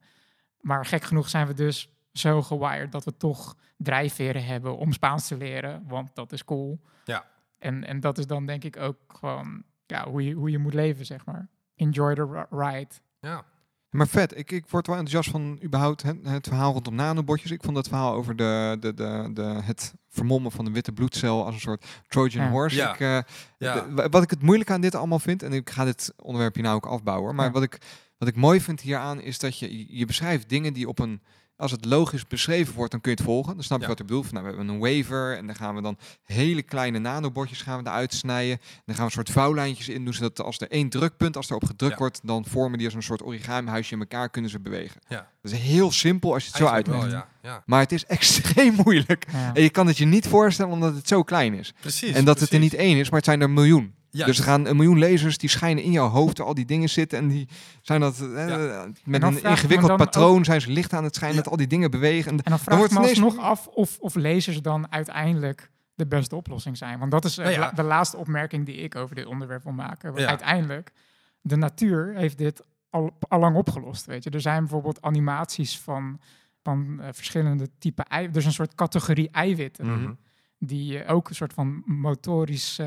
Maar 0.60 0.86
gek 0.86 1.02
genoeg 1.02 1.28
zijn 1.28 1.46
we 1.46 1.54
dus 1.54 1.88
zo 2.12 2.42
gewired 2.42 2.92
dat 2.92 3.04
we 3.04 3.16
toch 3.16 3.56
drijfveren 3.76 4.44
hebben 4.44 4.76
om 4.76 4.92
Spaans 4.92 5.28
te 5.28 5.36
leren, 5.36 5.84
want 5.86 6.14
dat 6.14 6.32
is 6.32 6.44
cool. 6.44 6.80
Ja. 7.04 7.24
En, 7.58 7.84
en 7.84 8.00
dat 8.00 8.18
is 8.18 8.26
dan 8.26 8.46
denk 8.46 8.64
ik 8.64 8.76
ook 8.76 8.98
gewoon 9.06 9.62
ja, 9.86 10.08
hoe, 10.08 10.24
je, 10.24 10.34
hoe 10.34 10.50
je 10.50 10.58
moet 10.58 10.74
leven, 10.74 11.06
zeg 11.06 11.24
maar. 11.24 11.48
Enjoy 11.74 12.14
the 12.14 12.24
ri- 12.50 12.58
ride. 12.58 12.94
Ja. 13.20 13.44
Maar 13.92 14.08
vet, 14.08 14.38
ik, 14.38 14.50
ik 14.50 14.66
word 14.68 14.86
wel 14.86 14.96
enthousiast 14.96 15.30
van 15.30 15.58
überhaupt 15.64 16.02
het, 16.02 16.16
het 16.22 16.46
verhaal 16.48 16.72
rondom 16.72 16.94
nanobotjes. 16.94 17.50
Ik 17.50 17.62
vond 17.62 17.74
dat 17.74 17.88
verhaal 17.88 18.14
over 18.14 18.36
de, 18.36 18.76
de, 18.80 18.94
de, 18.94 19.30
de, 19.34 19.42
het 19.42 19.94
vermommen 20.08 20.52
van 20.52 20.64
de 20.64 20.70
witte 20.70 20.92
bloedcel 20.92 21.44
als 21.44 21.54
een 21.54 21.60
soort 21.60 21.84
Trojan 22.08 22.44
Ja. 22.44 22.50
horse. 22.50 22.76
Ja. 22.76 22.92
Ik, 22.94 23.00
eh, 23.00 23.18
Ja. 23.58 23.74
de- 23.74 23.92
wa- 23.94 24.08
wat 24.08 24.22
ik 24.22 24.30
het 24.30 24.42
moeilijk 24.42 24.70
aan 24.70 24.80
dit 24.80 24.94
allemaal 24.94 25.18
vind, 25.18 25.42
en 25.42 25.52
ik 25.52 25.70
ga 25.70 25.84
dit 25.84 26.12
onderwerp 26.16 26.54
hier 26.54 26.62
nou 26.64 26.76
ook 26.76 26.86
afbouwen, 26.86 27.34
maar 27.34 27.46
Ja. 27.46 27.52
wat, 27.52 27.62
ik, 27.62 27.78
wat 28.18 28.28
ik 28.28 28.36
mooi 28.36 28.60
vind 28.60 28.80
hieraan 28.80 29.20
is 29.20 29.38
dat 29.38 29.58
je, 29.58 29.96
je 29.98 30.06
beschrijft 30.06 30.48
dingen 30.48 30.72
die 30.72 30.88
op 30.88 30.98
een, 30.98 31.22
als 31.56 31.70
het 31.70 31.84
logisch 31.84 32.26
beschreven 32.26 32.74
wordt, 32.74 32.90
dan 32.90 33.00
kun 33.00 33.10
je 33.10 33.16
het 33.16 33.26
volgen. 33.26 33.54
Dan 33.54 33.64
snap 33.64 33.78
je 33.78 33.84
Ja. 33.84 33.90
wat 33.90 34.00
ik 34.00 34.06
bedoel. 34.06 34.22
Van, 34.22 34.32
nou, 34.34 34.46
we 34.46 34.52
hebben 34.56 34.74
een 34.74 34.80
waver 35.02 35.36
en 35.36 35.46
dan 35.46 35.54
gaan 35.56 35.74
we 35.74 35.82
dan 35.82 35.98
hele 36.22 36.62
kleine 36.62 36.98
nanobotjes 36.98 37.62
gaan 37.62 37.82
we 37.82 37.88
eruit 37.88 38.14
snijden. 38.14 38.58
En 38.58 38.82
dan 38.84 38.94
gaan 38.94 39.04
we 39.04 39.10
een 39.10 39.24
soort 39.24 39.30
vouwlijntjes 39.30 39.88
in 39.88 40.04
doen, 40.04 40.14
zodat 40.14 40.40
als 40.40 40.58
er 40.60 40.70
één 40.70 40.88
drukpunt, 40.88 41.36
als 41.36 41.48
er 41.50 41.56
op 41.56 41.64
gedrukt 41.64 41.92
Ja. 41.92 41.98
wordt, 41.98 42.20
dan 42.22 42.44
vormen 42.44 42.78
die 42.78 42.86
als 42.86 42.96
een 42.96 43.02
soort 43.02 43.22
origami 43.22 43.68
huisje 43.70 43.94
in 43.94 44.00
elkaar, 44.00 44.30
kunnen 44.30 44.50
ze 44.50 44.60
bewegen. 44.60 45.00
Ja. 45.08 45.28
Dat 45.42 45.52
is 45.52 45.58
heel 45.58 45.90
simpel 45.92 46.32
als 46.34 46.42
je 46.42 46.48
het 46.48 46.58
zo 46.58 46.66
uitlegt. 46.66 47.02
wel, 47.02 47.10
ja. 47.10 47.28
ja. 47.42 47.62
Maar 47.66 47.80
het 47.80 47.92
is 47.92 48.04
extreem 48.16 48.74
moeilijk. 48.84 49.24
Ja. 49.32 49.54
En 49.54 49.62
je 49.62 49.70
kan 49.70 49.86
het 49.86 49.98
je 49.98 50.04
niet 50.04 50.26
voorstellen 50.28 50.72
omdat 50.72 50.94
het 50.94 51.08
zo 51.08 51.22
klein 51.22 51.54
is. 51.54 51.72
Precies. 51.80 52.14
en 52.14 52.24
dat 52.24 52.40
het 52.40 52.50
er 52.52 52.58
niet 52.58 52.74
één 52.74 52.98
is, 52.98 53.06
maar 53.08 53.16
het 53.18 53.24
zijn 53.28 53.40
er 53.40 53.46
een 53.46 53.54
miljoen. 53.54 53.94
Juist. 54.14 54.26
Dus 54.26 54.38
er 54.38 54.44
gaan 54.44 54.66
een 54.66 54.76
miljoen 54.76 54.98
lasers 54.98 55.38
die 55.38 55.48
schijnen 55.48 55.82
in 55.84 55.90
jouw 55.92 56.08
hoofd, 56.08 56.40
al 56.40 56.54
die 56.54 56.64
dingen 56.64 56.88
zitten. 56.88 57.18
En 57.18 57.28
die 57.28 57.48
zijn 57.82 58.00
dat 58.00 58.20
eh, 58.20 58.48
Ja. 58.48 58.86
met 59.04 59.20
dan 59.20 59.36
een 59.36 59.42
ingewikkeld 59.42 59.88
dan 59.88 59.96
patroon 59.96 60.44
zijn 60.44 60.60
ze 60.60 60.70
licht 60.70 60.92
aan 60.92 61.04
het 61.04 61.14
schijnen, 61.14 61.36
Ja. 61.36 61.42
dat 61.42 61.50
al 61.52 61.58
die 61.58 61.66
dingen 61.66 61.90
bewegen. 61.90 62.30
En 62.30 62.38
En 62.42 62.50
dan 62.50 62.58
vraag 62.58 62.76
wordt 62.78 62.92
ik 62.92 62.98
me 62.98 63.04
ineens- 63.04 63.22
alsnog 63.22 63.44
af 63.44 63.66
of, 63.66 63.98
of 64.00 64.14
lasers 64.14 64.62
dan 64.62 64.92
uiteindelijk 64.92 65.70
de 65.94 66.06
beste 66.06 66.36
oplossing 66.36 66.76
zijn. 66.76 66.98
Want 66.98 67.10
dat 67.10 67.24
is 67.24 67.38
eh, 67.38 67.44
Nou 67.44 67.56
ja. 67.56 67.60
la- 67.60 67.70
de 67.72 67.82
laatste 67.82 68.16
opmerking 68.16 68.66
die 68.66 68.74
ik 68.76 68.94
over 68.96 69.14
dit 69.14 69.26
onderwerp 69.26 69.62
wil 69.62 69.72
maken. 69.72 70.12
Want. 70.14 70.26
Uiteindelijk, 70.26 70.92
de 71.40 71.56
natuur 71.56 72.14
heeft 72.16 72.38
dit 72.38 72.62
al, 72.90 73.18
al 73.28 73.38
lang 73.38 73.56
opgelost. 73.56 74.06
Weet 74.06 74.24
je. 74.24 74.30
Er 74.30 74.40
zijn 74.40 74.60
bijvoorbeeld 74.60 75.02
animaties 75.02 75.78
van, 75.78 76.20
van 76.62 77.00
eh, 77.00 77.08
verschillende 77.12 77.68
typen 77.78 78.04
eiwitten. 78.04 78.36
Dus 78.38 78.44
een 78.48 78.52
soort 78.56 78.74
categorie 78.74 79.28
eiwitten. 79.30 79.86
Mhm. 80.00 80.12
Die 80.58 81.06
ook 81.06 81.28
een 81.28 81.34
soort 81.34 81.52
van 81.52 81.82
motorisch 81.86 82.78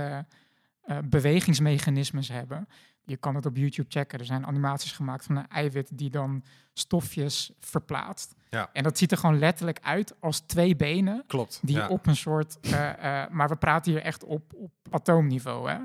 eh, 0.86 0.98
bewegingsmechanismes 1.06 2.28
hebben. 2.30 2.68
Je 3.04 3.18
kan 3.18 3.36
het 3.36 3.46
op 3.46 3.56
YouTube 3.58 3.90
checken. 3.90 4.20
Er 4.20 4.26
zijn 4.26 4.46
animaties 4.46 4.92
gemaakt 4.92 5.26
van 5.26 5.36
een 5.36 5.48
eiwit 5.48 5.98
die 5.98 6.10
dan 6.10 6.44
stofjes 6.74 7.52
verplaatst. 7.60 8.36
Ja. 8.50 8.70
En 8.74 8.84
dat 8.84 8.98
ziet 8.98 9.12
er 9.12 9.18
gewoon 9.18 9.40
letterlijk 9.40 9.80
uit 9.82 10.16
als 10.20 10.40
twee 10.40 10.76
benen 10.76 11.24
Klopt. 11.28 11.60
die 11.64 11.76
ja. 11.76 11.88
op 11.88 12.08
een 12.08 12.16
soort... 12.16 12.60
eh, 12.60 13.22
eh, 13.24 13.30
maar 13.30 13.48
we 13.50 13.56
praten 13.56 13.92
hier 13.92 14.02
echt 14.02 14.24
op, 14.24 14.54
op 14.54 14.72
atoomniveau, 14.90 15.70
hè? 15.70 15.78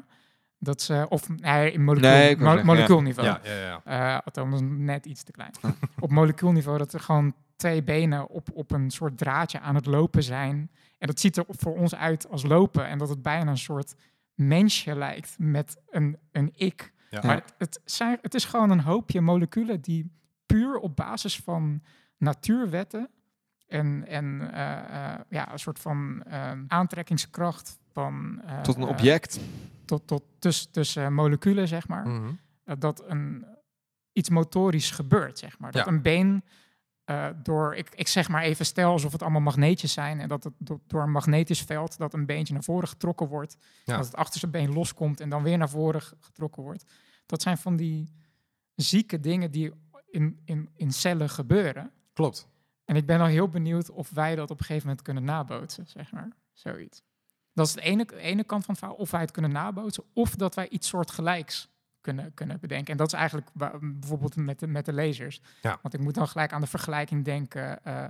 Dat 0.58 0.82
ze, 0.82 1.06
of 1.08 1.28
nee, 1.28 1.72
in 1.72 1.84
molecuul, 1.84 2.10
Nee, 2.12 2.36
mo- 2.36 2.44
zeggen, 2.44 2.66
molecuulniveau. 2.66 3.28
Ja, 3.28 3.40
ja, 3.44 3.52
ja. 3.54 3.80
Eh, 3.84 4.18
atoom 4.24 4.52
is 4.54 4.60
net 4.62 5.06
iets 5.06 5.22
te 5.22 5.32
klein. 5.32 5.52
op 6.00 6.10
molecuulniveau 6.10 6.78
dat 6.78 6.92
er 6.92 7.00
gewoon 7.00 7.34
twee 7.56 7.82
benen 7.82 8.28
op, 8.28 8.48
op 8.52 8.70
een 8.70 8.90
soort 8.90 9.18
draadje 9.18 9.60
aan 9.60 9.74
het 9.74 9.86
lopen 9.86 10.22
zijn. 10.22 10.70
En 10.98 11.06
dat 11.06 11.20
ziet 11.20 11.36
er 11.36 11.44
voor 11.48 11.76
ons 11.76 11.94
uit 11.94 12.28
als 12.28 12.42
lopen. 12.42 12.86
En 12.86 12.98
dat 12.98 13.08
het 13.08 13.22
bijna 13.22 13.50
een 13.50 13.58
soort 13.58 13.94
mensje 14.40 14.94
lijkt 14.94 15.34
met 15.38 15.76
een, 15.90 16.18
een 16.32 16.50
ik. 16.56 16.92
Ja. 17.10 17.20
Maar 17.24 17.34
het, 17.34 17.54
het, 17.58 17.80
zijn, 17.84 18.18
het 18.22 18.34
is 18.34 18.44
gewoon 18.44 18.70
een 18.70 18.80
hoopje 18.80 19.20
moleculen 19.20 19.80
die 19.80 20.10
puur 20.46 20.76
op 20.78 20.96
basis 20.96 21.36
van 21.36 21.82
natuurwetten 22.16 23.08
en, 23.66 24.04
en 24.06 24.52
eh, 24.52 25.12
eh, 25.12 25.20
ja, 25.28 25.52
een 25.52 25.58
soort 25.58 25.78
van 25.78 26.22
eh, 26.22 26.52
aantrekkingskracht 26.68 27.78
van... 27.92 28.40
eh, 28.44 28.60
Tot 28.60 28.76
een 28.76 28.82
object. 28.82 29.40
tot, 29.84 30.06
tot 30.06 30.22
tussen 30.38 30.70
tussen 30.70 31.12
moleculen, 31.12 31.68
zeg 31.68 31.88
maar. 31.88 32.08
Mhm. 32.08 32.32
dat 32.78 33.02
een, 33.08 33.44
iets 34.12 34.28
motorisch 34.30 34.90
gebeurt, 34.90 35.38
zeg 35.38 35.58
maar. 35.58 35.70
Dat 35.70 35.84
Ja. 35.86 35.92
een 35.92 36.02
been 36.02 36.44
eh, 37.10 37.26
door, 37.42 37.74
ik, 37.74 37.88
ik 37.94 38.08
zeg 38.08 38.28
maar 38.28 38.42
even 38.42 38.66
stel 38.66 38.90
alsof 38.90 39.12
het 39.12 39.22
allemaal 39.22 39.40
magneetjes 39.40 39.92
zijn 39.92 40.20
en 40.20 40.28
dat 40.28 40.44
het 40.44 40.52
do- 40.58 40.80
door 40.86 41.02
een 41.02 41.10
magnetisch 41.10 41.62
veld 41.62 41.98
dat 41.98 42.14
een 42.14 42.26
beentje 42.26 42.52
naar 42.54 42.62
voren 42.62 42.88
getrokken 42.88 43.28
wordt, 43.28 43.56
Ja. 43.84 43.96
dat 43.96 44.04
het 44.06 44.16
achterste 44.16 44.48
been 44.48 44.72
loskomt 44.72 45.20
en 45.20 45.28
dan 45.28 45.42
weer 45.42 45.58
naar 45.58 45.68
voren 45.68 46.02
ge- 46.02 46.16
getrokken 46.20 46.62
wordt. 46.62 46.84
Dat 47.26 47.42
zijn 47.42 47.58
van 47.58 47.76
die 47.76 48.12
zieke 48.74 49.20
dingen 49.20 49.50
die 49.50 49.72
in, 50.10 50.40
in, 50.44 50.68
in 50.76 50.92
cellen 50.92 51.30
gebeuren. 51.30 51.90
Klopt. 52.12 52.48
En 52.84 52.96
ik 52.96 53.06
ben 53.06 53.20
al 53.20 53.26
heel 53.26 53.48
benieuwd 53.48 53.90
of 53.90 54.10
wij 54.10 54.34
dat 54.34 54.50
op 54.50 54.58
een 54.58 54.64
gegeven 54.64 54.86
moment 54.88 55.04
kunnen 55.04 55.24
nabootsen, 55.24 55.86
zeg 55.86 56.12
maar. 56.12 56.28
Zoiets. 56.52 57.02
Dat 57.52 57.66
is 57.66 57.72
de 57.72 57.80
ene, 57.80 58.04
de 58.04 58.16
ene 58.16 58.44
kant 58.44 58.64
van 58.64 58.74
het 58.74 58.78
verhaal, 58.84 58.98
of 58.98 59.10
wij 59.10 59.20
het 59.20 59.30
kunnen 59.30 59.52
nabootsen, 59.52 60.04
of 60.12 60.34
dat 60.36 60.54
wij 60.54 60.68
iets 60.68 60.88
soortgelijks 60.88 61.68
kunnen, 62.00 62.34
kunnen 62.34 62.60
bedenken. 62.60 62.92
En 62.92 62.96
dat 62.96 63.06
is 63.06 63.18
eigenlijk 63.18 63.48
bijvoorbeeld 63.80 64.36
met 64.36 64.58
de, 64.58 64.66
met 64.66 64.84
de 64.84 64.92
lasers. 64.92 65.40
Ja. 65.62 65.78
Want 65.82 65.94
ik 65.94 66.00
moet 66.00 66.14
dan 66.14 66.28
gelijk 66.28 66.52
aan 66.52 66.60
de 66.60 66.66
vergelijking 66.66 67.24
denken, 67.24 67.84
eh, 67.84 68.04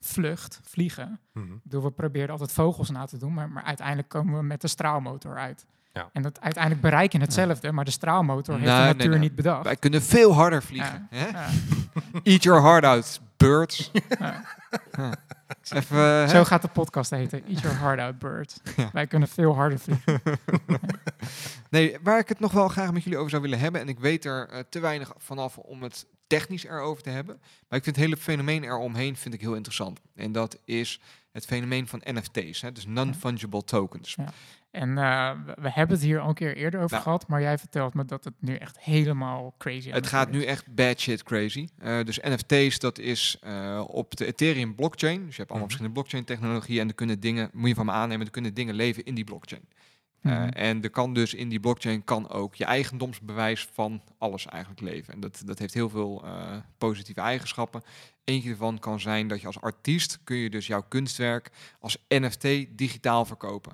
vlucht, 0.00 0.60
vliegen. 0.62 1.20
Bedoel, 1.32 1.82
we 1.82 1.90
proberen 1.90 2.30
altijd 2.30 2.52
vogels 2.52 2.90
na 2.90 3.04
te 3.04 3.18
doen, 3.18 3.34
maar, 3.34 3.50
maar 3.50 3.62
uiteindelijk 3.62 4.08
komen 4.08 4.38
we 4.38 4.44
met 4.44 4.60
de 4.60 4.68
straalmotor 4.68 5.36
uit. 5.36 5.66
Ja. 5.92 6.08
En 6.12 6.22
dat 6.22 6.40
uiteindelijk 6.40 6.82
bereik 6.82 7.12
je 7.12 7.18
hetzelfde, 7.18 7.72
maar 7.72 7.84
de 7.84 7.90
straalmotor 7.90 8.54
heeft 8.54 8.66
de 8.66 8.70
natuur 8.70 9.08
nee. 9.08 9.18
niet 9.18 9.34
bedacht. 9.34 9.64
Wij 9.64 9.76
kunnen 9.76 10.02
veel 10.02 10.34
harder 10.34 10.62
vliegen. 10.62 11.06
Hè? 11.10 11.26
Ja. 11.26 11.48
Eat 12.22 12.42
your 12.42 12.62
heart 12.62 12.84
out, 12.84 13.20
birds. 13.36 13.90
Ja. 15.68 15.76
Ja. 15.76 15.80
Even, 15.82 15.96
hè? 15.98 16.28
Zo 16.28 16.44
gaat 16.44 16.62
de 16.62 16.68
podcast 16.68 17.10
heten. 17.10 17.42
Eat 17.48 17.60
your 17.60 17.78
heart 17.78 18.00
out, 18.00 18.18
bird. 18.18 18.60
Ja. 18.76 18.90
Wij 18.92 19.06
kunnen 19.06 19.28
veel 19.28 19.54
harder 19.54 19.78
vliegen. 19.78 20.20
Nee, 21.70 21.96
waar 22.02 22.18
ik 22.18 22.28
het 22.28 22.40
nog 22.40 22.52
wel 22.52 22.68
graag 22.68 22.92
met 22.92 23.02
jullie 23.02 23.18
over 23.18 23.30
zou 23.30 23.42
willen 23.42 23.58
hebben, 23.58 23.80
en 23.80 23.88
ik 23.88 23.98
weet 23.98 24.24
er 24.24 24.48
eh, 24.48 24.60
te 24.68 24.80
weinig 24.80 25.12
vanaf 25.16 25.58
om 25.58 25.82
het 25.82 26.06
technisch 26.26 26.64
erover 26.64 27.02
te 27.02 27.10
hebben, 27.10 27.36
maar 27.68 27.78
ik 27.78 27.84
vind 27.84 27.96
het 27.96 28.04
hele 28.04 28.16
fenomeen 28.16 28.64
eromheen 28.64 29.16
vind 29.16 29.34
ik 29.34 29.40
heel 29.40 29.54
interessant. 29.54 30.00
En 30.14 30.32
dat 30.32 30.58
is 30.64 31.00
het 31.32 31.44
fenomeen 31.44 31.88
van 31.88 32.02
NFT's, 32.04 32.60
hè, 32.60 32.72
dus 32.72 32.86
non-fungible 32.86 33.64
tokens. 33.64 34.16
En 34.76 34.98
eh, 34.98 35.30
we, 35.56 35.70
hebben 35.70 35.96
het 35.96 36.04
hier 36.04 36.20
al 36.20 36.28
een 36.28 36.34
keer 36.34 36.56
eerder 36.56 36.80
over 36.80 36.90
Nou. 36.90 37.02
gehad, 37.02 37.28
maar 37.28 37.40
jij 37.40 37.58
vertelt 37.58 37.94
me 37.94 38.04
dat 38.04 38.24
het 38.24 38.34
nu 38.38 38.54
echt 38.54 38.80
helemaal 38.80 39.54
crazy 39.58 39.90
Het 39.90 40.06
gaat 40.06 40.30
nu 40.30 40.44
echt 40.44 40.74
bad 40.74 41.00
shit 41.00 41.22
crazy. 41.22 41.68
Eh, 41.78 42.04
dus 42.04 42.18
NFT's, 42.20 42.78
dat 42.78 42.98
is 42.98 43.36
eh, 43.40 43.84
op 43.86 44.16
de 44.16 44.26
Ethereum 44.26 44.74
blockchain. 44.74 45.24
Dus 45.24 45.36
je 45.36 45.42
hebt 45.42 45.50
allemaal 45.50 45.56
Mhm. 45.56 45.64
verschillende 45.66 45.92
blockchain 45.92 46.24
technologieën 46.24 46.80
en 46.80 46.88
er 46.88 46.94
kunnen 46.94 47.20
dingen, 47.20 47.50
moet 47.52 47.68
je 47.68 47.74
van 47.74 47.86
me 47.86 47.92
aannemen, 47.92 48.26
er 48.26 48.32
kunnen 48.32 48.54
dingen 48.54 48.74
leven 48.74 49.04
in 49.04 49.14
die 49.14 49.24
blockchain. 49.24 49.68
Mhm. 50.20 50.48
en 50.48 50.82
er 50.82 50.90
kan 50.90 51.14
dus 51.14 51.34
in 51.34 51.48
die 51.48 51.60
blockchain 51.60 52.04
kan 52.04 52.28
ook 52.28 52.54
je 52.54 52.64
eigendomsbewijs 52.64 53.68
van 53.72 54.02
alles 54.18 54.46
eigenlijk 54.46 54.80
leven. 54.80 55.14
En 55.14 55.20
dat, 55.20 55.42
dat 55.44 55.58
heeft 55.58 55.74
heel 55.74 55.88
veel 55.88 56.24
positieve 56.78 57.20
eigenschappen. 57.20 57.82
Eentje 58.24 58.50
ervan 58.50 58.78
kan 58.78 59.00
zijn 59.00 59.28
dat 59.28 59.40
je 59.40 59.46
als 59.46 59.60
artiest 59.60 60.18
kun 60.24 60.36
je 60.36 60.50
dus 60.50 60.66
jouw 60.66 60.82
kunstwerk 60.88 61.50
als 61.80 62.04
NFT 62.08 62.66
digitaal 62.78 63.24
verkopen. 63.24 63.72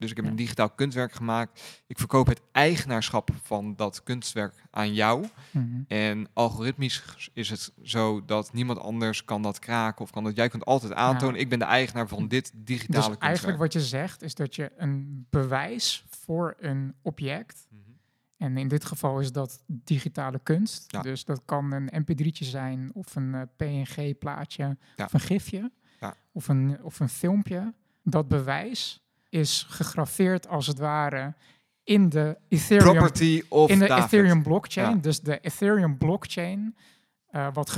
Dus 0.00 0.10
ik 0.10 0.16
heb 0.16 0.24
Ja. 0.24 0.30
een 0.30 0.36
digitaal 0.36 0.70
kunstwerk 0.70 1.12
gemaakt. 1.12 1.82
Ik 1.86 1.98
verkoop 1.98 2.26
het 2.26 2.40
eigenaarschap 2.52 3.30
van 3.42 3.76
dat 3.76 4.02
kunstwerk 4.02 4.54
aan 4.70 4.94
jou. 4.94 5.26
Mhm. 5.50 5.82
En 5.88 6.28
algoritmisch 6.32 7.30
is 7.32 7.50
het 7.50 7.72
zo 7.82 8.24
dat 8.24 8.52
niemand 8.52 8.78
anders 8.78 9.24
kan 9.24 9.42
dat 9.42 9.58
kraken 9.58 10.02
of 10.04 10.10
kan 10.10 10.24
dat. 10.24 10.36
Jij 10.36 10.48
kunt 10.48 10.64
altijd 10.64 10.92
aantonen, 10.92 11.34
Ja. 11.34 11.40
ik 11.40 11.48
ben 11.48 11.58
de 11.58 11.64
eigenaar 11.64 12.08
van 12.08 12.28
dit 12.28 12.52
digitale 12.54 12.86
Dus 12.86 12.94
kunstwerk. 12.98 13.22
eigenlijk 13.22 13.58
wat 13.58 13.72
je 13.72 13.80
zegt 13.80 14.22
is 14.22 14.34
dat 14.34 14.54
je 14.54 14.72
een 14.76 15.26
bewijs 15.30 16.04
voor 16.08 16.54
een 16.58 16.94
object, 17.02 17.66
Mhm. 17.70 17.80
en 18.36 18.56
in 18.56 18.68
dit 18.68 18.84
geval 18.84 19.20
is 19.20 19.32
dat 19.32 19.64
digitale 19.66 20.40
kunst, 20.42 20.92
Ja. 20.92 21.02
dus 21.02 21.24
dat 21.24 21.42
kan 21.44 21.72
een 21.72 21.88
mp3'tje 22.02 22.44
zijn 22.44 22.90
of 22.94 23.16
een 23.16 23.34
eh, 23.34 23.42
PNG-plaatje 23.56 24.76
of 24.96 25.12
een 25.12 25.20
gifje 25.20 25.70
Ja. 26.00 26.14
of, 26.32 26.48
een, 26.48 26.78
of 26.82 27.00
een 27.00 27.08
filmpje. 27.08 27.74
Dat 28.02 28.28
bewijs 28.28 29.02
is 29.30 29.66
gegraveerd 29.68 30.48
als 30.48 30.66
het 30.66 30.78
ware 30.78 31.34
in 31.84 32.08
de 32.08 32.38
Ethereum 32.48 32.92
Property 32.92 33.42
of 33.48 33.70
in 33.70 33.78
de 33.78 33.86
David. 33.86 34.04
Ethereum 34.04 34.42
blockchain. 34.42 34.90
Ja. 34.94 35.00
Dus 35.00 35.20
de 35.20 35.38
Ethereum 35.40 35.98
blockchain, 35.98 36.76
eh, 37.26 37.46
wat 37.52 37.70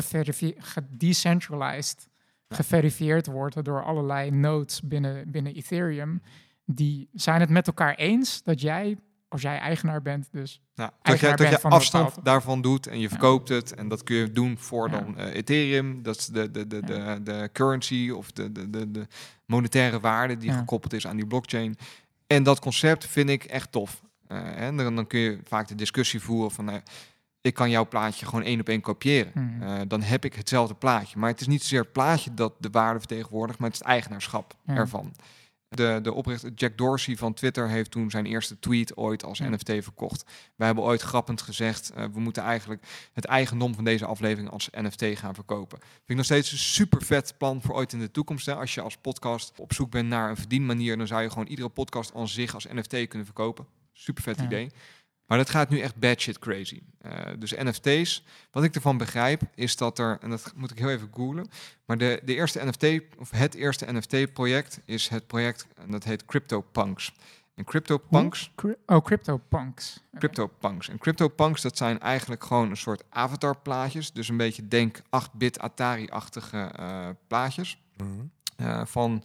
gedecentralized 0.59 2.09
Ja. 2.48 2.57
geverifieerd 2.57 3.26
wordt 3.26 3.64
door 3.64 3.84
allerlei 3.84 4.30
nodes 4.30 4.80
binnen, 4.82 5.30
binnen 5.30 5.55
Ethereum, 5.55 6.22
die 6.64 7.09
zijn 7.12 7.40
het 7.40 7.50
met 7.50 7.66
elkaar 7.66 7.94
eens 7.94 8.42
dat 8.42 8.61
jij, 8.61 8.98
als 9.33 9.43
jij 9.43 9.59
eigenaar 9.59 10.03
bent, 10.03 10.28
dus 10.33 10.61
Ja, 10.74 10.93
dat 11.03 11.20
je, 11.20 11.26
dat 11.26 11.39
je 11.39 11.45
bent 11.49 11.61
van 11.61 11.70
een 11.72 11.76
afstand 11.76 12.24
daarvan 12.24 12.61
doet 12.62 12.87
en 12.87 12.99
je 13.01 13.09
verkoopt 13.09 13.49
het. 13.49 13.74
En 13.74 13.89
dat 13.89 14.03
kun 14.03 14.16
je 14.16 14.33
doen 14.33 14.59
voor 14.59 14.91
Ja. 14.91 14.99
dan 15.01 15.18
eh, 15.18 15.35
Ethereum. 15.35 16.03
Dat 16.03 16.16
is 16.16 16.26
de, 16.26 16.51
de, 16.51 16.66
de, 16.66 16.80
de, 16.80 17.20
de 17.22 17.51
currency 17.53 18.11
of 18.11 18.33
de, 18.33 18.53
de, 18.53 18.70
de, 18.70 18.91
de 18.91 19.07
monetaire 19.47 20.01
waarde 20.01 20.37
die 20.37 20.53
gekoppeld 20.53 20.93
is 20.93 21.07
aan 21.07 21.16
die 21.16 21.26
blockchain. 21.26 21.76
En 22.26 22.43
dat 22.43 22.61
concept 22.61 23.07
vind 23.07 23.28
ik 23.28 23.45
echt 23.45 23.72
tof. 23.72 24.03
Eh, 24.28 24.61
en 24.61 24.76
dan, 24.76 24.97
dan 24.97 25.07
kun 25.07 25.20
je 25.20 25.39
vaak 25.45 25.68
de 25.68 25.74
discussie 25.74 26.20
voeren 26.20 26.51
van... 26.51 26.70
eh, 26.70 26.76
ik 27.41 27.55
kan 27.55 27.70
jouw 27.70 27.89
plaatje 27.89 28.26
gewoon 28.26 28.45
één 28.45 28.61
op 28.61 28.68
één 28.68 28.80
kopiëren. 28.80 29.33
Eh, 29.61 29.80
dan 29.89 30.03
heb 30.03 30.24
ik 30.24 30.35
hetzelfde 30.35 30.74
plaatje. 30.74 31.18
Maar 31.18 31.30
het 31.30 31.41
is 31.41 31.47
niet 31.47 31.62
zozeer 31.62 31.80
het 31.80 31.93
plaatje 31.93 32.35
dat 32.35 32.53
de 32.59 32.68
waarde 32.70 32.99
vertegenwoordigt, 32.99 33.59
maar 33.59 33.68
het 33.68 33.76
is 33.78 33.85
het 33.85 33.93
eigenaarschap 33.95 34.55
ervan. 34.66 35.12
De, 35.77 35.99
de 36.03 36.12
oprichter 36.12 36.53
Jack 36.55 36.79
Dorsey 36.79 37.16
van 37.16 37.35
Twitter 37.35 37.68
heeft 37.68 37.91
toen 37.91 38.11
zijn 38.11 38.27
eerste 38.27 38.59
tweet 38.59 38.97
ooit 38.97 39.25
als. 39.25 39.39
NFT 39.39 39.68
verkocht. 39.68 40.25
Wij 40.57 40.66
hebben 40.66 40.85
ooit 40.85 41.01
grappend 41.03 41.43
gezegd, 41.43 41.91
eh, 41.91 42.05
we 42.12 42.20
moeten 42.20 42.43
eigenlijk 42.43 42.87
het 43.12 43.25
eigendom 43.25 43.75
van 43.75 43.85
deze 43.85 44.07
aflevering 44.07 44.51
als 44.51 44.68
NFT 44.73 45.05
gaan 45.18 45.35
verkopen. 45.35 45.79
Vind 45.81 46.03
ik 46.07 46.16
nog 46.16 46.25
steeds 46.25 46.53
een 46.53 46.59
super 46.59 47.03
vet 47.03 47.35
plan 47.39 47.62
voor 47.62 47.75
ooit 47.75 47.93
in 47.93 47.99
de 47.99 48.11
toekomst. 48.11 48.47
Hè. 48.47 48.55
Als 48.55 48.75
je 48.75 48.81
als 48.81 48.97
podcast 48.97 49.53
op 49.57 49.73
zoek 49.73 49.91
bent 49.91 50.09
naar 50.09 50.31
een 50.31 50.37
verdienmanier, 50.37 50.97
dan 50.97 51.07
zou 51.07 51.23
je 51.23 51.29
gewoon 51.29 51.47
iedere 51.47 51.68
podcast 51.68 52.14
aan 52.14 52.29
zich 52.29 52.55
als 52.55 52.66
NFT 52.73 53.09
kunnen 53.09 53.25
verkopen. 53.25 53.66
Super 53.93 54.23
vet 54.23 54.39
Ja. 54.39 54.45
idee. 54.45 54.70
Maar 55.33 55.41
dat 55.41 55.51
gaat 55.51 55.68
nu 55.68 55.80
echt 55.80 55.97
bad 55.97 56.20
shit 56.20 56.39
crazy. 56.39 56.80
Eh, 57.01 57.12
dus 57.39 57.51
NFT's, 57.57 58.24
wat 58.51 58.64
ik 58.64 58.74
ervan 58.74 58.97
begrijp, 58.99 59.43
is 59.55 59.76
dat 59.76 59.99
er, 59.99 60.18
en 60.20 60.30
dat 60.30 60.53
moet 60.57 60.70
ik 60.70 60.78
heel 60.78 60.91
even 60.91 61.09
googlen, 61.14 61.49
maar 61.87 61.99
de, 61.99 62.20
de 62.24 62.35
eerste 62.35 62.64
NFT, 62.66 63.01
of 63.18 63.30
het 63.30 63.55
eerste 63.55 63.93
NFT-project 63.93 64.80
is 64.85 65.09
het 65.09 65.26
project, 65.26 65.66
en 65.76 65.91
dat 65.91 66.05
heet 66.05 66.24
CryptoPunks. 66.24 67.12
En 67.55 67.64
CryptoPunks, 67.64 68.51
Cry- 68.55 68.76
oh, 68.87 69.05
CryptoPunks. 69.05 70.01
CryptoPunks. 70.18 70.89
En 70.89 70.99
CryptoPunks, 70.99 71.62
dat 71.62 71.76
zijn 71.76 72.01
eigenlijk 72.01 72.45
gewoon 72.45 72.70
een 72.70 72.76
soort 72.76 73.03
avatarplaatjes. 73.09 74.12
Dus 74.12 74.28
een 74.28 74.37
beetje 74.37 74.68
denk 74.68 74.99
8-bit 75.01 75.59
Atari-achtige 75.59 76.59
eh, 76.59 77.09
plaatjes 77.26 77.78
Mhm. 77.97 78.09
eh, 78.57 78.85
van 78.85 79.24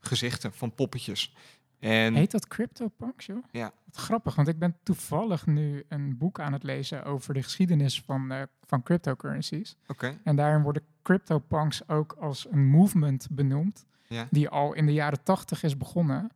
gezichten, 0.00 0.52
van 0.52 0.74
poppetjes. 0.74 1.34
En 1.78 2.14
Heet 2.14 2.30
dat 2.30 2.48
CryptoPunks, 2.48 3.26
joh? 3.26 3.44
Ja. 3.50 3.72
Wat 3.84 3.96
grappig, 3.96 4.34
want 4.34 4.48
ik 4.48 4.58
ben 4.58 4.76
toevallig 4.82 5.46
nu 5.46 5.84
een 5.88 6.18
boek 6.18 6.40
aan 6.40 6.52
het 6.52 6.62
lezen 6.62 7.04
over 7.04 7.34
de 7.34 7.42
geschiedenis 7.42 8.02
van, 8.02 8.32
eh, 8.32 8.42
van 8.62 8.82
cryptocurrencies. 8.82 9.76
oké, 9.86 10.18
En 10.24 10.36
daarin 10.36 10.62
worden 10.62 10.82
CryptoPunks 11.02 11.88
ook 11.88 12.12
als 12.12 12.46
een 12.50 12.66
movement 12.66 13.28
benoemd, 13.30 13.86
ja. 14.06 14.26
die 14.30 14.48
al 14.48 14.72
in 14.72 14.86
de 14.86 14.92
jaren 14.92 15.22
tachtig 15.22 15.62
is 15.62 15.76
begonnen. 15.76 16.30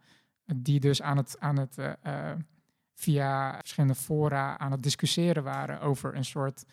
Die 0.57 0.81
dus 0.81 1.03
aan 1.03 1.17
het, 1.17 1.37
aan 1.39 1.57
het 1.57 1.79
eh, 1.79 1.93
eh, 2.03 2.39
via 2.95 3.55
verschillende 3.59 3.95
fora 3.95 4.59
aan 4.59 4.71
het 4.71 4.83
discussiëren 4.83 5.43
waren 5.43 5.81
over 5.81 6.15
een 6.15 6.25
soort 6.25 6.65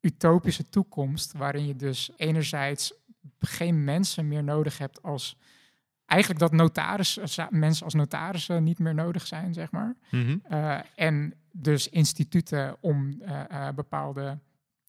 utopische 0.00 0.68
toekomst, 0.68 1.32
waarin 1.32 1.66
je 1.66 1.76
dus 1.76 2.10
enerzijds 2.16 2.94
geen 3.38 3.84
mensen 3.84 4.28
meer 4.28 4.44
nodig 4.44 4.78
hebt 4.78 5.02
als 5.02 5.36
eigenlijk 6.10 6.40
dat 6.40 6.52
notarissen, 6.52 7.48
mensen 7.50 7.84
als 7.84 7.94
notarissen 7.94 8.62
niet 8.64 8.78
meer 8.78 8.94
nodig 8.94 9.26
zijn, 9.26 9.54
zeg 9.54 9.70
maar. 9.70 9.96
Mhm. 10.10 10.36
Eh, 10.42 10.78
en 10.94 11.34
dus 11.52 11.88
instituten 11.88 12.76
om 12.80 13.20
eh, 13.20 13.68
eh, 13.68 13.74
bepaalde 13.74 14.38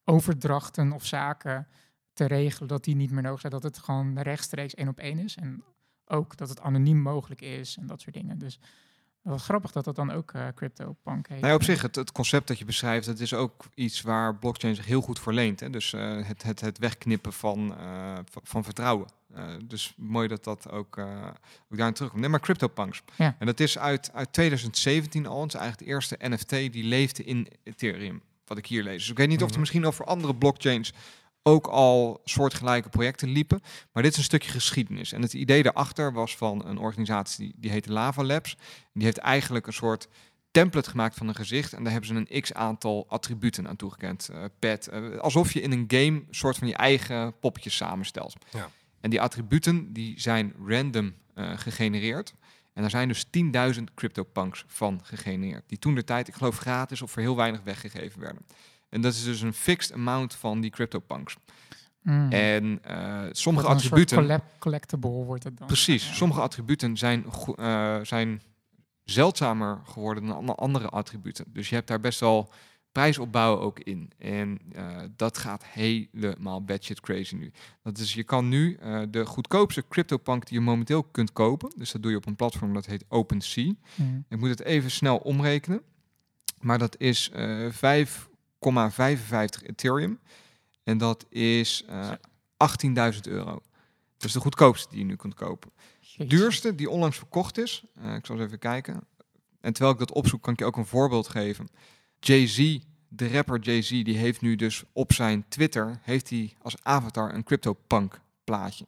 overdrachten 0.04 0.92
of 0.92 1.06
zaken 1.06 1.66
te 2.12 2.24
regelen, 2.24 2.68
dat 2.68 2.84
die 2.84 2.96
niet 2.96 3.10
meer 3.10 3.22
nodig 3.22 3.40
zijn. 3.40 3.52
Dat 3.52 3.62
het 3.62 3.78
gewoon 3.78 4.18
rechtstreeks 4.18 4.74
één 4.74 4.88
op 4.88 4.98
één 4.98 5.18
is. 5.18 5.36
En 5.36 5.62
ook 6.04 6.36
dat 6.36 6.48
het 6.48 6.60
anoniem 6.60 6.98
mogelijk 6.98 7.40
is 7.40 7.76
en 7.76 7.86
dat 7.86 8.00
soort 8.00 8.14
dingen. 8.14 8.38
Dus 8.38 8.58
wat 9.22 9.42
grappig 9.42 9.72
dat 9.72 9.84
dat 9.84 9.96
dan 9.96 10.10
ook 10.10 10.32
eh 10.32 10.46
CryptoPunk 10.54 11.28
heet. 11.28 11.40
Nou 11.40 11.48
ja, 11.48 11.54
op 11.54 11.62
zich, 11.62 11.82
het, 11.82 11.96
het 11.96 12.12
concept 12.12 12.48
dat 12.48 12.58
je 12.58 12.64
beschrijft, 12.64 13.06
dat 13.06 13.18
is 13.18 13.34
ook 13.34 13.64
iets 13.74 14.00
waar 14.00 14.36
blockchain 14.36 14.74
zich 14.74 14.86
heel 14.86 15.00
goed 15.00 15.18
voor 15.18 15.32
leent. 15.32 15.60
Hè? 15.60 15.70
Dus 15.70 15.92
eh, 15.92 16.26
het, 16.26 16.42
het, 16.42 16.60
het 16.60 16.78
wegknippen 16.78 17.32
van, 17.32 17.76
eh, 17.78 18.18
van, 18.30 18.42
van 18.44 18.64
vertrouwen. 18.64 19.08
Eh, 19.34 19.44
dus 19.64 19.92
mooi 19.96 20.28
dat 20.28 20.44
dat 20.44 20.70
ook, 20.70 20.96
eh 20.96 21.04
ook 21.70 21.76
daarin 21.76 21.94
terugkomt. 21.94 22.20
Nee, 22.22 22.30
maar 22.30 22.40
CryptoPunks. 22.40 23.02
Ja. 23.16 23.36
En 23.38 23.46
dat 23.46 23.60
is 23.60 23.78
uit, 23.78 24.10
uit 24.14 24.32
2017 24.32 25.26
al. 25.26 25.40
Het 25.42 25.54
is 25.54 25.60
eigenlijk 25.60 25.88
de 25.88 25.94
eerste 25.94 26.16
NFT 26.20 26.50
die 26.72 26.84
leefde 26.84 27.24
in 27.24 27.48
Ethereum. 27.62 28.22
Wat 28.46 28.58
ik 28.58 28.66
hier 28.66 28.82
lees. 28.82 28.98
Dus 29.00 29.10
ik 29.10 29.16
weet 29.16 29.28
niet 29.28 29.36
of 29.40 29.44
Mhm. 29.44 29.52
er 29.54 29.60
misschien 29.60 29.86
over 29.86 30.04
andere 30.04 30.34
blockchains 30.34 30.92
ook 31.42 31.66
al 31.66 32.20
soortgelijke 32.24 32.88
projecten 32.88 33.28
liepen. 33.28 33.60
Maar 33.92 34.02
dit 34.02 34.12
is 34.12 34.18
een 34.18 34.24
stukje 34.24 34.50
geschiedenis. 34.50 35.12
En 35.12 35.22
het 35.22 35.32
idee 35.34 35.62
daarachter 35.62 36.12
was 36.12 36.36
van 36.36 36.66
een 36.66 36.78
organisatie 36.78 37.44
die, 37.44 37.54
die 37.56 37.70
heette 37.70 37.92
Lava 37.92 38.24
Labs. 38.24 38.56
Die 38.92 39.04
heeft 39.04 39.18
eigenlijk 39.18 39.66
een 39.66 39.72
soort 39.72 40.08
template 40.50 40.90
gemaakt 40.90 41.14
van 41.16 41.28
een 41.28 41.34
gezicht. 41.34 41.72
En 41.72 41.82
daar 41.82 41.92
hebben 41.92 42.10
ze 42.10 42.26
een 42.32 42.40
x 42.40 42.52
aantal 42.52 43.04
attributen 43.08 43.68
aan 43.68 43.76
toegekend. 43.76 44.28
Uh, 44.32 44.44
pet. 44.58 44.88
eh, 44.88 45.16
alsof 45.18 45.52
je 45.52 45.60
in 45.60 45.72
een 45.72 45.84
game 45.86 46.22
soort 46.30 46.56
van 46.58 46.68
je 46.68 46.74
eigen 46.76 47.38
poppetjes 47.40 47.76
samenstelt. 47.76 48.34
Ja. 48.50 48.70
En 49.02 49.10
die 49.10 49.20
attributen 49.20 49.92
die 49.92 50.20
zijn 50.20 50.54
random 50.66 51.12
eh, 51.34 51.50
gegenereerd. 51.58 52.34
En 52.72 52.80
daar 52.80 52.90
zijn 52.90 53.08
dus 53.08 53.26
10.000 53.78 53.82
CryptoPunks 53.94 54.64
van 54.66 55.00
gegenereerd. 55.02 55.62
Die 55.66 55.78
toen 55.78 55.94
de 55.94 56.04
tijd, 56.04 56.28
ik 56.28 56.34
geloof, 56.34 56.58
gratis 56.58 57.02
of 57.02 57.10
voor 57.10 57.22
heel 57.22 57.36
weinig 57.36 57.60
weggegeven 57.62 58.20
werden. 58.20 58.42
En 58.88 59.00
dat 59.00 59.12
is 59.12 59.24
dus 59.24 59.40
een 59.40 59.52
fixed 59.54 59.92
amount 59.92 60.34
van 60.34 60.60
die 60.60 60.70
CryptoPunks. 60.70 61.36
Mm. 62.02 62.30
En 62.32 62.78
eh, 62.84 63.22
sommige 63.32 63.66
een 63.66 63.72
attributen. 63.72 64.16
collab- 64.18 64.44
collectible 64.58 65.10
wordt 65.10 65.44
het 65.44 65.56
dan. 65.58 65.66
Precies. 65.66 66.08
Ja. 66.08 66.14
Sommige 66.14 66.40
attributen 66.40 66.96
zijn, 66.96 67.24
eh, 67.56 67.98
zijn 68.02 68.42
zeldzamer 69.04 69.80
geworden 69.84 70.26
dan 70.26 70.36
an- 70.48 70.54
andere 70.56 70.88
attributen. 70.88 71.44
Dus 71.48 71.68
je 71.68 71.74
hebt 71.74 71.88
daar 71.88 72.00
best 72.00 72.20
wel 72.20 72.52
prijsopbouw 72.92 73.58
ook 73.58 73.78
in. 73.78 74.10
En 74.18 74.58
eh, 74.72 74.96
dat 75.16 75.38
gaat 75.38 75.64
helemaal 75.64 76.64
batshit 76.64 77.00
crazy 77.00 77.34
nu. 77.34 77.52
Dat 77.82 77.98
is, 77.98 78.14
je 78.14 78.24
kan 78.24 78.48
nu 78.48 78.74
eh, 78.74 79.02
de 79.10 79.26
goedkoopste 79.26 79.84
CryptoPunk 79.88 80.46
die 80.46 80.58
je 80.58 80.64
momenteel 80.64 81.02
kunt 81.02 81.32
kopen. 81.32 81.72
Dus 81.76 81.92
dat 81.92 82.02
doe 82.02 82.10
je 82.10 82.16
op 82.16 82.26
een 82.26 82.36
platform 82.36 82.74
dat 82.74 82.86
heet 82.86 83.04
OpenSea. 83.08 83.72
Mm. 83.94 84.24
Ik 84.28 84.38
moet 84.38 84.48
het 84.48 84.62
even 84.62 84.90
snel 84.90 85.16
omrekenen. 85.16 85.82
Maar 86.60 86.78
dat 86.78 87.00
is 87.00 87.30
eh 87.30 87.68
5,55 87.68 89.66
Ethereum. 89.66 90.20
En 90.84 90.98
dat 90.98 91.26
is 91.28 91.84
eh 91.88 92.10
18.000 93.12 93.20
euro. 93.22 93.62
Dat 94.16 94.30
is 94.30 94.32
de 94.32 94.40
goedkoopste 94.40 94.88
die 94.90 94.98
je 94.98 95.04
nu 95.04 95.16
kunt 95.16 95.34
kopen. 95.34 95.70
Duurste 96.16 96.74
die 96.74 96.90
onlangs 96.90 97.16
verkocht 97.16 97.58
is. 97.58 97.84
ik 98.16 98.26
zal 98.26 98.36
eens 98.36 98.44
even 98.44 98.58
kijken. 98.58 99.06
En 99.60 99.72
terwijl 99.72 99.92
ik 99.92 99.98
dat 99.98 100.12
opzoek, 100.12 100.42
kan 100.42 100.52
ik 100.52 100.58
je 100.58 100.64
ook 100.64 100.76
een 100.76 100.86
voorbeeld 100.86 101.28
geven. 101.28 101.68
Jay-Z, 102.26 102.78
de 103.08 103.28
rapper 103.28 103.60
Jay-Z, 103.60 103.88
die 103.88 104.16
heeft 104.16 104.40
nu 104.40 104.56
dus 104.56 104.82
op 104.92 105.12
zijn 105.12 105.44
Twitter, 105.48 105.98
heeft 106.02 106.30
hij 106.30 106.52
als 106.62 106.76
avatar 106.82 107.34
een 107.34 107.44
CryptoPunk 107.44 108.20
plaatje. 108.44 108.86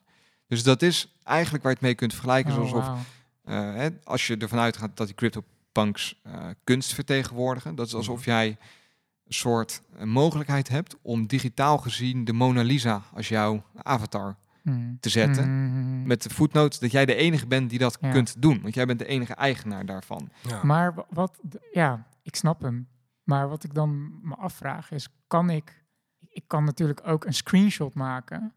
Dus 0.49 0.62
dat 0.62 0.82
is 0.82 1.14
eigenlijk 1.22 1.62
waar 1.64 1.72
je 1.72 1.78
het 1.78 1.87
mee 1.87 1.95
kunt 1.97 2.12
vergelijken. 2.12 2.51
Oh, 2.53 2.57
zoals 2.57 2.72
of 2.72 2.85
wauw. 2.85 2.99
eh, 3.45 3.74
hè, 3.74 3.89
als 4.05 4.26
je 4.26 4.37
ervan 4.37 4.59
uitgaat 4.59 4.97
dat 4.97 5.07
die 5.07 5.16
CryptoPunks 5.16 6.20
eh 6.22 6.47
kunst 6.64 6.93
vertegenwoordigen. 6.95 7.74
Dat 7.74 7.87
is 7.87 7.95
alsof 7.95 8.24
jij 8.24 8.47
een 8.49 9.35
soort 9.35 9.82
eh, 9.99 10.05
mogelijkheid 10.05 10.68
hebt 10.68 10.97
om 11.03 11.26
digitaal 11.26 11.78
gezien 11.78 12.24
de 12.24 12.32
Mona 12.32 12.62
Lisa 12.62 13.03
als 13.14 13.28
jouw 13.28 13.62
avatar 13.82 14.37
Mm. 14.62 14.97
te 15.01 15.09
zetten. 15.09 15.49
Mm. 15.51 16.07
Met 16.07 16.22
de 16.22 16.30
voetnoot 16.30 16.80
dat 16.80 16.91
jij 16.91 17.07
de 17.07 17.14
enige 17.14 17.47
bent 17.47 17.70
die 17.70 17.78
dat 17.78 17.99
Ja. 18.01 18.11
kunt 18.11 18.35
doen. 18.43 18.62
Want 18.62 18.74
jij 18.74 18.87
bent 18.87 18.99
de 18.99 19.07
enige 19.07 19.35
eigenaar 19.35 19.87
daarvan. 19.87 20.28
Ja. 20.49 20.62
Maar 20.62 20.95
wa- 20.95 21.07
wat, 21.11 21.39
ja, 21.72 22.07
ik 22.22 22.37
snap 22.37 22.61
hem. 22.62 22.87
Maar 23.25 23.49
wat 23.49 23.64
ik 23.64 23.75
dan 23.75 24.18
me 24.22 24.35
afvraag 24.35 24.91
is, 24.91 25.09
kan 25.27 25.51
ik, 25.51 25.85
ik 26.29 26.45
kan 26.47 26.64
natuurlijk 26.64 27.01
ook 27.07 27.25
een 27.25 27.35
screenshot 27.35 27.95
maken 27.95 28.55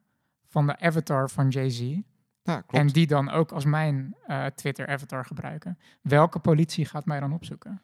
van 0.48 0.66
de 0.68 0.80
avatar 0.80 1.30
van 1.30 1.50
Jay-Z. 1.50 1.96
Ja. 2.44 2.64
En 2.68 2.88
die 2.88 3.08
dan 3.08 3.30
ook 3.30 3.52
als 3.52 3.66
mijn 3.66 4.16
eh, 4.26 4.46
Twitter-avatar 4.46 5.26
gebruiken. 5.26 5.78
Welke 6.02 6.40
politie 6.40 6.86
gaat 6.86 7.06
mij 7.06 7.20
dan 7.20 7.34
opzoeken? 7.34 7.82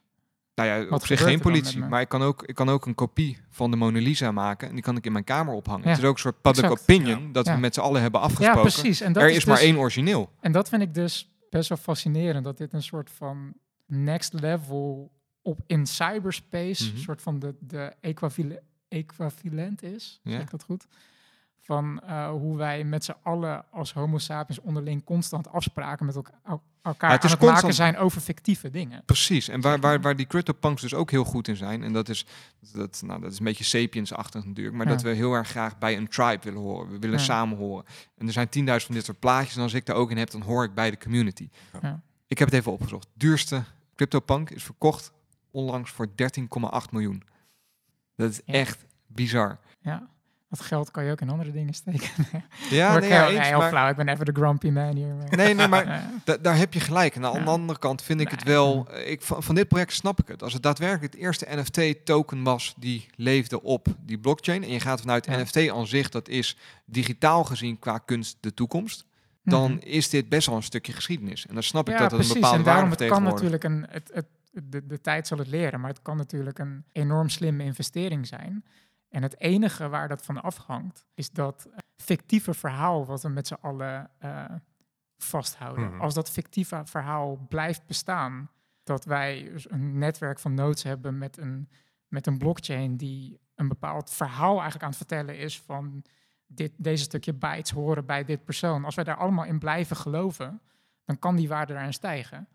nou 0.56 0.70
ja, 0.70 0.90
wat 0.90 1.02
op 1.02 1.08
zich 1.08 1.22
geen 1.24 1.40
politie. 1.40 1.80
Maar 1.84 2.02
ik 2.02 2.10
kan, 2.10 2.22
ook, 2.22 2.44
ik 2.44 2.56
kan 2.56 2.70
ook 2.70 2.86
een 2.86 2.96
kopie 2.96 3.38
van 3.50 3.72
de 3.72 3.78
Mona 3.78 4.00
Lisa 4.00 4.32
maken. 4.32 4.68
En 4.68 4.74
die 4.74 4.84
kan 4.84 4.98
ik 4.98 5.06
in 5.06 5.12
mijn 5.12 5.24
kamer 5.24 5.54
ophangen. 5.54 5.84
Ja, 5.84 5.90
Het 5.90 5.98
is 5.98 6.06
ook 6.06 6.14
een 6.14 6.20
soort 6.20 6.42
public 6.42 6.64
exact. 6.64 6.82
opinion. 6.82 7.32
Dat 7.32 7.46
Ja. 7.46 7.54
we 7.54 7.60
met 7.60 7.74
z'n 7.74 7.80
allen 7.80 8.02
hebben 8.02 8.20
Ja, 8.20 8.26
afgesproken. 8.26 8.62
precies. 8.62 9.02
En 9.02 9.14
dat 9.14 9.24
er 9.24 9.30
is, 9.30 9.36
is 9.36 9.46
maar 9.46 9.56
dus- 9.56 9.66
één 9.66 9.78
origineel. 9.78 10.30
En 10.40 10.52
dat 10.52 10.70
vind 10.70 10.82
ik 10.82 10.94
dus 10.94 11.36
best 11.50 11.70
wel 11.70 11.78
fascinerend. 11.78 12.44
Dat 12.44 12.58
dit 12.58 12.74
een 12.74 12.84
soort 12.84 13.10
van 13.10 13.54
next 13.86 14.34
level 14.34 15.12
op 15.44 15.60
in 15.68 15.86
cyberspace, 15.88 16.92
Mhm. 16.92 16.98
soort 17.02 17.22
van 17.22 17.40
de, 17.40 17.56
de 17.60 17.94
equivale- 18.02 18.62
equivalent 18.88 19.84
is. 19.84 20.20
Zeg 20.24 20.42
ik 20.42 20.50
dat 20.50 20.64
goed? 20.64 20.86
Van 21.60 22.00
eh, 22.02 22.30
hoe 22.30 22.58
wij 22.58 22.84
met 22.84 23.04
z'n 23.04 23.16
allen 23.24 23.66
als 23.72 23.94
homo 23.94 24.18
sapiens 24.18 24.60
onderling 24.60 25.04
constant 25.04 25.48
afspraken 25.48 26.06
met 26.06 26.16
elka- 26.16 26.40
el- 26.46 26.62
elkaar 26.82 27.10
Ja, 27.10 27.16
het 27.16 27.26
aan 27.26 27.32
het 27.32 27.40
maken 27.42 27.74
zijn 27.74 27.98
over 27.98 28.22
fictieve 28.22 28.70
dingen. 28.70 29.04
Precies. 29.06 29.48
En 29.48 29.62
waar, 29.62 29.80
waar, 29.80 30.02
waar 30.02 30.16
die 30.16 30.26
CryptoPunks 30.28 30.82
dus 30.82 30.94
ook 30.94 31.12
heel 31.12 31.24
goed 31.24 31.48
in 31.48 31.56
zijn. 31.56 31.84
En 31.84 31.94
dat 31.94 32.10
is, 32.10 32.26
dat, 32.74 33.02
nou, 33.06 33.22
dat 33.22 33.32
is 33.32 33.38
een 33.40 33.46
beetje 33.46 33.64
sapiens-achtig 33.64 34.46
natuurlijk. 34.46 34.76
Maar 34.76 34.86
Ja. 34.88 34.92
dat 34.92 35.02
we 35.02 35.10
heel 35.10 35.34
erg 35.34 35.48
graag 35.50 35.78
bij 35.78 35.98
een 35.98 36.08
tribe 36.08 36.40
willen 36.44 36.60
horen. 36.62 36.92
We 36.92 37.00
willen 37.00 37.18
Ja. 37.18 37.24
samen 37.24 37.58
horen. 37.58 37.86
En 38.18 38.28
er 38.28 38.34
zijn 38.34 38.50
10.000 38.50 38.86
van 38.86 38.96
dit 38.96 39.06
soort 39.06 39.20
plaatjes. 39.20 39.56
En 39.56 39.62
als 39.62 39.74
ik 39.74 39.86
daar 39.86 39.96
ook 39.96 40.12
in 40.12 40.18
heb, 40.18 40.30
dan 40.32 40.42
hoor 40.42 40.64
ik 40.64 40.74
bij 40.74 40.90
de 40.92 40.98
community. 40.98 41.50
Ja. 41.82 42.02
Ik 42.28 42.38
heb 42.38 42.48
het 42.48 42.58
even 42.58 42.72
opgezocht. 42.72 43.08
Duurste 43.14 43.64
CryptoPunk 43.96 44.50
is 44.50 44.64
verkocht 44.64 45.12
onlangs 45.54 45.92
voor 45.92 46.08
13,8 46.08 46.92
miljoen. 46.92 47.24
Dat 48.16 48.30
is 48.32 48.42
Ja. 48.46 48.54
echt 48.54 48.86
bizar. 49.08 49.58
Ja. 49.82 50.08
Dat 50.50 50.62
geld 50.62 50.92
kan 50.92 51.04
je 51.06 51.12
ook 51.12 51.22
in 51.22 51.30
andere 51.30 51.52
dingen 51.52 51.74
steken. 51.74 52.10
Ja, 52.70 52.98
nee, 53.00 53.10
ja, 53.10 53.26
heel, 53.28 53.38
eens, 53.38 53.48
heel 53.48 53.58
maar- 53.58 53.70
flauw. 53.70 53.90
Ik 53.90 53.96
ben 53.96 54.08
even 54.08 54.26
de 54.26 54.32
grumpy 54.32 54.70
man 54.70 54.96
hier. 54.96 55.14
maar- 55.14 55.36
Nee, 55.38 55.54
nee, 55.54 55.68
maar 55.68 55.86
Ja. 55.94 56.10
Da- 56.24 56.38
daar 56.38 56.58
heb 56.58 56.74
je 56.74 56.80
gelijk. 56.80 57.16
En 57.16 57.26
aan 57.26 57.34
Ja. 57.34 57.44
de 57.44 57.50
andere 57.50 57.80
kant 57.80 58.02
vind 58.02 58.20
ik 58.22 58.30
het 58.30 58.44
wel. 58.44 58.88
eh, 58.92 59.12
Ik, 59.12 59.22
van, 59.22 59.44
van 59.44 59.56
dit 59.56 59.68
project 59.68 59.94
snap 59.94 60.20
ik 60.20 60.28
het. 60.28 60.44
Als 60.44 60.54
het 60.54 60.64
daadwerkelijk 60.64 61.14
het 61.14 61.22
eerste 61.22 61.48
NFT-token 61.50 62.44
was 62.44 62.74
die 62.78 63.06
leefde 63.16 63.62
op 63.62 63.88
die 64.06 64.18
blockchain. 64.20 64.64
En 64.64 64.70
je 64.72 64.80
gaat 64.80 65.00
vanuit. 65.02 65.28
NFT 65.28 65.70
aan 65.70 65.88
zich, 65.88 66.10
dat 66.10 66.28
is 66.28 66.58
digitaal 66.86 67.44
gezien 67.44 67.80
qua 67.80 67.98
kunst 67.98 68.38
de 68.40 68.54
toekomst. 68.54 69.06
Dan 69.44 69.72
Mhm. 69.72 69.80
is 69.88 70.10
dit 70.10 70.30
best 70.30 70.48
wel 70.48 70.56
een 70.56 70.64
stukje 70.64 70.94
geschiedenis. 70.94 71.46
En 71.48 71.54
dan 71.54 71.64
snap 71.64 71.90
ik 71.90 71.98
dat 71.98 72.02
het 72.02 72.10
precies. 72.14 72.30
een 72.34 72.40
bepaalde 72.40 72.58
en 72.58 72.64
daarom 72.64 72.88
waarde 72.90 73.04
het 73.04 73.14
kan 73.14 73.24
natuurlijk 73.24 73.64
een, 73.64 73.86
het, 73.90 74.10
het, 74.14 74.26
de, 74.54 74.86
de 74.86 75.02
tijd 75.02 75.28
zal 75.28 75.38
het 75.38 75.48
leren, 75.48 75.80
maar 75.80 75.90
het 75.90 76.02
kan 76.02 76.18
natuurlijk 76.18 76.60
een 76.60 76.86
enorm 76.92 77.30
slimme 77.30 77.64
investering 77.64 78.28
zijn. 78.28 78.66
En 79.10 79.24
het 79.24 79.40
enige 79.40 79.90
waar 79.90 80.08
dat 80.08 80.26
van 80.26 80.42
afhangt, 80.42 81.06
is 81.14 81.32
dat 81.32 81.66
eh, 81.66 81.78
fictieve 81.96 82.54
verhaal 82.54 83.06
wat 83.06 83.22
we 83.22 83.30
met 83.30 83.48
z'n 83.48 83.58
allen 83.62 84.10
eh, 84.20 84.46
vasthouden. 85.18 85.90
Mhm. 85.90 86.02
Als 86.02 86.14
dat 86.14 86.30
fictieve 86.30 86.82
verhaal 86.86 87.46
blijft 87.50 87.86
bestaan, 87.86 88.50
dat 88.84 89.06
wij 89.06 89.52
een 89.68 89.98
netwerk 89.98 90.40
van 90.40 90.54
nodes 90.54 90.84
hebben 90.84 91.18
met 91.18 91.38
een, 91.38 91.70
met 92.08 92.28
een 92.28 92.38
blockchain 92.38 92.98
die 92.98 93.40
een 93.56 93.68
bepaald 93.68 94.10
verhaal 94.10 94.54
eigenlijk 94.54 94.84
aan 94.84 94.90
het 94.90 94.98
vertellen 94.98 95.38
is 95.38 95.62
van 95.62 96.04
dit, 96.48 96.72
deze 96.78 97.04
stukje 97.04 97.34
bytes 97.34 97.72
horen 97.72 98.06
bij 98.06 98.24
dit 98.24 98.46
persoon. 98.46 98.86
Als 98.86 98.96
wij 98.96 99.04
daar 99.04 99.18
allemaal 99.18 99.46
in 99.46 99.60
blijven 99.60 99.96
geloven, 99.96 100.62
dan 101.06 101.20
kan 101.20 101.36
die 101.36 101.48
waarde 101.48 101.74
daarin 101.74 101.94
stijgen. 101.94 102.48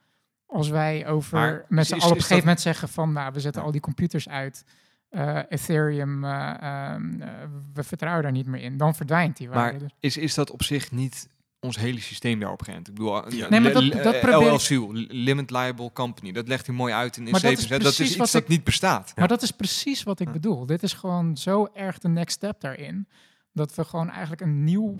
Als 0.50 0.68
wij 0.68 1.06
over 1.06 1.34
Maar 1.38 1.64
met 1.68 1.86
z'n 1.86 1.92
allen 1.92 2.04
op 2.06 2.10
een 2.10 2.20
gegeven 2.20 2.38
moment 2.38 2.60
zeggen 2.60 2.88
van 2.88 3.12
nou, 3.12 3.32
we 3.32 3.40
zetten 3.40 3.60
Ja. 3.60 3.66
al 3.66 3.72
die 3.72 3.80
computers 3.80 4.28
uit. 4.28 4.64
eh, 5.08 5.38
Ethereum, 5.48 6.24
eh, 6.24 6.54
ehm, 6.60 7.20
eh, 7.22 7.28
we 7.74 7.82
vertrouwen 7.82 8.22
daar 8.22 8.32
niet 8.32 8.46
meer 8.46 8.60
in. 8.62 8.76
Dan 8.76 8.94
verdwijnt 8.94 9.36
die 9.36 9.48
waarde. 9.48 9.78
Maar 9.78 9.80
Dus- 9.80 9.92
is, 10.00 10.16
is 10.16 10.34
dat 10.34 10.50
op 10.50 10.62
zich 10.62 10.90
niet 10.90 11.28
ons 11.60 11.76
hele 11.76 12.00
systeem 12.00 12.40
daarop 12.40 12.62
geënt? 12.62 12.88
Ik 12.88 12.94
bedoel, 12.94 13.32
Ja. 13.34 13.48
Nee, 13.48 13.60
maar 13.60 13.72
dat- 13.72 13.92
dat 13.92 14.20
probeer 14.20 15.06
Limit 15.08 15.50
Liable 15.50 15.92
Company, 15.92 16.32
dat 16.32 16.48
legt 16.48 16.66
hij 16.66 16.74
mooi 16.74 16.92
uit 16.92 17.16
in, 17.16 17.22
Maar 17.22 17.32
dat 17.40 17.42
is. 17.52 17.66
Dat 17.68 17.80
is 17.82 18.00
iets 18.00 18.16
dat 18.16 18.34
ik- 18.34 18.48
niet 18.48 18.64
bestaat. 18.64 19.12
Maar 19.16 19.28
dat 19.28 19.42
is 19.42 19.50
precies 19.50 20.02
wat 20.02 20.20
ik 20.20 20.32
bedoel. 20.32 20.66
Dit 20.66 20.82
is 20.82 20.92
gewoon 20.92 21.36
zo 21.36 21.68
erg 21.74 21.98
de 21.98 22.08
next 22.08 22.36
step 22.36 22.60
daarin. 22.60 23.08
Dat 23.52 23.74
we 23.74 23.84
gewoon 23.84 24.10
eigenlijk 24.10 24.40
een 24.40 24.64
nieuw, 24.64 24.96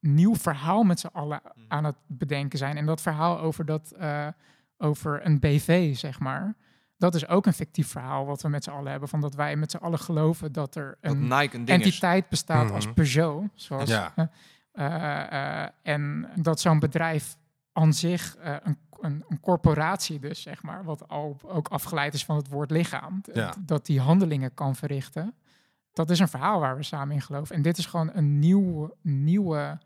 nieuw 0.00 0.34
verhaal 0.34 0.82
met 0.82 1.00
z'n 1.00 1.06
allen 1.12 1.40
Mhm. 1.44 1.64
aan 1.68 1.84
het 1.84 1.96
bedenken 2.06 2.58
zijn. 2.58 2.76
En 2.76 2.86
dat 2.86 3.00
verhaal 3.00 3.38
over, 3.40 3.64
dat, 3.64 3.90
eh, 3.98 4.26
over 4.78 5.26
een 5.26 5.38
BV, 5.40 5.96
zeg 5.96 6.18
maar. 6.20 6.54
Dat 6.96 7.14
is 7.14 7.28
ook 7.28 7.46
een 7.46 7.52
fictief 7.52 7.88
verhaal 7.88 8.26
wat 8.26 8.42
we 8.42 8.48
met 8.48 8.64
z'n 8.64 8.70
allen 8.70 8.90
hebben. 8.90 9.08
Van 9.08 9.20
dat 9.20 9.34
wij 9.34 9.56
met 9.56 9.70
z'n 9.70 9.76
allen 9.76 9.98
geloven 9.98 10.52
dat 10.52 10.74
er 10.74 10.98
Dat 11.00 11.12
een 11.12 11.22
Nike 11.28 11.56
een 11.56 11.64
is. 11.66 11.68
entiteit 11.74 12.28
bestaat 12.28 12.70
als 12.70 12.84
Mhm. 12.84 12.94
Peugeot. 12.94 13.44
Zoals, 13.54 13.88
Ja. 13.90 14.12
eh, 14.72 15.62
eh, 15.62 15.68
en 15.82 16.28
dat 16.34 16.60
zo'n 16.60 16.78
bedrijf 16.78 17.36
aan 17.72 17.92
zich 17.92 18.36
eh, 18.36 18.54
een, 18.62 18.76
een, 19.00 19.24
een 19.28 19.40
corporatie 19.40 20.18
dus, 20.18 20.42
zeg 20.42 20.62
maar, 20.62 20.84
wat 20.84 21.08
al 21.08 21.36
ook 21.42 21.68
afgeleid 21.68 22.14
is 22.14 22.24
van 22.24 22.36
het 22.36 22.48
woord 22.48 22.70
lichaam, 22.70 23.20
Ja. 23.32 23.54
dat 23.60 23.86
die 23.86 24.00
handelingen 24.00 24.54
kan 24.54 24.76
verrichten. 24.76 25.34
Dat 25.92 26.10
is 26.10 26.18
een 26.18 26.28
verhaal 26.28 26.60
waar 26.60 26.76
we 26.76 26.82
samen 26.82 27.14
in 27.14 27.22
geloven. 27.22 27.56
En 27.56 27.62
dit 27.62 27.78
is 27.78 27.86
gewoon 27.86 28.10
een 28.12 28.38
nieuwe, 28.38 28.94
nieuwe 29.02 29.78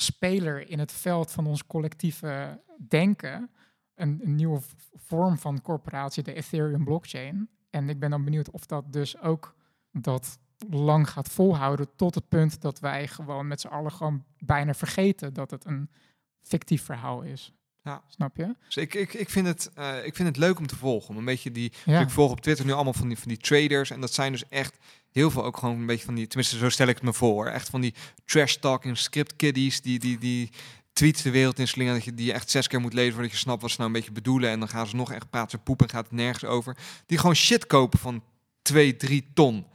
speler 0.00 0.70
in 0.70 0.78
het 0.78 0.92
veld 0.92 1.30
van 1.30 1.46
ons 1.46 1.66
collectieve 1.66 2.60
denken. 2.88 3.50
Een, 3.94 4.20
een 4.22 4.34
nieuwe 4.34 4.60
vorm 4.94 5.38
van 5.38 5.62
corporatie, 5.62 6.22
de 6.22 6.34
Ethereum 6.34 6.84
blockchain. 6.84 7.48
En 7.70 7.88
ik 7.88 7.98
ben 7.98 8.10
dan 8.10 8.24
benieuwd 8.24 8.50
of 8.50 8.66
dat 8.66 8.92
dus 8.92 9.20
ook 9.20 9.54
dat 9.92 10.38
lang 10.70 11.10
gaat 11.10 11.28
volhouden 11.28 11.88
tot 11.96 12.14
het 12.14 12.28
punt 12.28 12.60
dat 12.60 12.80
wij 12.80 13.08
gewoon 13.08 13.46
met 13.46 13.60
z'n 13.60 13.66
allen 13.66 13.92
gewoon 13.92 14.24
bijna 14.38 14.74
vergeten 14.74 15.34
dat 15.34 15.50
het 15.50 15.64
een 15.64 15.90
fictief 16.40 16.84
verhaal 16.84 17.22
is. 17.22 17.52
Ja. 17.82 18.02
Snap 18.08 18.36
je? 18.36 18.54
Dus 18.64 18.76
ik, 18.76 18.94
ik, 18.94 19.14
ik, 19.14 19.30
vind 19.30 19.46
het, 19.46 19.70
eh, 19.74 20.04
ik 20.04 20.16
vind 20.16 20.28
het 20.28 20.36
leuk 20.36 20.58
om 20.58 20.66
te 20.66 20.76
volgen. 20.76 21.10
Om 21.10 21.16
een 21.16 21.24
beetje 21.24 21.50
die. 21.50 21.72
Ja. 21.84 22.00
Ik 22.00 22.10
volg 22.10 22.30
op 22.30 22.40
Twitter 22.40 22.64
nu 22.64 22.72
allemaal 22.72 22.92
van 22.92 23.08
die, 23.08 23.18
van 23.18 23.28
die 23.28 23.36
traders. 23.36 23.90
En 23.90 24.00
dat 24.00 24.12
zijn 24.12 24.32
dus 24.32 24.48
echt 24.48 24.78
heel 25.18 25.30
veel 25.30 25.44
ook 25.44 25.56
gewoon 25.56 25.76
een 25.76 25.86
beetje 25.86 26.04
van 26.04 26.14
die, 26.14 26.26
tenminste 26.26 26.58
zo 26.58 26.68
stel 26.68 26.86
ik 26.86 26.94
het 26.94 27.04
me 27.04 27.12
voor, 27.12 27.46
echt 27.46 27.68
van 27.68 27.80
die 27.80 27.94
trash 28.24 28.54
talking 28.54 28.98
script 28.98 29.36
kiddies 29.36 29.80
die, 29.80 29.98
die, 29.98 30.18
die 30.18 30.50
tweets 30.92 31.22
de 31.22 31.30
wereld 31.30 31.58
in 31.58 31.68
slingen 31.68 31.94
dat 31.94 32.04
je 32.04 32.14
die 32.14 32.32
echt 32.32 32.50
zes 32.50 32.66
keer 32.66 32.80
moet 32.80 32.92
lezen 32.92 33.12
voordat 33.12 33.30
je 33.30 33.38
snapt 33.38 33.62
wat 33.62 33.70
ze 33.70 33.76
nou 33.78 33.88
een 33.88 33.96
beetje 33.96 34.12
bedoelen 34.12 34.50
en 34.50 34.58
dan 34.58 34.68
gaan 34.68 34.86
ze 34.86 34.96
nog 34.96 35.12
echt 35.12 35.30
praten, 35.30 35.62
poepen, 35.62 35.88
gaat 35.88 36.04
het 36.04 36.12
nergens 36.12 36.44
over. 36.44 36.76
Die 37.06 37.18
gewoon 37.18 37.34
shit 37.34 37.66
kopen 37.66 37.98
van 37.98 38.22
2, 38.62 38.96
3 38.96 39.30
ton. 39.34 39.66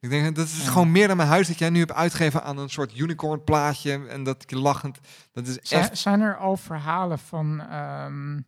Ik 0.00 0.10
denk, 0.10 0.36
dat 0.36 0.46
is 0.46 0.68
gewoon 0.68 0.92
meer 0.92 1.08
dan 1.08 1.16
mijn 1.16 1.28
huis 1.28 1.48
dat 1.48 1.58
jij 1.58 1.70
nu 1.70 1.78
hebt 1.78 1.92
uitgegeven 1.92 2.42
aan 2.42 2.58
een 2.58 2.70
soort 2.70 2.98
unicorn 2.98 3.44
plaatje 3.44 4.06
en 4.08 4.22
dat 4.22 4.44
je 4.46 4.58
lachend, 4.58 4.98
dat 5.32 5.46
is 5.46 5.58
Zijn, 5.62 5.82
echt... 5.82 5.98
zijn 5.98 6.20
er 6.20 6.36
al 6.36 6.56
verhalen 6.56 7.18
van 7.18 7.60
ehm, 7.60 8.40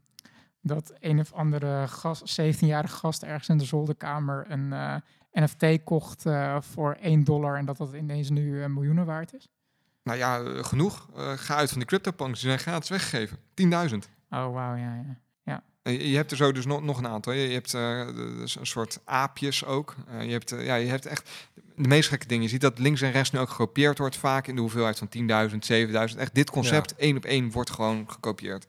dat 0.63 0.93
een 1.01 1.21
of 1.21 1.33
andere 1.33 1.89
gast, 1.89 2.41
17-jarige 2.41 2.97
gast 2.97 3.23
ergens 3.23 3.49
in 3.49 3.59
de 3.59 3.65
zolderkamer 3.65 4.45
een 4.49 4.73
eh, 4.73 4.95
NFT 5.33 5.85
kocht 5.85 6.27
eh, 6.27 6.57
voor 6.61 6.93
1 6.93 7.25
dollar 7.25 7.57
en 7.57 7.65
dat 7.65 7.77
dat 7.77 7.93
ineens 7.93 8.31
nu 8.31 8.63
eh, 8.63 8.69
miljoenen 8.69 9.07
waard 9.07 9.35
is? 9.35 9.49
Nou 10.03 10.19
ja, 10.19 10.41
eh, 10.41 10.65
genoeg. 10.65 11.09
Eh, 11.17 11.33
ga 11.37 11.57
uit 11.57 11.69
van 11.69 11.79
die 11.79 11.87
CryptoPunks. 11.87 12.41
Die 12.41 12.49
zijn 12.49 12.61
gratis 12.61 12.89
weggegeven. 12.89 13.39
10.000. 13.55 14.09
Oh, 14.31 14.53
wauw, 14.53 14.75
ja, 14.75 15.05
ja. 15.05 15.21
Je 15.83 16.17
hebt 16.17 16.31
er 16.31 16.37
zo 16.37 16.53
dus 16.53 16.67
nog, 16.67 16.83
nog 16.83 16.99
een 16.99 17.07
aantal. 17.07 17.33
Je 17.33 17.49
je 17.49 17.53
hebt 17.53 17.75
eh, 17.75 18.07
dus 18.17 18.57
een 18.57 18.67
soort 18.67 19.01
aapjes 19.05 19.65
ook. 19.65 19.97
Eh, 20.09 20.25
je, 20.25 20.31
hebt, 20.31 20.51
ja, 20.51 20.75
je 20.75 20.89
hebt 20.89 21.07
echt 21.07 21.31
de 21.77 21.89
meest 21.89 22.09
gekke 22.09 22.27
dingen. 22.27 22.43
Je 22.43 22.49
ziet 22.49 22.61
dat 22.61 22.79
links 22.79 23.01
en 23.01 23.11
rechts 23.11 23.31
nu 23.31 23.39
ook 23.39 23.49
gekopieerd 23.49 23.99
wordt 23.99 24.17
vaak 24.17 24.47
in 24.47 24.55
de 24.55 24.61
hoeveelheid 24.61 24.99
van 24.99 25.09
10.000, 25.09 25.57
7.000. 26.13 26.19
Echt 26.19 26.35
dit 26.35 26.51
concept 26.51 26.95
één 26.97 27.17
op 27.17 27.25
één 27.25 27.51
wordt 27.51 27.71
gewoon 27.71 28.11
gekopieerd. 28.11 28.67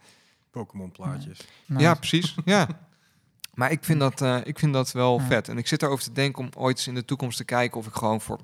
Pokémon 0.52 0.92
plaatjes. 0.92 1.40
Nice. 1.66 1.84
Ja, 1.84 1.94
precies. 1.94 2.36
ja. 2.46 2.68
Maar 3.54 3.72
ik 3.72 3.84
vind 3.84 4.00
dat, 4.00 4.22
eh, 4.22 4.38
ik 4.44 4.60
vind 4.60 4.74
dat 4.74 4.92
wel 4.92 5.18
Ja. 5.20 5.26
vet. 5.26 5.48
En 5.50 5.58
ik 5.58 5.68
zit 5.68 5.82
erover 5.82 6.04
te 6.04 6.12
denken 6.12 6.44
om 6.44 6.50
ooit 6.58 6.78
eens 6.78 6.88
in 6.88 6.94
de 6.96 7.06
toekomst 7.06 7.38
te 7.38 7.44
kijken 7.44 7.78
of 7.78 7.88
ik 7.88 7.94
gewoon 7.94 8.22
voor... 8.22 8.40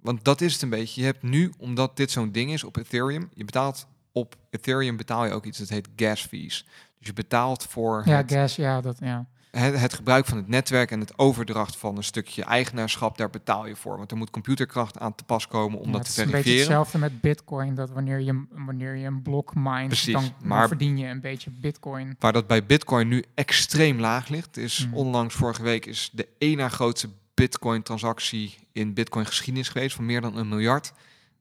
Want 0.00 0.24
dat 0.24 0.40
is 0.40 0.52
het 0.52 0.62
een 0.62 0.68
beetje. 0.68 1.00
Je 1.00 1.06
hebt 1.06 1.22
nu, 1.22 1.52
omdat 1.58 1.96
dit 1.96 2.10
zo'n 2.10 2.32
ding 2.32 2.52
is 2.52 2.64
op 2.64 2.76
Ethereum, 2.76 3.30
je 3.34 3.44
betaalt 3.44 3.86
op 4.12 4.36
Ethereum 4.50 4.96
betaal 4.96 5.24
je 5.24 5.32
ook 5.32 5.44
iets 5.44 5.58
dat 5.58 5.68
heet 5.68 5.88
gas 5.96 6.22
fees. 6.26 6.66
Dus 6.98 7.06
je 7.06 7.12
betaalt 7.12 7.66
voor 7.68 8.02
Ja, 8.04 8.16
het, 8.16 8.32
gas, 8.32 8.56
ja, 8.56 8.80
dat, 8.80 8.96
ja. 9.00 9.26
Het, 9.60 9.80
het 9.80 9.92
gebruik 9.94 10.26
van 10.26 10.36
het 10.36 10.48
netwerk 10.48 10.90
en 10.90 11.00
het 11.00 11.18
overdracht 11.18 11.76
van 11.76 11.96
een 11.96 12.04
stukje 12.04 12.44
eigenaarschap, 12.44 13.18
daar 13.18 13.30
betaal 13.30 13.66
je 13.66 13.76
voor. 13.76 13.96
Want 13.96 14.10
er 14.10 14.16
moet 14.16 14.30
computerkracht 14.30 14.98
aan 14.98 15.14
te 15.14 15.24
pas 15.24 15.48
komen 15.48 15.78
om 15.78 15.86
Ja, 15.86 15.92
dat 15.92 16.06
het 16.06 16.14
te 16.14 16.20
is 16.20 16.26
een 16.26 16.32
beetje 16.32 16.42
verifiëren. 16.50 16.76
hetzelfde 16.78 16.98
met 16.98 17.20
bitcoin, 17.20 17.74
dat 17.74 17.90
wanneer 17.90 18.20
je, 18.20 18.44
wanneer 18.50 18.96
je 18.96 19.06
een 19.06 19.22
blok 19.22 19.52
Precies, 19.86 20.12
dan, 20.12 20.22
dan 20.22 20.48
maar- 20.48 20.68
verdien 20.68 20.98
je 20.98 21.06
een 21.06 21.20
beetje 21.20 21.50
bitcoin. 21.50 22.16
Waar 22.18 22.32
dat 22.32 22.46
bij 22.46 22.66
Bitcoin 22.66 23.08
nu 23.08 23.24
extreem 23.34 24.00
laag 24.00 24.28
ligt, 24.28 24.56
is 24.56 24.78
Hmm. 24.84 24.94
onlangs 24.94 25.34
vorige 25.34 25.62
week 25.62 25.86
is 25.86 26.10
de 26.12 26.54
na 26.56 26.68
grootste 26.68 27.08
Bitcoin-transactie 27.34 28.54
in 28.72 28.94
Bitcoin-geschiedenis 28.94 29.68
geweest 29.68 29.94
van 29.96 30.06
meer 30.06 30.20
dan 30.20 30.36
een 30.36 30.48
miljard 30.48 30.92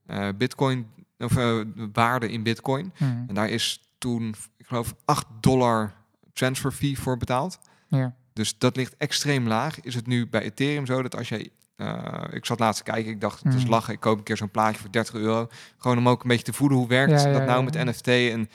eh, 0.05 0.27
Bitcoin 0.37 0.87
of 1.17 1.37
eh, 1.37 1.59
waarde 1.93 2.31
in 2.31 2.43
Bitcoin. 2.43 2.93
Hmm. 2.97 3.25
En 3.27 3.35
daar 3.35 3.49
is 3.49 3.81
toen, 3.97 4.35
ik 4.57 4.65
geloof, 4.67 4.93
8 5.05 5.25
dollar 5.39 5.93
transfer 6.33 6.71
fee 6.71 6.99
voor 6.99 7.17
betaald. 7.17 7.59
Ja. 7.97 8.13
Dus 8.33 8.57
dat 8.57 8.75
ligt 8.75 8.95
extreem 8.97 9.47
laag. 9.47 9.81
Is 9.81 9.95
het 9.95 10.07
nu 10.07 10.27
bij 10.27 10.41
Ethereum 10.41 10.85
zo 10.85 11.01
dat 11.01 11.17
als 11.17 11.29
jij 11.29 11.49
eh, 11.75 12.23
ik 12.31 12.45
zat 12.45 12.59
laatst 12.59 12.85
te 12.85 12.91
kijken, 12.91 13.11
ik 13.11 13.21
dacht, 13.21 13.43
het 13.43 13.53
is 13.53 13.61
Hmm. 13.61 13.71
lachen, 13.71 13.93
ik 13.93 13.99
koop 13.99 14.17
een 14.17 14.23
keer 14.23 14.37
zo'n 14.37 14.49
plaatje 14.49 14.81
voor 14.81 14.91
30 14.91 15.13
euro. 15.15 15.47
Gewoon 15.77 15.97
om 15.97 16.09
ook 16.09 16.21
een 16.21 16.27
beetje 16.27 16.43
te 16.43 16.53
voelen 16.53 16.77
hoe 16.77 16.87
werkt 16.87 17.11
Ja, 17.11 17.27
ja, 17.27 17.33
dat 17.33 17.45
nou 17.45 17.57
ja. 17.57 17.61
met 17.83 17.95
NFT. 17.95 18.07
En. 18.07 18.49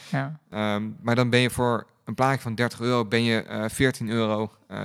Ehm, 0.50 0.90
maar 1.02 1.14
dan 1.14 1.30
ben 1.30 1.40
je 1.40 1.50
voor 1.50 1.86
een 2.04 2.14
plaatje 2.14 2.40
van 2.40 2.54
30 2.54 2.80
euro 2.80 3.04
ben 3.04 3.22
je 3.22 3.42
eh 3.42 3.64
14 3.68 4.08
euro 4.08 4.52
eh 4.68 4.82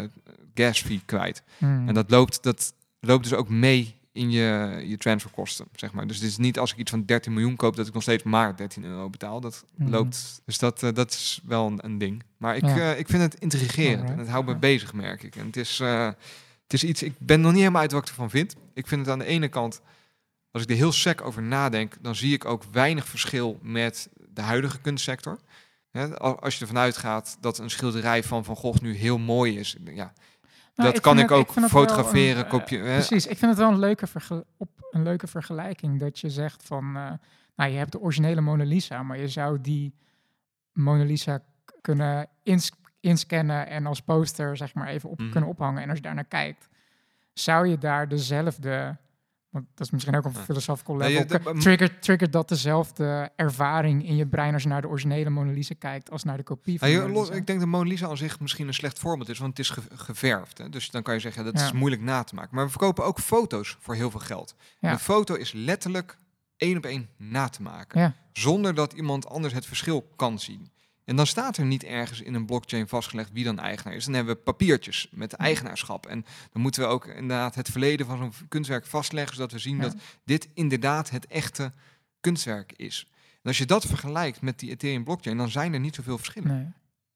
gas 0.53 0.81
fee 0.81 1.01
kwijt. 1.05 1.43
Hmm. 1.57 1.87
En 1.87 1.93
dat 1.93 2.09
loopt, 2.11 2.43
dat 2.43 2.73
loopt 2.99 3.23
dus 3.23 3.33
ook 3.33 3.49
mee 3.49 3.99
in 4.13 4.31
je, 4.31 4.81
je 4.87 4.97
transferkosten, 4.97 5.67
zeg 5.75 5.91
maar. 5.93 6.07
Dus 6.07 6.15
het 6.17 6.25
is 6.25 6.37
niet 6.37 6.59
als 6.59 6.71
ik 6.71 6.77
iets 6.77 6.91
van 6.91 7.05
13 7.05 7.33
miljoen 7.33 7.55
koop, 7.55 7.75
dat 7.75 7.87
ik 7.87 7.93
nog 7.93 8.01
steeds 8.01 8.23
maar 8.23 8.55
13 8.55 8.83
euro 8.83 9.09
betaal. 9.09 9.41
Dat 9.41 9.65
Mhm. 9.75 9.89
loopt, 9.89 10.41
dus 10.45 10.57
dat, 10.57 10.83
eh, 10.83 10.93
dat 10.93 11.11
is 11.11 11.41
wel 11.45 11.67
een, 11.67 11.85
een 11.85 11.97
ding. 11.97 12.23
Maar 12.37 12.55
ik, 12.55 12.63
Ja. 12.63 12.77
eh, 12.93 12.99
ik 12.99 13.07
vind 13.07 13.21
het 13.21 13.35
intrigerend 13.35 13.93
Alright. 13.95 14.11
en 14.13 14.19
het 14.19 14.29
houdt 14.29 14.45
me 14.47 14.53
Ja. 14.53 14.59
bezig, 14.59 14.93
merk 14.93 15.23
ik. 15.23 15.35
En 15.35 15.45
het 15.45 15.57
is, 15.57 15.79
eh, 15.79 16.05
het 16.63 16.73
is 16.73 16.83
iets, 16.83 17.03
ik 17.03 17.13
ben 17.19 17.41
nog 17.41 17.51
niet 17.51 17.59
helemaal 17.59 17.81
uit 17.81 17.91
wat 17.91 18.01
ik 18.01 18.07
ervan 18.09 18.29
vind. 18.29 18.55
Ik 18.73 18.87
vind 18.87 19.01
het 19.01 19.09
aan 19.09 19.19
de 19.19 19.25
ene 19.25 19.47
kant, 19.47 19.81
als 20.51 20.63
ik 20.63 20.69
er 20.69 20.75
heel 20.75 20.91
sec 20.91 21.21
over 21.21 21.41
nadenk, 21.43 21.95
dan 22.01 22.15
zie 22.15 22.33
ik 22.33 22.45
ook 22.45 22.63
weinig 22.71 23.07
verschil 23.07 23.59
met 23.61 24.09
de 24.33 24.41
huidige 24.41 24.79
kunstsector. 24.79 25.39
Al- 26.17 26.39
als 26.39 26.55
je 26.55 26.61
ervan 26.61 26.77
uitgaat 26.77 27.37
dat 27.41 27.57
een 27.57 27.69
schilderij 27.69 28.23
van 28.23 28.45
Van 28.45 28.55
Gogh 28.55 28.81
nu 28.81 28.95
heel 28.95 29.17
mooi 29.17 29.59
is. 29.59 29.75
Ja, 29.93 30.13
Nou, 30.81 30.93
dat 30.93 31.01
kan 31.01 31.19
ik 31.19 31.29
het- 31.29 31.37
ook 31.37 31.51
fotograferen, 31.69 32.43
een, 32.43 32.49
eh? 32.85 32.93
Precies, 32.93 33.27
ik 33.27 33.37
vind 33.37 33.51
het 33.51 33.59
wel 33.59 33.69
een 33.71 33.79
leuke, 33.79 34.07
op, 34.57 34.69
een 34.91 35.03
leuke 35.03 35.27
vergelijking 35.27 35.99
dat 35.99 36.19
je 36.19 36.29
zegt 36.29 36.63
van, 36.63 36.83
eh, 36.95 37.11
nou 37.55 37.71
je 37.71 37.77
hebt 37.77 37.91
de 37.91 37.99
originele 37.99 38.41
Mona 38.41 38.63
Lisa, 38.63 39.03
maar 39.03 39.17
je 39.17 39.27
zou 39.27 39.61
die 39.61 39.93
Mona 40.73 41.03
Lisa 41.03 41.39
kunnen 41.81 42.27
ins- 42.43 42.71
inscannen 42.99 43.67
en 43.67 43.85
als 43.85 44.01
poster 44.01 44.57
zeg 44.57 44.73
maar 44.73 44.87
even 44.87 45.09
op 45.09 45.19
Mhm. 45.19 45.29
kunnen 45.31 45.49
ophangen. 45.49 45.81
En 45.83 45.87
als 45.89 45.97
je 45.97 46.03
daar 46.03 46.15
naar 46.15 46.23
kijkt, 46.23 46.67
zou 47.33 47.67
je 47.67 47.77
daar 47.77 48.07
dezelfde, 48.07 48.97
want 49.51 49.65
dat 49.75 49.85
is 49.85 49.91
misschien 49.91 50.15
ook 50.15 50.25
een 50.25 50.31
Ja. 50.31 50.37
Ja, 50.99 51.05
je- 51.07 51.25
level, 51.29 51.53
k- 51.53 51.59
triggert, 51.59 52.01
triggert 52.01 52.31
dat 52.33 52.49
dezelfde 52.49 53.31
ervaring 53.35 54.07
in 54.07 54.15
je 54.15 54.27
brein 54.27 54.53
als 54.53 54.63
je 54.63 54.69
naar 54.69 54.81
de 54.81 54.87
originele 54.87 55.29
Mona 55.29 55.51
Lisa 55.51 55.75
kijkt 55.79 56.11
als 56.11 56.23
naar 56.23 56.37
de 56.37 56.43
kopie 56.43 56.79
van 56.79 56.89
Ja, 56.89 57.01
Mona 57.07 57.19
Lisa? 57.19 57.33
ik 57.33 57.47
denk 57.47 57.59
dat 57.59 57.67
Mona 57.67 57.89
Lisa 57.89 58.07
aan 58.07 58.17
zich 58.17 58.39
misschien 58.39 58.67
een 58.67 58.73
slecht 58.73 58.99
voorbeeld 58.99 59.29
is, 59.29 59.37
want 59.39 59.57
het 59.57 59.59
is 59.59 59.69
ge- 59.73 59.81
geverfd. 59.95 60.57
Hè? 60.57 60.69
Dus 60.69 60.89
dan 60.89 61.01
kan 61.03 61.13
je 61.13 61.19
zeggen, 61.19 61.43
dat 61.45 61.53
is 61.53 61.61
Ja. 61.69 61.73
moeilijk 61.73 62.01
na 62.01 62.23
te 62.23 62.35
maken. 62.35 62.55
Maar 62.55 62.63
we 62.65 62.69
verkopen 62.71 63.05
ook 63.05 63.19
foto's 63.19 63.77
voor 63.79 63.95
heel 63.95 64.11
veel 64.11 64.19
geld. 64.19 64.55
Ja. 64.79 64.91
Een 64.91 64.99
foto 64.99 65.33
is 65.35 65.51
letterlijk 65.51 66.17
één 66.57 66.77
op 66.77 66.85
één 66.85 67.09
na 67.17 67.47
te 67.49 67.61
maken. 67.61 67.99
Ja. 68.01 68.13
Zonder 68.33 68.73
dat 68.75 68.93
iemand 68.93 69.27
anders 69.29 69.53
het 69.53 69.65
verschil 69.65 70.07
kan 70.15 70.39
zien. 70.39 70.71
En 71.05 71.15
dan 71.15 71.27
staat 71.27 71.57
er 71.57 71.65
niet 71.65 71.83
ergens 71.83 72.21
in 72.21 72.33
een 72.33 72.45
blockchain 72.45 72.87
vastgelegd 72.87 73.31
wie 73.31 73.43
dan 73.43 73.59
eigenaar 73.59 73.93
is. 73.95 74.05
Dan 74.05 74.13
hebben 74.13 74.35
we 74.35 74.41
papiertjes 74.41 75.07
met 75.11 75.33
eigenaarschap. 75.33 76.05
En 76.05 76.25
dan 76.51 76.61
moeten 76.61 76.81
we 76.81 76.87
ook 76.87 77.05
inderdaad 77.05 77.55
het 77.55 77.69
verleden 77.69 78.05
van 78.05 78.17
zo'n 78.17 78.47
kunstwerk 78.47 78.85
vastleggen, 78.85 79.35
zodat 79.35 79.51
we 79.51 79.59
zien 79.59 79.75
Ja. 79.75 79.81
dat 79.81 79.95
dit 80.23 80.49
inderdaad 80.53 81.09
het 81.09 81.27
echte 81.27 81.71
kunstwerk 82.19 82.73
is. 82.75 83.07
En 83.33 83.47
als 83.47 83.57
je 83.57 83.65
dat 83.65 83.85
vergelijkt 83.85 84.41
met 84.41 84.59
die 84.59 84.69
Ethereum 84.69 85.03
blockchain, 85.03 85.37
dan 85.37 85.49
zijn 85.49 85.73
er 85.73 85.79
niet 85.79 85.95
zoveel 85.95 86.17
verschillen. 86.17 86.55
Nee. 86.55 86.67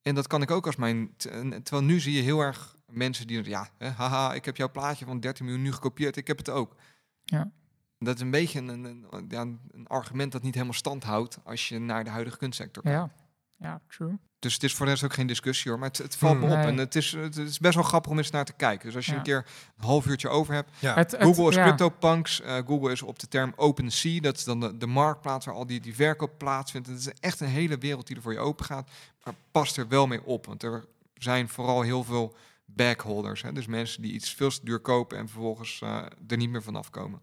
En 0.02 0.16
dat 0.16 0.28
kan 0.28 0.42
ik 0.42 0.52
ook 0.52 0.66
als 0.66 0.76
mijn. 0.76 1.14
Terwijl 1.18 1.84
nu 1.84 2.00
zie 2.00 2.14
je 2.14 2.22
heel 2.22 2.40
erg 2.40 2.76
mensen 2.92 3.28
die. 3.28 3.50
Ja, 3.50 3.70
hè, 3.78 3.90
haha, 3.90 4.34
ik 4.34 4.46
heb 4.46 4.58
jouw 4.58 4.72
plaatje 4.72 5.06
van 5.06 5.20
13 5.20 5.46
miljoen 5.46 5.64
nu 5.64 5.72
gekopieerd, 5.72 6.16
ik 6.18 6.28
heb 6.28 6.38
het 6.38 6.50
ook. 6.50 6.76
Ja. 7.24 7.52
Dat 8.00 8.16
is 8.16 8.22
een 8.22 8.32
beetje 8.32 8.60
een, 8.60 8.68
een, 8.68 9.06
een- 9.10 9.26
ja, 9.30 9.42
een 9.42 9.88
argument 9.88 10.32
dat 10.32 10.42
niet 10.44 10.54
helemaal 10.54 10.74
stand 10.76 11.04
houdt 11.04 11.38
als 11.44 11.68
je 11.70 11.80
naar 11.80 12.04
de 12.04 12.10
huidige 12.10 12.38
kunstsector 12.38 12.84
kijkt. 12.84 12.98
Ja, 12.98 13.25
ja, 13.58 13.82
true. 13.88 14.18
Dus 14.40 14.54
het 14.54 14.64
is 14.64 14.74
voor 14.76 14.86
de 14.86 14.92
rest 14.92 15.04
ook 15.04 15.14
geen 15.14 15.28
discussie 15.28 15.72
hoor, 15.72 15.80
maar 15.80 15.90
het, 15.90 15.98
het 15.98 16.16
valt 16.16 16.40
me 16.40 16.46
Hmm. 16.46 16.60
op. 16.60 16.66
En 16.66 16.78
het 16.78 16.96
is, 16.96 17.12
het 17.12 17.38
is 17.38 17.60
best 17.60 17.76
wel 17.76 17.84
grappig 17.84 18.12
om 18.12 18.18
eens 18.18 18.30
naar 18.32 18.46
te 18.46 18.54
kijken. 18.54 18.86
Dus 18.86 18.96
als 18.96 19.06
je 19.06 19.12
Ja. 19.12 19.18
een 19.18 19.24
keer 19.24 19.46
een 19.78 19.84
half 19.86 20.06
uurtje 20.06 20.30
over 20.30 20.54
hebt. 20.54 20.72
Ja. 20.80 20.94
Het- 20.96 21.12
het- 21.12 21.22
Google 21.22 21.50
is 21.50 21.56
ja. 21.56 21.64
CryptoPunks. 21.64 22.42
eh, 22.42 22.56
Google 22.66 22.92
is 22.92 23.02
op 23.02 23.20
de 23.20 23.28
term 23.28 23.54
OpenSea. 23.56 24.20
Dat 24.22 24.38
is 24.38 24.44
dan 24.44 24.60
de, 24.60 24.78
de 24.78 24.88
marktplaats 24.88 25.46
waar 25.46 25.56
al 25.56 25.66
die, 25.66 25.80
die 25.80 25.96
verkoop 25.96 26.38
plaatsvindt. 26.38 26.88
Het 26.88 27.00
is 27.00 27.08
echt 27.20 27.40
een 27.40 27.48
hele 27.48 27.78
wereld 27.78 28.08
die 28.08 28.16
er 28.16 28.22
voor 28.22 28.34
je 28.34 28.40
open 28.40 28.66
gaat. 28.66 28.90
Maar 29.24 29.34
past 29.52 29.78
er 29.78 29.88
wel 29.88 30.08
mee 30.08 30.24
op. 30.26 30.46
Want 30.46 30.64
er 30.64 30.86
zijn 31.14 31.50
vooral 31.50 31.82
heel 31.82 32.04
veel 32.04 32.36
backholders. 32.66 33.42
Hè? 33.42 33.52
Dus 33.52 33.66
mensen 33.68 34.02
die 34.02 34.14
iets 34.14 34.34
veel 34.34 34.50
te 34.50 34.60
duur 34.64 34.80
kopen 34.80 35.18
en 35.18 35.30
vervolgens 35.30 35.82
eh, 35.82 36.06
er 36.28 36.38
niet 36.38 36.50
meer 36.50 36.64
vanaf 36.64 36.90
komen. 36.90 37.22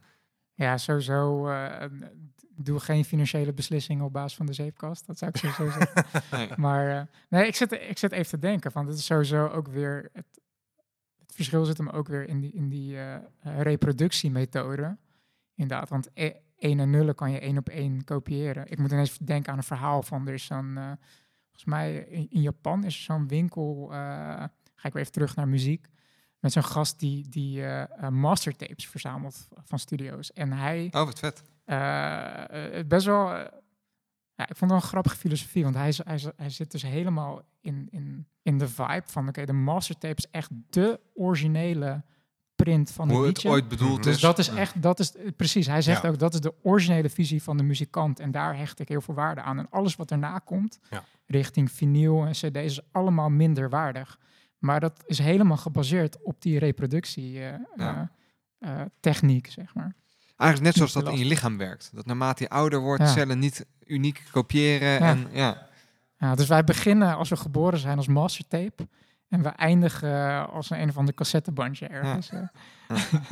Ja, 0.55 0.79
sowieso. 0.79 1.49
eh, 1.49 1.87
doe 2.63 2.81
geen 2.81 3.05
financiële 3.05 3.53
beslissingen 3.53 4.05
op 4.05 4.13
basis 4.13 4.37
van 4.37 4.47
de 4.47 4.53
zeepkast. 4.53 5.07
Dat 5.07 5.19
zou 5.19 5.31
ik 5.31 5.37
sowieso 5.37 5.71
zeggen. 5.79 6.05
Nee. 6.31 6.49
Maar 6.57 6.97
eh, 6.99 7.03
nee, 7.29 7.47
ik 7.47 7.55
zit, 7.57 7.73
ik 7.73 7.99
zit 7.99 8.13
even 8.13 8.29
te 8.31 8.39
denken. 8.39 8.73
Van, 8.73 8.87
het 8.87 8.99
is 8.99 9.05
sowieso 9.05 9.47
ook 9.47 9.69
weer. 9.69 10.09
Het, 10.13 10.27
het 11.19 11.35
verschil 11.35 11.65
zit 11.65 11.79
hem 11.79 11.89
ook 11.89 12.09
weer 12.09 12.29
in 12.29 12.41
die, 12.41 12.53
in 12.53 12.69
die 12.69 12.99
eh, 12.99 13.17
reproductiemethode. 13.61 14.97
Inderdaad, 15.55 15.89
want 15.89 16.13
1 16.15 16.35
en 16.81 16.91
nullen 16.91 17.15
kan 17.15 17.31
je 17.31 17.39
één 17.39 17.59
op 17.59 17.69
één 17.69 18.05
kopiëren. 18.05 18.71
Ik 18.71 18.79
moet 18.79 18.91
ineens 18.93 19.19
denken 19.19 19.53
aan 19.53 19.59
een 19.59 19.65
verhaal 19.65 20.03
van. 20.03 20.27
Er 20.29 20.35
is 20.35 20.45
zo'n. 20.45 20.77
eh, 20.77 20.85
volgens 21.45 21.65
mij 21.65 21.95
in, 21.97 22.27
in 22.31 22.41
Japan 22.41 22.85
is 22.85 22.95
er 22.97 23.03
zo'n 23.03 23.29
winkel. 23.29 23.87
ga 23.91 24.89
ik 24.89 24.93
weer 24.93 25.03
even 25.03 25.13
terug 25.13 25.37
naar 25.37 25.49
muziek. 25.49 25.87
Met 26.39 26.53
zo'n 26.53 26.65
gast 26.65 26.99
die, 26.99 27.29
die 27.29 27.63
mastertapes 28.11 28.89
verzamelt 28.89 29.49
van 29.65 29.79
studio's. 29.79 30.33
En 30.33 30.53
hij 30.53 30.89
Oh, 30.91 31.05
wat 31.05 31.19
vet. 31.19 31.43
Eh, 31.65 32.79
eh, 32.79 32.87
best 32.87 33.07
wel. 33.07 33.33
eh, 33.35 33.45
ja, 34.35 34.49
ik 34.49 34.57
vond 34.57 34.61
het 34.61 34.71
wel 34.71 34.79
een 34.81 34.83
grappige 34.83 35.17
filosofie, 35.17 35.63
want 35.63 35.75
hij, 35.75 35.89
is- 35.89 36.05
hij, 36.05 36.15
is- 36.15 36.29
hij 36.37 36.51
zit 36.51 36.71
dus 36.71 36.83
helemaal 36.83 37.43
in, 37.61 37.89
in, 37.91 38.27
in 38.43 38.59
de 38.59 38.69
vibe 38.69 39.03
van: 39.07 39.29
oké, 39.29 39.45
de 39.45 39.53
mastertape 39.53 40.15
is 40.17 40.31
echt 40.31 40.51
de 40.71 41.01
originele 41.15 42.03
print 42.55 42.91
van 42.91 43.09
Hoe 43.11 43.19
het 43.19 43.27
liedje. 43.27 43.49
ooit 43.49 43.69
bedoeld 43.69 43.99
Mhm. 43.99 44.09
is. 44.09 44.13
dus 44.15 44.21
dat 44.21 44.39
is 44.39 44.49
echt, 44.49 44.83
dat 44.83 44.99
is 45.01 45.17
eh, 45.17 45.29
precies. 45.37 45.67
Hij 45.67 45.83
zegt 45.83 46.03
Ja. 46.03 46.09
ook 46.09 46.19
dat 46.19 46.35
is 46.35 46.41
de 46.41 46.55
originele 46.63 47.11
visie 47.11 47.43
van 47.43 47.57
de 47.57 47.63
muzikant 47.63 48.21
en 48.21 48.31
daar 48.31 48.57
hecht 48.57 48.81
ik 48.81 48.89
heel 48.89 49.01
veel 49.01 49.15
waarde 49.15 49.41
aan. 49.43 49.59
En 49.59 49.71
alles 49.71 49.97
wat 49.97 50.11
erna 50.11 50.39
komt, 50.39 50.79
Ja. 50.91 51.05
richting 51.27 51.71
vinyl 51.71 52.25
en 52.27 52.33
CD's, 52.33 52.55
is 52.55 52.81
allemaal 52.93 53.31
minder 53.31 53.69
waardig. 53.71 54.19
Maar 54.59 54.81
dat 54.81 55.03
is 55.07 55.19
helemaal 55.19 55.57
gebaseerd 55.57 56.23
op 56.23 56.41
die 56.43 56.59
reproductie. 56.59 57.45
eh, 57.45 57.59
Ja. 57.77 58.13
eh, 58.59 58.81
techniek, 59.01 59.47
zeg 59.51 59.75
maar. 59.75 59.95
Eigenlijk 60.43 60.63
net 60.63 60.75
zoals 60.75 60.93
dat 61.05 61.13
in 61.15 61.19
je 61.19 61.25
lichaam 61.25 61.59
werkt. 61.59 61.91
Dat 61.95 62.07
naarmate 62.07 62.43
je 62.43 62.49
ouder 62.49 62.81
wordt, 62.81 63.03
Ja. 63.03 63.09
cellen 63.09 63.39
niet 63.39 63.67
uniek 63.87 64.23
kopiëren. 64.31 64.89
Ja. 64.89 64.99
En, 64.99 65.27
ja. 65.33 65.67
Ja, 66.19 66.35
dus 66.35 66.49
wij 66.49 66.65
beginnen 66.65 67.17
als 67.17 67.29
we 67.29 67.37
geboren 67.37 67.79
zijn 67.79 67.97
als 67.97 68.07
mastertape. 68.07 68.89
En 69.29 69.43
we 69.43 69.49
eindigen 69.49 70.49
als 70.51 70.71
een, 70.71 70.81
een 70.81 70.89
of 70.89 70.97
ander 70.97 71.15
cassettebandje 71.15 71.87
ergens. 71.87 72.31
eh. 72.31 72.41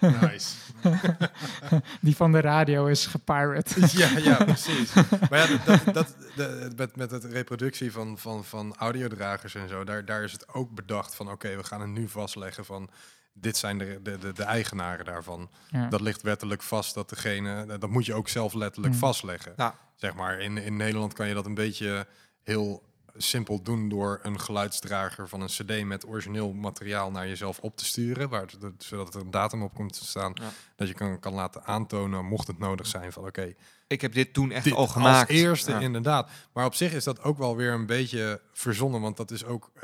Nice. 0.00 0.54
Die 2.00 2.16
van 2.16 2.32
de 2.32 2.40
radio 2.40 2.86
is 2.86 3.06
gepirate. 3.06 3.80
ja, 3.98 4.18
ja, 4.18 4.44
precies. 4.44 4.92
Maar 5.30 5.38
ja, 5.38 5.46
dat, 5.46 5.64
dat, 5.84 5.94
dat, 5.94 6.14
de- 6.36 6.70
met, 6.76 6.96
met 6.96 7.10
het 7.10 7.24
reproductie 7.24 7.92
van, 7.92 8.18
van, 8.18 8.44
van 8.44 8.74
audiodragers 8.76 9.54
en 9.54 9.68
zo, 9.68 9.84
daar, 9.84 10.04
daar 10.04 10.22
is 10.22 10.32
het 10.32 10.54
ook 10.54 10.70
bedacht 10.74 11.14
van 11.14 11.30
oké, 11.30 11.56
we 11.56 11.64
gaan 11.64 11.80
het 11.80 11.90
nu 11.90 12.08
vastleggen 12.08 12.64
van 12.64 12.90
dit 13.32 13.56
zijn 13.56 13.78
de, 13.78 14.00
de, 14.02 14.18
de, 14.18 14.32
de 14.32 14.42
eigenaren 14.42 15.04
daarvan. 15.04 15.50
Ja. 15.70 15.88
Dat 15.88 16.00
ligt 16.00 16.22
wettelijk 16.22 16.62
vast 16.62 16.94
dat 16.94 17.08
degene, 17.08 17.78
dat 17.78 17.90
moet 17.90 18.06
je 18.06 18.14
ook 18.14 18.28
zelf 18.28 18.54
letterlijk 18.54 18.94
Mm. 18.94 19.00
vastleggen. 19.00 19.52
Ja. 19.56 19.74
Zeg 19.96 20.14
maar, 20.14 20.40
in, 20.40 20.58
in 20.58 20.76
Nederland 20.76 21.12
kan 21.12 21.28
je 21.28 21.34
dat 21.34 21.46
een 21.46 21.54
beetje 21.54 22.06
heel 22.42 22.88
simpel 23.16 23.62
doen 23.62 23.88
door 23.88 24.18
een 24.22 24.40
geluidsdrager 24.40 25.28
van 25.28 25.40
een 25.40 25.46
cd 25.48 25.84
met 25.84 26.06
origineel 26.06 26.52
materiaal 26.52 27.10
naar 27.10 27.28
jezelf 27.28 27.58
op 27.58 27.76
te 27.76 27.84
sturen, 27.84 28.28
waar, 28.28 28.44
zodat 28.78 29.14
er 29.14 29.20
een 29.20 29.30
datum 29.30 29.62
op 29.62 29.74
komt 29.74 29.92
te 29.92 30.04
staan, 30.06 30.32
Ja. 30.34 30.48
dat 30.76 30.88
je 30.88 30.94
kan, 30.94 31.18
kan 31.18 31.32
laten 31.34 31.64
aantonen, 31.64 32.24
mocht 32.24 32.46
het 32.46 32.58
nodig 32.58 32.86
zijn, 32.86 33.12
van 33.12 33.26
oké, 33.26 33.54
Ik 33.86 34.00
heb 34.00 34.12
dit 34.12 34.32
toen 34.32 34.50
echt 34.52 34.64
dit 34.64 34.72
al 34.74 34.86
gemaakt. 34.86 35.28
Als 35.30 35.38
eerste, 35.38 35.70
Ja. 35.70 35.78
inderdaad. 35.80 36.30
Maar 36.52 36.64
op 36.64 36.74
zich 36.74 36.92
is 36.92 37.04
dat 37.04 37.22
ook 37.22 37.38
wel 37.38 37.56
weer 37.56 37.72
een 37.72 37.86
beetje 37.86 38.40
verzonnen. 38.52 39.00
Want 39.00 39.16
dat 39.16 39.30
is 39.30 39.44
ook 39.44 39.70
eh, 39.74 39.80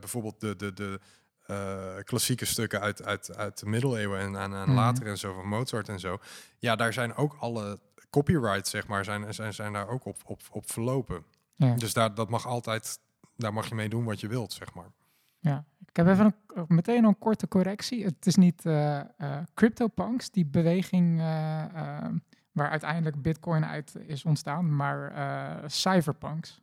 bijvoorbeeld 0.00 0.40
de, 0.40 0.56
de, 0.56 0.72
de 0.72 1.00
eh, 1.48 1.94
klassieke 2.04 2.44
stukken 2.44 2.80
uit, 2.80 3.04
uit, 3.04 3.36
uit 3.36 3.58
de 3.60 3.66
middeleeuwen 3.66 4.20
en, 4.20 4.36
en, 4.36 4.52
en 4.54 4.62
Mhm. 4.68 4.74
later 4.74 5.06
en 5.06 5.18
zo, 5.18 5.34
van 5.34 5.48
Mozart 5.48 5.88
en 5.88 6.00
zo. 6.00 6.18
Ja, 6.58 6.76
daar 6.76 6.92
zijn 6.92 7.14
ook 7.14 7.36
alle 7.40 7.78
copyrights, 8.10 8.70
zeg 8.70 8.86
maar, 8.86 9.04
zijn, 9.04 9.34
zijn, 9.34 9.54
zijn 9.54 9.72
daar 9.72 9.88
ook 9.88 10.04
op, 10.04 10.16
op, 10.24 10.40
op 10.50 10.70
verlopen. 10.70 11.24
Ja. 11.56 11.74
Dus 11.74 11.92
daar, 11.92 12.14
dat 12.14 12.28
mag 12.30 12.46
altijd, 12.46 12.98
daar 13.36 13.52
mag 13.52 13.68
je 13.68 13.74
mee 13.74 13.88
doen 13.88 14.04
wat 14.04 14.20
je 14.20 14.28
wilt, 14.28 14.52
zeg 14.52 14.74
maar. 14.74 14.90
Ja, 15.38 15.64
ik 15.86 15.96
heb 15.96 16.06
even 16.06 16.34
een, 16.54 16.64
meteen 16.68 17.04
een 17.04 17.18
korte 17.18 17.48
correctie. 17.48 18.04
Het 18.04 18.26
is 18.26 18.34
niet 18.36 18.66
eh, 18.66 18.98
eh, 18.98 19.06
CryptoPunks, 19.54 20.30
die 20.30 20.46
beweging 20.46 21.20
eh, 21.20 21.64
eh, 21.64 22.12
waar 22.52 22.70
uiteindelijk 22.70 23.22
Bitcoin 23.22 23.64
uit 23.64 23.94
is 24.06 24.24
ontstaan, 24.24 24.76
maar 24.76 25.10
eh, 25.12 25.68
Cypherpunks. 25.68 26.60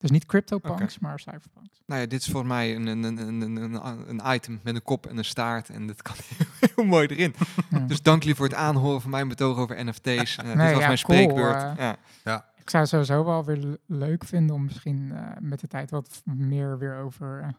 Dus 0.00 0.10
niet 0.10 0.26
CryptoPunks, 0.26 0.98
maar 0.98 1.18
Cypherpunks. 1.20 1.82
Nou 1.86 2.00
ja, 2.00 2.06
dit 2.06 2.20
is 2.20 2.26
volgens 2.28 2.52
mij 2.52 2.74
een, 2.76 2.86
een, 2.86 3.02
een, 3.02 3.18
een, 3.40 3.56
een, 3.56 4.08
een 4.08 4.34
item 4.34 4.60
met 4.62 4.74
een 4.74 4.82
kop 4.82 5.06
en 5.06 5.18
een 5.18 5.24
staart. 5.24 5.68
En 5.68 5.86
dat 5.86 6.02
kan 6.02 6.14
heel 6.74 6.84
mooi 6.84 7.06
erin. 7.06 7.34
Ja. 7.70 7.78
Dus 7.78 8.02
dank 8.02 8.20
jullie 8.22 8.36
voor 8.36 8.46
het 8.46 8.54
aanhoren 8.54 9.00
van 9.00 9.10
mijn 9.10 9.28
betoog 9.28 9.58
over 9.58 9.84
NFT's. 9.84 10.06
Eh, 10.06 10.16
dit 10.16 10.36
was 10.36 10.46
ja, 10.46 10.54
mijn 10.54 10.78
cool, 10.80 10.96
spreekbeurt. 10.96 11.78
eh. 11.78 11.92
ja. 12.24 12.48
Ik 12.56 12.70
zou 12.70 12.82
het 12.82 12.88
sowieso 12.92 13.24
wel 13.24 13.44
weer 13.44 13.56
le- 13.56 13.78
leuk 13.86 14.24
vinden 14.24 14.56
om 14.56 14.64
misschien 14.64 15.12
eh, 15.12 15.22
met 15.40 15.60
de 15.60 15.66
tijd 15.68 15.90
wat 15.90 16.22
meer 16.24 16.78
weer 16.78 16.96
over 16.96 17.54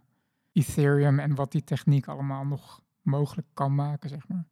Ethereum 0.54 1.20
en 1.20 1.36
wat 1.36 1.52
die 1.52 1.64
techniek 1.64 2.08
allemaal 2.08 2.46
nog 2.46 2.82
mogelijk 3.02 3.48
kan 3.54 3.76
maken, 3.76 4.10
zeg 4.10 4.28
maar. 4.28 4.46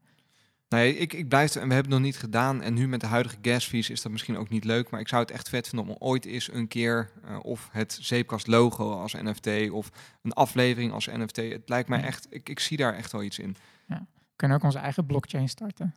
Nee, 0.70 0.98
ik, 0.98 1.14
ik 1.14 1.28
blijf 1.28 1.54
er, 1.56 1.62
en 1.62 1.68
we 1.68 1.74
hebben 1.74 1.92
het 1.92 2.02
nog 2.02 2.12
niet 2.12 2.20
gedaan. 2.20 2.62
En 2.62 2.74
nu 2.74 2.88
met 2.88 3.00
de 3.02 3.08
huidige 3.08 3.36
gas 3.42 3.66
fees 3.68 3.90
is 3.90 4.02
dat 4.02 4.12
misschien 4.12 4.38
ook 4.38 4.50
niet 4.50 4.64
leuk. 4.64 4.90
Maar 4.90 5.00
ik 5.00 5.08
zou 5.08 5.22
het 5.22 5.32
echt 5.32 5.50
vet 5.50 5.68
vinden 5.68 5.88
om 5.88 5.96
ooit 6.00 6.26
eens 6.26 6.54
een 6.54 6.68
keer 6.68 7.10
eh, 7.24 7.38
of 7.42 7.70
het 7.72 7.98
zeepkast 8.02 8.48
logo 8.48 9.00
als 9.00 9.14
NFT 9.14 9.70
of 9.72 9.90
een 10.22 10.34
aflevering 10.34 10.92
als 10.92 11.06
NFT. 11.08 11.36
Het 11.36 11.70
lijkt 11.70 11.90
mij 11.90 12.00
Ja. 12.00 12.06
echt, 12.06 12.28
ik, 12.30 12.50
ik 12.50 12.60
zie 12.60 12.78
daar 12.78 12.94
echt 12.96 13.12
wel 13.12 13.24
iets 13.24 13.40
in. 13.40 13.56
We 13.88 13.96
kunnen 14.36 14.58
ook 14.58 14.64
onze 14.64 14.78
eigen 14.80 15.06
blockchain 15.06 15.50
starten. 15.50 15.96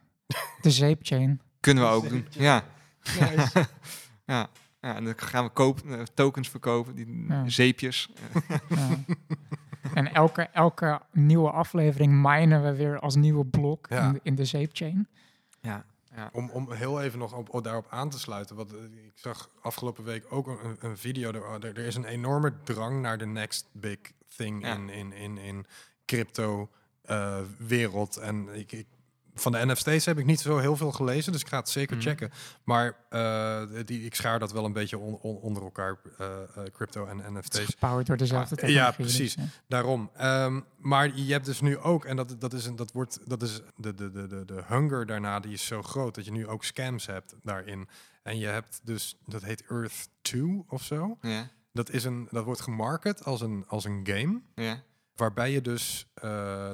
De 0.61 0.70
zeepchain. 0.70 1.40
Kunnen 1.61 1.85
we 1.85 1.90
ook 1.90 2.09
doen. 2.09 2.27
Ja. 2.31 2.65
ja. 4.27 4.49
Ja, 4.81 4.94
en 4.97 5.05
dan 5.05 5.15
gaan 5.16 5.44
we 5.44 5.51
koop, 5.51 5.86
eh, 5.90 6.01
tokens 6.15 6.49
verkopen, 6.49 6.94
die 6.94 7.24
Ja. 7.28 7.49
zeepjes. 7.49 8.11
Ja. 8.69 8.89
En 9.95 10.13
elke, 10.15 10.43
elke 10.43 11.01
nieuwe 11.13 11.51
aflevering 11.51 12.23
minen 12.23 12.63
we 12.63 12.75
weer 12.77 12.99
als 12.99 13.15
nieuwe 13.15 13.45
blok 13.45 13.87
Ja. 13.89 14.07
in, 14.07 14.13
de, 14.13 14.21
in 14.23 14.35
de 14.35 14.45
zeepchain. 14.45 15.09
Ja, 15.61 15.85
ja. 16.15 16.31
Om, 16.33 16.51
om 16.51 16.73
heel 16.73 17.03
even 17.03 17.19
nog 17.19 17.33
op, 17.35 17.55
op- 17.55 17.65
daarop 17.65 17.87
aan 17.91 18.11
te 18.11 18.19
sluiten. 18.19 18.57
Wat, 18.57 18.73
eh, 18.73 18.83
ik 18.83 19.13
zag 19.15 19.51
afgelopen 19.61 20.05
week 20.05 20.25
ook 20.31 20.47
een, 20.47 20.77
een 20.81 20.97
video. 20.99 21.31
Er, 21.33 21.45
er, 21.65 21.65
er 21.79 21.87
is 21.87 21.95
een 21.95 22.05
enorme 22.05 22.53
drang 22.65 23.01
naar 23.01 23.19
de 23.19 23.27
next 23.27 23.69
big 23.73 23.99
thing 24.37 24.67
Ja. 24.67 24.75
in, 24.75 24.89
in, 24.91 25.13
in, 25.13 25.39
in 25.39 25.67
crypto 26.07 26.71
eh, 27.03 27.39
wereld. 27.59 28.17
En 28.17 28.49
ik, 28.59 28.73
ik, 28.73 28.87
van 29.35 29.53
de 29.53 29.67
NFT's 29.67 30.05
heb 30.05 30.19
ik 30.19 30.25
niet 30.27 30.41
zo 30.41 30.59
heel 30.59 30.77
veel 30.77 30.93
gelezen, 30.93 31.33
dus 31.33 31.41
ik 31.41 31.49
ga 31.49 31.57
het 31.59 31.69
zeker 31.69 31.97
Mhm. 31.97 32.05
checken. 32.07 32.31
Maar 32.65 32.97
eh, 33.09 33.63
die, 33.85 34.05
ik 34.05 34.15
schaar 34.15 34.39
dat 34.39 34.53
wel 34.53 34.65
een 34.65 34.73
beetje 34.73 34.99
on- 34.99 35.19
on- 35.21 35.37
onder 35.37 35.63
elkaar, 35.63 35.97
eh, 36.19 36.27
eh, 36.43 36.63
crypto 36.73 37.07
en 37.07 37.33
NFT's. 37.35 37.59
gepowered 37.59 38.07
door 38.07 38.17
dezelfde 38.17 38.63
Ah, 38.63 38.69
ja, 38.69 38.91
precies. 38.91 39.35
dus, 39.35 39.45
Daarom. 39.69 40.11
Ehm, 40.15 40.61
maar 40.79 41.17
je 41.17 41.33
hebt 41.33 41.45
dus 41.47 41.61
nu 41.61 41.79
ook, 41.79 42.05
en 42.05 42.17
dat, 42.17 42.35
dat 42.39 42.53
is, 42.53 42.67
een, 42.67 42.77
dat 42.77 42.93
wordt, 42.93 43.19
dat 43.25 43.43
is 43.43 43.61
de, 43.77 43.95
de, 43.95 44.11
de, 44.11 44.27
de, 44.27 44.45
de 44.45 44.63
hunger 44.69 45.07
daarna, 45.07 45.41
die 45.41 45.53
is 45.53 45.67
zo 45.67 45.83
groot 45.83 46.15
dat 46.15 46.25
je 46.25 46.31
nu 46.33 46.47
ook 46.49 46.65
scams 46.65 47.07
hebt 47.07 47.35
daarin. 47.43 47.89
En 48.23 48.39
je 48.39 48.47
hebt 48.47 48.81
dus, 48.83 49.17
dat 49.27 49.43
heet 49.43 49.65
Earth 49.69 50.09
2 50.23 50.65
of 50.69 50.83
zo. 50.83 51.17
Ja, 51.21 51.49
Dat, 51.73 51.91
is 51.91 52.05
een, 52.05 52.29
dat 52.31 52.45
wordt 52.45 52.61
gemarket 52.61 53.25
als 53.25 53.41
een, 53.41 53.65
als 53.69 53.85
een 53.85 54.01
game, 54.05 54.41
ja. 54.55 54.83
waarbij 55.17 55.51
je 55.53 55.61
dus, 55.61 56.07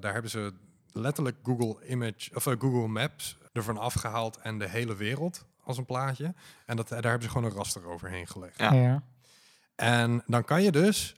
daar 0.00 0.12
hebben 0.12 0.30
ze 0.30 0.52
letterlijk 1.00 1.36
Google 1.42 1.86
Image 1.88 2.30
of 2.34 2.46
eh, 2.46 2.54
Google 2.58 2.88
Maps 2.88 3.38
ervan 3.52 3.78
afgehaald 3.78 4.38
en 4.38 4.58
de 4.58 4.68
hele 4.68 4.96
wereld 4.96 5.46
als 5.64 5.78
een 5.78 5.84
plaatje. 5.84 6.34
En 6.66 6.76
dat, 6.76 6.88
daar 6.88 7.02
hebben 7.02 7.22
ze 7.22 7.28
gewoon 7.28 7.50
een 7.50 7.56
raster 7.56 7.86
overheen 7.86 8.26
gelegd. 8.26 8.58
Ja. 8.58 9.02
En 9.76 10.22
dan 10.26 10.44
kan 10.44 10.62
je 10.62 10.72
dus, 10.72 11.14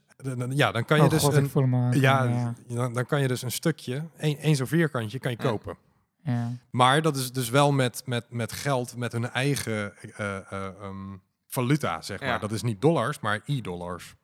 ja, 0.49 0.71
dan 0.71 0.85
kan 0.85 0.97
je 0.97 1.03
oh 1.03 1.09
dus 1.09 1.21
god, 1.23 1.33
een, 1.33 1.43
ik 1.43 1.49
voel 1.49 1.61
hem 1.63 1.75
aan. 1.75 1.99
ja, 1.99 2.23
ja. 2.23 2.53
Dan, 2.67 2.93
dan 2.93 3.05
kan 3.05 3.21
je 3.21 3.27
dus 3.27 3.41
een 3.41 3.51
stukje, 3.51 4.03
één, 4.17 4.37
één 4.37 4.55
zo'n 4.55 4.67
vierkantje, 4.67 5.19
kan 5.19 5.31
je 5.31 5.37
Ja. 5.41 5.49
kopen. 5.49 5.77
ja. 6.23 6.51
Maar 6.71 7.01
dat 7.01 7.15
is 7.15 7.31
dus 7.31 7.49
wel 7.49 7.71
met, 7.71 8.01
met, 8.05 8.25
met 8.29 8.51
geld, 8.51 8.95
met 8.95 9.11
hun 9.11 9.29
eigen 9.29 9.97
eh, 9.97 10.37
eh, 10.37 10.67
ehm, 10.81 11.15
valuta, 11.47 12.01
zeg 12.01 12.19
maar. 12.21 12.39
Dat 12.39 12.51
is 12.51 12.61
niet 12.61 12.81
dollars, 12.81 13.19
maar 13.19 13.41
e-dollars. 13.45 14.15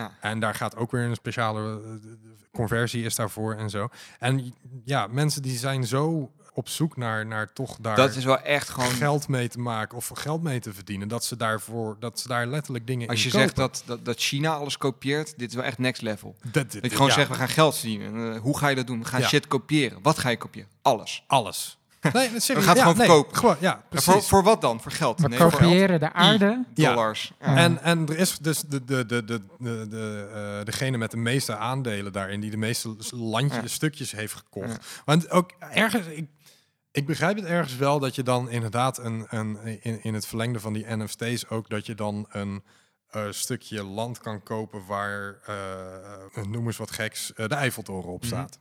Ja. 0.00 0.12
En 0.20 0.40
daar 0.40 0.54
gaat 0.54 0.76
ook 0.76 0.90
weer 0.90 1.02
een 1.02 1.14
speciale 1.14 1.80
eh, 1.84 1.90
conversie 2.52 3.04
is 3.04 3.14
daarvoor 3.14 3.54
en 3.54 3.70
zo. 3.70 3.88
En 4.18 4.54
ja, 4.84 5.06
mensen 5.06 5.42
die 5.42 5.58
zijn 5.58 5.86
zo 5.86 6.30
op 6.52 6.68
zoek 6.68 6.96
naar, 6.96 7.26
naar 7.26 7.52
toch 7.52 7.76
daar 7.80 7.96
Dat 7.96 8.16
is 8.16 8.24
wel 8.24 8.40
echt 8.40 8.68
gewoon... 8.68 8.90
geld 8.90 9.28
mee 9.28 9.48
te 9.48 9.58
maken 9.58 9.96
of 9.96 10.10
geld 10.14 10.42
mee 10.42 10.60
te 10.60 10.72
verdienen. 10.72 11.08
Dat 11.08 11.24
ze 11.24 11.36
daarvoor, 11.36 11.96
dat 11.98 12.20
ze 12.20 12.28
daar 12.28 12.46
letterlijk 12.46 12.86
dingen 12.86 13.08
Als 13.08 13.18
in 13.18 13.24
je 13.24 13.30
zegt 13.30 13.56
dat, 13.56 13.82
dat, 13.86 14.04
dat 14.04 14.18
China 14.18 14.54
alles 14.54 14.76
kopieert, 14.76 15.38
dit 15.38 15.48
is 15.48 15.54
wel 15.54 15.64
echt 15.64 15.78
next 15.78 16.02
level. 16.02 16.36
dat, 16.52 16.72
je 16.72 16.90
gewoon 16.90 17.06
ja, 17.06 17.14
zegt, 17.14 17.28
we 17.28 17.34
gaan 17.34 17.48
geld 17.48 17.76
verdienen. 17.76 18.34
Eh, 18.34 18.40
hoe 18.40 18.58
ga 18.58 18.68
je 18.68 18.76
dat 18.76 18.86
doen? 18.86 18.98
We 18.98 19.04
gaan 19.04 19.20
Ja. 19.20 19.28
shit 19.28 19.46
kopiëren. 19.46 19.98
Wat 20.02 20.18
ga 20.18 20.28
je 20.28 20.36
kopiëren? 20.36 20.68
Alles. 20.82 21.24
alles. 21.26 21.78
Nee, 22.12 22.32
dat 22.32 22.42
serieus. 22.42 22.64
gaan 22.64 22.76
het 22.76 22.76
ja, 22.76 22.82
gewoon 22.82 22.96
nee, 22.96 23.06
verkopen. 23.06 23.36
Gewoon, 23.36 23.56
ja, 23.60 23.84
precies. 23.88 24.12
voor, 24.12 24.22
voor 24.22 24.42
wat 24.42 24.60
dan? 24.60 24.80
Voor 24.80 24.92
geld? 24.92 25.20
We 25.20 25.28
Nee, 25.28 25.38
voor 25.38 25.50
geld. 25.52 25.62
kopiëren 25.62 26.00
de 26.00 26.12
aarde. 26.12 26.64
Dollars. 26.74 27.32
Ja. 27.40 27.50
Ja. 27.50 27.56
En, 27.56 27.82
en 27.82 28.08
er 28.08 28.18
is 28.18 28.38
dus 28.38 28.60
de, 28.60 28.84
de, 28.84 29.06
de, 29.06 29.24
de, 29.24 29.40
de, 29.58 29.86
de, 29.88 30.30
eh, 30.58 30.64
degene 30.64 30.96
met 30.96 31.10
de 31.10 31.16
meeste 31.16 31.56
aandelen 31.56 32.12
daarin, 32.12 32.40
die 32.40 32.50
de 32.50 32.56
meeste 32.56 32.96
landjes, 33.10 33.60
Ja. 33.62 33.68
stukjes 33.68 34.12
heeft 34.12 34.34
gekocht. 34.34 35.02
Want 35.04 35.30
ook 35.30 35.50
ergens, 35.58 36.06
ik, 36.06 36.28
ik 36.90 37.06
begrijp 37.06 37.36
het 37.36 37.44
ergens 37.44 37.76
wel 37.76 37.98
dat 37.98 38.14
je 38.14 38.22
dan 38.22 38.50
inderdaad 38.50 38.98
een, 38.98 39.26
een, 39.28 39.58
in, 39.82 40.02
in 40.02 40.14
het 40.14 40.26
verlengde 40.26 40.60
van 40.60 40.72
die 40.72 40.86
NFT's 40.96 41.44
ook, 41.48 41.68
dat 41.68 41.86
je 41.86 41.94
dan 41.94 42.26
een 42.30 42.62
eh, 43.10 43.22
stukje 43.30 43.84
land 43.84 44.18
kan 44.18 44.42
kopen 44.42 44.86
waar, 44.86 45.38
eh, 45.46 46.44
noem 46.44 46.66
eens 46.66 46.76
wat 46.76 46.90
geks, 46.90 47.32
de 47.36 47.54
Eiffeltoren 47.54 48.10
op 48.10 48.18
Mhm. 48.20 48.26
staat. 48.26 48.58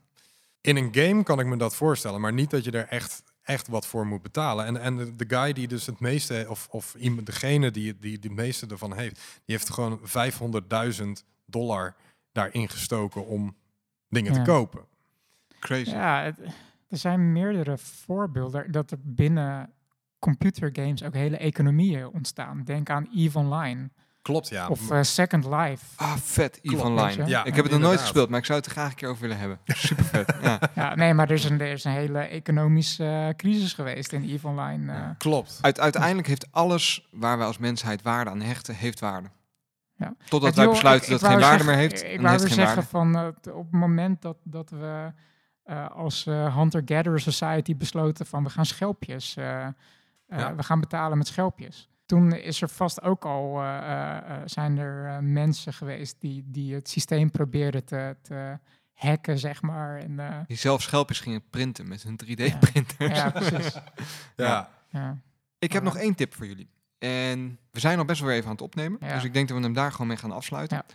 In 0.62 0.76
een 0.78 0.90
game 0.92 1.24
kan 1.24 1.40
ik 1.40 1.46
me 1.46 1.58
dat 1.58 1.76
voorstellen, 1.76 2.22
maar 2.22 2.34
niet 2.34 2.50
dat 2.50 2.64
je 2.64 2.72
er 2.72 2.88
echt, 2.88 3.24
echt 3.50 3.68
wat 3.68 3.86
voor 3.88 4.08
moet 4.08 4.22
betalen. 4.22 4.66
En, 4.66 4.82
en 4.82 4.98
de, 4.98 5.16
de 5.16 5.26
guy 5.28 5.54
die 5.54 5.68
dus 5.68 5.86
het 5.86 6.00
meeste, 6.00 6.46
of, 6.50 6.68
of 6.72 6.96
iemand, 6.96 7.26
degene 7.26 7.72
die, 7.72 7.98
die, 8.00 8.20
die 8.20 8.30
het 8.30 8.40
meeste 8.40 8.68
ervan 8.68 8.94
heeft, 8.98 9.16
die 9.46 9.56
heeft 9.56 9.70
gewoon 9.70 10.00
500.000 10.00 11.08
dollar 11.46 11.96
daarin 12.32 12.70
gestoken 12.70 13.26
om 13.28 13.56
dingen 14.10 14.34
Ja. 14.34 14.44
te 14.44 14.52
kopen. 14.52 14.82
Crazy. 15.60 15.90
Ja, 15.90 16.24
het- 16.24 16.40
er 16.88 16.98
zijn 16.98 17.32
meerdere 17.32 17.78
voorbeelden 17.78 18.72
dat 18.72 18.92
er 18.92 18.98
binnen 19.02 19.70
computergames 20.20 21.04
ook 21.04 21.14
hele 21.14 21.38
economieën 21.38 22.08
ontstaan. 22.08 22.64
Denk 22.64 22.90
aan 22.90 23.10
EVE 23.16 23.38
Online 23.38 23.90
Klopt, 24.22 24.50
ja. 24.50 24.68
of 24.68 24.92
eh, 24.92 25.02
Second 25.02 25.46
Life. 25.46 25.86
Ah, 25.96 26.16
vet. 26.16 26.56
Eve 26.62 26.76
Klopt, 26.76 26.84
Online. 26.90 27.26
Ja, 27.28 27.44
ik 27.46 27.56
heb 27.56 27.64
het 27.64 27.74
nog 27.74 27.82
nooit 27.82 28.00
gespeeld, 28.00 28.30
maar 28.30 28.40
ik 28.40 28.46
zou 28.46 28.58
het 28.58 28.68
er 28.68 28.72
graag 28.74 28.90
een 28.90 28.96
keer 28.96 29.10
over 29.10 29.22
willen 29.22 29.38
hebben. 29.38 29.60
Super 29.66 30.04
vet. 30.06 30.36
Ja. 30.42 30.60
Ja, 30.76 30.96
nee, 30.96 31.14
maar 31.14 31.28
er 31.30 31.36
is 31.36 31.44
een, 31.44 31.62
er 31.62 31.72
is 31.72 31.84
een 31.84 31.92
hele 31.92 32.20
economische 32.20 33.06
eh, 33.06 33.36
crisis 33.36 33.74
geweest 33.74 34.12
in 34.14 34.24
EVE 34.30 34.48
Online. 34.48 34.92
eh. 34.94 35.10
Klopt. 35.18 35.60
Uit, 35.62 35.80
uiteindelijk 35.80 36.28
heeft 36.28 36.48
alles 36.52 37.08
waar 37.12 37.38
we 37.38 37.44
als 37.44 37.58
mensheid 37.58 38.02
waarde 38.02 38.30
aan 38.30 38.42
hechten, 38.42 38.76
heeft 38.76 39.00
waarde. 39.00 39.30
Ja. 39.96 40.14
Totdat 40.30 40.50
Het 40.50 40.58
wij 40.58 40.68
besluiten 40.70 41.06
ik- 41.06 41.12
dat 41.12 41.22
het 41.22 41.30
geen 41.32 41.40
waarde 41.50 41.64
meer 41.64 41.76
heeft. 41.76 42.04
Ik 42.04 42.22
wou 42.22 42.38
weer 42.38 42.48
zeggen 42.48 42.66
waarde. 42.66 42.82
van 42.90 43.28
op 43.54 43.64
het 43.64 43.72
moment 43.72 44.22
dat, 44.22 44.38
dat 44.44 44.70
we 44.70 45.12
eh, 45.64 45.90
als 45.90 46.26
eh, 46.28 46.56
Hunter-Gatherer 46.58 47.20
Society 47.20 47.76
besloten 47.76 48.26
van 48.26 48.44
we 48.44 48.50
gaan 48.50 48.66
schelpjes, 48.66 49.36
eh, 49.36 49.66
eh, 49.66 49.72
Ja. 50.28 50.56
we 50.56 50.64
gaan 50.64 50.80
betalen 50.80 51.18
met 51.18 51.28
schelpjes. 51.28 51.90
Toen 52.10 52.34
is 52.36 52.62
er 52.62 52.70
vast 52.70 53.02
ook 53.02 53.26
al, 53.26 53.62
eh, 53.62 53.78
eh, 53.78 54.18
eh, 54.18 54.42
zijn 54.46 54.78
er 54.78 55.24
mensen 55.24 55.74
geweest 55.74 56.16
die, 56.20 56.44
die 56.48 56.74
het 56.74 56.90
systeem 56.90 57.32
probeerden 57.32 57.86
te, 57.86 58.16
te 58.22 58.58
hacken, 58.94 59.40
zeg 59.40 59.62
maar. 59.62 59.98
En, 59.98 60.20
eh, 60.20 60.38
Die 60.48 60.58
zelf 60.58 60.82
schelpjes 60.82 61.20
gingen 61.20 61.50
printen 61.50 61.88
met 61.88 62.04
hun 62.04 62.16
3D-printers. 62.26 63.18
ja, 63.18 63.30
precies. 63.30 63.74
Ja. 64.36 64.70
Ja. 64.90 65.18
Ik 65.60 65.72
heb 65.74 65.84
Ja. 65.84 65.88
nog 65.90 65.98
één 65.98 66.16
tip 66.16 66.34
voor 66.36 66.46
jullie. 66.46 66.70
En 66.98 67.60
we 67.72 67.80
zijn 67.80 67.98
al 68.00 68.06
best 68.06 68.20
wel 68.20 68.28
weer 68.30 68.38
even 68.38 68.50
aan 68.50 68.56
het 68.56 68.64
opnemen. 68.66 68.98
Ja. 69.02 69.14
Dus 69.14 69.24
ik 69.24 69.34
denk 69.34 69.48
dat 69.48 69.58
we 69.58 69.64
hem 69.64 69.74
daar 69.74 69.92
gewoon 69.92 70.08
mee 70.08 70.18
gaan 70.18 70.32
afsluiten. 70.32 70.78
Ja. 70.78 70.86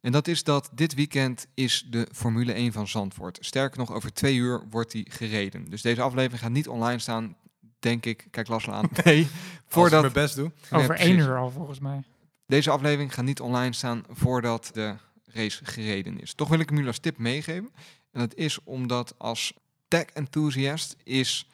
En 0.00 0.12
dat 0.12 0.28
is 0.28 0.44
dat 0.44 0.70
dit 0.74 0.94
weekend 0.94 1.46
is 1.54 1.86
de 1.90 2.08
Formule 2.12 2.52
1 2.52 2.72
van 2.72 2.88
Zandvoort. 2.88 3.38
Sterker 3.40 3.78
nog, 3.78 3.92
over 3.92 4.12
twee 4.12 4.36
uur 4.36 4.62
wordt 4.70 4.90
die 4.90 5.10
gereden. 5.10 5.64
Dus 5.70 5.82
deze 5.82 6.02
aflevering 6.02 6.40
gaat 6.40 6.50
niet 6.50 6.68
online 6.68 6.98
staan, 6.98 7.36
denk 7.78 8.06
ik. 8.06 8.26
Kijk 8.30 8.48
Laslo 8.48 8.72
aan. 8.72 8.88
Nee, 9.04 9.28
Voordat 9.66 10.04
ik 10.04 10.12
mijn 10.12 10.24
best 10.24 10.36
doe. 10.36 10.52
Nee, 10.70 10.80
Over 10.80 10.94
precies. 10.94 11.06
één 11.06 11.18
uur 11.18 11.36
al, 11.36 11.50
volgens 11.50 11.78
mij. 11.78 12.02
Deze 12.46 12.70
aflevering 12.70 13.14
gaat 13.14 13.24
niet 13.24 13.40
online 13.40 13.72
staan 13.72 14.04
voordat 14.08 14.70
de 14.72 14.94
race 15.24 15.64
gereden 15.64 16.20
is. 16.20 16.34
Toch 16.34 16.48
wil 16.48 16.58
ik 16.58 16.66
hem 16.66 16.74
jullie 16.74 16.90
als 16.90 17.00
tip 17.00 17.18
meegeven. 17.18 17.70
En 18.12 18.20
dat 18.20 18.34
is 18.34 18.58
omdat 18.64 19.14
als 19.18 19.52
tech 19.88 20.04
enthusiast 20.04 20.96
is 21.04 21.48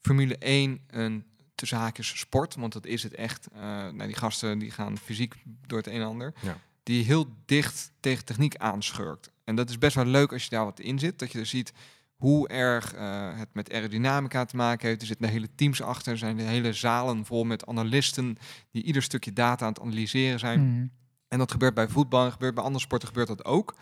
Formule 0.00 0.36
1 0.38 0.80
een 0.90 1.24
tussen 1.54 1.78
haakjes 1.78 2.18
sport. 2.18 2.54
Want 2.54 2.72
dat 2.72 2.86
is 2.86 3.02
het 3.02 3.14
echt. 3.14 3.48
Eh, 3.52 3.60
nou, 3.62 4.06
die 4.06 4.16
gasten 4.16 4.58
die 4.58 4.70
gaan 4.70 4.98
fysiek 4.98 5.34
door 5.66 5.78
het 5.78 5.86
een 5.86 6.00
en 6.00 6.06
ander. 6.06 6.32
Ja. 6.42 6.58
Die 6.82 7.04
heel 7.04 7.26
dicht 7.44 7.92
tegen 8.00 8.24
techniek 8.24 8.56
aanschurkt. 8.56 9.30
En 9.44 9.54
dat 9.54 9.70
is 9.70 9.78
best 9.78 9.94
wel 9.94 10.04
leuk 10.04 10.32
als 10.32 10.44
je 10.44 10.50
daar 10.50 10.64
wat 10.64 10.80
in 10.80 10.98
zit. 10.98 11.18
Dat 11.18 11.32
je 11.32 11.38
er 11.38 11.46
ziet 11.46 11.72
hoe 12.16 12.48
erg 12.48 12.94
eh, 12.94 13.38
het 13.38 13.48
met 13.52 13.72
aerodynamica 13.72 14.44
te 14.44 14.56
maken 14.56 14.88
heeft. 14.88 15.00
Er 15.00 15.06
zitten 15.06 15.28
hele 15.28 15.54
teams 15.54 15.82
achter. 15.82 16.12
Er 16.12 16.18
zijn 16.18 16.36
de 16.36 16.42
hele 16.42 16.72
zalen 16.72 17.24
vol 17.24 17.44
met 17.44 17.66
analisten 17.66 18.36
die 18.70 18.82
ieder 18.82 19.02
stukje 19.02 19.32
data 19.32 19.64
aan 19.64 19.72
het 19.72 19.80
analyseren 19.80 20.38
zijn. 20.38 20.60
Mhm. 20.60 20.86
En 21.28 21.38
dat 21.38 21.50
gebeurt 21.50 21.74
bij 21.74 21.88
voetbal 21.88 22.24
en 22.24 22.32
gebeurt 22.32 22.54
bij 22.54 22.64
andere 22.64 22.84
sporten 22.84 23.08
gebeurt 23.08 23.28
dat 23.28 23.44
ook. 23.44 23.74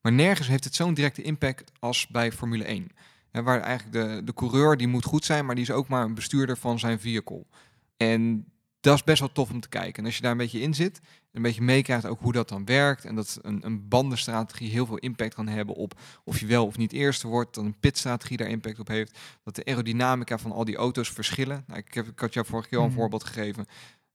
Maar 0.00 0.12
nergens 0.12 0.48
heeft 0.48 0.64
het 0.64 0.74
zo'n 0.74 0.94
directe 0.94 1.22
impact 1.22 1.72
als 1.78 2.06
bij 2.06 2.32
Formule 2.32 2.64
1. 2.64 2.88
Hè, 3.30 3.42
waar 3.42 3.60
eigenlijk 3.60 3.92
de, 3.92 4.24
de 4.24 4.34
coureur 4.34 4.76
die 4.76 4.88
moet 4.88 5.04
goed 5.04 5.24
zijn, 5.24 5.46
maar 5.46 5.54
die 5.54 5.64
is 5.64 5.70
ook 5.70 5.88
maar 5.88 6.04
een 6.04 6.14
bestuurder 6.14 6.56
van 6.56 6.78
zijn 6.78 7.00
vehicle. 7.00 7.46
En 7.96 8.49
dat 8.80 8.94
is 8.94 9.04
best 9.04 9.20
wel 9.20 9.32
tof 9.32 9.50
om 9.50 9.60
te 9.60 9.68
kijken. 9.68 9.94
En 9.98 10.04
als 10.04 10.16
je 10.16 10.22
daar 10.22 10.30
een 10.30 10.36
beetje 10.36 10.60
in 10.60 10.74
zit, 10.74 11.00
een 11.32 11.42
beetje 11.42 11.62
meekrijgt 11.62 12.06
ook 12.06 12.20
hoe 12.20 12.32
dat 12.32 12.48
dan 12.48 12.64
werkt. 12.64 13.04
En 13.04 13.14
dat 13.14 13.38
een, 13.42 13.66
een 13.66 13.88
bandenstrategie 13.88 14.70
heel 14.70 14.86
veel 14.86 14.96
impact 14.98 15.34
kan 15.34 15.48
hebben 15.48 15.74
op 15.74 16.00
of 16.24 16.40
je 16.40 16.46
wel 16.46 16.66
of 16.66 16.76
niet 16.76 16.92
eerste 16.92 17.28
wordt. 17.28 17.54
Dat 17.54 17.64
een 17.64 17.78
pitstrategie 17.80 18.36
daar 18.36 18.48
impact 18.48 18.78
op 18.78 18.88
heeft. 18.88 19.18
Dat 19.44 19.54
de 19.54 19.64
aerodynamica 19.64 20.38
van 20.38 20.52
al 20.52 20.64
die 20.64 20.76
auto's 20.76 21.10
verschillen. 21.10 21.64
Nou, 21.66 21.78
ik, 21.78 21.94
heb, 21.94 22.06
ik 22.06 22.18
had 22.18 22.34
jou 22.34 22.46
vorige 22.46 22.68
keer 22.68 22.78
al 22.78 22.84
een 22.84 22.90
Mhm. 22.90 22.98
voorbeeld 23.00 23.24
gegeven, 23.24 23.66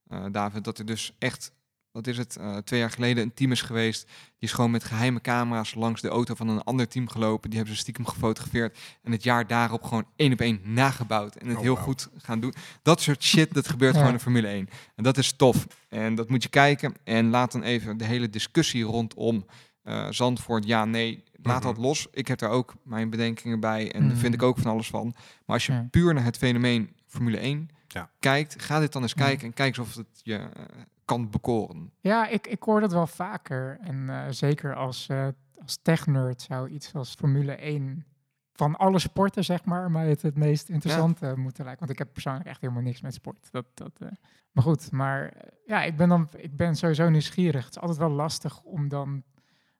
eh, 0.08 0.24
David, 0.32 0.64
dat 0.64 0.78
er 0.78 0.86
dus 0.86 1.12
echt 1.18 1.52
wat 1.96 2.06
is 2.06 2.16
het, 2.18 2.36
eh, 2.36 2.56
twee 2.56 2.80
jaar 2.80 2.90
geleden 2.90 3.22
een 3.22 3.34
team 3.34 3.52
is 3.52 3.62
geweest. 3.62 4.02
Die 4.04 4.48
is 4.48 4.52
gewoon 4.52 4.70
met 4.70 4.84
geheime 4.84 5.20
camera's 5.20 5.74
langs 5.74 6.00
de 6.00 6.08
auto 6.08 6.34
van 6.34 6.48
een 6.48 6.62
ander 6.62 6.88
team 6.88 7.08
gelopen. 7.08 7.48
Die 7.50 7.58
hebben 7.58 7.76
ze 7.76 7.82
stiekem 7.82 8.06
gefotografeerd. 8.06 8.78
En 9.02 9.12
het 9.12 9.22
jaar 9.22 9.46
daarop 9.46 9.82
gewoon 9.82 10.06
één 10.16 10.32
op 10.32 10.40
één 10.40 10.60
nagebouwd. 10.64 11.36
En 11.36 11.46
het 11.48 11.56
Oh, 11.56 11.62
heel 11.62 11.76
goed 11.76 12.08
gaan 12.16 12.40
doen. 12.40 12.54
Dat 12.82 13.00
soort 13.00 13.22
shit, 13.22 13.54
dat 13.54 13.68
gebeurt 13.68 13.92
Ja. 13.94 13.98
gewoon 13.98 14.14
in 14.14 14.20
Formule 14.20 14.48
1. 14.48 14.68
En 14.94 15.04
dat 15.04 15.18
is 15.18 15.32
tof. 15.32 15.66
En 15.88 16.14
dat 16.14 16.28
moet 16.28 16.42
je 16.42 16.48
kijken. 16.48 16.94
En 17.04 17.30
laat 17.30 17.52
dan 17.52 17.62
even 17.62 17.96
de 17.96 18.04
hele 18.04 18.30
discussie 18.30 18.84
rondom 18.84 19.46
eh, 19.82 20.06
Zandvoort, 20.10 20.66
ja, 20.66 20.84
nee. 20.84 21.22
Laat 21.42 21.58
Mhm. 21.62 21.66
dat 21.74 21.76
los. 21.78 22.06
Ik 22.12 22.28
heb 22.28 22.38
daar 22.38 22.50
ook 22.50 22.74
mijn 22.84 23.10
bedenkingen 23.10 23.60
bij. 23.60 23.92
En 23.92 24.08
daar 24.08 24.16
vind 24.16 24.34
ik 24.34 24.40
Mhm. 24.40 24.48
ook 24.48 24.58
van 24.58 24.70
alles 24.70 24.88
van. 24.88 25.04
Maar 25.14 25.56
als 25.56 25.66
je 25.66 25.72
Ja. 25.72 25.86
puur 25.90 26.14
naar 26.14 26.24
het 26.24 26.36
fenomeen 26.36 26.90
Formule 27.06 27.42
1 27.44 27.68
Ja. 27.88 28.10
kijkt, 28.20 28.62
ga 28.62 28.80
dit 28.80 28.92
dan 28.92 29.02
eens 29.02 29.14
kijken. 29.14 29.46
En 29.46 29.52
kijk 29.54 29.68
eens 29.76 29.88
of 29.88 29.94
het 29.94 30.06
je 30.22 30.34
eh, 30.34 30.64
kan 31.06 31.30
bekoren. 31.30 31.92
Ja, 32.00 32.26
ik, 32.26 32.46
ik 32.46 32.62
hoor 32.62 32.80
dat 32.80 32.92
wel 32.92 33.06
vaker. 33.06 33.78
En 33.80 34.10
eh, 34.10 34.24
zeker 34.30 34.74
als, 34.74 35.08
eh 35.08 35.28
als 35.62 35.78
technerd 35.82 36.42
zou 36.42 36.68
iets 36.68 36.94
als 36.94 37.14
Formule 37.14 37.52
1 37.52 38.04
van 38.52 38.76
alle 38.76 38.98
sporten, 38.98 39.44
zeg 39.44 39.64
maar, 39.64 39.90
mij 39.90 40.08
het 40.08 40.22
het 40.22 40.36
meest 40.36 40.68
interessante 40.68 41.34
moeten 41.36 41.64
lijken. 41.64 41.80
Want 41.86 41.92
ik 41.92 41.98
heb 41.98 42.12
persoonlijk 42.12 42.46
echt 42.46 42.60
helemaal 42.60 42.82
niks 42.82 43.00
met 43.00 43.14
sport. 43.14 43.48
Dat, 43.50 43.66
dat, 43.74 43.92
eh, 43.98 44.08
maar 44.52 44.64
goed, 44.64 44.90
maar 44.92 45.28
eh, 45.28 45.50
ja, 45.66 45.82
ik 45.82 45.96
ben, 45.96 46.08
dan, 46.08 46.28
ik 46.36 46.56
ben 46.56 46.76
sowieso 46.76 47.08
nieuwsgierig. 47.08 47.64
Het 47.64 47.74
is 47.74 47.80
altijd 47.80 47.98
wel 47.98 48.10
lastig 48.10 48.62
om 48.62 48.88
dan... 48.88 49.22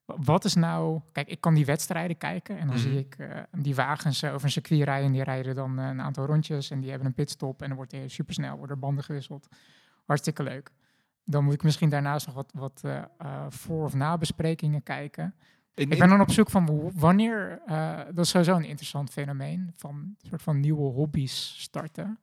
wa- 0.04 0.14
Wat 0.18 0.44
is 0.44 0.54
nou... 0.54 1.00
Kijk, 1.12 1.28
ik 1.28 1.40
kan 1.40 1.54
die 1.54 1.64
wedstrijden 1.64 2.16
kijken 2.18 2.58
en 2.58 2.66
dan 2.66 2.76
Mhm. 2.76 2.84
zie 2.88 2.98
ik 2.98 3.14
eh, 3.18 3.40
die 3.52 3.74
wagens 3.74 4.22
eh, 4.22 4.32
over 4.32 4.44
een 4.44 4.50
circuit 4.52 4.82
rijden. 4.82 5.06
En 5.06 5.12
die 5.12 5.22
rijden 5.24 5.54
dan 5.54 5.78
eh, 5.78 5.86
een 5.86 6.00
aantal 6.00 6.26
rondjes 6.26 6.70
en 6.70 6.80
die 6.80 6.88
hebben 6.90 7.08
een 7.08 7.14
pitstop. 7.14 7.60
En 7.62 7.66
dan 7.68 7.76
wordt 7.76 7.92
er 7.92 8.10
supersnel, 8.10 8.56
worden 8.56 8.78
banden 8.78 9.04
gewisseld. 9.04 9.48
Hartstikke 10.04 10.42
leuk. 10.42 10.70
Dan 11.28 11.44
moet 11.44 11.54
ik 11.54 11.62
misschien 11.62 11.88
daarnaast 11.88 12.26
nog 12.26 12.34
wat, 12.34 12.50
wat 12.54 12.80
eh, 12.84 12.96
eh, 13.18 13.46
voor- 13.48 13.84
of 13.84 13.94
nabesprekingen 13.94 14.82
kijken. 14.82 15.34
In- 15.74 15.90
Ik 15.90 15.98
ben 15.98 16.08
dan 16.08 16.20
op 16.20 16.30
zoek 16.30 16.50
van 16.50 16.90
wanneer, 16.94 17.60
eh, 17.66 17.96
dat 18.14 18.24
is 18.24 18.30
sowieso 18.30 18.56
een 18.56 18.64
interessant 18.64 19.10
fenomeen, 19.10 19.72
van 19.76 19.94
een 19.94 20.16
soort 20.28 20.42
van 20.42 20.60
nieuwe 20.60 20.90
hobby's 20.92 21.54
starten. 21.58 22.18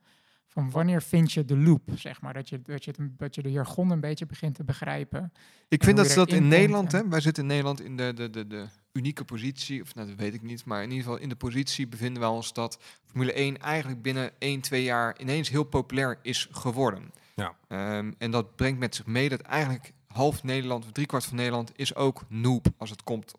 Van 0.47 0.71
wanneer 0.71 1.01
vind 1.01 1.31
je 1.31 1.45
de 1.45 1.57
loop, 1.57 1.81
zeg 1.95 2.21
maar, 2.21 2.33
dat 2.33 2.49
je, 2.49 2.61
dat 2.61 2.83
je, 2.85 2.91
het, 2.97 3.17
dat 3.19 3.35
je 3.35 3.41
de 3.41 3.51
jargon 3.51 3.89
een 3.91 3.99
beetje 3.99 4.25
begint 4.25 4.55
te 4.55 4.63
begrijpen. 4.63 5.33
Ik 5.67 5.83
vind 5.83 5.97
dat 5.97 6.07
ze 6.07 6.15
dat 6.15 6.29
in 6.31 6.47
Nederland, 6.47 6.91
hè, 6.91 7.07
wij 7.07 7.21
zitten 7.21 7.43
in 7.43 7.49
Nederland 7.49 7.81
in 7.81 7.97
de, 7.97 8.13
de, 8.13 8.29
de, 8.29 8.47
de 8.47 8.65
unieke 8.91 9.23
positie, 9.23 9.81
of 9.81 9.95
nou, 9.95 10.07
dat 10.07 10.17
weet 10.17 10.33
ik 10.33 10.41
niet, 10.41 10.65
maar 10.65 10.83
in 10.83 10.89
ieder 10.89 11.03
geval 11.03 11.19
in 11.19 11.29
de 11.29 11.35
positie 11.35 11.87
bevinden 11.87 12.21
we 12.21 12.27
ons 12.29 12.53
dat 12.53 12.79
Formule 13.05 13.33
1 13.33 13.57
eigenlijk 13.57 14.01
binnen 14.01 14.31
1, 14.39 14.61
2 14.61 14.83
jaar 14.83 15.19
ineens 15.19 15.49
heel 15.49 15.63
populair 15.63 16.17
is 16.21 16.47
geworden. 16.51 17.11
Ja. 17.35 17.55
Ehm, 17.67 18.11
en 18.17 18.31
dat 18.31 18.55
brengt 18.55 18.79
met 18.79 18.95
zich 18.95 19.05
mee 19.05 19.29
dat 19.29 19.41
eigenlijk 19.41 19.93
half 20.07 20.43
Nederland, 20.43 20.85
of 20.85 20.91
driekwart 20.91 21.25
van 21.25 21.35
Nederland, 21.35 21.71
is 21.75 21.95
ook 21.95 22.25
noob 22.29 22.67
als 22.77 22.89
het 22.89 23.03
komt 23.03 23.33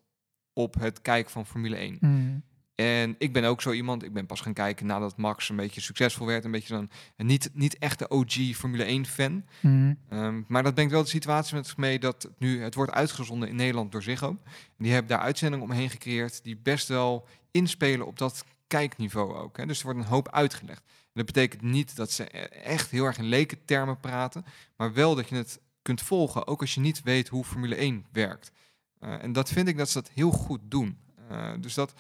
op 0.53 0.75
het 0.75 1.03
kijken 1.03 1.31
van 1.31 1.47
Formule 1.47 1.77
1. 1.77 1.97
Hmm. 2.01 2.43
En 2.75 3.15
ik 3.19 3.33
ben 3.33 3.45
ook 3.45 3.63
zo 3.63 3.73
iemand, 3.73 4.03
ik 4.03 4.13
ben 4.13 4.27
pas 4.27 4.41
gaan 4.41 4.53
kijken 4.53 4.87
nadat 4.87 5.17
Max 5.17 5.49
een 5.49 5.57
beetje 5.57 5.81
succesvol 5.81 6.27
werd, 6.27 6.45
een 6.45 6.51
beetje 6.51 6.89
en 7.17 7.27
niet, 7.27 7.51
niet 7.53 7.79
echt 7.79 7.99
de 7.99 8.09
OG 8.09 8.33
Formule 8.55 8.85
1 8.85 9.07
fan. 9.07 9.45
Hmm. 9.61 9.99
Ehm, 10.09 10.43
maar 10.49 10.63
dat 10.63 10.75
brengt 10.75 10.93
wel 10.93 11.03
de 11.03 11.09
situatie 11.09 11.55
met 11.55 11.67
zich 11.67 11.77
mee 11.77 11.99
dat 11.99 12.23
het 12.23 12.39
nu 12.39 12.63
het 12.63 12.75
wordt 12.75 12.93
uitgezonden 12.93 13.49
in 13.49 13.57
Nederland 13.57 13.93
door 13.93 14.03
Ziggo. 14.03 14.29
En 14.29 14.39
die 14.79 14.93
hebben 14.93 15.11
daar 15.11 15.21
uitzendingen 15.21 15.65
omheen 15.65 15.91
gecreëerd 15.91 16.45
die 16.45 16.57
best 16.57 16.89
wel 16.89 17.29
inspelen 17.51 18.07
op 18.07 18.19
dat 18.19 18.45
kijkniveau 18.67 19.35
ook. 19.35 19.57
Hè. 19.57 19.67
Dus 19.67 19.79
er 19.79 19.85
wordt 19.85 20.01
een 20.01 20.07
hoop 20.07 20.29
uitgelegd. 20.29 20.83
Dat 21.15 21.27
betekent 21.27 21.63
niet 21.63 21.97
dat 21.97 22.11
ze 22.11 22.23
e- 22.39 22.39
echt 22.45 22.91
heel 22.91 23.05
erg 23.05 23.19
in 23.19 23.25
lekentermen 23.25 24.01
praten, 24.01 24.45
maar 24.77 24.93
wel 24.93 25.15
dat 25.15 25.29
je 25.29 25.35
het 25.37 25.61
kunt 25.83 26.03
volgen, 26.03 26.47
ook 26.47 26.61
als 26.61 26.75
je 26.75 26.81
niet 26.81 27.03
weet 27.03 27.29
hoe 27.29 27.45
Formule 27.45 27.75
1 27.75 28.07
werkt. 28.13 28.51
Eh, 28.99 29.23
en 29.23 29.33
dat 29.33 29.49
vind 29.49 29.69
ik 29.69 29.77
dat 29.77 29.89
ze 29.89 30.01
dat 30.03 30.11
heel 30.15 30.31
goed 30.31 30.61
doen. 30.65 30.99
Eh, 31.29 31.53
dus 31.61 31.75
dat, 31.75 31.93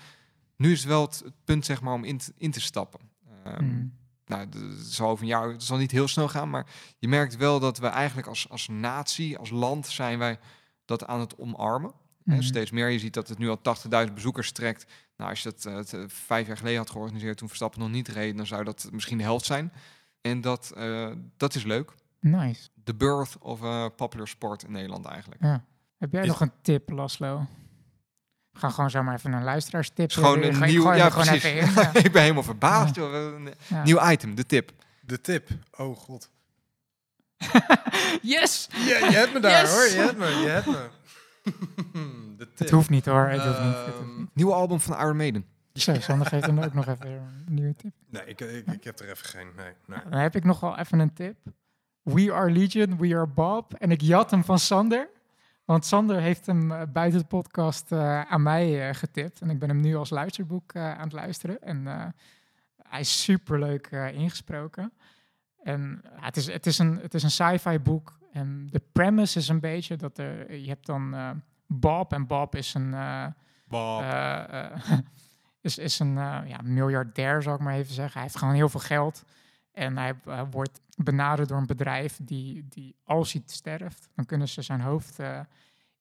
nu 0.56 0.72
is 0.72 0.84
wel 0.84 1.02
het, 1.02 1.20
het 1.24 1.34
punt 1.44 1.64
zeg 1.64 1.80
maar 1.80 1.94
om 1.94 2.04
in 2.04 2.18
te, 2.18 2.32
in 2.36 2.50
te 2.50 2.60
stappen. 2.60 3.00
Ehm, 3.44 3.58
Hmm. 3.58 3.92
nou, 4.26 4.40
het 4.50 4.86
zal 4.86 5.08
over 5.08 5.22
een 5.22 5.30
jaar, 5.30 5.48
het 5.48 5.62
zal 5.62 5.76
niet 5.76 5.90
heel 5.90 6.08
snel 6.08 6.28
gaan, 6.28 6.50
maar 6.50 6.66
je 6.98 7.08
merkt 7.08 7.36
wel 7.36 7.60
dat 7.60 7.78
we 7.78 7.86
eigenlijk 7.86 8.28
als, 8.28 8.48
als 8.48 8.68
natie, 8.68 9.38
als 9.38 9.50
land, 9.50 9.86
zijn 9.86 10.18
wij 10.18 10.38
dat 10.84 11.06
aan 11.06 11.20
het 11.20 11.38
omarmen. 11.38 11.92
Hè, 12.24 12.32
Hmm. 12.32 12.42
steeds 12.42 12.70
meer. 12.70 12.88
Je 12.88 12.98
ziet 12.98 13.14
dat 13.14 13.28
het 13.28 13.38
nu 13.38 13.48
al 13.48 13.60
80.000 13.62 14.14
bezoekers 14.14 14.52
trekt. 14.52 14.86
Nou, 15.16 15.30
als 15.30 15.42
je 15.42 15.50
dat 15.50 15.64
eh, 15.64 15.74
het, 15.74 15.92
eh, 15.92 16.00
vijf 16.06 16.46
jaar 16.46 16.56
geleden 16.56 16.78
had 16.78 16.90
georganiseerd, 16.90 17.36
toen 17.38 17.48
Verstappen 17.48 17.80
nog 17.80 17.90
niet 17.90 18.08
reed, 18.08 18.36
dan 18.36 18.46
zou 18.46 18.64
dat 18.64 18.88
misschien 18.92 19.18
de 19.18 19.24
helft 19.24 19.44
zijn. 19.44 19.72
En 20.20 20.40
dat, 20.40 20.72
eh, 20.76 21.10
dat 21.36 21.54
is 21.54 21.62
leuk. 21.64 21.92
Nice. 22.20 22.68
The 22.84 22.94
birth 22.94 23.38
of 23.38 23.62
a 23.62 23.88
popular 23.88 24.28
sport 24.28 24.62
in 24.62 24.72
Nederland 24.72 25.06
eigenlijk. 25.06 25.42
Ja. 25.42 25.64
Heb 25.98 26.12
jij 26.12 26.22
Is- 26.22 26.28
nog 26.28 26.40
een 26.40 26.52
tip, 26.62 26.90
Laslo? 26.90 27.46
We 28.50 28.58
gaan 28.60 28.72
gewoon 28.72 28.90
zomaar 28.90 29.14
even 29.14 29.32
een 29.32 29.44
is 29.96 30.14
gewoon 30.14 30.42
een 30.42 30.60
nieuw, 30.60 30.92
ja 30.94 31.10
gewoon 31.10 31.24
precies. 31.26 31.42
even 31.44 31.68
in, 31.68 31.72
ja. 31.74 31.94
ik 32.06 32.12
ben 32.12 32.22
helemaal 32.22 32.42
verbaasd. 32.42 32.94
joh. 32.94 33.40
Ja. 33.68 33.82
Nieuw 33.82 34.10
item, 34.10 34.34
de 34.34 34.46
tip. 34.46 34.72
De 35.00 35.20
tip. 35.20 35.48
Oh 35.76 35.96
god. 35.96 36.30
Yes! 38.22 38.68
Ja, 38.70 38.98
je 38.98 39.16
hebt 39.16 39.32
me 39.32 39.40
daar 39.40 39.60
Yes! 39.62 39.70
hoor. 39.74 39.84
Je 39.84 40.06
hebt 40.06 40.18
me. 40.18 40.26
Je 40.26 40.48
hebt 40.48 40.66
me. 40.66 40.88
De 42.36 42.36
tip. 42.38 42.58
Het 42.58 42.70
hoeft 42.70 42.90
niet 42.90 43.04
hoor. 43.06 43.26
Het 43.26 43.42
hoeft 43.42 43.58
niet. 43.62 43.74
Het 43.76 43.84
hoeft 43.86 43.98
Ehm, 43.98 44.18
niet. 44.18 44.34
Nieuwe 44.34 44.52
album 44.52 44.80
van 44.80 44.98
Iron 44.98 45.16
Maiden. 45.16 45.46
Zo, 45.72 45.94
Sander 46.00 46.26
geeft 46.26 46.46
dan 46.46 46.64
ook 46.64 46.74
nog 46.74 46.86
even 46.86 47.10
een 47.10 47.54
nieuwe 47.54 47.74
tip. 47.76 47.92
nee, 48.10 48.24
ik, 48.24 48.40
ik, 48.40 48.66
ik 48.66 48.84
heb 48.84 48.98
er 48.98 49.10
even 49.10 49.26
geen. 49.26 49.46
Nee, 49.56 49.72
nee. 49.86 49.98
Dan 50.10 50.18
heb 50.20 50.36
ik 50.36 50.44
nog 50.44 50.60
wel 50.60 50.78
even 50.78 50.98
een 50.98 51.12
tip. 51.12 51.36
We 52.02 52.32
are 52.32 52.50
Legion, 52.50 52.96
we 52.98 53.14
are 53.14 53.26
Bob. 53.26 53.74
En 53.74 53.90
ik 53.90 54.00
jat 54.00 54.30
hem 54.30 54.44
van 54.44 54.58
Sander. 54.58 55.08
Want 55.64 55.86
Sander 55.86 56.20
heeft 56.20 56.46
hem 56.46 56.72
eh, 56.72 56.82
buiten 56.92 57.20
de 57.20 57.26
podcast 57.26 57.92
eh, 57.92 58.20
aan 58.20 58.42
mij 58.42 58.88
eh, 58.88 58.94
getipt. 58.94 59.40
En 59.40 59.50
ik 59.50 59.58
ben 59.58 59.68
hem 59.68 59.80
nu 59.80 59.94
als 59.96 60.10
luisterboek 60.10 60.72
eh, 60.72 60.92
aan 60.94 61.02
het 61.04 61.12
luisteren. 61.12 61.62
En 61.62 61.86
eh, 61.86 62.06
hij 62.82 63.00
is 63.00 63.22
superleuk 63.22 63.86
eh, 63.86 64.12
ingesproken. 64.12 64.92
En 65.62 66.00
ja, 66.02 66.24
het, 66.24 66.36
is, 66.36 66.46
het, 66.46 66.66
is 66.66 66.78
een, 66.78 66.98
het 67.02 67.14
is 67.14 67.22
een 67.22 67.30
sci-fi 67.30 67.78
boek. 67.78 68.18
En 68.34 68.66
de 68.70 68.82
premise 68.92 69.38
is 69.38 69.48
een 69.48 69.60
beetje 69.60 69.96
dat 69.96 70.18
er, 70.18 70.54
je 70.54 70.68
hebt 70.68 70.86
dan 70.86 71.14
eh, 71.14 71.30
Bob. 71.66 72.12
En 72.12 72.26
Bob 72.26 72.54
is 72.54 72.74
een... 72.74 72.94
eh, 72.94 73.26
Bob. 73.68 74.00
eh, 74.00 74.80
is, 75.60 75.78
is 75.78 75.98
een 75.98 76.14
ja, 76.46 76.60
miljardair, 76.62 77.42
zou 77.42 77.56
ik 77.56 77.62
maar 77.62 77.74
even 77.74 77.94
zeggen. 77.94 78.12
Hij 78.12 78.22
heeft 78.22 78.36
gewoon 78.36 78.54
heel 78.54 78.68
veel 78.68 78.80
geld. 78.80 79.24
En 79.72 79.96
hij 79.98 80.14
wordt 80.50 80.80
benaderd 80.96 81.48
door 81.48 81.58
een 81.58 81.66
bedrijf 81.66 82.18
die, 82.22 82.68
die 82.68 82.96
als 83.04 83.32
hij 83.32 83.42
sterft, 83.46 84.08
dan 84.14 84.26
kunnen 84.26 84.48
ze 84.48 84.62
zijn 84.62 84.80
hoofd 84.80 85.18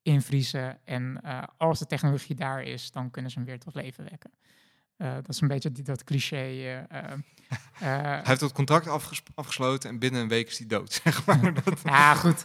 invriezen. 0.01 0.77
En 0.85 1.21
als 1.57 1.79
de 1.79 1.85
technologie 1.85 2.35
daar 2.35 2.63
is, 2.63 2.91
dan 2.91 3.11
kunnen 3.11 3.31
ze 3.31 3.37
hem 3.37 3.47
weer 3.47 3.59
tot 3.59 3.75
leven 3.75 4.03
wekken. 4.09 4.31
Eh, 4.97 5.13
dat 5.13 5.29
is 5.29 5.41
een 5.41 5.47
beetje 5.47 5.71
die, 5.71 5.83
dat 5.83 6.03
cliché. 6.03 6.35
eh, 6.35 6.77
eh, 6.79 6.87
Hij 7.73 8.21
heeft 8.23 8.39
dat 8.39 8.51
contract 8.53 8.87
afges- 8.87 9.23
afgesloten 9.35 9.89
en 9.89 9.99
binnen 9.99 10.21
een 10.21 10.27
week 10.27 10.47
is 10.47 10.57
hij 10.57 10.67
dood. 10.67 10.93
Zeg 11.03 11.25
maar. 11.25 11.53
Ja, 11.83 12.13
goed. 12.13 12.43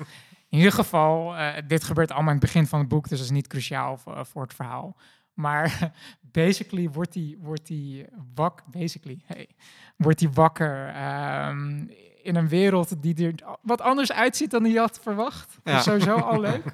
In 0.49 0.59
ieder 0.59 0.73
geval, 0.73 1.35
dit 1.67 1.85
gebeurt 1.85 2.11
allemaal 2.11 2.33
in 2.35 2.39
het 2.41 2.45
begin 2.53 2.67
van 2.67 2.79
het 2.79 2.89
boek, 2.89 3.09
dus 3.09 3.19
dat 3.19 3.27
is 3.27 3.33
niet 3.33 3.47
cruciaal 3.47 3.97
voor, 3.99 4.27
voor 4.27 4.43
het 4.43 4.55
verhaal. 4.55 4.97
Maar 5.35 5.93
basically 6.21 6.91
wordt 6.91 7.15
hij 7.15 7.37
wordt 7.41 7.69
hij 7.69 8.09
wak, 8.35 8.63
basically, 8.71 9.21
hey, 9.27 9.49
wordt 9.97 10.21
hij 10.21 10.31
wakker 10.31 10.89
ehm, 10.89 11.87
in 12.23 12.37
een 12.37 12.49
wereld 12.49 13.03
die 13.03 13.27
er 13.27 13.35
wat 13.63 13.81
anders 13.81 14.13
uitziet 14.13 14.51
dan 14.51 14.65
hij 14.65 14.73
had 14.73 15.01
verwacht. 15.03 15.59
Dat 15.63 15.65
is 15.65 15.73
Ja. 15.73 15.81
sowieso 15.81 16.15
al 16.17 16.41
leuk. 16.41 16.65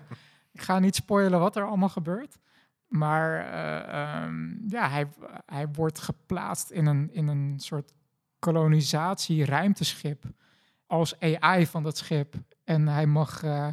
Ik 0.52 0.62
ga 0.62 0.78
niet 0.78 0.94
spoilen 0.94 1.40
wat 1.40 1.56
er 1.56 1.66
allemaal 1.66 1.88
gebeurt. 1.88 2.36
Maar 2.96 3.52
eh, 3.52 4.22
ehm, 4.22 4.68
ja, 4.68 4.88
hij, 4.88 5.06
hij 5.46 5.68
wordt 5.72 5.98
geplaatst 5.98 6.70
in 6.70 6.86
een, 6.86 7.12
in 7.12 7.28
een 7.28 7.54
soort 7.56 7.92
kolonisatie-ruimteschip 8.38 10.24
als 10.86 11.20
AI 11.20 11.66
van 11.66 11.82
dat 11.82 11.96
schip. 11.96 12.34
En 12.64 12.88
hij 12.88 13.06
mag 13.06 13.42
eh, 13.42 13.68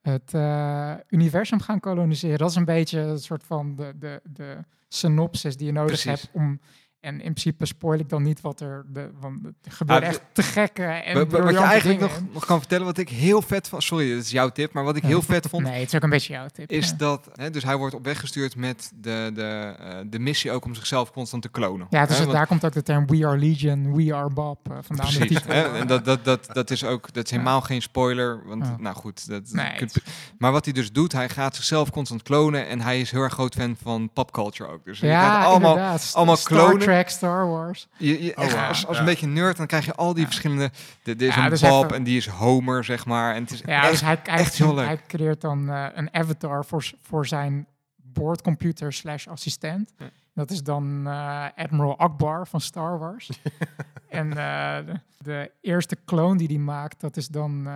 het 0.00 0.34
eh, 0.34 0.94
universum 1.08 1.60
gaan 1.60 1.80
koloniseren. 1.80 2.38
Dat 2.38 2.50
is 2.50 2.56
een 2.56 2.64
beetje 2.64 3.00
een 3.00 3.18
soort 3.18 3.44
van 3.44 3.74
de, 3.74 3.92
de, 3.96 4.20
de 4.24 4.64
synopsis 4.88 5.56
die 5.56 5.66
je 5.66 5.72
nodig 5.72 6.02
Precies. 6.02 6.22
hebt 6.22 6.34
om... 6.34 6.60
En 7.00 7.14
in 7.14 7.18
principe 7.20 7.66
spoil 7.66 7.98
ik 7.98 8.08
dan 8.08 8.22
niet 8.22 8.40
wat 8.40 8.60
er... 8.60 8.84
De, 8.88 9.10
want 9.20 9.40
gebeuren 9.68 10.04
Ah, 10.04 10.10
echt 10.10 10.22
te 10.32 10.42
gekke 10.42 10.82
en 10.82 11.14
Wa- 11.14 11.26
wa- 11.26 11.42
wat 11.42 11.52
je 11.52 11.58
eigenlijk 11.58 12.00
nog, 12.32 12.44
kan 12.46 12.58
vertellen, 12.58 12.84
wat 12.86 12.98
ik 12.98 13.08
heel 13.08 13.42
vet 13.42 13.68
vond. 13.68 13.82
Sorry, 13.82 14.10
het 14.10 14.24
is 14.24 14.30
jouw 14.30 14.48
tip, 14.48 14.72
maar 14.72 14.84
wat 14.84 14.96
ik 14.96 15.02
heel 15.02 15.22
vet 15.22 15.46
vond. 15.48 15.62
Nee, 15.64 15.78
het 15.80 15.88
is 15.88 15.94
ook 15.94 16.02
een 16.02 16.10
beetje 16.10 16.32
jouw 16.32 16.46
tip. 16.52 16.70
Is 16.70 16.88
ja. 16.88 16.94
dat, 16.96 17.28
hè, 17.34 17.50
dus 17.50 17.64
hij 17.64 17.76
wordt 17.76 17.94
op 17.94 18.04
weg 18.04 18.20
gestuurd 18.20 18.56
met 18.56 18.92
de, 18.94 19.30
de, 19.34 19.74
eh, 19.78 19.96
de 20.06 20.18
missie 20.18 20.50
ook 20.50 20.64
om 20.64 20.74
zichzelf 20.74 21.12
constant 21.12 21.42
te 21.42 21.48
klonen. 21.48 21.86
Ja, 21.90 22.06
dus 22.06 22.16
Hè, 22.18 22.22
want- 22.24 22.36
daar 22.36 22.46
komt 22.46 22.64
ook 22.64 22.72
de 22.72 22.82
term 22.82 23.06
We 23.06 23.26
Are 23.26 23.38
Legion, 23.38 23.94
We 23.96 24.14
Are 24.14 24.30
Bob 24.30 24.68
uh, 24.70 24.76
vandaan. 24.82 25.10
de 25.10 25.16
Precies. 25.16 25.44
Hè? 25.46 25.78
En 25.78 25.86
dat, 25.86 26.04
dat, 26.04 26.24
dat, 26.24 26.48
dat 26.52 26.70
is 26.70 26.84
ook 26.84 27.12
dat 27.12 27.24
is 27.24 27.30
Ja. 27.30 27.36
helemaal 27.36 27.60
geen 27.60 27.82
spoiler. 27.82 28.42
Want 28.46 28.80
nou 28.80 28.96
goed, 28.96 29.28
dat, 29.28 29.42
Nee, 29.52 29.76
kunt- 29.76 29.94
maar 30.38 30.52
wat 30.52 30.64
hij 30.64 30.74
dus 30.74 30.92
doet, 30.92 31.12
hij 31.12 31.28
gaat 31.28 31.56
zichzelf 31.56 31.90
constant 31.90 32.22
klonen. 32.22 32.66
En 32.68 32.80
hij 32.80 33.00
is 33.00 33.10
heel 33.10 33.22
erg 33.22 33.32
groot 33.32 33.54
fan 33.54 33.76
van 33.82 34.10
popculture 34.12 34.70
ook. 34.70 34.84
Dus 34.84 35.00
ja, 35.00 35.30
gaat 35.34 35.46
allemaal, 35.46 35.96
allemaal 36.12 36.36
klonen. 36.42 36.86
Trek, 36.88 37.08
Star 37.08 37.46
Wars. 37.48 37.88
je, 37.96 38.24
je, 38.24 38.36
Oh, 38.36 38.68
als, 38.68 38.86
als 38.86 38.94
Ja. 38.96 38.98
een 39.02 39.04
beetje 39.08 39.26
nerd, 39.26 39.56
dan 39.56 39.66
krijg 39.66 39.84
je 39.84 39.94
al 39.94 40.12
die 40.12 40.20
Ja. 40.22 40.26
verschillende. 40.26 40.70
De, 41.02 41.14
er 41.14 41.22
is 41.22 41.34
Ja, 41.34 41.44
een 41.44 41.50
dus 41.50 41.60
Bob 41.60 41.84
even- 41.84 41.96
en 41.96 42.02
die 42.02 42.16
is 42.16 42.26
Homer, 42.26 42.84
zeg 42.84 43.06
maar. 43.06 43.34
En 43.34 43.42
het 43.42 43.50
is 43.50 43.62
Ja, 43.66 43.80
echt, 43.82 43.90
dus 43.90 44.00
hij, 44.00 44.18
hij, 44.22 44.38
echt 44.38 44.54
heel 44.58 44.74
leuk. 44.74 44.86
hij 44.86 45.00
creëert 45.06 45.40
dan 45.40 45.70
eh, 45.70 45.86
een 45.94 46.14
avatar 46.14 46.64
voor, 46.64 46.90
voor 47.02 47.26
zijn 47.26 47.66
boordcomputer 47.96 48.92
slash 48.92 49.26
assistent. 49.26 49.92
Ja. 49.98 50.06
Dat 50.34 50.50
is 50.50 50.62
dan 50.62 51.02
eh, 51.06 51.44
Admiral 51.56 51.98
Akbar 51.98 52.46
van 52.46 52.60
Star 52.60 52.98
Wars. 52.98 53.30
en 54.08 54.28
eh, 54.30 54.76
de, 54.86 55.00
de 55.18 55.50
eerste 55.60 55.96
kloon 56.04 56.36
die 56.36 56.46
hij 56.48 56.58
maakt, 56.58 57.00
dat 57.00 57.16
is 57.16 57.28
dan 57.28 57.68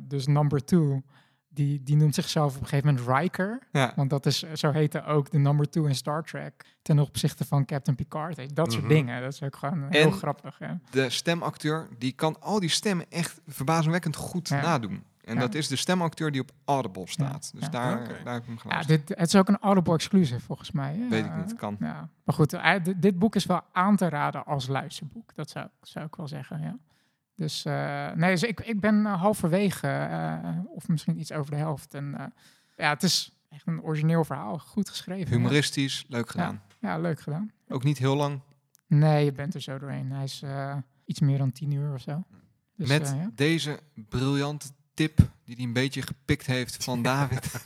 dus 0.00 0.26
number 0.26 0.64
two. 0.64 1.02
Die, 1.58 1.82
die 1.82 1.96
noemt 1.96 2.14
zichzelf 2.14 2.54
op 2.56 2.60
een 2.60 2.66
gegeven 2.68 2.94
moment 2.94 3.18
Riker. 3.20 3.58
ja. 3.72 3.92
Want 3.96 4.10
dat 4.10 4.26
is, 4.26 4.38
zo 4.52 4.70
heette 4.70 5.04
ook 5.04 5.30
de 5.30 5.38
number 5.38 5.70
two 5.70 5.84
in 5.84 5.94
Star 5.94 6.22
Trek. 6.22 6.76
Ten 6.82 6.98
opzichte 6.98 7.44
van 7.44 7.64
Captain 7.64 7.96
Picard. 7.96 8.56
Dat 8.56 8.72
soort 8.72 8.84
Mhm. 8.84 8.92
dingen. 8.92 9.22
Dat 9.22 9.32
is 9.32 9.42
ook 9.42 9.56
gewoon 9.56 9.86
heel 9.88 10.02
En- 10.06 10.12
grappig. 10.12 10.58
Ja. 10.58 10.78
De 10.90 11.10
stemacteur, 11.10 11.88
die 11.98 12.12
kan 12.12 12.40
al 12.40 12.60
die 12.60 12.68
stemmen 12.68 13.06
echt 13.10 13.40
verbazingwekkend 13.46 14.16
goed 14.16 14.48
Ja. 14.48 14.60
nadoen. 14.60 15.02
En 15.24 15.34
Ja. 15.34 15.40
dat 15.40 15.54
is 15.54 15.68
de 15.68 15.76
stemacteur 15.76 16.32
die 16.32 16.40
op 16.40 16.50
Audible 16.64 17.08
staat. 17.08 17.50
Dus 17.54 17.62
Ja. 17.62 17.68
daar, 17.68 18.08
daar 18.24 18.32
heb 18.34 18.42
ik 18.42 18.46
hem 18.48 18.54
Ja, 18.54 18.60
geluisterd. 18.60 19.06
dit, 19.06 19.18
het 19.18 19.26
is 19.28 19.36
ook 19.36 19.48
een 19.48 19.58
Audible 19.58 19.94
exclusive 19.94 20.40
volgens 20.40 20.70
mij. 20.70 21.06
Weet 21.10 21.24
ik 21.24 21.36
niet, 21.36 21.54
kan. 21.54 21.76
Ja. 21.80 22.08
Maar 22.24 22.34
goed, 22.34 22.52
eh, 22.52 22.74
dit, 22.82 23.02
dit 23.02 23.18
boek 23.18 23.34
is 23.34 23.46
wel 23.46 23.60
aan 23.72 23.96
te 23.96 24.08
raden 24.08 24.44
als 24.46 24.66
luisterboek. 24.66 25.34
Dat 25.34 25.50
zou, 25.50 25.66
zou 25.82 26.06
ik 26.06 26.16
wel 26.16 26.28
zeggen, 26.28 26.60
ja. 26.60 26.76
Dus 27.38 27.64
eh, 27.64 28.10
nee, 28.14 28.30
dus 28.30 28.42
ik, 28.42 28.60
ik 28.60 28.80
ben 28.80 29.06
eh, 29.06 29.20
halverwege, 29.20 29.88
eh, 29.88 30.58
of 30.74 30.88
misschien 30.88 31.18
iets 31.18 31.32
over 31.32 31.50
de 31.50 31.56
helft. 31.56 31.94
En 31.94 32.32
ja, 32.76 32.88
het 32.88 33.02
is 33.02 33.32
echt 33.48 33.66
een 33.66 33.82
origineel 33.82 34.24
verhaal. 34.24 34.58
Goed 34.58 34.88
geschreven. 34.88 35.36
Humoristisch, 35.36 36.04
leuk 36.08 36.30
gedaan. 36.30 36.62
Ja, 36.80 36.88
ja, 36.88 36.98
leuk 36.98 37.20
gedaan. 37.20 37.52
Ook 37.68 37.84
niet 37.84 37.98
heel 37.98 38.16
lang. 38.16 38.40
Nee, 38.86 39.24
je 39.24 39.32
bent 39.32 39.54
er 39.54 39.60
zo 39.60 39.78
doorheen. 39.78 40.12
Hij 40.12 40.24
is 40.24 40.42
iets 41.04 41.20
meer 41.20 41.38
dan 41.38 41.52
tien 41.52 41.72
uur 41.72 41.94
of 41.94 42.00
zo. 42.00 42.24
Dus, 42.76 42.88
Met 42.88 43.14
ja. 43.16 43.30
deze 43.34 43.80
briljante 44.08 44.68
tip 44.94 45.16
die 45.44 45.54
hij 45.56 45.64
een 45.64 45.72
beetje 45.72 46.02
gepikt 46.02 46.46
heeft 46.46 46.84
van 46.84 47.02
David. 47.12 47.50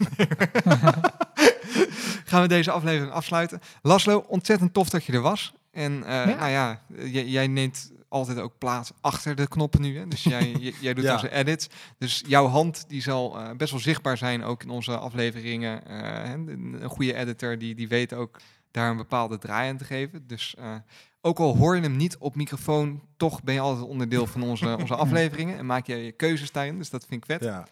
Gaan 2.24 2.42
we 2.42 2.48
deze 2.48 2.70
aflevering 2.70 3.12
afsluiten. 3.12 3.60
Laslo, 3.82 4.24
ontzettend 4.28 4.72
tof 4.72 4.90
dat 4.90 5.04
je 5.04 5.12
er 5.12 5.20
was. 5.20 5.54
En 5.70 5.92
Ja. 5.92 6.24
nou 6.24 6.50
ja, 6.50 6.80
jij 7.24 7.46
neemt 7.46 7.91
altijd 8.12 8.38
ook 8.38 8.58
plaats 8.58 8.90
achter 9.00 9.34
de 9.34 9.48
knoppen 9.48 9.80
nu. 9.80 9.98
Hè? 9.98 10.08
Dus 10.08 10.22
jij, 10.22 10.50
j- 10.60 10.74
jij 10.80 10.94
doet 10.94 11.04
Ja. 11.04 11.12
onze 11.14 11.30
edits. 11.30 11.66
Dus 11.98 12.22
jouw 12.26 12.46
hand 12.46 12.84
die 12.88 13.02
zal 13.02 13.38
eh, 13.40 13.50
best 13.56 13.70
wel 13.70 13.80
zichtbaar 13.80 14.16
zijn 14.16 14.44
ook 14.44 14.62
in 14.62 14.70
onze 14.70 14.96
afleveringen. 14.98 15.82
Hè, 15.88 16.32
een 16.34 16.82
goede 16.88 17.14
editor 17.14 17.58
die, 17.58 17.74
die 17.74 17.88
weet 17.88 18.12
ook 18.12 18.38
daar 18.70 18.90
een 18.90 18.96
bepaalde 18.96 19.38
draai 19.38 19.70
aan 19.70 19.76
te 19.76 19.84
geven. 19.84 20.26
Dus 20.26 20.54
eh, 20.58 20.74
ook 21.20 21.38
al 21.38 21.56
hoor 21.56 21.76
je 21.76 21.82
hem 21.82 21.96
niet 21.96 22.16
op 22.18 22.34
microfoon, 22.36 23.02
toch 23.16 23.42
ben 23.42 23.54
je 23.54 23.60
altijd 23.60 23.86
onderdeel 23.86 24.26
van 24.26 24.42
onze, 24.42 24.76
onze 24.80 24.96
afleveringen. 24.96 25.58
En 25.58 25.66
maak 25.66 25.86
jij 25.86 26.04
je 26.04 26.12
keuzes 26.12 26.52
daarin. 26.52 26.78
Dus 26.78 26.90
dat 26.90 27.04
vind 27.08 27.24
ik 27.24 27.30
vet. 27.30 27.42
Ja. 27.42 27.66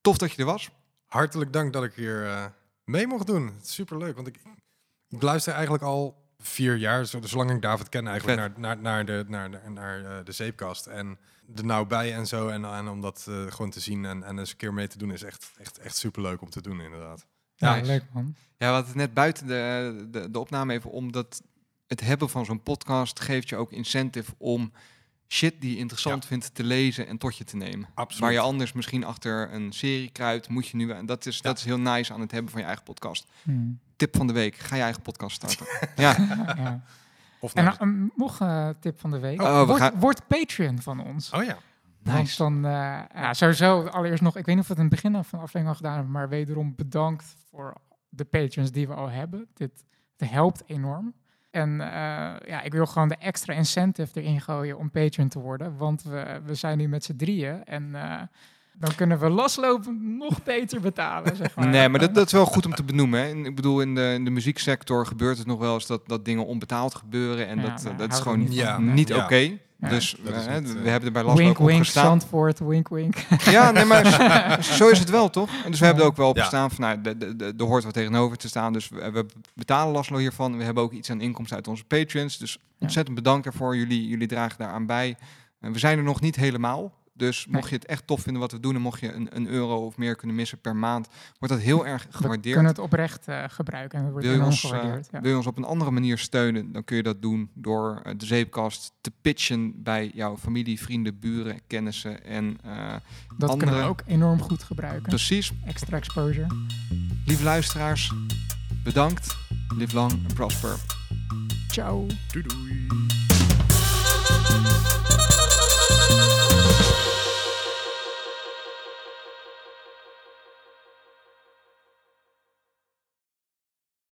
Tof 0.00 0.18
dat 0.18 0.32
je 0.32 0.38
er 0.38 0.44
was. 0.44 0.70
Hartelijk 1.06 1.52
dank 1.52 1.72
dat 1.72 1.84
ik 1.84 1.92
hier 1.94 2.52
mee 2.84 3.06
mocht 3.06 3.26
doen. 3.26 3.52
Superleuk, 3.62 4.14
want 4.14 4.26
ik, 4.28 4.38
ik 5.08 5.22
luister 5.22 5.52
eigenlijk 5.52 5.82
al 5.84 6.26
vier 6.42 6.76
jaar, 6.76 7.04
zo- 7.06 7.20
zolang 7.22 7.50
ik 7.50 7.62
David 7.62 7.88
ken 7.88 8.06
eigenlijk, 8.06 8.38
naar, 8.38 8.52
naar, 8.56 8.78
naar, 8.78 9.04
de, 9.04 9.24
naar, 9.28 9.50
naar, 9.50 9.70
naar 9.72 10.04
eh, 10.18 10.24
de 10.24 10.32
zeepkast. 10.32 10.86
En 10.86 11.18
er 11.56 11.64
nou 11.64 11.86
bij 11.86 12.14
en 12.14 12.26
zo. 12.26 12.48
En, 12.48 12.64
en 12.64 12.88
om 12.88 13.00
dat 13.00 13.26
eh, 13.28 13.46
gewoon 13.48 13.70
te 13.70 13.80
zien 13.80 14.04
en, 14.04 14.22
en 14.22 14.38
eens 14.38 14.50
een 14.50 14.56
keer 14.56 14.74
mee 14.74 14.88
te 14.88 14.98
doen, 14.98 15.12
is 15.12 15.22
echt, 15.22 15.50
echt, 15.58 15.78
echt 15.78 15.96
superleuk 15.96 16.40
om 16.42 16.50
te 16.50 16.62
doen, 16.62 16.80
inderdaad. 16.80 17.26
ja, 17.54 17.74
Nice. 17.74 17.86
leuk 17.86 18.04
man. 18.12 18.34
Ja, 18.56 18.66
we 18.66 18.72
hadden 18.72 18.86
het 18.86 18.94
net 18.96 19.14
buiten 19.14 19.46
de, 19.46 20.06
de, 20.10 20.30
de 20.30 20.38
opname 20.38 20.72
even 20.72 20.90
om 20.90 21.12
dat 21.12 21.42
het 21.86 22.00
hebben 22.00 22.28
van 22.30 22.44
zo'n 22.44 22.62
podcast 22.62 23.20
geeft 23.20 23.48
je 23.48 23.56
ook 23.56 23.72
incentive 23.72 24.32
om 24.38 24.72
shit 25.28 25.60
die 25.60 25.70
je 25.70 25.76
interessant 25.78 26.26
vindt 26.26 26.54
te 26.54 26.64
lezen 26.64 27.06
en 27.06 27.18
tot 27.18 27.36
je 27.36 27.44
te 27.44 27.56
nemen. 27.56 27.88
Absoluut. 27.94 28.22
Waar 28.22 28.32
je 28.32 28.38
anders 28.38 28.72
misschien 28.72 29.04
achter 29.04 29.52
een 29.52 29.72
serie 29.72 30.10
kruipt, 30.10 30.48
moet 30.48 30.66
je 30.68 30.76
nu... 30.76 30.90
En 30.90 31.06
dat 31.06 31.26
is, 31.26 31.36
Ja. 31.36 31.42
dat 31.42 31.58
is 31.58 31.64
heel 31.64 31.78
nice 31.78 32.12
aan 32.12 32.20
het 32.20 32.30
hebben 32.30 32.50
van 32.50 32.60
je 32.60 32.66
eigen 32.66 32.84
podcast. 32.84 33.26
Hmm. 33.42 33.78
Tip 33.96 34.16
van 34.16 34.26
de 34.26 34.32
week, 34.32 34.56
ga 34.56 34.76
je 34.76 34.82
eigen 34.82 35.02
podcast 35.02 35.36
starten. 35.36 35.66
ja, 36.04 36.16
ja. 36.56 36.82
Of 37.40 37.54
En 37.54 37.74
um, 37.80 38.12
nog 38.16 38.40
een 38.40 38.76
tip 38.80 39.00
van 39.00 39.10
de 39.10 39.18
week. 39.18 39.42
Oh, 39.42 39.60
we 39.60 39.66
word, 39.66 39.80
gaan- 39.80 39.98
word 39.98 40.26
Patreon 40.26 40.82
van 40.82 41.00
ons. 41.04 41.30
Oh 41.30 41.42
ja. 41.44 41.58
Want 42.02 42.18
nice. 42.18 42.36
dan, 42.36 42.64
eh, 42.64 43.00
ja, 43.14 43.34
sowieso 43.34 43.82
allereerst 43.86 44.22
nog, 44.22 44.36
ik 44.36 44.46
weet 44.46 44.54
niet 44.54 44.64
of 44.64 44.68
we 44.70 44.74
het 44.74 44.82
in 44.82 44.88
het 44.88 45.02
begin 45.02 45.12
van 45.12 45.38
de 45.38 45.44
aflevering 45.44 45.68
al 45.68 45.74
gedaan 45.74 45.92
hebben, 45.94 46.12
maar 46.12 46.28
wederom 46.28 46.74
bedankt 46.76 47.34
voor 47.50 47.74
de 48.08 48.24
patrons 48.24 48.70
die 48.72 48.86
we 48.88 48.94
al 48.94 49.08
hebben. 49.10 49.46
Dit, 49.54 49.84
dit 50.16 50.30
helpt 50.30 50.62
enorm. 50.66 51.14
En 51.58 51.80
eh, 51.80 52.48
ja, 52.48 52.62
ik 52.62 52.72
wil 52.72 52.86
gewoon 52.86 53.08
de 53.08 53.16
extra 53.16 53.54
incentive 53.54 54.20
erin 54.20 54.40
gooien 54.40 54.78
om 54.78 54.90
patron 54.90 55.28
te 55.28 55.38
worden, 55.38 55.76
want 55.76 56.02
we, 56.02 56.40
we 56.44 56.54
zijn 56.54 56.78
nu 56.78 56.88
met 56.88 57.04
z'n 57.04 57.16
drieën 57.16 57.64
en 57.64 57.94
eh, 57.94 58.22
dan 58.78 58.94
kunnen 58.94 59.18
we 59.18 59.28
loslopen 59.28 60.16
nog 60.18 60.42
beter 60.42 60.80
betalen, 60.80 61.36
zeg 61.36 61.56
maar. 61.56 61.66
Nee, 61.68 61.88
maar 61.88 62.00
dat, 62.00 62.14
dat 62.14 62.26
is 62.26 62.32
wel 62.32 62.44
goed 62.44 62.66
om 62.66 62.74
te 62.74 62.84
benoemen. 62.84 63.20
Hè. 63.20 63.26
Ik 63.28 63.54
bedoel, 63.56 63.80
in 63.80 63.94
de, 63.94 64.12
in 64.14 64.24
de 64.24 64.30
muzieksector 64.30 65.06
gebeurt 65.06 65.38
het 65.38 65.46
nog 65.46 65.58
wel 65.58 65.74
eens 65.74 65.86
dat, 65.86 66.08
dat 66.08 66.24
dingen 66.24 66.46
onbetaald 66.46 66.94
gebeuren. 66.94 67.46
En 67.48 67.56
Ja, 67.60 67.62
dat, 67.62 67.82
daar 67.82 67.96
dat 67.96 68.12
is 68.12 68.18
gewoon 68.18 68.38
niet. 68.38 68.54
Ja. 68.54 69.24
oké. 69.24 69.58
Ja. 69.80 69.88
Dus 69.88 70.16
eh, 70.18 70.22
we 70.24 70.30
eh, 70.32 70.84
hebben 70.84 71.04
er 71.04 71.12
bij 71.12 71.22
Laslo 71.22 71.36
Wink, 71.42 71.50
ook 71.50 71.58
op 71.60 71.66
wink, 71.66 71.78
gestaan. 71.78 72.04
Zandvoort, 72.04 72.58
wink, 72.58 72.88
wink. 72.88 73.16
Ja, 73.50 73.70
nee, 73.70 73.84
maar 73.84 74.06
zo- 74.62 74.72
zo 74.84 74.88
is 74.88 74.98
het 74.98 75.10
wel, 75.10 75.30
toch? 75.30 75.50
En 75.64 75.70
dus 75.70 75.80
we 75.80 75.84
hebben 75.86 76.04
er 76.04 76.10
ook 76.10 76.16
wel 76.16 76.28
op 76.28 76.36
Ja. 76.36 76.42
gestaan 76.42 76.70
van, 76.70 76.80
nou, 76.84 77.00
de- 77.00 77.16
de- 77.18 77.36
de- 77.36 77.54
er 77.58 77.64
hoort 77.64 77.84
wat 77.84 77.92
tegenover 77.92 78.36
te 78.36 78.48
staan. 78.48 78.72
Dus 78.72 78.88
we, 78.88 79.10
we 79.10 79.26
betalen 79.54 79.92
Laslo 79.92 80.18
hiervan. 80.18 80.56
We 80.56 80.64
hebben 80.64 80.82
ook 80.82 80.92
iets 80.92 81.10
aan 81.10 81.20
inkomsten 81.20 81.56
uit 81.56 81.68
onze 81.68 81.84
patrons. 81.84 82.38
Dus 82.38 82.58
ontzettend 82.78 83.16
bedankt 83.16 83.44
daarvoor. 83.44 83.76
Jullie, 83.76 84.08
jullie 84.08 84.28
dragen 84.28 84.58
daaraan 84.58 84.86
bij. 84.86 85.16
En 85.60 85.72
we 85.72 85.78
zijn 85.78 85.98
er 85.98 86.04
nog 86.04 86.20
niet 86.20 86.36
helemaal. 86.36 86.92
Dus 87.18 87.46
mocht 87.46 87.68
je 87.68 87.74
het 87.74 87.86
echt 87.86 88.06
tof 88.06 88.20
vinden 88.22 88.40
wat 88.42 88.52
we 88.52 88.60
doen... 88.60 88.74
en 88.74 88.80
mocht 88.80 89.00
je 89.00 89.12
een, 89.12 89.28
een 89.36 89.46
euro 89.48 89.86
of 89.86 89.96
meer 89.96 90.16
kunnen 90.16 90.36
missen 90.36 90.60
per 90.60 90.76
maand... 90.76 91.08
wordt 91.38 91.54
dat 91.54 91.62
heel 91.62 91.86
erg 91.86 92.02
We 92.10 92.16
gewaardeerd. 92.16 92.54
kunnen 92.54 92.72
het 92.72 92.80
oprecht 92.80 93.28
eh, 93.28 93.44
gebruiken 93.48 93.98
en 93.98 94.04
het 94.04 94.12
wordt 94.12 94.26
Wil 94.28 94.36
je, 94.36 94.42
ons, 94.44 94.64
eh, 94.64 94.70
gewaardeerd. 94.70 95.08
ja. 95.12 95.20
wil 95.20 95.30
je 95.30 95.36
ons 95.36 95.46
op 95.46 95.56
een 95.56 95.64
andere 95.64 95.90
manier 95.90 96.18
steunen, 96.18 96.72
dan 96.72 96.84
kun 96.84 96.96
je 96.96 97.02
dat 97.02 97.22
doen 97.22 97.50
door 97.54 98.00
eh, 98.04 98.12
de 98.16 98.26
zeepkast 98.26 98.92
te 99.00 99.12
pitchen 99.22 99.82
bij 99.82 100.10
jouw 100.14 100.36
familie, 100.36 100.80
vrienden, 100.80 101.18
buren, 101.18 101.60
kennissen 101.66 102.24
en 102.24 102.56
eh, 102.64 102.94
Dat 103.38 103.56
kunnen 103.56 103.76
we 103.76 103.82
ook 103.82 104.02
enorm 104.06 104.40
goed 104.42 104.62
gebruiken. 104.62 105.02
precies. 105.08 105.52
Extra 105.66 105.96
exposure. 105.96 106.46
Lieve 107.24 107.42
luisteraars, 107.44 108.12
bedankt. 108.84 109.36
Live 109.76 109.94
long 109.94 110.12
and 110.12 110.34
prosper. 110.34 110.76
Ciao. 111.70 112.06
Doei 112.32 112.44
doei. 112.48 113.17